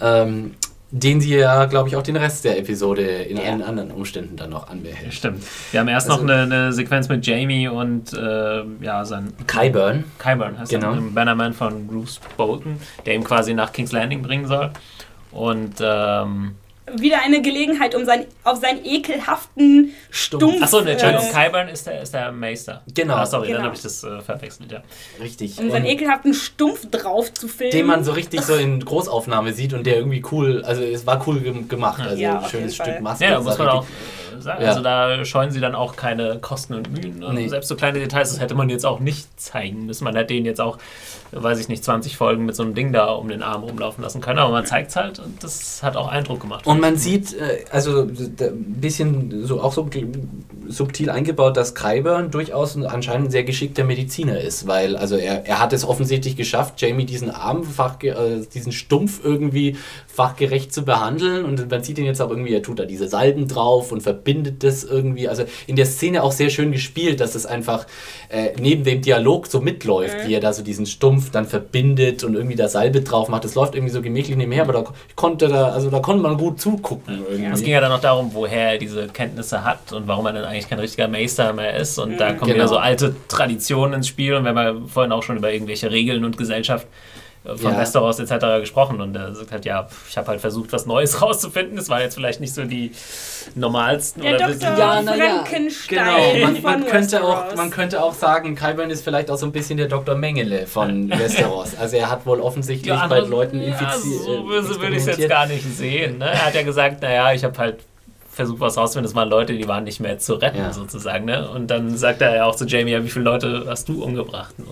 Ähm, 0.00 0.52
den 0.92 1.20
sie 1.20 1.36
ja, 1.36 1.64
glaube 1.64 1.88
ich, 1.88 1.96
auch 1.96 2.02
den 2.02 2.16
Rest 2.16 2.44
der 2.44 2.58
Episode 2.58 3.02
in 3.02 3.36
ja. 3.36 3.44
allen 3.44 3.62
anderen 3.62 3.90
Umständen 3.90 4.36
dann 4.36 4.50
noch 4.50 4.68
anbehält. 4.68 5.12
Stimmt. 5.12 5.42
Wir 5.72 5.80
haben 5.80 5.88
erst 5.88 6.08
also, 6.08 6.22
noch 6.22 6.32
eine, 6.32 6.42
eine, 6.42 6.72
Sequenz 6.72 7.08
mit 7.08 7.26
Jamie 7.26 7.66
und 7.68 8.12
äh, 8.12 8.62
ja, 8.80 9.04
sein. 9.04 9.32
Kyburn. 9.46 10.04
Kyburn 10.18 10.58
heißt 10.58 10.70
genau. 10.70 10.94
er, 10.94 11.00
Bannerman 11.00 11.54
von 11.54 11.88
Bruce 11.88 12.20
Bolton, 12.36 12.80
der 13.04 13.16
ihm 13.16 13.24
quasi 13.24 13.52
nach 13.52 13.72
King's 13.72 13.90
Landing 13.90 14.22
bringen 14.22 14.46
soll. 14.46 14.70
Und 15.32 15.74
ähm, 15.80 16.54
wieder 17.00 17.22
eine 17.22 17.42
Gelegenheit, 17.42 17.94
um 17.94 18.04
sein, 18.04 18.26
auf 18.44 18.58
seinen 18.58 18.84
ekelhaften 18.84 19.92
Stumpf... 20.10 20.62
Achso, 20.62 20.80
ne, 20.80 20.92
Entschuldigung, 20.92 21.26
äh, 21.26 21.32
Kyburn 21.32 21.68
ist 21.68 21.86
der, 21.86 22.02
ist 22.02 22.14
der 22.14 22.32
Meister. 22.32 22.82
Genau. 22.94 23.14
Ah, 23.14 23.26
sorry, 23.26 23.48
genau. 23.48 23.58
dann 23.58 23.66
habe 23.66 23.76
ich 23.76 23.82
das 23.82 24.04
äh, 24.04 24.20
verwechselt, 24.20 24.72
ja. 24.72 24.82
Richtig. 25.20 25.58
Um 25.58 25.70
seinen 25.70 25.86
ekelhaften 25.86 26.34
Stumpf 26.34 26.90
drauf 26.90 27.32
zu 27.32 27.48
filmen. 27.48 27.72
Den 27.72 27.86
man 27.86 28.04
so 28.04 28.12
richtig 28.12 28.42
so 28.42 28.54
in 28.56 28.84
Großaufnahme 28.84 29.52
sieht 29.52 29.74
und 29.74 29.86
der 29.86 29.96
irgendwie 29.96 30.22
cool, 30.30 30.62
also 30.64 30.82
es 30.82 31.06
war 31.06 31.26
cool 31.26 31.40
gemacht, 31.40 32.02
also 32.02 32.20
ja, 32.20 32.40
ein 32.40 32.48
schönes 32.48 32.74
Stück 32.74 33.00
Maske. 33.00 33.24
Ja, 33.24 33.40
muss 33.40 33.58
man 33.58 33.68
auch 33.68 33.86
sagen, 34.38 34.62
ja. 34.62 34.68
also 34.68 34.82
da 34.82 35.24
scheuen 35.24 35.50
sie 35.50 35.60
dann 35.60 35.74
auch 35.74 35.96
keine 35.96 36.38
Kosten 36.40 36.74
und 36.74 36.90
Mühen. 36.90 37.22
Und 37.24 37.34
nee. 37.34 37.48
selbst 37.48 37.68
so 37.68 37.76
kleine 37.76 37.98
Details, 37.98 38.30
das 38.30 38.40
hätte 38.40 38.54
man 38.54 38.68
jetzt 38.68 38.84
auch 38.84 39.00
nicht 39.00 39.40
zeigen 39.40 39.86
müssen. 39.86 40.04
Man 40.04 40.14
hätte 40.14 40.34
den 40.34 40.44
jetzt 40.44 40.60
auch 40.60 40.78
weiß 41.32 41.58
ich 41.60 41.68
nicht, 41.68 41.84
20 41.84 42.16
Folgen 42.16 42.46
mit 42.46 42.54
so 42.54 42.62
einem 42.62 42.74
Ding 42.74 42.92
da 42.92 43.06
um 43.06 43.28
den 43.28 43.42
Arm 43.42 43.62
rumlaufen 43.62 44.02
lassen 44.02 44.20
können. 44.20 44.38
Aber 44.38 44.52
man 44.52 44.66
zeigt 44.66 44.90
es 44.90 44.96
halt 44.96 45.18
und 45.18 45.42
das 45.42 45.82
hat 45.82 45.96
auch 45.96 46.08
Eindruck 46.08 46.40
gemacht. 46.40 46.66
Und 46.66 46.80
man 46.86 46.96
sieht, 46.96 47.34
äh, 47.34 47.64
also 47.70 48.02
ein 48.02 48.80
bisschen 48.80 49.44
so 49.44 49.60
auch 49.60 49.72
so 49.72 49.88
subtil 50.68 51.10
eingebaut, 51.10 51.56
dass 51.56 51.74
Kyburn 51.74 52.30
durchaus 52.30 52.76
anscheinend 52.76 53.28
ein 53.28 53.30
sehr 53.30 53.44
geschickter 53.44 53.84
Mediziner 53.84 54.40
ist, 54.40 54.66
weil 54.66 54.96
also 54.96 55.16
er, 55.16 55.46
er 55.46 55.60
hat 55.60 55.72
es 55.72 55.84
offensichtlich 55.84 56.36
geschafft, 56.36 56.80
Jamie 56.80 57.04
diesen 57.04 57.30
Arm, 57.30 57.64
fachge 57.64 58.10
äh, 58.10 58.46
diesen 58.52 58.72
Stumpf 58.72 59.20
irgendwie 59.24 59.76
fachgerecht 60.06 60.72
zu 60.72 60.84
behandeln 60.84 61.44
und 61.44 61.70
man 61.70 61.82
sieht 61.82 61.98
ihn 61.98 62.04
jetzt 62.04 62.20
auch 62.20 62.30
irgendwie, 62.30 62.54
er 62.54 62.62
tut 62.62 62.78
da 62.78 62.84
diese 62.84 63.08
Salben 63.08 63.48
drauf 63.48 63.92
und 63.92 64.02
verbindet 64.02 64.62
das 64.64 64.84
irgendwie, 64.84 65.28
also 65.28 65.44
in 65.66 65.76
der 65.76 65.86
Szene 65.86 66.22
auch 66.22 66.32
sehr 66.32 66.50
schön 66.50 66.72
gespielt, 66.72 67.20
dass 67.20 67.34
es 67.34 67.46
einfach 67.46 67.86
äh, 68.28 68.50
neben 68.60 68.84
dem 68.84 69.02
Dialog 69.02 69.46
so 69.46 69.60
mitläuft, 69.60 70.24
mhm. 70.24 70.28
wie 70.28 70.34
er 70.34 70.40
da 70.40 70.52
so 70.52 70.62
diesen 70.62 70.86
Stumpf 70.86 71.30
dann 71.30 71.46
verbindet 71.46 72.24
und 72.24 72.34
irgendwie 72.34 72.56
da 72.56 72.68
Salbe 72.68 73.02
drauf 73.02 73.28
macht. 73.28 73.44
Das 73.44 73.54
läuft 73.54 73.74
irgendwie 73.74 73.92
so 73.92 74.02
gemächlich 74.02 74.36
nebenher, 74.36 74.62
aber 74.62 74.72
da 74.72 74.84
konnte 75.14 75.48
da, 75.48 75.68
also 75.68 75.90
da 75.90 76.00
konnte 76.00 76.22
man 76.22 76.38
gut 76.38 76.60
zugucken. 76.66 77.24
Irgendwie. 77.28 77.52
Es 77.52 77.62
ging 77.62 77.72
ja 77.72 77.80
dann 77.80 77.92
noch 77.92 78.00
darum, 78.00 78.34
woher 78.34 78.72
er 78.72 78.78
diese 78.78 79.06
Kenntnisse 79.06 79.62
hat 79.62 79.92
und 79.92 80.08
warum 80.08 80.26
er 80.26 80.32
dann 80.32 80.44
eigentlich 80.44 80.68
kein 80.68 80.80
richtiger 80.80 81.06
Meister 81.06 81.52
mehr 81.52 81.76
ist. 81.76 81.96
Und 81.98 82.12
mhm. 82.12 82.18
da 82.18 82.32
kommen 82.32 82.52
genau. 82.52 82.54
wieder 82.54 82.68
so 82.68 82.78
alte 82.78 83.14
Traditionen 83.28 83.94
ins 83.94 84.08
Spiel. 84.08 84.34
Und 84.34 84.44
wir 84.44 84.50
haben 84.50 84.56
ja 84.56 84.88
vorhin 84.88 85.12
auch 85.12 85.22
schon 85.22 85.36
über 85.36 85.52
irgendwelche 85.52 85.92
Regeln 85.92 86.24
und 86.24 86.36
Gesellschaft 86.36 86.88
von 87.54 87.72
ja. 87.72 87.78
Restaurants 87.78 88.18
etc. 88.18 88.60
gesprochen 88.60 89.00
und 89.00 89.14
er 89.14 89.34
sagt 89.34 89.52
halt, 89.52 89.64
ja, 89.64 89.88
ich 90.08 90.16
habe 90.16 90.28
halt 90.28 90.40
versucht, 90.40 90.72
was 90.72 90.86
Neues 90.86 91.22
rauszufinden. 91.22 91.76
Das 91.76 91.88
war 91.88 92.00
jetzt 92.00 92.14
vielleicht 92.14 92.40
nicht 92.40 92.54
so 92.54 92.64
die 92.64 92.92
normalsten 93.54 94.22
Der 94.22 94.36
oder 94.36 94.48
Dr. 94.48 94.78
Ja, 94.78 95.02
Frankenstein. 95.02 95.98
Genau, 96.38 96.46
man, 96.46 96.62
man 96.62 96.86
könnte 96.86 97.24
auch, 97.24 97.54
man 97.54 97.70
könnte 97.70 98.02
auch 98.02 98.14
sagen, 98.14 98.54
Kyburn 98.54 98.90
ist 98.90 99.04
vielleicht 99.04 99.30
auch 99.30 99.38
so 99.38 99.46
ein 99.46 99.52
bisschen 99.52 99.76
der 99.76 99.88
Dr. 99.88 100.14
Mengele 100.14 100.66
von 100.66 101.08
Westeros. 101.18 101.76
Also 101.76 101.96
er 101.96 102.10
hat 102.10 102.26
wohl 102.26 102.40
offensichtlich 102.40 102.94
ja, 102.94 103.06
bei 103.06 103.20
Leuten 103.20 103.60
infiziert. 103.60 104.26
Ja, 104.26 104.62
so 104.62 104.74
äh, 104.74 104.80
würde 104.80 104.96
ich 104.96 105.06
es 105.06 105.06
jetzt 105.06 105.28
gar 105.28 105.46
nicht 105.46 105.64
sehen. 105.64 106.18
Ne? 106.18 106.26
Er 106.26 106.46
hat 106.46 106.54
ja 106.54 106.62
gesagt, 106.62 107.02
naja, 107.02 107.32
ich 107.32 107.44
habe 107.44 107.56
halt 107.58 107.78
versucht 108.36 108.60
was 108.60 108.76
rauszufinden. 108.76 109.10
Das 109.10 109.16
waren 109.16 109.30
Leute, 109.30 109.54
die 109.54 109.66
waren 109.66 109.84
nicht 109.84 109.98
mehr 109.98 110.18
zu 110.18 110.34
retten, 110.34 110.58
ja. 110.58 110.72
sozusagen. 110.72 111.24
Ne? 111.24 111.48
Und 111.48 111.68
dann 111.68 111.96
sagt 111.96 112.20
er 112.20 112.36
ja 112.36 112.44
auch 112.44 112.54
zu 112.54 112.66
Jamie, 112.66 112.92
ja, 112.92 113.02
wie 113.02 113.08
viele 113.08 113.24
Leute 113.24 113.64
hast 113.66 113.88
du 113.88 114.04
umgebracht? 114.04 114.58
Ne? 114.58 114.66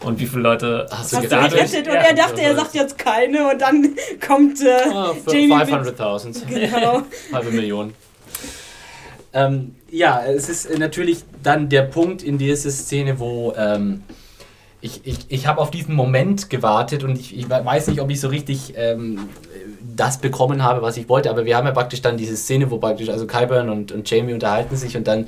Und 0.00 0.20
wie 0.20 0.26
viele 0.26 0.42
Leute 0.42 0.86
hast, 0.88 1.12
hast 1.16 1.24
du 1.24 1.28
gerettet? 1.28 1.88
Und 1.88 1.94
ja. 1.94 2.00
er 2.00 2.14
dachte, 2.14 2.40
er 2.40 2.54
sagt 2.54 2.74
jetzt 2.76 2.96
keine 2.96 3.50
und 3.50 3.60
dann 3.60 3.90
kommt 4.26 4.60
äh, 4.60 4.88
oh, 4.88 5.16
Jamie 5.26 5.52
500.000. 5.52 6.46
Genau. 6.48 7.02
Halbe 7.32 7.50
Million. 7.50 7.92
Ähm, 9.32 9.74
ja, 9.90 10.22
es 10.24 10.48
ist 10.48 10.78
natürlich 10.78 11.24
dann 11.42 11.68
der 11.68 11.82
Punkt 11.82 12.22
in 12.22 12.38
dieser 12.38 12.70
Szene, 12.70 13.18
wo 13.18 13.52
ähm, 13.56 14.04
ich, 14.80 15.00
ich, 15.04 15.18
ich 15.28 15.46
habe 15.48 15.60
auf 15.60 15.72
diesen 15.72 15.94
Moment 15.94 16.50
gewartet 16.50 17.02
und 17.02 17.18
ich, 17.18 17.36
ich 17.36 17.50
weiß 17.50 17.88
nicht, 17.88 18.00
ob 18.00 18.10
ich 18.10 18.20
so 18.20 18.28
richtig 18.28 18.74
ähm, 18.76 19.28
das 19.98 20.18
bekommen 20.18 20.62
habe, 20.62 20.82
was 20.82 20.96
ich 20.96 21.08
wollte, 21.08 21.30
aber 21.30 21.44
wir 21.44 21.56
haben 21.56 21.66
ja 21.66 21.72
praktisch 21.72 22.00
dann 22.00 22.16
diese 22.16 22.36
Szene, 22.36 22.70
wo 22.70 22.78
praktisch 22.78 23.08
also 23.08 23.26
Kyburn 23.26 23.68
und, 23.68 23.92
und 23.92 24.08
Jamie 24.08 24.32
unterhalten 24.32 24.76
sich 24.76 24.96
und 24.96 25.06
dann 25.06 25.26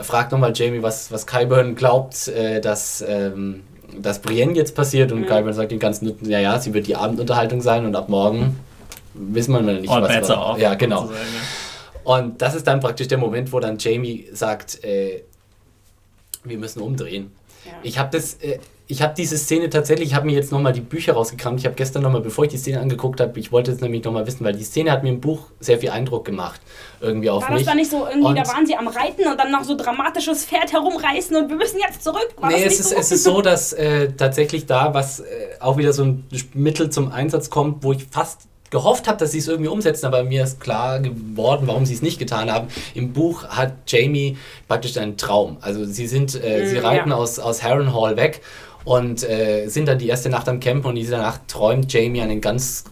fragt 0.00 0.32
nochmal 0.32 0.52
Jamie, 0.54 0.82
was, 0.82 1.10
was 1.10 1.26
Kyburn 1.26 1.74
glaubt, 1.74 2.28
äh, 2.28 2.60
dass, 2.60 3.04
ähm, 3.06 3.64
dass 4.00 4.20
Brienne 4.20 4.54
jetzt 4.54 4.74
passiert 4.74 5.12
und 5.12 5.20
mhm. 5.20 5.26
Kyburn 5.26 5.52
sagt 5.52 5.72
ihm 5.72 5.78
ganz 5.78 6.02
nützlich, 6.02 6.30
ja, 6.30 6.38
ja, 6.38 6.58
sie 6.58 6.72
wird 6.74 6.86
die 6.86 6.96
Abendunterhaltung 6.96 7.60
sein 7.60 7.84
und 7.84 7.96
ab 7.96 8.08
morgen 8.08 8.58
wissen 9.14 9.52
wir 9.52 9.60
nicht, 9.60 9.90
All 9.90 10.02
was 10.02 10.28
war. 10.28 10.58
Ja, 10.58 10.74
genau. 10.74 11.10
Und 12.04 12.40
das 12.40 12.54
ist 12.54 12.66
dann 12.66 12.80
praktisch 12.80 13.08
der 13.08 13.18
Moment, 13.18 13.52
wo 13.52 13.60
dann 13.60 13.76
Jamie 13.78 14.28
sagt, 14.32 14.82
äh, 14.84 15.22
wir 16.44 16.58
müssen 16.58 16.80
umdrehen. 16.80 17.32
Ja. 17.64 17.72
Ich 17.82 17.98
habe 17.98 18.10
das, 18.16 18.34
äh, 18.34 18.58
ich 18.90 19.02
habe 19.02 19.12
diese 19.14 19.36
Szene 19.36 19.68
tatsächlich, 19.68 20.08
ich 20.08 20.14
habe 20.14 20.24
mir 20.24 20.32
jetzt 20.32 20.50
nochmal 20.50 20.72
die 20.72 20.80
Bücher 20.80 21.12
rausgekramt. 21.12 21.60
Ich 21.60 21.66
habe 21.66 21.74
gestern 21.74 22.02
nochmal, 22.02 22.22
bevor 22.22 22.44
ich 22.44 22.50
die 22.50 22.56
Szene 22.56 22.80
angeguckt 22.80 23.20
habe, 23.20 23.38
ich 23.38 23.52
wollte 23.52 23.70
es 23.70 23.82
nämlich 23.82 24.02
nochmal 24.02 24.26
wissen, 24.26 24.44
weil 24.46 24.54
die 24.54 24.64
Szene 24.64 24.90
hat 24.90 25.02
mir 25.02 25.10
im 25.10 25.20
Buch 25.20 25.48
sehr 25.60 25.78
viel 25.78 25.90
Eindruck 25.90 26.24
gemacht. 26.24 26.58
Irgendwie 27.02 27.28
auf 27.28 27.42
War 27.42 27.50
mich. 27.50 27.64
das 27.64 27.72
da 27.72 27.74
nicht 27.74 27.90
so 27.90 28.06
irgendwie, 28.06 28.28
und 28.28 28.38
da 28.38 28.46
waren 28.48 28.64
sie 28.64 28.74
am 28.74 28.88
Reiten 28.88 29.28
und 29.28 29.38
dann 29.38 29.52
noch 29.52 29.62
so 29.62 29.76
dramatisches 29.76 30.46
Pferd 30.46 30.72
herumreißen 30.72 31.36
und 31.36 31.50
wir 31.50 31.56
müssen 31.56 31.78
jetzt 31.78 32.02
zurück? 32.02 32.28
War 32.38 32.48
nee, 32.50 32.64
es 32.64 32.80
ist, 32.80 32.88
so? 32.88 32.96
es 32.96 33.12
ist 33.12 33.24
so, 33.24 33.42
dass 33.42 33.74
äh, 33.74 34.10
tatsächlich 34.12 34.64
da 34.64 34.94
was 34.94 35.20
äh, 35.20 35.24
auch 35.60 35.76
wieder 35.76 35.92
so 35.92 36.04
ein 36.04 36.26
Mittel 36.54 36.88
zum 36.88 37.12
Einsatz 37.12 37.50
kommt, 37.50 37.84
wo 37.84 37.92
ich 37.92 38.06
fast 38.10 38.48
gehofft 38.70 39.08
habe, 39.08 39.18
dass 39.18 39.32
sie 39.32 39.38
es 39.38 39.48
irgendwie 39.48 39.70
umsetzen, 39.70 40.06
aber 40.06 40.24
mir 40.24 40.44
ist 40.44 40.60
klar 40.60 41.00
geworden, 41.00 41.66
warum 41.66 41.86
sie 41.86 41.94
es 41.94 42.02
nicht 42.02 42.18
getan 42.18 42.52
haben. 42.52 42.68
Im 42.94 43.12
Buch 43.12 43.44
hat 43.48 43.72
Jamie 43.86 44.36
praktisch 44.66 44.96
einen 44.96 45.16
Traum. 45.16 45.58
Also 45.60 45.84
sie 45.84 46.06
sind, 46.06 46.34
äh, 46.34 46.64
mm, 46.64 46.66
sie 46.68 46.78
reiten 46.78 47.10
ja. 47.10 47.16
aus, 47.16 47.38
aus 47.38 47.62
Harrenhal 47.62 48.16
weg 48.16 48.42
und 48.88 49.22
äh, 49.22 49.68
sind 49.68 49.86
dann 49.86 49.98
die 49.98 50.08
erste 50.08 50.30
Nacht 50.30 50.48
am 50.48 50.60
Camp 50.60 50.86
und 50.86 50.94
diese 50.94 51.18
Nacht 51.18 51.42
träumt 51.46 51.92
Jamie 51.92 52.22
einen 52.22 52.40
ganz 52.40 52.84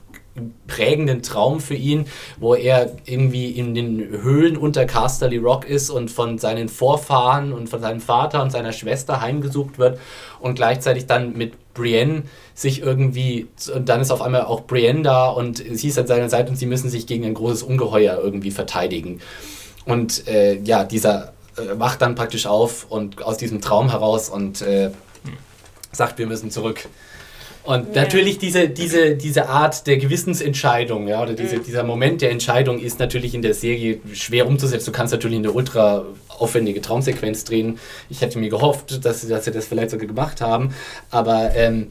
prägenden 0.67 1.23
Traum 1.23 1.59
für 1.59 1.75
ihn, 1.75 2.05
wo 2.39 2.55
er 2.55 2.93
irgendwie 3.07 3.51
in 3.53 3.75
den 3.75 4.01
Höhlen 4.23 4.59
unter 4.59 4.85
Casterly 4.85 5.39
Rock 5.39 5.67
ist 5.67 5.89
und 5.89 6.11
von 6.11 6.37
seinen 6.37 6.69
Vorfahren 6.69 7.55
und 7.55 7.71
von 7.71 7.81
seinem 7.81 8.01
Vater 8.01 8.43
und 8.43 8.51
seiner 8.51 8.73
Schwester 8.73 9.23
heimgesucht 9.23 9.79
wird 9.79 9.99
und 10.39 10.57
gleichzeitig 10.57 11.07
dann 11.07 11.33
mit 11.33 11.55
Brienne 11.73 12.25
sich 12.53 12.83
irgendwie, 12.83 13.49
und 13.75 13.89
dann 13.89 14.03
ist 14.03 14.11
auf 14.11 14.21
einmal 14.21 14.43
auch 14.43 14.67
Brienne 14.67 15.01
da 15.01 15.29
und 15.29 15.57
sie 15.57 15.89
ist 15.89 15.99
an 15.99 16.07
seiner 16.07 16.29
Seite 16.29 16.51
und 16.51 16.57
sie 16.57 16.67
müssen 16.67 16.91
sich 16.91 17.07
gegen 17.07 17.25
ein 17.25 17.33
großes 17.33 17.63
Ungeheuer 17.63 18.21
irgendwie 18.23 18.51
verteidigen. 18.51 19.21
Und 19.87 20.29
äh, 20.29 20.61
ja, 20.63 20.85
dieser 20.85 21.33
äh, 21.57 21.79
wacht 21.79 22.03
dann 22.03 22.15
praktisch 22.15 22.47
auf 22.47 22.85
und 22.91 23.23
aus 23.23 23.39
diesem 23.39 23.63
Traum 23.63 23.89
heraus 23.89 24.29
und 24.29 24.61
äh, 24.61 24.91
sagt, 25.97 26.19
wir 26.19 26.27
müssen 26.27 26.51
zurück. 26.51 26.89
Und 27.67 27.97
ja. 27.97 28.03
natürlich 28.03 28.39
diese, 28.39 28.69
diese, 28.69 29.17
diese 29.17 29.49
Art 29.49 29.89
der 29.89 29.97
Gewissensentscheidung, 29.97 31.09
ja, 31.09 31.21
oder 31.21 31.33
diese, 31.35 31.57
mhm. 31.57 31.65
dieser 31.65 31.83
Moment 31.83 32.23
der 32.23 32.31
Entscheidung 32.31 32.79
ist 32.79 33.01
natürlich 33.01 33.35
in 33.35 33.43
der 33.43 33.55
Serie 33.55 34.01
schwer 34.13 34.47
umzusetzen. 34.47 34.87
Du 34.87 34.93
kannst 34.93 35.13
natürlich 35.13 35.39
eine 35.39 35.51
ultra 35.51 36.05
aufwendige 36.29 36.81
Traumsequenz 36.81 37.43
drehen. 37.43 37.81
Ich 38.09 38.21
hätte 38.21 38.39
mir 38.39 38.51
gehofft, 38.51 39.05
dass, 39.05 39.27
dass 39.27 39.45
sie 39.45 39.51
das 39.51 39.67
vielleicht 39.67 39.91
sogar 39.91 40.07
gemacht 40.07 40.41
haben. 40.41 40.75
Aber 41.11 41.57
ähm, 41.57 41.89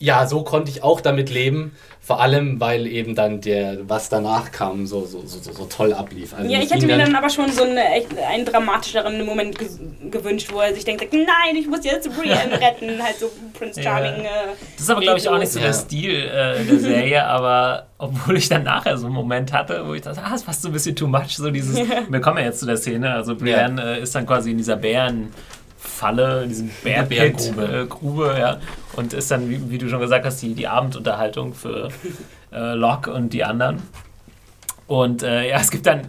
ja, 0.00 0.26
so 0.26 0.42
konnte 0.42 0.70
ich 0.70 0.82
auch 0.82 1.00
damit 1.00 1.30
leben. 1.30 1.72
Vor 2.02 2.20
allem, 2.20 2.58
weil 2.58 2.86
eben 2.86 3.14
dann 3.14 3.40
der, 3.42 3.88
was 3.88 4.08
danach 4.08 4.50
kam, 4.50 4.86
so, 4.86 5.04
so, 5.04 5.22
so, 5.26 5.38
so 5.52 5.64
toll 5.66 5.92
ablief. 5.92 6.34
Also 6.34 6.50
ja, 6.50 6.58
ich 6.58 6.70
hätte 6.70 6.86
mir 6.86 6.96
dann, 6.96 7.14
aber 7.14 7.28
schon 7.28 7.52
so 7.52 7.62
einen, 7.62 7.78
einen 7.78 8.44
dramatischeren 8.46 9.24
Moment 9.24 9.56
gewünscht, 10.10 10.48
wo 10.50 10.60
er 10.60 10.74
sich 10.74 10.84
denkt, 10.84 11.12
nein, 11.12 11.56
ich 11.56 11.68
muss 11.68 11.84
jetzt 11.84 12.10
Brienne 12.16 12.52
retten, 12.60 13.02
halt 13.02 13.18
so 13.18 13.30
Prince 13.52 13.82
Charming. 13.82 14.24
Ja. 14.24 14.30
Äh, 14.30 14.46
das 14.76 14.84
ist 14.84 14.90
aber, 14.90 15.02
glaube 15.02 15.18
ich, 15.18 15.28
auch 15.28 15.38
nicht 15.38 15.52
so 15.52 15.60
ja. 15.60 15.66
der 15.66 15.74
Stil 15.74 16.14
äh, 16.14 16.64
der 16.64 16.78
Serie, 16.78 17.24
aber 17.26 17.86
obwohl 17.98 18.38
ich 18.38 18.48
dann 18.48 18.64
nachher 18.64 18.96
so 18.96 19.06
einen 19.06 19.14
Moment 19.14 19.52
hatte, 19.52 19.86
wo 19.86 19.92
ich 19.92 20.00
dachte, 20.00 20.22
ah, 20.24 20.30
das 20.30 20.40
ist 20.40 20.46
fast 20.46 20.62
so 20.62 20.68
ein 20.68 20.72
bisschen 20.72 20.96
too 20.96 21.06
much, 21.06 21.36
so 21.36 21.50
dieses, 21.50 21.76
wir 22.08 22.20
kommen 22.20 22.38
ja 22.38 22.44
jetzt 22.44 22.60
zu 22.60 22.66
der 22.66 22.78
Szene, 22.78 23.12
also 23.12 23.36
Brienne 23.36 23.80
ja. 23.80 23.92
äh, 23.92 24.00
ist 24.00 24.14
dann 24.14 24.26
quasi 24.26 24.52
in 24.52 24.56
dieser 24.56 24.76
Bären- 24.76 25.28
Falle, 26.00 26.44
in 26.44 26.48
diesem 26.48 26.70
Bärgrube, 26.82 27.82
äh, 27.82 27.86
Grube, 27.86 28.34
ja. 28.38 28.58
Und 28.96 29.12
ist 29.12 29.30
dann, 29.30 29.50
wie, 29.50 29.70
wie, 29.70 29.76
du 29.76 29.88
schon 29.90 30.00
gesagt 30.00 30.24
hast, 30.24 30.40
die, 30.40 30.54
die 30.54 30.66
Abendunterhaltung 30.66 31.52
für 31.52 31.88
äh, 32.52 32.72
Locke 32.72 33.12
und 33.12 33.34
die 33.34 33.44
anderen. 33.44 33.82
Und 34.86 35.22
äh, 35.22 35.50
ja, 35.50 35.60
es 35.60 35.70
gibt 35.70 35.86
dann. 35.86 36.00
Äh, 36.00 36.06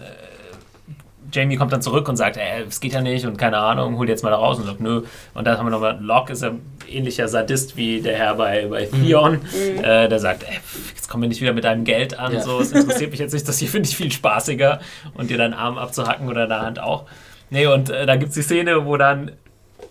Jamie 1.34 1.56
kommt 1.56 1.72
dann 1.72 1.82
zurück 1.82 2.10
und 2.10 2.18
sagt, 2.18 2.36
ey, 2.36 2.64
es 2.68 2.82
geht 2.82 2.92
ja 2.92 3.00
nicht 3.00 3.26
und 3.26 3.38
keine 3.38 3.58
Ahnung, 3.58 3.98
hol 3.98 4.10
jetzt 4.10 4.22
mal 4.22 4.32
da 4.32 4.36
raus 4.36 4.60
und 4.60 4.66
sagt, 4.66 4.82
nö. 4.82 5.04
Und 5.34 5.48
dann 5.48 5.58
haben 5.58 5.66
wir 5.66 5.72
nochmal, 5.72 5.98
Locke 6.02 6.34
ist 6.34 6.42
ja 6.42 6.52
ähnlicher 6.90 7.30
Sadist 7.30 7.78
wie 7.78 8.02
der 8.02 8.18
Herr 8.18 8.36
bei, 8.36 8.68
bei 8.68 8.90
mhm. 8.92 9.06
Theon. 9.06 9.34
Mhm. 9.34 9.84
Äh, 9.84 10.10
der 10.10 10.20
sagt, 10.20 10.44
ey, 10.44 10.58
jetzt 10.94 11.10
kommen 11.10 11.24
wir 11.24 11.30
nicht 11.30 11.40
wieder 11.40 11.54
mit 11.54 11.64
deinem 11.64 11.86
Geld 11.86 12.20
an, 12.20 12.34
ja. 12.34 12.42
so, 12.42 12.60
es 12.60 12.74
interessiert 12.74 13.12
mich 13.12 13.22
jetzt 13.22 13.32
nicht, 13.34 13.48
das 13.48 13.60
hier 13.60 13.70
finde 13.70 13.88
ich 13.88 13.96
viel 13.96 14.12
spaßiger 14.12 14.82
und 15.14 15.30
dir 15.30 15.38
deinen 15.38 15.54
Arm 15.54 15.78
abzuhacken 15.78 16.28
oder 16.28 16.48
deine 16.48 16.66
Hand 16.66 16.80
auch. 16.80 17.06
Nee, 17.50 17.68
und 17.68 17.90
äh, 17.90 18.06
da 18.06 18.18
gibt 18.18 18.30
es 18.30 18.36
die 18.36 18.42
Szene, 18.42 18.86
wo 18.86 18.98
dann 18.98 19.32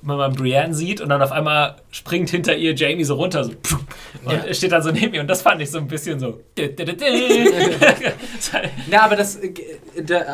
man 0.02 0.16
mal 0.16 0.30
Brienne 0.30 0.74
sieht 0.74 1.00
und 1.00 1.08
dann 1.08 1.22
auf 1.22 1.32
einmal 1.32 1.76
springt 1.90 2.30
hinter 2.30 2.56
ihr 2.56 2.74
Jamie 2.74 3.04
so 3.04 3.14
runter 3.14 3.44
so, 3.44 3.52
und 4.24 4.32
ja. 4.32 4.54
steht 4.54 4.72
dann 4.72 4.82
so 4.82 4.90
neben 4.90 5.14
ihr 5.14 5.20
und 5.20 5.28
das 5.28 5.42
fand 5.42 5.60
ich 5.62 5.70
so 5.70 5.78
ein 5.78 5.86
bisschen 5.86 6.18
so. 6.18 6.40
ja, 8.90 9.02
aber 9.02 9.16
das, 9.16 9.36
äh, 9.36 9.52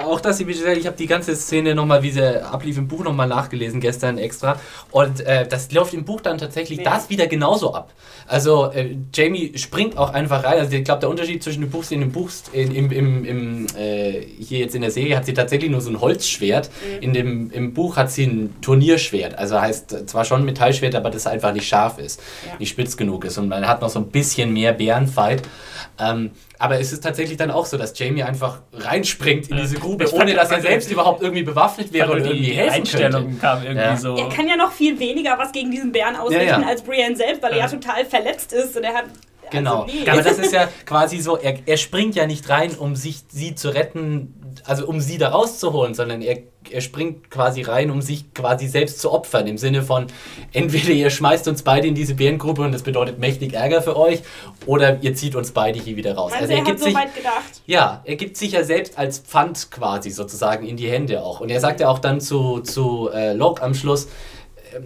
auch 0.04 0.20
das, 0.20 0.40
ich 0.40 0.86
habe 0.86 0.96
die 0.96 1.06
ganze 1.06 1.36
Szene 1.36 1.74
nochmal, 1.74 2.02
wie 2.02 2.10
sie 2.10 2.42
ablief 2.42 2.78
im 2.78 2.88
Buch 2.88 3.04
nochmal 3.04 3.28
nachgelesen 3.28 3.80
gestern 3.80 4.18
extra 4.18 4.60
und 4.90 5.20
äh, 5.20 5.46
das 5.46 5.70
läuft 5.72 5.94
im 5.94 6.04
Buch 6.04 6.20
dann 6.20 6.38
tatsächlich 6.38 6.78
ja. 6.78 6.84
das 6.84 7.10
wieder 7.10 7.26
genauso 7.26 7.74
ab. 7.74 7.92
Also 8.28 8.70
äh, 8.72 8.96
Jamie 9.14 9.56
springt 9.56 9.96
auch 9.96 10.12
einfach 10.12 10.42
rein. 10.44 10.58
Also 10.58 10.74
ich 10.74 10.84
glaube, 10.84 11.00
der 11.00 11.08
Unterschied 11.08 11.42
zwischen 11.42 11.60
dem 11.60 11.70
Buchszene 11.70 12.04
und 12.04 12.10
dem 12.10 12.12
Buch, 12.12 12.30
in, 12.52 12.74
im, 12.74 12.90
im, 12.90 13.24
im 13.24 13.66
äh, 13.76 14.20
hier 14.38 14.58
jetzt 14.58 14.74
in 14.74 14.82
der 14.82 14.90
Serie 14.90 15.16
hat 15.16 15.26
sie 15.26 15.34
tatsächlich 15.34 15.70
nur 15.70 15.80
so 15.80 15.90
ein 15.90 16.00
Holzschwert. 16.00 16.70
Mhm. 16.70 17.02
In 17.02 17.12
dem, 17.12 17.50
Im 17.52 17.74
Buch 17.74 17.96
hat 17.96 18.10
sie 18.10 18.24
ein 18.24 18.54
Turnierschwert. 18.62 19.38
Also 19.38 19.60
heißt 19.60 20.08
zwar 20.08 20.24
schon 20.24 20.42
ein 20.42 20.44
Metallschwert, 20.44 20.94
aber 20.94 21.10
das 21.10 21.26
einfach 21.26 21.52
nicht 21.52 21.68
scharf 21.68 21.98
ist, 21.98 22.20
ja. 22.46 22.56
nicht 22.58 22.70
spitz 22.70 22.96
genug 22.96 23.24
ist. 23.24 23.38
Und 23.38 23.48
man 23.48 23.65
hat 23.68 23.80
noch 23.80 23.88
so 23.88 24.00
ein 24.00 24.08
bisschen 24.10 24.52
mehr 24.52 24.72
Bärenfight. 24.72 25.42
Ähm, 25.98 26.32
aber 26.58 26.80
es 26.80 26.92
ist 26.92 27.02
tatsächlich 27.02 27.36
dann 27.36 27.50
auch 27.50 27.66
so, 27.66 27.76
dass 27.76 27.98
Jamie 27.98 28.22
einfach 28.22 28.60
reinspringt 28.72 29.48
in 29.48 29.56
diese 29.56 29.76
Grube, 29.78 30.10
ohne 30.12 30.34
dass 30.34 30.50
er 30.50 30.60
selbst 30.60 30.90
überhaupt 30.90 31.22
irgendwie 31.22 31.42
bewaffnet 31.42 31.92
wäre 31.92 32.10
oder 32.10 32.24
irgendwie 32.24 32.52
helfen 32.52 32.80
Einstellung 32.80 33.24
könnte. 33.24 33.40
kam 33.40 33.62
irgendwie 33.62 33.82
ja. 33.82 33.96
so. 33.96 34.16
Er 34.16 34.28
kann 34.28 34.48
ja 34.48 34.56
noch 34.56 34.72
viel 34.72 34.98
weniger 34.98 35.38
was 35.38 35.52
gegen 35.52 35.70
diesen 35.70 35.92
Bären 35.92 36.16
ausrichten 36.16 36.46
ja, 36.46 36.60
ja. 36.60 36.66
als 36.66 36.82
Brienne 36.82 37.16
selbst, 37.16 37.42
weil 37.42 37.52
er 37.52 37.58
ja 37.58 37.68
total 37.68 38.04
verletzt 38.04 38.52
ist 38.52 38.76
und 38.76 38.84
er 38.84 38.94
hat 38.94 39.04
Genau. 39.50 39.82
Also 39.82 39.94
nee. 39.94 40.08
Aber 40.10 40.22
das 40.22 40.38
ist 40.38 40.52
ja 40.52 40.68
quasi 40.84 41.18
so, 41.18 41.36
er, 41.36 41.58
er 41.66 41.76
springt 41.76 42.14
ja 42.14 42.26
nicht 42.26 42.48
rein, 42.48 42.74
um 42.74 42.96
sich 42.96 43.22
sie 43.28 43.54
zu 43.54 43.70
retten, 43.70 44.34
also 44.64 44.86
um 44.86 45.00
sie 45.00 45.18
da 45.18 45.28
rauszuholen, 45.28 45.94
sondern 45.94 46.22
er, 46.22 46.38
er 46.70 46.80
springt 46.80 47.30
quasi 47.30 47.62
rein, 47.62 47.90
um 47.90 48.02
sich 48.02 48.32
quasi 48.34 48.66
selbst 48.66 49.00
zu 49.00 49.12
opfern. 49.12 49.46
Im 49.46 49.58
Sinne 49.58 49.82
von, 49.82 50.06
entweder 50.52 50.90
ihr 50.90 51.10
schmeißt 51.10 51.46
uns 51.48 51.62
beide 51.62 51.86
in 51.86 51.94
diese 51.94 52.14
Bärengruppe 52.14 52.62
und 52.62 52.72
das 52.72 52.82
bedeutet 52.82 53.18
mächtig 53.18 53.54
Ärger 53.54 53.82
für 53.82 53.96
euch, 53.96 54.22
oder 54.66 55.02
ihr 55.02 55.14
zieht 55.14 55.34
uns 55.36 55.52
beide 55.52 55.78
hier 55.78 55.96
wieder 55.96 56.14
raus. 56.14 56.32
Also, 56.32 56.44
also 56.44 56.54
er, 56.54 56.64
gibt 56.64 56.78
so 56.78 56.86
sich, 56.86 56.94
weit 56.94 57.14
gedacht. 57.14 57.62
Ja, 57.66 58.02
er 58.04 58.16
gibt 58.16 58.36
sich 58.36 58.52
ja 58.52 58.64
selbst 58.64 58.98
als 58.98 59.18
Pfand 59.18 59.70
quasi 59.70 60.10
sozusagen 60.10 60.66
in 60.66 60.76
die 60.76 60.88
Hände 60.88 61.22
auch. 61.22 61.40
Und 61.40 61.50
er 61.50 61.60
sagt 61.60 61.80
ja 61.80 61.88
auch 61.88 61.98
dann 61.98 62.20
zu, 62.20 62.60
zu 62.60 63.10
äh, 63.12 63.32
Locke 63.32 63.62
am 63.62 63.74
Schluss, 63.74 64.08
ähm, 64.74 64.84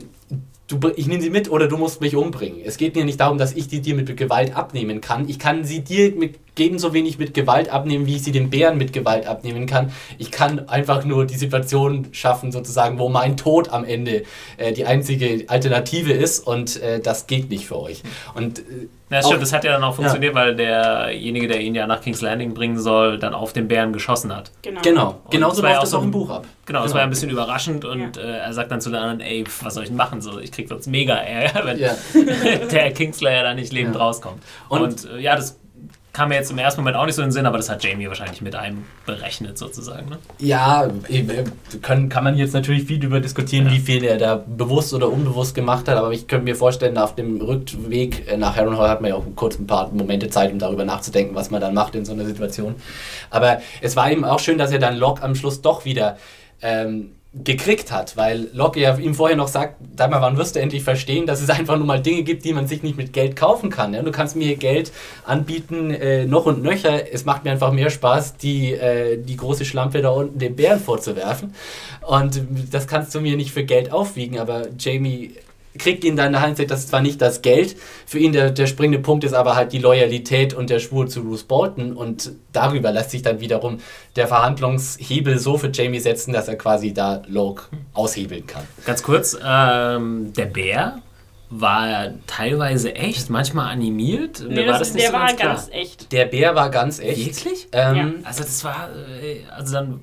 du, 0.70 0.90
ich 0.96 1.06
nehme 1.06 1.22
sie 1.22 1.30
mit 1.30 1.50
oder 1.50 1.68
du 1.68 1.76
musst 1.76 2.00
mich 2.00 2.16
umbringen. 2.16 2.60
Es 2.64 2.76
geht 2.76 2.94
mir 2.94 3.04
nicht 3.04 3.20
darum, 3.20 3.38
dass 3.38 3.52
ich 3.52 3.68
die 3.68 3.80
dir 3.80 3.94
mit 3.94 4.16
Gewalt 4.16 4.56
abnehmen 4.56 5.00
kann. 5.00 5.28
Ich 5.28 5.38
kann 5.38 5.64
sie 5.64 5.80
dir 5.80 6.12
mit, 6.12 6.38
ebenso 6.60 6.92
wenig 6.92 7.18
mit 7.18 7.34
Gewalt 7.34 7.70
abnehmen, 7.70 8.06
wie 8.06 8.16
ich 8.16 8.22
sie 8.22 8.32
den 8.32 8.50
Bären 8.50 8.78
mit 8.78 8.92
Gewalt 8.92 9.26
abnehmen 9.26 9.66
kann. 9.66 9.92
Ich 10.18 10.30
kann 10.30 10.68
einfach 10.68 11.04
nur 11.04 11.26
die 11.26 11.36
Situation 11.36 12.08
schaffen, 12.12 12.52
sozusagen, 12.52 12.98
wo 12.98 13.08
mein 13.08 13.36
Tod 13.36 13.70
am 13.70 13.84
Ende 13.84 14.24
äh, 14.56 14.72
die 14.72 14.84
einzige 14.84 15.44
Alternative 15.48 16.12
ist 16.12 16.46
und 16.46 16.80
äh, 16.82 17.00
das 17.00 17.26
geht 17.26 17.50
nicht 17.50 17.66
für 17.66 17.80
euch. 17.80 18.02
Und 18.34 18.60
äh, 18.60 18.62
ja, 19.10 19.22
stimmt, 19.22 19.42
das 19.42 19.52
hat 19.52 19.64
ja 19.64 19.72
dann 19.72 19.82
auch 19.82 19.96
funktioniert, 19.96 20.34
ja. 20.36 20.40
weil 20.40 20.54
derjenige, 20.54 21.48
der 21.48 21.60
ihn 21.60 21.74
ja 21.74 21.88
nach 21.88 22.00
King's 22.00 22.20
Landing 22.20 22.54
bringen 22.54 22.78
soll, 22.78 23.18
dann 23.18 23.34
auf 23.34 23.52
den 23.52 23.66
Bären 23.66 23.92
geschossen 23.92 24.34
hat. 24.34 24.52
Genau, 24.62 24.80
genau. 24.82 25.20
genauso 25.30 25.62
läuft 25.62 25.82
das 25.82 25.94
auch 25.94 26.02
im 26.04 26.12
Buch 26.12 26.30
ab. 26.30 26.42
Genau, 26.42 26.78
genau. 26.78 26.82
das 26.84 26.92
war 26.92 27.00
ja 27.00 27.04
ein 27.04 27.10
bisschen 27.10 27.30
überraschend 27.30 27.84
und 27.84 28.16
ja. 28.16 28.22
äh, 28.22 28.38
er 28.38 28.52
sagt 28.52 28.70
dann 28.70 28.80
zu 28.80 28.90
den 28.90 29.00
anderen, 29.00 29.20
ey, 29.20 29.44
was 29.62 29.74
soll 29.74 29.82
ich 29.82 29.88
denn 29.88 29.96
machen? 29.96 30.20
So, 30.20 30.38
ich 30.38 30.52
krieg 30.52 30.68
sonst 30.68 30.86
mega 30.86 31.14
Ärger, 31.14 31.64
wenn 31.64 32.68
der 32.68 32.92
Kingslayer 32.92 33.42
da 33.42 33.54
nicht 33.54 33.72
lebend 33.72 33.98
rauskommt. 33.98 34.42
Und, 34.68 34.82
und 34.82 35.10
äh, 35.10 35.18
ja, 35.18 35.34
das 35.34 35.59
kam 36.12 36.30
mir 36.30 36.36
jetzt 36.36 36.50
im 36.50 36.58
ersten 36.58 36.80
Moment 36.80 36.96
auch 36.96 37.06
nicht 37.06 37.14
so 37.14 37.22
in 37.22 37.28
den 37.28 37.32
Sinn, 37.32 37.46
aber 37.46 37.56
das 37.56 37.70
hat 37.70 37.84
Jamie 37.84 38.08
wahrscheinlich 38.08 38.40
mit 38.40 38.56
einem 38.56 38.84
berechnet 39.06 39.56
sozusagen. 39.56 40.08
Ne? 40.08 40.18
Ja, 40.38 40.88
können, 41.82 42.08
kann 42.08 42.24
man 42.24 42.36
jetzt 42.36 42.52
natürlich 42.52 42.84
viel 42.84 42.98
darüber 42.98 43.20
diskutieren, 43.20 43.66
ja. 43.66 43.72
wie 43.72 43.78
viel 43.78 44.04
er 44.04 44.18
da 44.18 44.36
bewusst 44.44 44.92
oder 44.92 45.10
unbewusst 45.10 45.54
gemacht 45.54 45.88
hat, 45.88 45.96
aber 45.96 46.10
ich 46.12 46.26
könnte 46.26 46.44
mir 46.44 46.56
vorstellen, 46.56 46.98
auf 46.98 47.14
dem 47.14 47.40
Rückweg 47.40 48.28
äh, 48.28 48.36
nach 48.36 48.56
Harrenhal 48.56 48.88
hat 48.88 49.00
man 49.00 49.10
ja 49.10 49.16
auch 49.16 49.24
kurz 49.36 49.58
ein 49.58 49.66
paar 49.66 49.90
Momente 49.92 50.28
Zeit, 50.30 50.52
um 50.52 50.58
darüber 50.58 50.84
nachzudenken, 50.84 51.34
was 51.34 51.50
man 51.50 51.60
dann 51.60 51.74
macht 51.74 51.94
in 51.94 52.04
so 52.04 52.12
einer 52.12 52.24
Situation. 52.24 52.74
Aber 53.30 53.60
es 53.80 53.94
war 53.94 54.10
ihm 54.10 54.24
auch 54.24 54.40
schön, 54.40 54.58
dass 54.58 54.72
er 54.72 54.78
dann 54.78 54.96
Locke 54.96 55.22
am 55.22 55.34
Schluss 55.34 55.62
doch 55.62 55.84
wieder 55.84 56.16
ähm, 56.62 57.12
gekriegt 57.32 57.92
hat, 57.92 58.16
weil 58.16 58.48
Locke 58.52 58.80
ja 58.80 58.96
ihm 58.96 59.14
vorher 59.14 59.36
noch 59.36 59.46
sagt, 59.46 59.76
sag 59.96 60.10
mal, 60.10 60.20
wann 60.20 60.36
wirst 60.36 60.56
du 60.56 60.60
endlich 60.60 60.82
verstehen, 60.82 61.26
dass 61.26 61.40
es 61.40 61.48
einfach 61.48 61.76
nur 61.76 61.86
mal 61.86 62.02
Dinge 62.02 62.24
gibt, 62.24 62.44
die 62.44 62.52
man 62.52 62.66
sich 62.66 62.82
nicht 62.82 62.96
mit 62.96 63.12
Geld 63.12 63.36
kaufen 63.36 63.70
kann. 63.70 63.94
Ja? 63.94 64.02
Du 64.02 64.10
kannst 64.10 64.34
mir 64.34 64.56
Geld 64.56 64.90
anbieten, 65.24 65.92
äh, 65.92 66.26
noch 66.26 66.46
und 66.46 66.60
nöcher. 66.60 67.12
Es 67.12 67.24
macht 67.24 67.44
mir 67.44 67.52
einfach 67.52 67.70
mehr 67.70 67.90
Spaß, 67.90 68.36
die, 68.36 68.72
äh, 68.72 69.16
die 69.16 69.36
große 69.36 69.64
Schlampe 69.64 70.02
da 70.02 70.10
unten 70.10 70.40
dem 70.40 70.56
Bären 70.56 70.80
vorzuwerfen. 70.80 71.54
Und 72.04 72.42
das 72.72 72.88
kannst 72.88 73.14
du 73.14 73.20
mir 73.20 73.36
nicht 73.36 73.52
für 73.52 73.62
Geld 73.62 73.92
aufwiegen, 73.92 74.40
aber 74.40 74.66
Jamie 74.76 75.34
kriegt 75.78 76.04
ihn 76.04 76.16
dann 76.16 76.26
in 76.26 76.32
der 76.32 76.42
Hand, 76.42 76.58
das 76.70 76.80
ist 76.80 76.88
zwar 76.88 77.00
nicht 77.00 77.20
das 77.20 77.42
Geld, 77.42 77.76
für 78.06 78.18
ihn 78.18 78.32
der, 78.32 78.50
der 78.50 78.66
springende 78.66 78.98
Punkt 78.98 79.24
ist 79.24 79.34
aber 79.34 79.54
halt 79.54 79.72
die 79.72 79.78
Loyalität 79.78 80.52
und 80.54 80.70
der 80.70 80.80
Schwur 80.80 81.06
zu 81.06 81.24
Bruce 81.24 81.44
Bolton 81.44 81.92
und 81.92 82.32
darüber 82.52 82.90
lässt 82.92 83.10
sich 83.10 83.22
dann 83.22 83.40
wiederum 83.40 83.78
der 84.16 84.26
Verhandlungshebel 84.26 85.38
so 85.38 85.58
für 85.58 85.70
Jamie 85.72 86.00
setzen, 86.00 86.32
dass 86.32 86.48
er 86.48 86.56
quasi 86.56 86.92
da 86.92 87.22
Loke 87.28 87.64
aushebeln 87.94 88.46
kann. 88.46 88.62
Ganz 88.84 89.02
kurz, 89.02 89.38
ähm, 89.44 90.32
der 90.36 90.46
Bär 90.46 91.00
war 91.50 92.12
teilweise 92.28 92.94
echt, 92.94 93.28
manchmal 93.28 93.72
animiert. 93.72 94.44
Nee, 94.48 94.66
war 94.68 94.78
das, 94.78 94.92
das 94.92 94.96
der 94.96 95.08
so 95.08 95.12
war 95.12 95.26
ganz, 95.26 95.40
ganz 95.40 95.68
echt. 95.72 96.12
Der 96.12 96.26
Bär 96.26 96.54
war 96.54 96.70
ganz 96.70 97.00
echt. 97.00 97.44
Wirklich? 97.44 97.68
Ähm, 97.72 97.96
ja. 97.96 98.10
Also 98.22 98.44
das 98.44 98.62
war, 98.62 98.88
äh, 99.20 99.40
also 99.50 99.74
dann 99.74 100.00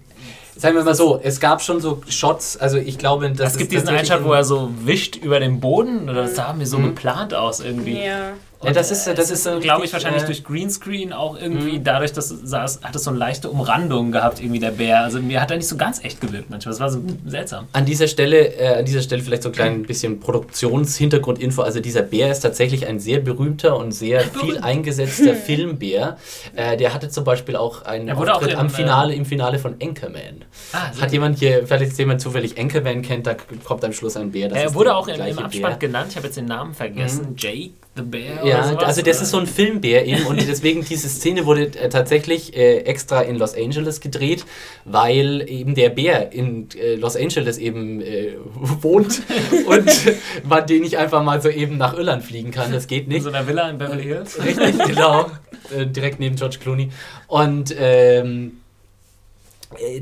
Sagen 0.57 0.75
wir 0.75 0.83
mal 0.83 0.95
so, 0.95 1.19
es 1.21 1.39
gab 1.39 1.61
schon 1.61 1.79
so 1.79 2.01
Shots, 2.09 2.57
also 2.57 2.77
ich 2.77 2.97
glaube, 2.97 3.29
dass 3.31 3.53
es 3.53 3.57
gibt 3.57 3.71
diesen 3.71 3.89
Einschlag, 3.89 4.23
wo 4.23 4.33
er 4.33 4.43
so 4.43 4.71
wischt 4.83 5.15
über 5.15 5.39
den 5.39 5.59
Boden, 5.59 6.09
oder 6.09 6.23
das 6.23 6.35
sah 6.35 6.53
mir 6.53 6.65
so 6.65 6.79
mhm. 6.79 6.95
geplant 6.95 7.33
aus 7.33 7.59
irgendwie. 7.59 8.03
Ja. 8.03 8.33
Ja, 8.63 8.71
das 8.71 8.89
ist, 8.89 9.05
das 9.07 9.29
ist, 9.29 9.43
glaube 9.61 9.85
ich, 9.85 9.93
wahrscheinlich 9.93 10.23
äh, 10.23 10.25
durch 10.25 10.43
Greenscreen 10.43 11.13
auch 11.13 11.39
irgendwie, 11.39 11.77
mhm. 11.77 11.83
dadurch, 11.83 12.11
dass 12.11 12.29
saß, 12.29 12.81
hat 12.81 12.95
es 12.95 13.03
so 13.03 13.11
eine 13.11 13.19
leichte 13.19 13.49
Umrandung 13.49 14.11
gehabt, 14.11 14.39
irgendwie 14.39 14.59
der 14.59 14.71
Bär. 14.71 15.03
Also 15.03 15.19
mir 15.21 15.41
hat 15.41 15.51
er 15.51 15.57
nicht 15.57 15.67
so 15.67 15.77
ganz 15.77 16.03
echt 16.03 16.21
gewirkt 16.21 16.49
manchmal. 16.49 16.71
Das 16.73 16.79
war 16.79 16.89
so 16.89 17.01
seltsam. 17.25 17.67
An 17.73 17.85
dieser 17.85 18.07
Stelle, 18.07 18.55
äh, 18.55 18.79
an 18.79 18.85
dieser 18.85 19.01
Stelle 19.01 19.21
vielleicht 19.21 19.43
so 19.43 19.49
ein 19.49 19.53
klein 19.53 19.83
bisschen 19.83 20.19
Produktionshintergrundinfo. 20.19 21.61
Also 21.61 21.79
dieser 21.81 22.01
Bär 22.01 22.31
ist 22.31 22.39
tatsächlich 22.39 22.87
ein 22.87 22.99
sehr 22.99 23.19
berühmter 23.19 23.77
und 23.77 23.91
sehr 23.91 24.21
viel 24.21 24.57
eingesetzter 24.57 25.35
Filmbär. 25.35 26.17
Äh, 26.55 26.77
der 26.77 26.93
hatte 26.93 27.09
zum 27.09 27.23
Beispiel 27.23 27.55
auch 27.55 27.83
einen 27.83 28.09
Auftritt 28.09 28.29
auch 28.29 28.41
im, 28.41 28.57
am 28.57 28.69
Finale, 28.71 29.13
im 29.13 29.25
Finale 29.25 29.59
von 29.59 29.75
Anchorman. 29.81 30.45
Ah, 30.73 30.91
hat 30.99 31.11
jemand 31.11 31.37
hier, 31.37 31.67
vielleicht 31.67 31.97
jemand 31.99 32.21
zufällig 32.21 32.59
Anchorman 32.59 33.03
kennt, 33.03 33.27
da 33.27 33.35
kommt 33.63 33.85
am 33.85 33.93
Schluss 33.93 34.17
ein 34.17 34.31
Bär. 34.31 34.51
er 34.51 34.73
wurde 34.73 34.95
auch 34.95 35.07
im, 35.07 35.21
im 35.21 35.39
Abspann 35.39 35.71
Bär. 35.71 35.77
genannt, 35.77 36.07
ich 36.09 36.15
habe 36.15 36.25
jetzt 36.25 36.37
den 36.37 36.45
Namen 36.45 36.73
vergessen. 36.73 37.31
Mhm. 37.31 37.35
Jake 37.37 37.73
the 37.97 38.03
Bear. 38.03 38.45
Ja, 38.45 38.75
also 38.77 39.01
das 39.01 39.21
ist 39.21 39.31
so 39.31 39.37
ein 39.37 39.47
Filmbär 39.47 40.05
eben 40.05 40.25
und 40.25 40.37
deswegen 40.47 40.85
diese 40.85 41.09
Szene 41.09 41.45
wurde 41.45 41.63
äh, 41.77 41.89
tatsächlich 41.89 42.55
äh, 42.55 42.79
extra 42.79 43.21
in 43.21 43.35
Los 43.35 43.55
Angeles 43.55 43.99
gedreht, 43.99 44.45
weil 44.85 45.43
eben 45.49 45.75
der 45.75 45.89
Bär 45.89 46.31
in 46.31 46.69
äh, 46.79 46.95
Los 46.95 47.15
Angeles 47.15 47.57
eben 47.57 48.01
äh, 48.01 48.35
wohnt 48.55 49.21
und 49.67 49.91
man 50.47 50.65
den 50.65 50.81
nicht 50.81 50.97
einfach 50.97 51.23
mal 51.23 51.41
so 51.41 51.49
eben 51.49 51.77
nach 51.77 51.93
Irland 51.93 52.23
fliegen 52.23 52.51
kann. 52.51 52.71
Das 52.71 52.87
geht 52.87 53.07
nicht. 53.07 53.17
In 53.17 53.23
so 53.23 53.29
einer 53.29 53.47
Villa 53.47 53.69
in 53.69 53.77
Beverly 53.77 54.03
Hills. 54.03 54.41
Richtig, 54.43 54.77
genau. 54.85 55.25
Äh, 55.75 55.85
direkt 55.87 56.19
neben 56.19 56.35
George 56.35 56.57
Clooney. 56.61 56.89
Und 57.27 57.75
ähm, 57.77 58.47
äh, 58.47 58.66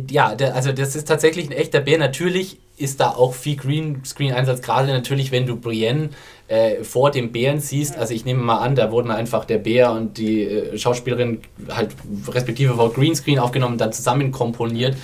ja, 0.10 0.36
der, 0.36 0.56
also 0.56 0.72
das 0.72 0.96
ist 0.96 1.08
tatsächlich 1.08 1.50
ein 1.50 1.52
echter 1.52 1.80
Bär. 1.80 1.98
Natürlich 1.98 2.60
ist 2.78 3.00
da 3.00 3.10
auch 3.12 3.34
viel 3.34 3.56
Greenscreen-Einsatz, 3.56 4.62
gerade 4.62 4.92
natürlich, 4.92 5.32
wenn 5.32 5.46
du 5.46 5.56
Brienne 5.56 6.10
äh, 6.48 6.84
vor 6.84 7.10
dem 7.10 7.32
Bären 7.32 7.60
siehst. 7.60 7.98
Also 7.98 8.14
ich 8.14 8.26
nehme 8.26 8.44
mal 8.44 8.60
an, 8.60 8.76
da 8.76 8.92
wurden 8.92 9.12
einfach 9.12 9.46
der 9.46 9.58
Bär 9.58 9.92
und 9.92 10.18
die 10.18 10.44
äh, 10.44 10.78
Schauspielerin 10.78 11.42
halt 11.70 11.92
respektive 12.28 12.76
vor 12.76 12.94
Greenscreen 12.94 13.40
aufgenommen 13.40 13.74
und 13.74 13.82
dann 13.82 13.94
zusammen 13.94 14.32
komponiert. 14.32 14.96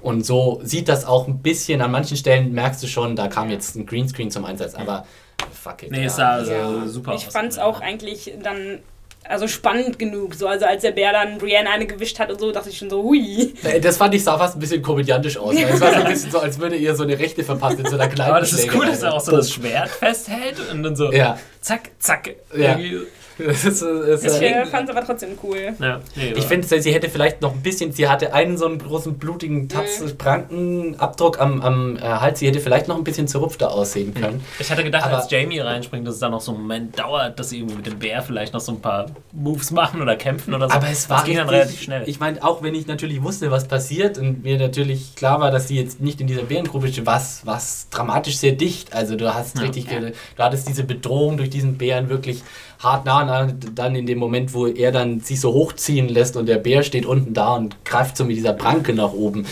Und 0.00 0.24
so 0.24 0.60
sieht 0.62 0.88
das 0.88 1.04
auch 1.04 1.26
ein 1.26 1.38
bisschen, 1.38 1.80
an 1.82 1.90
manchen 1.90 2.16
Stellen 2.16 2.52
merkst 2.52 2.82
du 2.82 2.86
schon, 2.86 3.16
da 3.16 3.28
kam 3.28 3.50
jetzt 3.50 3.76
ein 3.76 3.86
Greenscreen 3.86 4.30
zum 4.30 4.44
Einsatz, 4.44 4.74
aber 4.74 5.04
fuck 5.52 5.82
it. 5.82 5.90
Nee, 5.90 6.00
ja. 6.00 6.06
ist 6.06 6.16
da 6.16 6.28
also 6.30 6.52
ja. 6.52 6.86
super. 6.86 7.14
Ich 7.14 7.26
fand 7.26 7.52
es 7.52 7.58
auch 7.58 7.80
eigentlich 7.80 8.32
dann 8.42 8.78
also 9.28 9.48
spannend 9.48 9.98
genug. 9.98 10.34
So, 10.34 10.46
also 10.46 10.64
als 10.64 10.82
der 10.82 10.92
Bär 10.92 11.12
dann 11.12 11.38
Brienne 11.38 11.68
eine 11.68 11.86
gewischt 11.86 12.18
hat 12.18 12.30
und 12.30 12.40
so, 12.40 12.52
dachte 12.52 12.70
ich 12.70 12.78
schon 12.78 12.90
so, 12.90 13.02
hui. 13.02 13.54
Das 13.82 13.96
fand 13.96 14.14
ich 14.14 14.24
sah 14.24 14.38
fast 14.38 14.56
ein 14.56 14.60
bisschen 14.60 14.82
komödiantisch 14.82 15.36
aus. 15.36 15.54
Es 15.54 15.80
war 15.80 15.92
so 15.92 16.00
ein 16.00 16.06
bisschen 16.06 16.30
so, 16.30 16.38
als 16.38 16.58
würde 16.58 16.76
ihr 16.76 16.94
so 16.94 17.02
eine 17.02 17.18
Rechte 17.18 17.44
verpassen 17.44 17.80
in 17.80 17.86
so 17.86 17.94
einer 17.94 18.08
kleinen 18.08 18.30
Aber 18.30 18.40
das 18.40 18.52
ist 18.52 18.72
cool, 18.74 18.86
dass 18.86 19.02
er 19.02 19.14
auch 19.14 19.20
so 19.20 19.32
das 19.32 19.50
Schwert 19.50 19.90
festhält 19.90 20.56
und 20.70 20.82
dann 20.82 20.96
so 20.96 21.12
ja. 21.12 21.38
zack, 21.60 21.90
zack. 21.98 22.34
Ja. 22.56 22.78
Irgendwie 22.78 23.06
das 23.44 23.64
ist, 23.64 23.82
ist, 23.82 24.24
ich 24.24 24.42
äh, 24.42 24.64
fand 24.66 24.88
es 24.88 24.96
aber 24.96 25.04
trotzdem 25.04 25.30
cool. 25.42 25.74
Ja, 25.78 26.00
nee, 26.14 26.32
ich 26.36 26.44
finde, 26.44 26.66
sie 26.66 26.92
hätte 26.92 27.10
vielleicht 27.10 27.42
noch 27.42 27.52
ein 27.52 27.60
bisschen, 27.60 27.92
sie 27.92 28.08
hatte 28.08 28.32
einen 28.32 28.56
so 28.56 28.66
einen 28.66 28.78
großen 28.78 29.18
blutigen 29.18 29.68
Prankenabdruck 30.16 31.38
am, 31.40 31.60
am 31.60 31.96
äh, 31.96 32.00
Hals, 32.00 32.38
sie 32.38 32.46
hätte 32.46 32.60
vielleicht 32.60 32.88
noch 32.88 32.96
ein 32.96 33.04
bisschen 33.04 33.28
zerrupfter 33.28 33.70
aussehen 33.72 34.08
mhm. 34.08 34.20
können. 34.20 34.44
Ich 34.58 34.70
hatte 34.70 34.84
gedacht, 34.84 35.04
aber, 35.04 35.18
als 35.18 35.30
Jamie 35.30 35.60
reinspringt, 35.60 36.06
dass 36.06 36.14
es 36.14 36.20
da 36.20 36.30
noch 36.30 36.40
so 36.40 36.52
einen 36.52 36.62
Moment 36.62 36.98
dauert, 36.98 37.38
dass 37.38 37.50
sie 37.50 37.58
irgendwie 37.58 37.76
mit 37.76 37.86
dem 37.86 37.98
Bär 37.98 38.22
vielleicht 38.22 38.54
noch 38.54 38.60
so 38.60 38.72
ein 38.72 38.80
paar 38.80 39.06
Moves 39.32 39.70
machen 39.70 40.00
oder 40.00 40.16
kämpfen 40.16 40.54
oder 40.54 40.68
so. 40.68 40.74
Aber 40.74 40.88
es 40.88 41.10
war 41.10 41.18
das 41.18 41.26
ging 41.26 41.36
dann 41.36 41.48
relativ 41.48 41.80
schnell. 41.82 42.08
Ich 42.08 42.18
meine, 42.20 42.42
auch 42.42 42.62
wenn 42.62 42.74
ich 42.74 42.86
natürlich 42.86 43.22
wusste, 43.22 43.50
was 43.50 43.68
passiert 43.68 44.16
und 44.16 44.44
mir 44.44 44.58
natürlich 44.58 45.14
klar 45.14 45.40
war, 45.40 45.50
dass 45.50 45.68
sie 45.68 45.76
jetzt 45.76 46.00
nicht 46.00 46.20
in 46.22 46.26
dieser 46.26 46.42
Bärengruppe 46.42 46.88
steht, 46.88 47.04
was, 47.04 47.44
was 47.44 47.88
dramatisch 47.90 48.38
sehr 48.38 48.52
dicht. 48.52 48.94
Also 48.94 49.16
du 49.16 49.34
hast 49.34 49.56
ja, 49.56 49.62
richtig, 49.62 49.90
ja. 49.90 50.00
du 50.00 50.12
hattest 50.38 50.68
diese 50.68 50.84
Bedrohung 50.84 51.36
durch 51.36 51.50
diesen 51.50 51.76
Bären 51.76 52.08
wirklich 52.08 52.42
hart 52.86 53.04
nah 53.04 53.48
dann 53.74 53.94
in 53.96 54.06
dem 54.06 54.18
Moment, 54.18 54.54
wo 54.54 54.66
er 54.66 54.92
dann 54.92 55.20
sich 55.20 55.40
so 55.40 55.52
hochziehen 55.52 56.08
lässt 56.08 56.36
und 56.36 56.46
der 56.46 56.58
Bär 56.58 56.82
steht 56.82 57.04
unten 57.04 57.34
da 57.34 57.54
und 57.56 57.84
greift 57.84 58.16
so 58.16 58.24
mit 58.24 58.36
dieser 58.36 58.52
Pranke 58.52 58.94
nach 58.94 59.12
oben. 59.12 59.44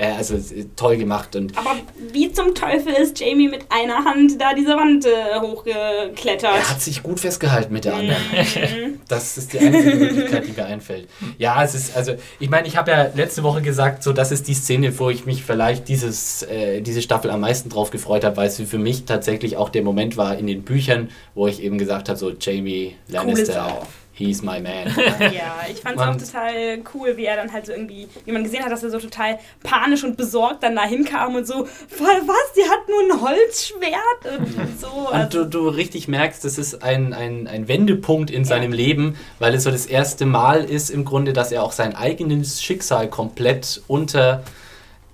Äh, 0.00 0.12
also 0.12 0.38
toll 0.76 0.96
gemacht. 0.96 1.36
Und 1.36 1.56
Aber 1.58 1.76
wie 2.10 2.32
zum 2.32 2.54
Teufel 2.54 2.94
ist 2.94 3.20
Jamie 3.20 3.48
mit 3.48 3.66
einer 3.68 4.02
Hand 4.02 4.40
da 4.40 4.54
diese 4.54 4.74
Wand 4.74 5.04
äh, 5.04 5.38
hochgeklettert? 5.38 6.54
Er 6.54 6.70
hat 6.70 6.80
sich 6.80 7.02
gut 7.02 7.20
festgehalten 7.20 7.70
mit 7.70 7.84
der 7.84 7.96
anderen. 7.96 8.22
Mhm. 8.32 9.00
das 9.08 9.36
ist 9.36 9.52
die 9.52 9.58
einzige 9.58 9.96
Möglichkeit, 9.96 10.46
die 10.48 10.52
mir 10.52 10.64
einfällt. 10.64 11.06
Ja, 11.36 11.62
es 11.62 11.74
ist, 11.74 11.94
also, 11.94 12.14
ich 12.38 12.48
meine, 12.48 12.66
ich 12.66 12.78
habe 12.78 12.90
ja 12.90 13.10
letzte 13.14 13.42
Woche 13.42 13.60
gesagt, 13.60 14.02
so, 14.02 14.14
das 14.14 14.32
ist 14.32 14.48
die 14.48 14.54
Szene, 14.54 14.98
wo 14.98 15.10
ich 15.10 15.26
mich 15.26 15.44
vielleicht 15.44 15.86
dieses, 15.88 16.44
äh, 16.44 16.80
diese 16.80 17.02
Staffel 17.02 17.30
am 17.30 17.40
meisten 17.40 17.68
drauf 17.68 17.90
gefreut 17.90 18.24
habe, 18.24 18.38
weil 18.38 18.48
es 18.48 18.56
für 18.58 18.78
mich 18.78 19.04
tatsächlich 19.04 19.58
auch 19.58 19.68
der 19.68 19.82
Moment 19.82 20.16
war 20.16 20.38
in 20.38 20.46
den 20.46 20.62
Büchern, 20.62 21.10
wo 21.34 21.46
ich 21.46 21.62
eben 21.62 21.76
gesagt 21.76 22.08
habe, 22.08 22.18
so, 22.18 22.30
Jamie 22.30 22.96
Lannister 23.08 23.82
he's 24.20 24.42
my 24.42 24.60
man. 24.60 24.86
ja, 25.32 25.60
ich 25.70 25.80
fand 25.80 25.98
es 25.98 26.02
auch 26.02 26.16
total 26.16 26.82
cool, 26.94 27.16
wie 27.16 27.24
er 27.24 27.36
dann 27.36 27.52
halt 27.52 27.66
so 27.66 27.72
irgendwie, 27.72 28.06
wie 28.24 28.32
man 28.32 28.44
gesehen 28.44 28.62
hat, 28.62 28.70
dass 28.70 28.82
er 28.82 28.90
so 28.90 28.98
total 28.98 29.38
panisch 29.62 30.04
und 30.04 30.16
besorgt 30.16 30.62
dann 30.62 30.76
da 30.76 30.84
hinkam 30.84 31.34
und 31.34 31.46
so, 31.46 31.64
was, 31.64 32.52
die 32.56 32.68
hat 32.68 32.88
nur 32.88 33.00
ein 33.00 33.22
Holzschwert 33.22 34.38
und 34.38 34.80
so. 34.80 35.08
Und 35.08 35.14
also 35.14 35.44
du, 35.44 35.50
du 35.50 35.68
richtig 35.68 36.06
merkst, 36.06 36.44
das 36.44 36.58
ist 36.58 36.82
ein, 36.82 37.14
ein, 37.14 37.48
ein 37.48 37.66
Wendepunkt 37.66 38.30
in 38.30 38.44
seinem 38.44 38.72
ja. 38.72 38.76
Leben, 38.76 39.16
weil 39.38 39.54
es 39.54 39.64
so 39.64 39.70
das 39.70 39.86
erste 39.86 40.26
Mal 40.26 40.64
ist 40.64 40.90
im 40.90 41.04
Grunde, 41.04 41.32
dass 41.32 41.50
er 41.50 41.62
auch 41.62 41.72
sein 41.72 41.96
eigenes 41.96 42.62
Schicksal 42.62 43.08
komplett 43.08 43.82
unter 43.88 44.42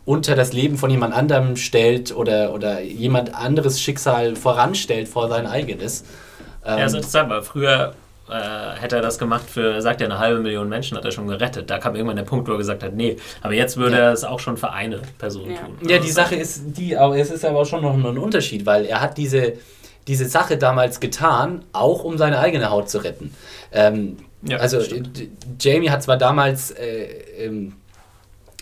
unter 0.05 0.37
das 0.37 0.53
Leben 0.53 0.79
von 0.79 0.89
jemand 0.89 1.13
anderem 1.13 1.57
stellt 1.57 2.15
oder, 2.15 2.55
oder 2.55 2.81
jemand 2.81 3.35
anderes 3.35 3.81
Schicksal 3.81 4.37
voranstellt 4.37 5.09
vor 5.09 5.29
sein 5.29 5.49
eigenes. 5.49 6.05
Ja, 6.65 6.85
ist 6.85 6.93
ähm, 6.93 6.99
interessant, 6.99 7.31
weil 7.31 7.43
früher 7.43 7.95
äh, 8.29 8.81
hätte 8.81 8.97
er 8.97 9.03
das 9.03 9.19
gemacht 9.19 9.49
für, 9.49 9.75
er 9.75 9.83
sagt 9.83 10.01
ja, 10.01 10.07
eine 10.07 10.19
halbe 10.19 10.41
Million 10.41 10.69
Menschen 10.69 10.97
hat 10.97 11.05
er 11.05 11.13
schon 11.13 11.27
gerettet. 11.27 11.71
Da 11.71 11.79
kam 11.79 11.95
irgendwann 11.95 12.17
der 12.17 12.25
Punkt, 12.25 12.49
wo 12.49 12.53
er 12.53 12.59
gesagt 12.59 12.83
hat, 12.83 12.95
nee, 12.95 13.17
aber 13.43 13.55
jetzt 13.55 13.77
würde 13.77 13.97
ja. 13.97 14.05
er 14.05 14.13
es 14.13 14.25
auch 14.25 14.41
schon 14.41 14.57
für 14.57 14.73
eine 14.73 15.01
Person 15.19 15.51
ja. 15.51 15.59
tun. 15.59 15.79
Ja, 15.89 15.99
die 15.99 16.11
Sache 16.11 16.35
ist 16.35 16.63
die, 16.77 16.97
aber 16.97 17.17
es 17.17 17.31
ist 17.31 17.45
aber 17.45 17.61
auch 17.61 17.67
schon 17.67 17.83
noch 17.83 17.95
ein 17.95 18.19
Unterschied, 18.19 18.67
weil 18.67 18.85
er 18.85 19.01
hat 19.01 19.17
diese, 19.17 19.55
diese 20.09 20.27
Sache 20.27 20.57
damals 20.57 21.01
getan, 21.01 21.65
auch 21.73 22.05
um 22.05 22.19
seine 22.19 22.39
eigene 22.39 22.71
Haut 22.71 22.89
zu 22.91 22.99
retten. 22.99 23.35
Ähm, 23.73 24.17
ja, 24.43 24.59
also 24.59 24.79
Jamie 25.61 25.91
hat 25.91 26.03
zwar 26.03 26.17
damals 26.17 26.71
äh, 26.71 27.09
ähm, 27.39 27.75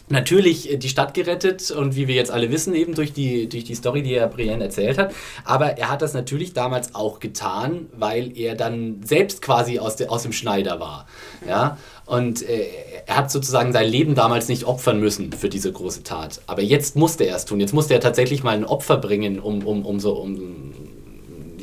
natürlich 0.09 0.71
äh, 0.71 0.77
die 0.77 0.89
Stadt 0.89 1.15
gerettet 1.15 1.71
und 1.71 1.97
wie 1.97 2.09
wir 2.09 2.15
jetzt 2.15 2.31
alle 2.31 2.51
wissen, 2.51 2.75
eben 2.75 2.95
durch 2.95 3.13
die, 3.13 3.49
durch 3.49 3.65
die 3.65 3.75
Story, 3.75 4.03
die 4.03 4.15
er 4.15 4.27
Brienne 4.29 4.65
erzählt 4.65 4.99
hat. 4.99 5.15
Aber 5.45 5.79
er 5.79 5.91
hat 5.91 6.03
das 6.03 6.15
natürlich 6.15 6.53
damals 6.53 6.95
auch 6.95 7.21
getan, 7.21 7.87
weil 7.97 8.37
er 8.37 8.55
dann 8.55 9.01
selbst 9.05 9.43
quasi 9.43 9.79
aus, 9.79 9.97
de, 9.97 10.09
aus 10.09 10.23
dem 10.23 10.33
Schneider 10.33 10.81
war. 10.81 11.07
Ja? 11.49 11.79
Und 12.07 12.43
äh, 12.49 12.67
er 13.07 13.17
hat 13.17 13.31
sozusagen 13.31 13.73
sein 13.73 13.89
Leben 13.89 14.15
damals 14.15 14.49
nicht 14.49 14.65
opfern 14.65 15.01
müssen 15.01 15.33
für 15.33 15.49
diese 15.49 15.73
große 15.73 16.03
Tat. 16.03 16.41
Aber 16.47 16.63
jetzt 16.63 16.97
musste 16.97 17.25
er 17.25 17.37
es 17.37 17.45
tun. 17.45 17.61
Jetzt 17.61 17.73
musste 17.73 17.95
er 17.95 18.01
tatsächlich 18.01 18.43
mal 18.43 18.57
ein 18.57 18.65
Opfer 18.65 18.99
bringen, 18.99 19.41
um, 19.41 19.67
um, 19.67 19.85
um 19.85 20.01
so 20.01 20.13
um 20.13 20.73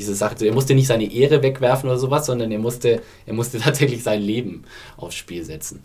diese 0.02 0.16
Sache 0.16 0.36
zu. 0.36 0.46
Er 0.46 0.54
musste 0.54 0.74
nicht 0.74 0.88
seine 0.88 1.12
Ehre 1.12 1.44
wegwerfen 1.44 1.90
oder 1.90 2.00
sowas, 2.00 2.26
sondern 2.26 2.52
er 2.52 2.60
musste, 2.60 3.02
er 3.26 3.34
musste 3.34 3.60
tatsächlich 3.62 4.04
sein 4.04 4.22
Leben 4.22 4.64
aufs 4.98 5.16
Spiel 5.16 5.44
setzen. 5.44 5.84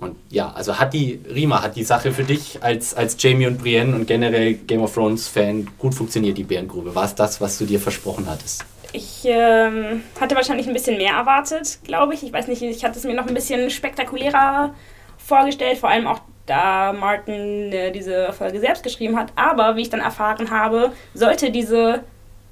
Und 0.00 0.16
ja, 0.30 0.50
also 0.52 0.78
hat 0.78 0.94
die, 0.94 1.20
Rima, 1.28 1.62
hat 1.62 1.76
die 1.76 1.84
Sache 1.84 2.12
für 2.12 2.24
dich 2.24 2.62
als, 2.62 2.94
als 2.94 3.16
Jamie 3.18 3.46
und 3.46 3.58
Brienne 3.58 3.94
und 3.94 4.06
generell 4.06 4.54
Game 4.54 4.82
of 4.82 4.94
Thrones 4.94 5.28
Fan 5.28 5.68
gut 5.78 5.94
funktioniert, 5.94 6.38
die 6.38 6.44
Bärengrube? 6.44 6.94
War 6.94 7.04
es 7.04 7.14
das, 7.14 7.40
was 7.40 7.58
du 7.58 7.66
dir 7.66 7.78
versprochen 7.78 8.26
hattest? 8.28 8.64
Ich 8.92 9.22
ähm, 9.24 10.02
hatte 10.20 10.34
wahrscheinlich 10.34 10.66
ein 10.66 10.72
bisschen 10.72 10.96
mehr 10.96 11.14
erwartet, 11.14 11.78
glaube 11.84 12.14
ich. 12.14 12.22
Ich 12.22 12.32
weiß 12.32 12.48
nicht, 12.48 12.62
ich 12.62 12.84
hatte 12.84 12.98
es 12.98 13.04
mir 13.04 13.14
noch 13.14 13.26
ein 13.26 13.34
bisschen 13.34 13.70
spektakulärer 13.70 14.74
vorgestellt, 15.18 15.78
vor 15.78 15.90
allem 15.90 16.06
auch 16.06 16.20
da 16.46 16.92
Martin 16.92 17.72
äh, 17.72 17.92
diese 17.92 18.32
Folge 18.32 18.58
selbst 18.58 18.82
geschrieben 18.82 19.16
hat. 19.16 19.32
Aber 19.36 19.76
wie 19.76 19.82
ich 19.82 19.90
dann 19.90 20.00
erfahren 20.00 20.50
habe, 20.50 20.92
sollte 21.14 21.52
diese 21.52 22.02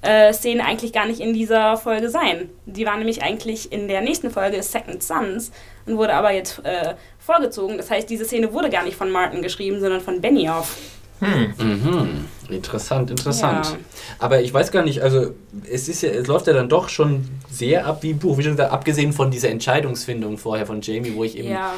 äh, 0.01 0.31
Szene 0.31 0.65
eigentlich 0.65 0.93
gar 0.93 1.05
nicht 1.05 1.19
in 1.19 1.33
dieser 1.33 1.75
Folge 1.75 2.09
sein. 2.09 2.49
Die 2.65 2.85
war 2.85 2.95
nämlich 2.95 3.21
eigentlich 3.21 3.71
in 3.71 3.87
der 3.87 4.01
nächsten 4.01 4.31
Folge 4.31 4.63
Second 4.63 5.03
Sons 5.03 5.51
und 5.85 5.97
wurde 5.97 6.13
aber 6.13 6.31
jetzt 6.31 6.63
äh, 6.63 6.95
vorgezogen. 7.29 7.77
Das 7.77 7.91
heißt, 7.91 8.09
diese 8.09 8.25
Szene 8.25 8.51
wurde 8.51 8.69
gar 8.69 8.83
nicht 8.83 8.97
von 8.97 9.11
Martin 9.11 9.43
geschrieben, 9.43 9.79
sondern 9.79 10.01
von 10.01 10.19
Benioff. 10.19 10.77
Hm. 11.19 11.53
Mhm. 11.57 12.25
Interessant, 12.49 13.11
interessant. 13.11 13.65
Ja. 13.65 13.77
Aber 14.19 14.41
ich 14.41 14.51
weiß 14.53 14.71
gar 14.71 14.83
nicht, 14.83 15.01
also 15.01 15.33
es 15.69 15.89
ist 15.89 16.01
ja, 16.01 16.09
es 16.09 16.27
läuft 16.27 16.47
ja 16.47 16.53
dann 16.53 16.69
doch 16.69 16.89
schon 16.89 17.27
sehr 17.51 17.85
ab 17.85 18.01
wie 18.01 18.11
ein 18.11 18.19
Buch. 18.19 18.37
Wie 18.37 18.43
schon 18.43 18.53
gesagt, 18.53 18.71
abgesehen 18.71 19.13
von 19.13 19.29
dieser 19.29 19.49
Entscheidungsfindung 19.49 20.37
vorher 20.37 20.65
von 20.65 20.81
Jamie, 20.81 21.13
wo 21.15 21.23
ich 21.23 21.37
eben 21.37 21.51
ja. 21.51 21.73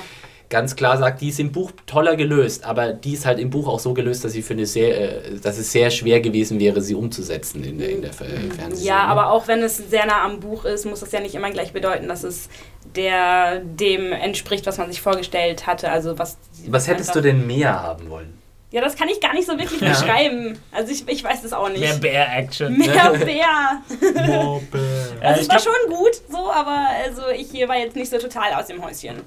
Ganz 0.52 0.76
klar 0.76 0.98
sage, 1.00 1.18
die 1.20 1.30
ist 1.30 1.40
im 1.40 1.52
Buch 1.52 1.72
toller 1.88 2.16
gelöst, 2.16 2.64
aber 2.66 2.94
die 2.94 3.14
ist 3.14 3.26
halt 3.26 3.40
im 3.40 3.50
Buch 3.50 3.68
auch 3.68 3.80
so 3.80 3.96
gelöst, 3.96 4.24
dass 4.24 4.36
ich 4.36 4.46
finde, 4.46 4.68
sehr, 4.68 5.26
äh, 5.26 5.40
dass 5.40 5.58
es 5.58 5.72
sehr 5.72 5.90
schwer 5.90 6.22
gewesen 6.22 6.60
wäre, 6.60 6.82
sie 6.82 6.94
umzusetzen 6.94 7.64
in 7.64 7.80
der, 7.80 7.90
in 7.90 8.04
der 8.04 8.14
Fernsehserie. 8.14 8.86
Ja, 8.86 9.06
aber 9.06 9.32
auch 9.32 9.48
wenn 9.48 9.64
es 9.64 9.78
sehr 9.78 10.06
nah 10.06 10.24
am 10.24 10.40
Buch 10.40 10.66
ist, 10.66 10.86
muss 10.86 11.00
das 11.00 11.12
ja 11.12 11.22
nicht 11.22 11.34
immer 11.34 11.50
gleich 11.50 11.74
bedeuten, 11.74 12.08
dass 12.08 12.24
es 12.24 12.50
der 12.96 13.62
dem 13.62 14.12
entspricht, 14.12 14.68
was 14.68 14.78
man 14.78 14.92
sich 14.92 15.02
vorgestellt 15.02 15.66
hatte. 15.66 15.90
Also 15.90 16.20
was. 16.20 16.38
Was 16.68 16.88
hättest 16.88 17.16
du 17.16 17.22
denn 17.22 17.48
mehr 17.48 17.82
haben 17.82 18.10
wollen? 18.10 18.38
Ja, 18.72 18.80
das 18.80 18.96
kann 18.96 19.10
ich 19.10 19.20
gar 19.20 19.34
nicht 19.34 19.48
so 19.48 19.58
wirklich 19.58 19.82
ja. 19.82 19.90
beschreiben. 19.90 20.58
Also 20.72 20.94
ich, 20.94 21.08
ich 21.08 21.24
weiß 21.24 21.44
es 21.44 21.52
auch 21.52 21.68
nicht. 21.70 21.82
Mehr 21.82 21.96
Bär-Action. 21.96 22.78
Mehr 22.78 23.12
Bär. 23.12 23.82
More 24.28 24.62
Bär. 24.72 24.82
Also 25.22 25.42
es 25.42 25.50
war 25.50 25.60
schon 25.60 25.74
gut, 25.90 26.22
so, 26.30 26.52
aber 26.52 26.88
also 27.04 27.24
ich 27.36 27.52
hier 27.52 27.68
war 27.68 27.78
jetzt 27.78 27.98
nicht 27.98 28.10
so 28.10 28.18
total 28.18 28.54
aus 28.54 28.68
dem 28.68 28.84
Häuschen. 28.84 29.18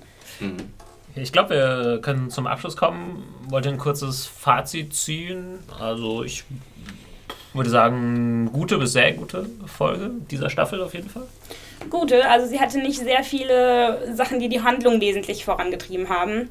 Mhm. 0.40 0.56
Ich 1.16 1.32
glaube, 1.32 1.50
wir 1.50 2.00
können 2.02 2.30
zum 2.30 2.46
Abschluss 2.46 2.76
kommen. 2.76 3.22
Wollte 3.48 3.68
ein 3.68 3.78
kurzes 3.78 4.26
Fazit 4.26 4.94
ziehen. 4.94 5.60
Also 5.78 6.24
ich 6.24 6.44
würde 7.52 7.70
sagen, 7.70 8.50
gute 8.52 8.78
bis 8.78 8.92
sehr 8.92 9.12
gute 9.12 9.48
Folge 9.66 10.10
dieser 10.30 10.50
Staffel 10.50 10.82
auf 10.82 10.92
jeden 10.92 11.08
Fall. 11.08 11.26
Gute, 11.88 12.28
also 12.28 12.46
sie 12.46 12.58
hatte 12.58 12.78
nicht 12.78 12.98
sehr 12.98 13.22
viele 13.22 14.14
Sachen, 14.14 14.40
die 14.40 14.48
die 14.48 14.62
Handlung 14.62 15.00
wesentlich 15.00 15.44
vorangetrieben 15.44 16.08
haben, 16.08 16.48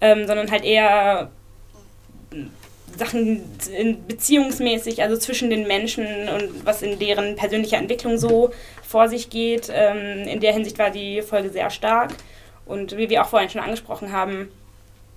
ähm, 0.00 0.26
sondern 0.26 0.50
halt 0.50 0.64
eher 0.64 1.30
Sachen 2.96 3.42
beziehungsmäßig, 4.08 5.02
also 5.02 5.16
zwischen 5.16 5.50
den 5.50 5.66
Menschen 5.66 6.06
und 6.06 6.64
was 6.64 6.82
in 6.82 6.98
deren 6.98 7.36
persönlicher 7.36 7.76
Entwicklung 7.76 8.16
so 8.16 8.50
vor 8.82 9.08
sich 9.08 9.28
geht. 9.30 9.70
Ähm, 9.72 10.26
in 10.26 10.40
der 10.40 10.52
Hinsicht 10.52 10.78
war 10.78 10.90
die 10.90 11.20
Folge 11.20 11.50
sehr 11.50 11.70
stark. 11.70 12.12
Und 12.70 12.96
wie 12.96 13.10
wir 13.10 13.22
auch 13.22 13.28
vorhin 13.28 13.50
schon 13.50 13.60
angesprochen 13.60 14.12
haben, 14.12 14.48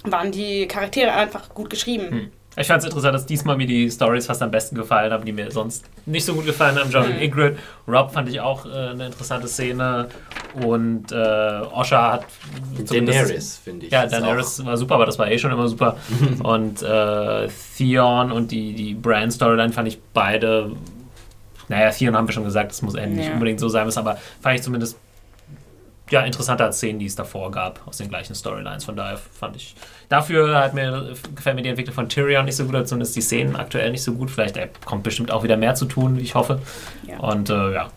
waren 0.03 0.31
die 0.31 0.67
Charaktere 0.67 1.13
einfach 1.13 1.49
gut 1.53 1.69
geschrieben. 1.69 2.09
Hm. 2.09 2.31
Ich 2.55 2.67
fand 2.67 2.79
es 2.79 2.85
interessant, 2.85 3.15
dass 3.15 3.25
diesmal 3.25 3.57
mir 3.57 3.65
die 3.65 3.89
Stories 3.89 4.27
fast 4.27 4.41
am 4.43 4.51
besten 4.51 4.75
gefallen 4.75 5.11
haben, 5.11 5.25
die 5.25 5.31
mir 5.31 5.49
sonst 5.49 5.85
nicht 6.05 6.23
so 6.23 6.35
gut 6.35 6.45
gefallen 6.45 6.77
haben. 6.77 6.91
John 6.91 7.07
mhm. 7.07 7.15
und 7.15 7.21
Ingrid. 7.21 7.57
Rob 7.87 8.11
fand 8.11 8.29
ich 8.29 8.39
auch 8.39 8.65
äh, 8.65 8.69
eine 8.69 9.07
interessante 9.07 9.47
Szene. 9.47 10.09
Und 10.63 11.11
äh, 11.11 11.15
Osha 11.15 12.13
hat. 12.13 12.25
Daenerys, 12.87 13.57
finde 13.63 13.87
ich. 13.87 13.91
Ja, 13.91 14.05
Daenerys 14.05 14.63
war 14.63 14.77
super, 14.77 14.95
aber 14.95 15.07
das 15.07 15.17
war 15.17 15.31
eh 15.31 15.39
schon 15.39 15.51
immer 15.51 15.67
super. 15.67 15.97
und 16.43 16.83
äh, 16.83 17.47
Theon 17.77 18.31
und 18.31 18.51
die, 18.51 18.73
die 18.73 18.93
Brand-Storyline 18.93 19.73
fand 19.73 19.87
ich 19.87 19.99
beide. 20.13 20.71
Naja, 21.69 21.89
Theon 21.89 22.15
haben 22.15 22.27
wir 22.27 22.33
schon 22.33 22.43
gesagt, 22.43 22.71
das 22.71 22.83
muss 22.83 22.95
ja. 22.95 23.07
nicht 23.07 23.31
unbedingt 23.31 23.59
so 23.59 23.69
sein, 23.69 23.89
aber 23.95 24.17
fand 24.41 24.55
ich 24.55 24.61
zumindest 24.61 24.97
ja, 26.13 26.21
interessanter 26.21 26.65
als 26.65 26.77
Szenen, 26.77 26.99
die 26.99 27.07
es 27.07 27.15
davor 27.15 27.49
gab, 27.49 27.85
aus 27.87 27.97
den 27.97 28.07
gleichen 28.07 28.35
Storylines. 28.35 28.85
Von 28.85 28.95
daher 28.95 29.17
fand 29.17 29.55
ich. 29.55 29.75
Dafür 30.09 30.55
hat 30.59 30.75
mir, 30.75 31.15
gefällt 31.33 31.55
mir 31.55 31.63
die 31.63 31.69
Entwicklung 31.69 31.95
von 31.95 32.07
Tyrion 32.07 32.45
nicht 32.45 32.55
so 32.55 32.65
gut, 32.65 32.87
zumindest 32.87 33.15
die 33.15 33.21
Szenen 33.21 33.55
aktuell 33.55 33.89
nicht 33.89 34.03
so 34.03 34.13
gut. 34.13 34.29
Vielleicht 34.29 34.55
kommt 34.85 35.01
bestimmt 35.01 35.31
auch 35.31 35.43
wieder 35.43 35.57
mehr 35.57 35.73
zu 35.73 35.85
tun, 35.85 36.17
wie 36.17 36.21
ich 36.21 36.35
hoffe. 36.35 36.59
Ja. 37.07 37.17
Und 37.17 37.49
äh, 37.49 37.73
ja, 37.73 37.89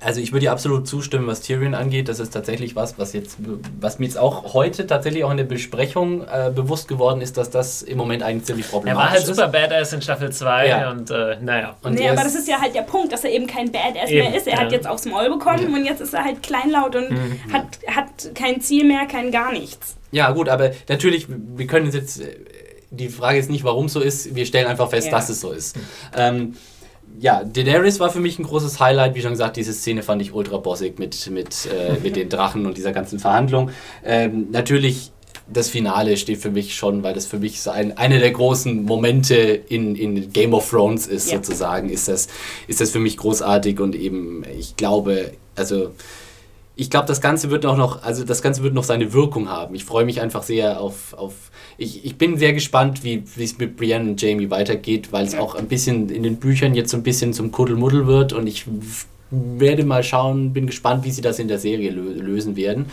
also 0.00 0.20
ich 0.20 0.32
würde 0.32 0.46
dir 0.46 0.52
absolut 0.52 0.86
zustimmen, 0.86 1.26
was 1.26 1.40
Tyrion 1.40 1.74
angeht. 1.74 2.08
Das 2.08 2.20
ist 2.20 2.32
tatsächlich 2.32 2.76
was, 2.76 2.98
was 2.98 3.12
jetzt, 3.12 3.38
was 3.80 3.98
mir 3.98 4.06
jetzt 4.06 4.18
auch 4.18 4.54
heute 4.54 4.86
tatsächlich 4.86 5.24
auch 5.24 5.30
in 5.30 5.36
der 5.36 5.44
Besprechung 5.44 6.22
äh, 6.22 6.50
bewusst 6.54 6.88
geworden 6.88 7.20
ist, 7.20 7.36
dass 7.36 7.50
das 7.50 7.82
im 7.82 7.98
Moment 7.98 8.22
eigentlich 8.22 8.44
ziemlich 8.44 8.68
problematisch 8.68 9.22
ist. 9.22 9.28
Er 9.28 9.36
war 9.36 9.44
halt 9.44 9.54
super 9.54 9.68
Badass 9.68 9.92
in 9.92 10.02
Staffel 10.02 10.30
2 10.30 10.68
ja. 10.68 10.90
und 10.90 11.10
äh, 11.10 11.36
naja. 11.40 11.76
Und 11.82 11.94
nee, 11.94 12.08
aber 12.08 12.22
das 12.22 12.34
ist 12.34 12.48
ja 12.48 12.60
halt 12.60 12.74
der 12.74 12.82
Punkt, 12.82 13.12
dass 13.12 13.24
er 13.24 13.30
eben 13.30 13.46
kein 13.46 13.72
Badass 13.72 14.10
eben, 14.10 14.28
mehr 14.28 14.36
ist. 14.36 14.46
Er 14.46 14.54
ja. 14.54 14.60
hat 14.60 14.72
jetzt 14.72 14.86
aufs 14.86 15.04
Maul 15.04 15.30
bekommen 15.30 15.70
ja. 15.70 15.76
und 15.76 15.84
jetzt 15.84 16.00
ist 16.00 16.14
er 16.14 16.24
halt 16.24 16.42
kleinlaut 16.42 16.94
und 16.94 17.10
mhm. 17.10 17.52
hat, 17.52 17.78
hat 17.88 18.34
kein 18.34 18.60
Ziel 18.60 18.84
mehr, 18.84 19.06
kein 19.06 19.30
gar 19.30 19.52
nichts. 19.52 19.96
Ja 20.10 20.30
gut, 20.30 20.48
aber 20.48 20.70
natürlich, 20.88 21.26
wir 21.28 21.66
können 21.66 21.90
jetzt, 21.90 22.22
die 22.90 23.08
Frage 23.08 23.38
ist 23.38 23.50
nicht, 23.50 23.64
warum 23.64 23.86
es 23.86 23.92
so 23.92 24.00
ist, 24.00 24.34
wir 24.34 24.46
stellen 24.46 24.66
einfach 24.66 24.88
fest, 24.88 25.12
dass 25.12 25.28
es 25.28 25.40
so 25.40 25.52
ist. 25.52 25.76
Mhm. 25.76 25.82
Ähm, 26.16 26.54
ja, 27.20 27.42
Daenerys 27.44 28.00
war 28.00 28.10
für 28.10 28.20
mich 28.20 28.38
ein 28.38 28.44
großes 28.44 28.80
Highlight. 28.80 29.14
Wie 29.14 29.22
schon 29.22 29.32
gesagt, 29.32 29.56
diese 29.56 29.72
Szene 29.72 30.02
fand 30.02 30.22
ich 30.22 30.32
ultra 30.32 30.58
bossig 30.58 30.98
mit, 30.98 31.30
mit, 31.30 31.66
äh, 31.66 31.98
mit 32.02 32.16
den 32.16 32.28
Drachen 32.28 32.66
und 32.66 32.76
dieser 32.76 32.92
ganzen 32.92 33.18
Verhandlung. 33.18 33.70
Ähm, 34.04 34.48
natürlich, 34.50 35.10
das 35.52 35.68
Finale 35.68 36.16
steht 36.16 36.38
für 36.38 36.50
mich 36.50 36.74
schon, 36.74 37.02
weil 37.02 37.14
das 37.14 37.26
für 37.26 37.38
mich 37.38 37.60
so 37.60 37.70
ein, 37.70 37.96
einer 37.96 38.18
der 38.18 38.30
großen 38.30 38.84
Momente 38.84 39.34
in, 39.34 39.96
in 39.96 40.32
Game 40.32 40.54
of 40.54 40.70
Thrones 40.70 41.06
ist, 41.06 41.30
ja. 41.30 41.36
sozusagen. 41.36 41.88
Ist 41.88 42.08
das, 42.08 42.28
ist 42.66 42.80
das 42.80 42.90
für 42.90 43.00
mich 43.00 43.16
großartig 43.16 43.80
und 43.80 43.94
eben, 43.94 44.44
ich 44.58 44.76
glaube, 44.76 45.32
also 45.56 45.90
ich 46.80 46.90
glaube, 46.90 47.08
das 47.08 47.20
Ganze 47.20 47.50
wird 47.50 47.66
auch 47.66 47.76
noch, 47.76 48.04
also 48.04 48.24
das 48.24 48.40
Ganze 48.40 48.62
wird 48.62 48.72
noch 48.72 48.84
seine 48.84 49.12
Wirkung 49.12 49.48
haben. 49.48 49.74
Ich 49.74 49.84
freue 49.84 50.04
mich 50.04 50.20
einfach 50.20 50.44
sehr 50.44 50.80
auf, 50.80 51.12
auf 51.12 51.34
ich, 51.76 52.04
ich 52.04 52.16
bin 52.16 52.38
sehr 52.38 52.52
gespannt, 52.52 53.02
wie 53.02 53.24
es 53.36 53.58
mit 53.58 53.76
Brienne 53.76 54.10
und 54.10 54.22
Jamie 54.22 54.48
weitergeht, 54.48 55.10
weil 55.10 55.26
es 55.26 55.34
auch 55.34 55.56
ein 55.56 55.66
bisschen 55.66 56.08
in 56.08 56.22
den 56.22 56.36
Büchern 56.36 56.76
jetzt 56.76 56.92
so 56.92 56.96
ein 56.96 57.02
bisschen 57.02 57.32
zum 57.32 57.50
Kuddelmuddel 57.50 58.06
wird 58.06 58.32
und 58.32 58.46
ich 58.46 58.64
werde 59.32 59.84
mal 59.84 60.04
schauen, 60.04 60.52
bin 60.52 60.68
gespannt, 60.68 61.04
wie 61.04 61.10
sie 61.10 61.20
das 61.20 61.40
in 61.40 61.48
der 61.48 61.58
Serie 61.58 61.90
lösen 61.90 62.54
werden. 62.54 62.86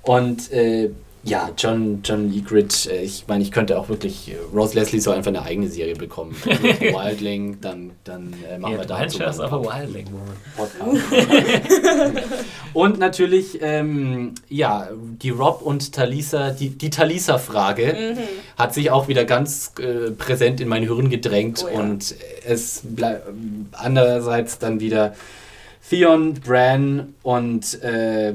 Und 0.00 0.50
äh, 0.50 0.88
ja, 1.22 1.50
John, 1.56 2.00
John 2.02 2.32
Egrid, 2.32 2.86
äh, 2.86 3.02
ich 3.02 3.24
meine, 3.28 3.42
ich 3.42 3.52
könnte 3.52 3.78
auch 3.78 3.88
wirklich, 3.88 4.30
äh, 4.30 4.36
Rose 4.54 4.74
Leslie 4.74 5.00
soll 5.00 5.16
einfach 5.16 5.28
eine 5.28 5.42
eigene 5.42 5.68
Serie 5.68 5.94
bekommen. 5.94 6.34
Wildling, 6.44 7.60
dann, 7.60 7.90
dann 8.04 8.34
äh, 8.50 8.58
machen 8.58 8.72
ja, 8.72 8.78
wir 8.78 8.86
da 8.86 9.32
so 9.32 9.42
aber 9.42 9.64
Wildling 9.64 10.06
Und 12.72 12.98
natürlich, 12.98 13.58
ähm, 13.60 14.34
ja, 14.48 14.88
die 14.94 15.30
Rob 15.30 15.60
und 15.62 15.92
Talisa, 15.92 16.50
die, 16.50 16.70
die 16.70 16.90
Talisa-Frage 16.90 18.14
mhm. 18.14 18.18
hat 18.56 18.72
sich 18.72 18.90
auch 18.90 19.08
wieder 19.08 19.24
ganz 19.24 19.72
äh, 19.78 20.12
präsent 20.12 20.60
in 20.60 20.68
mein 20.68 20.84
Hirn 20.84 21.10
gedrängt 21.10 21.64
oh, 21.66 21.68
ja. 21.68 21.80
und 21.80 22.14
es 22.46 22.80
bleibt 22.82 23.28
andererseits 23.72 24.58
dann 24.58 24.80
wieder 24.80 25.14
Theon, 25.90 26.34
Bran 26.34 27.14
und 27.22 27.82
äh, 27.82 28.32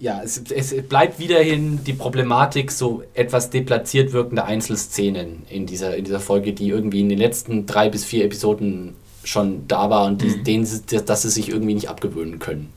ja, 0.00 0.20
es, 0.22 0.42
es 0.50 0.82
bleibt 0.88 1.18
wiederhin 1.18 1.82
die 1.84 1.92
Problematik 1.92 2.70
so 2.70 3.02
etwas 3.14 3.50
deplatziert 3.50 4.12
wirkende 4.12 4.44
Einzelszenen 4.44 5.42
in 5.50 5.66
dieser, 5.66 5.96
in 5.96 6.04
dieser 6.04 6.20
Folge, 6.20 6.52
die 6.52 6.68
irgendwie 6.68 7.00
in 7.00 7.08
den 7.08 7.18
letzten 7.18 7.66
drei 7.66 7.88
bis 7.88 8.04
vier 8.04 8.24
Episoden 8.24 8.94
schon 9.24 9.66
da 9.66 9.90
war 9.90 10.06
und 10.06 10.22
die, 10.22 10.28
mhm. 10.28 10.44
denen, 10.44 10.68
dass 11.06 11.22
sie 11.22 11.30
sich 11.30 11.48
irgendwie 11.48 11.74
nicht 11.74 11.88
abgewöhnen 11.88 12.38
können. 12.38 12.72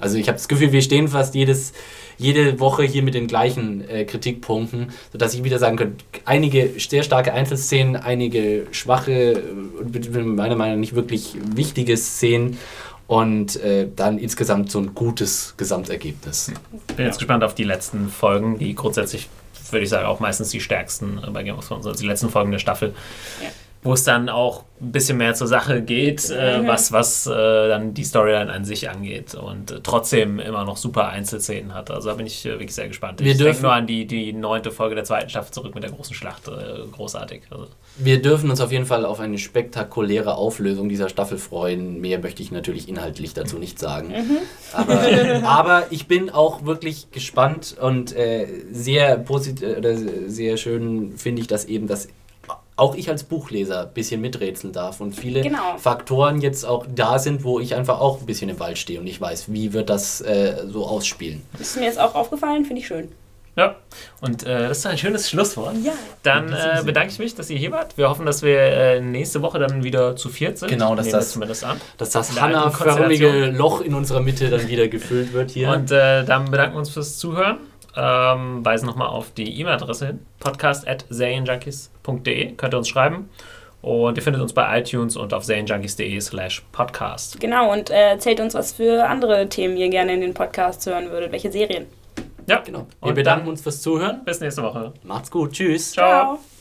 Also 0.00 0.18
ich 0.18 0.26
habe 0.28 0.36
das 0.36 0.48
Gefühl, 0.48 0.72
wir 0.72 0.82
stehen 0.82 1.08
fast 1.08 1.34
jedes, 1.34 1.72
jede 2.18 2.60
Woche 2.60 2.82
hier 2.82 3.02
mit 3.02 3.14
den 3.14 3.28
gleichen 3.28 3.88
äh, 3.88 4.04
Kritikpunkten, 4.04 4.90
sodass 5.12 5.32
ich 5.32 5.44
wieder 5.44 5.58
sagen 5.58 5.76
könnte, 5.76 6.04
einige 6.24 6.72
sehr 6.78 7.04
starke 7.04 7.32
Einzelszenen, 7.32 7.96
einige 7.96 8.66
schwache, 8.72 9.42
meiner 10.12 10.56
Meinung 10.56 10.74
nach 10.74 10.80
nicht 10.80 10.94
wirklich 10.94 11.36
wichtige 11.54 11.96
Szenen 11.96 12.58
und 13.06 13.56
äh, 13.56 13.88
dann 13.94 14.18
insgesamt 14.18 14.70
so 14.70 14.78
ein 14.78 14.94
gutes 14.94 15.54
Gesamtergebnis. 15.56 16.52
Bin 16.96 17.06
jetzt 17.06 17.18
gespannt 17.18 17.44
auf 17.44 17.54
die 17.54 17.64
letzten 17.64 18.08
Folgen, 18.08 18.58
die 18.58 18.74
grundsätzlich, 18.74 19.28
würde 19.70 19.84
ich 19.84 19.90
sagen, 19.90 20.06
auch 20.06 20.20
meistens 20.20 20.50
die 20.50 20.60
stärksten 20.60 21.20
bei 21.32 21.42
Game 21.42 21.58
of 21.58 21.66
Thrones, 21.66 21.86
also 21.86 22.00
die 22.00 22.06
letzten 22.06 22.30
Folgen 22.30 22.50
der 22.50 22.58
Staffel. 22.58 22.94
Ja 23.42 23.48
wo 23.84 23.92
es 23.92 24.02
dann 24.02 24.30
auch 24.30 24.64
ein 24.80 24.92
bisschen 24.92 25.18
mehr 25.18 25.34
zur 25.34 25.46
Sache 25.46 25.82
geht, 25.82 26.30
äh, 26.30 26.58
mhm. 26.58 26.66
was, 26.66 26.90
was 26.90 27.26
äh, 27.26 27.30
dann 27.30 27.94
die 27.94 28.02
Storyline 28.02 28.50
an 28.50 28.64
sich 28.64 28.88
angeht 28.88 29.34
und 29.34 29.70
äh, 29.70 29.80
trotzdem 29.82 30.38
immer 30.40 30.64
noch 30.64 30.78
super 30.78 31.08
Einzelszenen 31.10 31.74
hat. 31.74 31.90
Also 31.90 32.08
da 32.08 32.14
bin 32.14 32.26
ich 32.26 32.44
äh, 32.46 32.50
wirklich 32.50 32.74
sehr 32.74 32.88
gespannt. 32.88 33.20
Wir 33.22 33.32
ich 33.32 33.38
denke 33.38 33.62
nur 33.62 33.72
an 33.72 33.86
die, 33.86 34.06
die 34.06 34.32
neunte 34.32 34.70
Folge 34.70 34.94
der 34.94 35.04
zweiten 35.04 35.28
Staffel 35.28 35.52
zurück 35.52 35.74
mit 35.74 35.84
der 35.84 35.90
großen 35.90 36.14
Schlacht. 36.14 36.48
Äh, 36.48 36.86
großartig. 36.90 37.42
Also. 37.50 37.66
Wir 37.98 38.20
dürfen 38.20 38.50
uns 38.50 38.60
auf 38.60 38.72
jeden 38.72 38.86
Fall 38.86 39.04
auf 39.04 39.20
eine 39.20 39.38
spektakuläre 39.38 40.34
Auflösung 40.34 40.88
dieser 40.88 41.10
Staffel 41.10 41.36
freuen. 41.36 42.00
Mehr 42.00 42.18
möchte 42.18 42.42
ich 42.42 42.50
natürlich 42.50 42.88
inhaltlich 42.88 43.34
dazu 43.34 43.58
nicht 43.58 43.78
sagen. 43.78 44.08
Mhm. 44.08 44.38
Aber, 44.72 45.00
aber, 45.44 45.86
ich 45.90 46.08
bin 46.08 46.30
auch 46.30 46.64
wirklich 46.64 47.10
gespannt 47.10 47.76
und 47.78 48.16
äh, 48.16 48.46
sehr 48.72 49.18
positiv 49.18 49.76
oder 49.76 49.94
sehr 50.26 50.56
schön 50.56 51.12
finde 51.16 51.42
ich, 51.42 51.48
dass 51.48 51.66
eben 51.66 51.86
das 51.86 52.08
auch 52.76 52.94
ich 52.94 53.08
als 53.08 53.22
Buchleser 53.24 53.82
ein 53.82 53.92
bisschen 53.94 54.20
miträtseln 54.20 54.72
darf 54.72 55.00
und 55.00 55.14
viele 55.14 55.42
genau. 55.42 55.76
Faktoren 55.78 56.40
jetzt 56.40 56.64
auch 56.64 56.86
da 56.92 57.18
sind, 57.18 57.44
wo 57.44 57.60
ich 57.60 57.74
einfach 57.74 58.00
auch 58.00 58.20
ein 58.20 58.26
bisschen 58.26 58.48
im 58.48 58.58
Wald 58.58 58.78
stehe 58.78 59.00
und 59.00 59.06
ich 59.06 59.20
weiß, 59.20 59.52
wie 59.52 59.72
wird 59.72 59.90
das 59.90 60.20
äh, 60.20 60.64
so 60.68 60.86
ausspielen. 60.86 61.42
Das 61.52 61.68
ist 61.68 61.76
mir 61.76 61.84
jetzt 61.84 62.00
auch 62.00 62.14
aufgefallen, 62.14 62.64
finde 62.64 62.80
ich 62.80 62.86
schön. 62.86 63.12
Ja, 63.56 63.76
und 64.20 64.42
äh, 64.42 64.68
das 64.68 64.78
ist 64.78 64.86
ein 64.86 64.98
schönes 64.98 65.30
Schlusswort. 65.30 65.76
Ja. 65.84 65.92
Dann 66.24 66.52
äh, 66.52 66.82
bedanke 66.84 67.12
ich 67.12 67.20
mich, 67.20 67.36
dass 67.36 67.50
ihr 67.50 67.56
hier 67.56 67.70
wart. 67.70 67.96
Wir 67.96 68.08
hoffen, 68.08 68.26
dass 68.26 68.42
wir 68.42 68.58
äh, 68.58 69.00
nächste 69.00 69.42
Woche 69.42 69.60
dann 69.60 69.84
wieder 69.84 70.16
zu 70.16 70.28
viert 70.28 70.58
sind. 70.58 70.70
Genau, 70.70 70.96
dass 70.96 71.08
das, 71.10 71.30
zumindest 71.30 71.62
an. 71.62 71.80
dass 71.96 72.10
das 72.10 72.40
Hanna-förmige 72.40 73.52
Loch 73.52 73.80
in 73.80 73.94
unserer 73.94 74.20
Mitte 74.20 74.50
dann 74.50 74.66
wieder 74.66 74.88
gefüllt 74.88 75.32
wird 75.32 75.52
hier. 75.52 75.70
Und 75.70 75.92
äh, 75.92 76.24
dann 76.24 76.50
bedanken 76.50 76.74
wir 76.74 76.80
uns 76.80 76.90
fürs 76.90 77.16
Zuhören 77.16 77.58
ähm, 77.96 78.64
weisen 78.64 78.86
nochmal 78.86 79.08
auf 79.08 79.32
die 79.32 79.60
E-Mail-Adresse 79.60 80.06
hin: 80.08 80.20
podcast.serienjunkies.de. 80.40 82.52
Könnt 82.52 82.74
ihr 82.74 82.78
uns 82.78 82.88
schreiben. 82.88 83.28
Und 83.82 84.16
ihr 84.16 84.22
findet 84.22 84.40
uns 84.40 84.54
bei 84.54 84.80
iTunes 84.80 85.14
und 85.16 85.34
auf 85.34 85.44
serienjunkies.de 85.44 86.18
slash 86.20 86.62
podcast. 86.72 87.38
Genau, 87.38 87.70
und 87.70 87.90
äh, 87.90 88.12
erzählt 88.12 88.40
uns, 88.40 88.54
was 88.54 88.72
für 88.72 89.06
andere 89.06 89.50
Themen 89.50 89.76
ihr 89.76 89.90
gerne 89.90 90.14
in 90.14 90.22
den 90.22 90.32
Podcasts 90.32 90.86
hören 90.86 91.10
würdet. 91.10 91.32
Welche 91.32 91.52
Serien? 91.52 91.84
Ja, 92.46 92.60
genau. 92.60 92.86
Wir 93.00 93.08
Und 93.08 93.14
bedanken 93.14 93.48
uns 93.48 93.60
fürs 93.60 93.82
Zuhören. 93.82 94.24
Bis 94.24 94.40
nächste 94.40 94.62
Woche. 94.62 94.94
Macht's 95.02 95.30
gut. 95.30 95.52
Tschüss. 95.52 95.92
Ciao. 95.92 96.36
Ciao. 96.36 96.53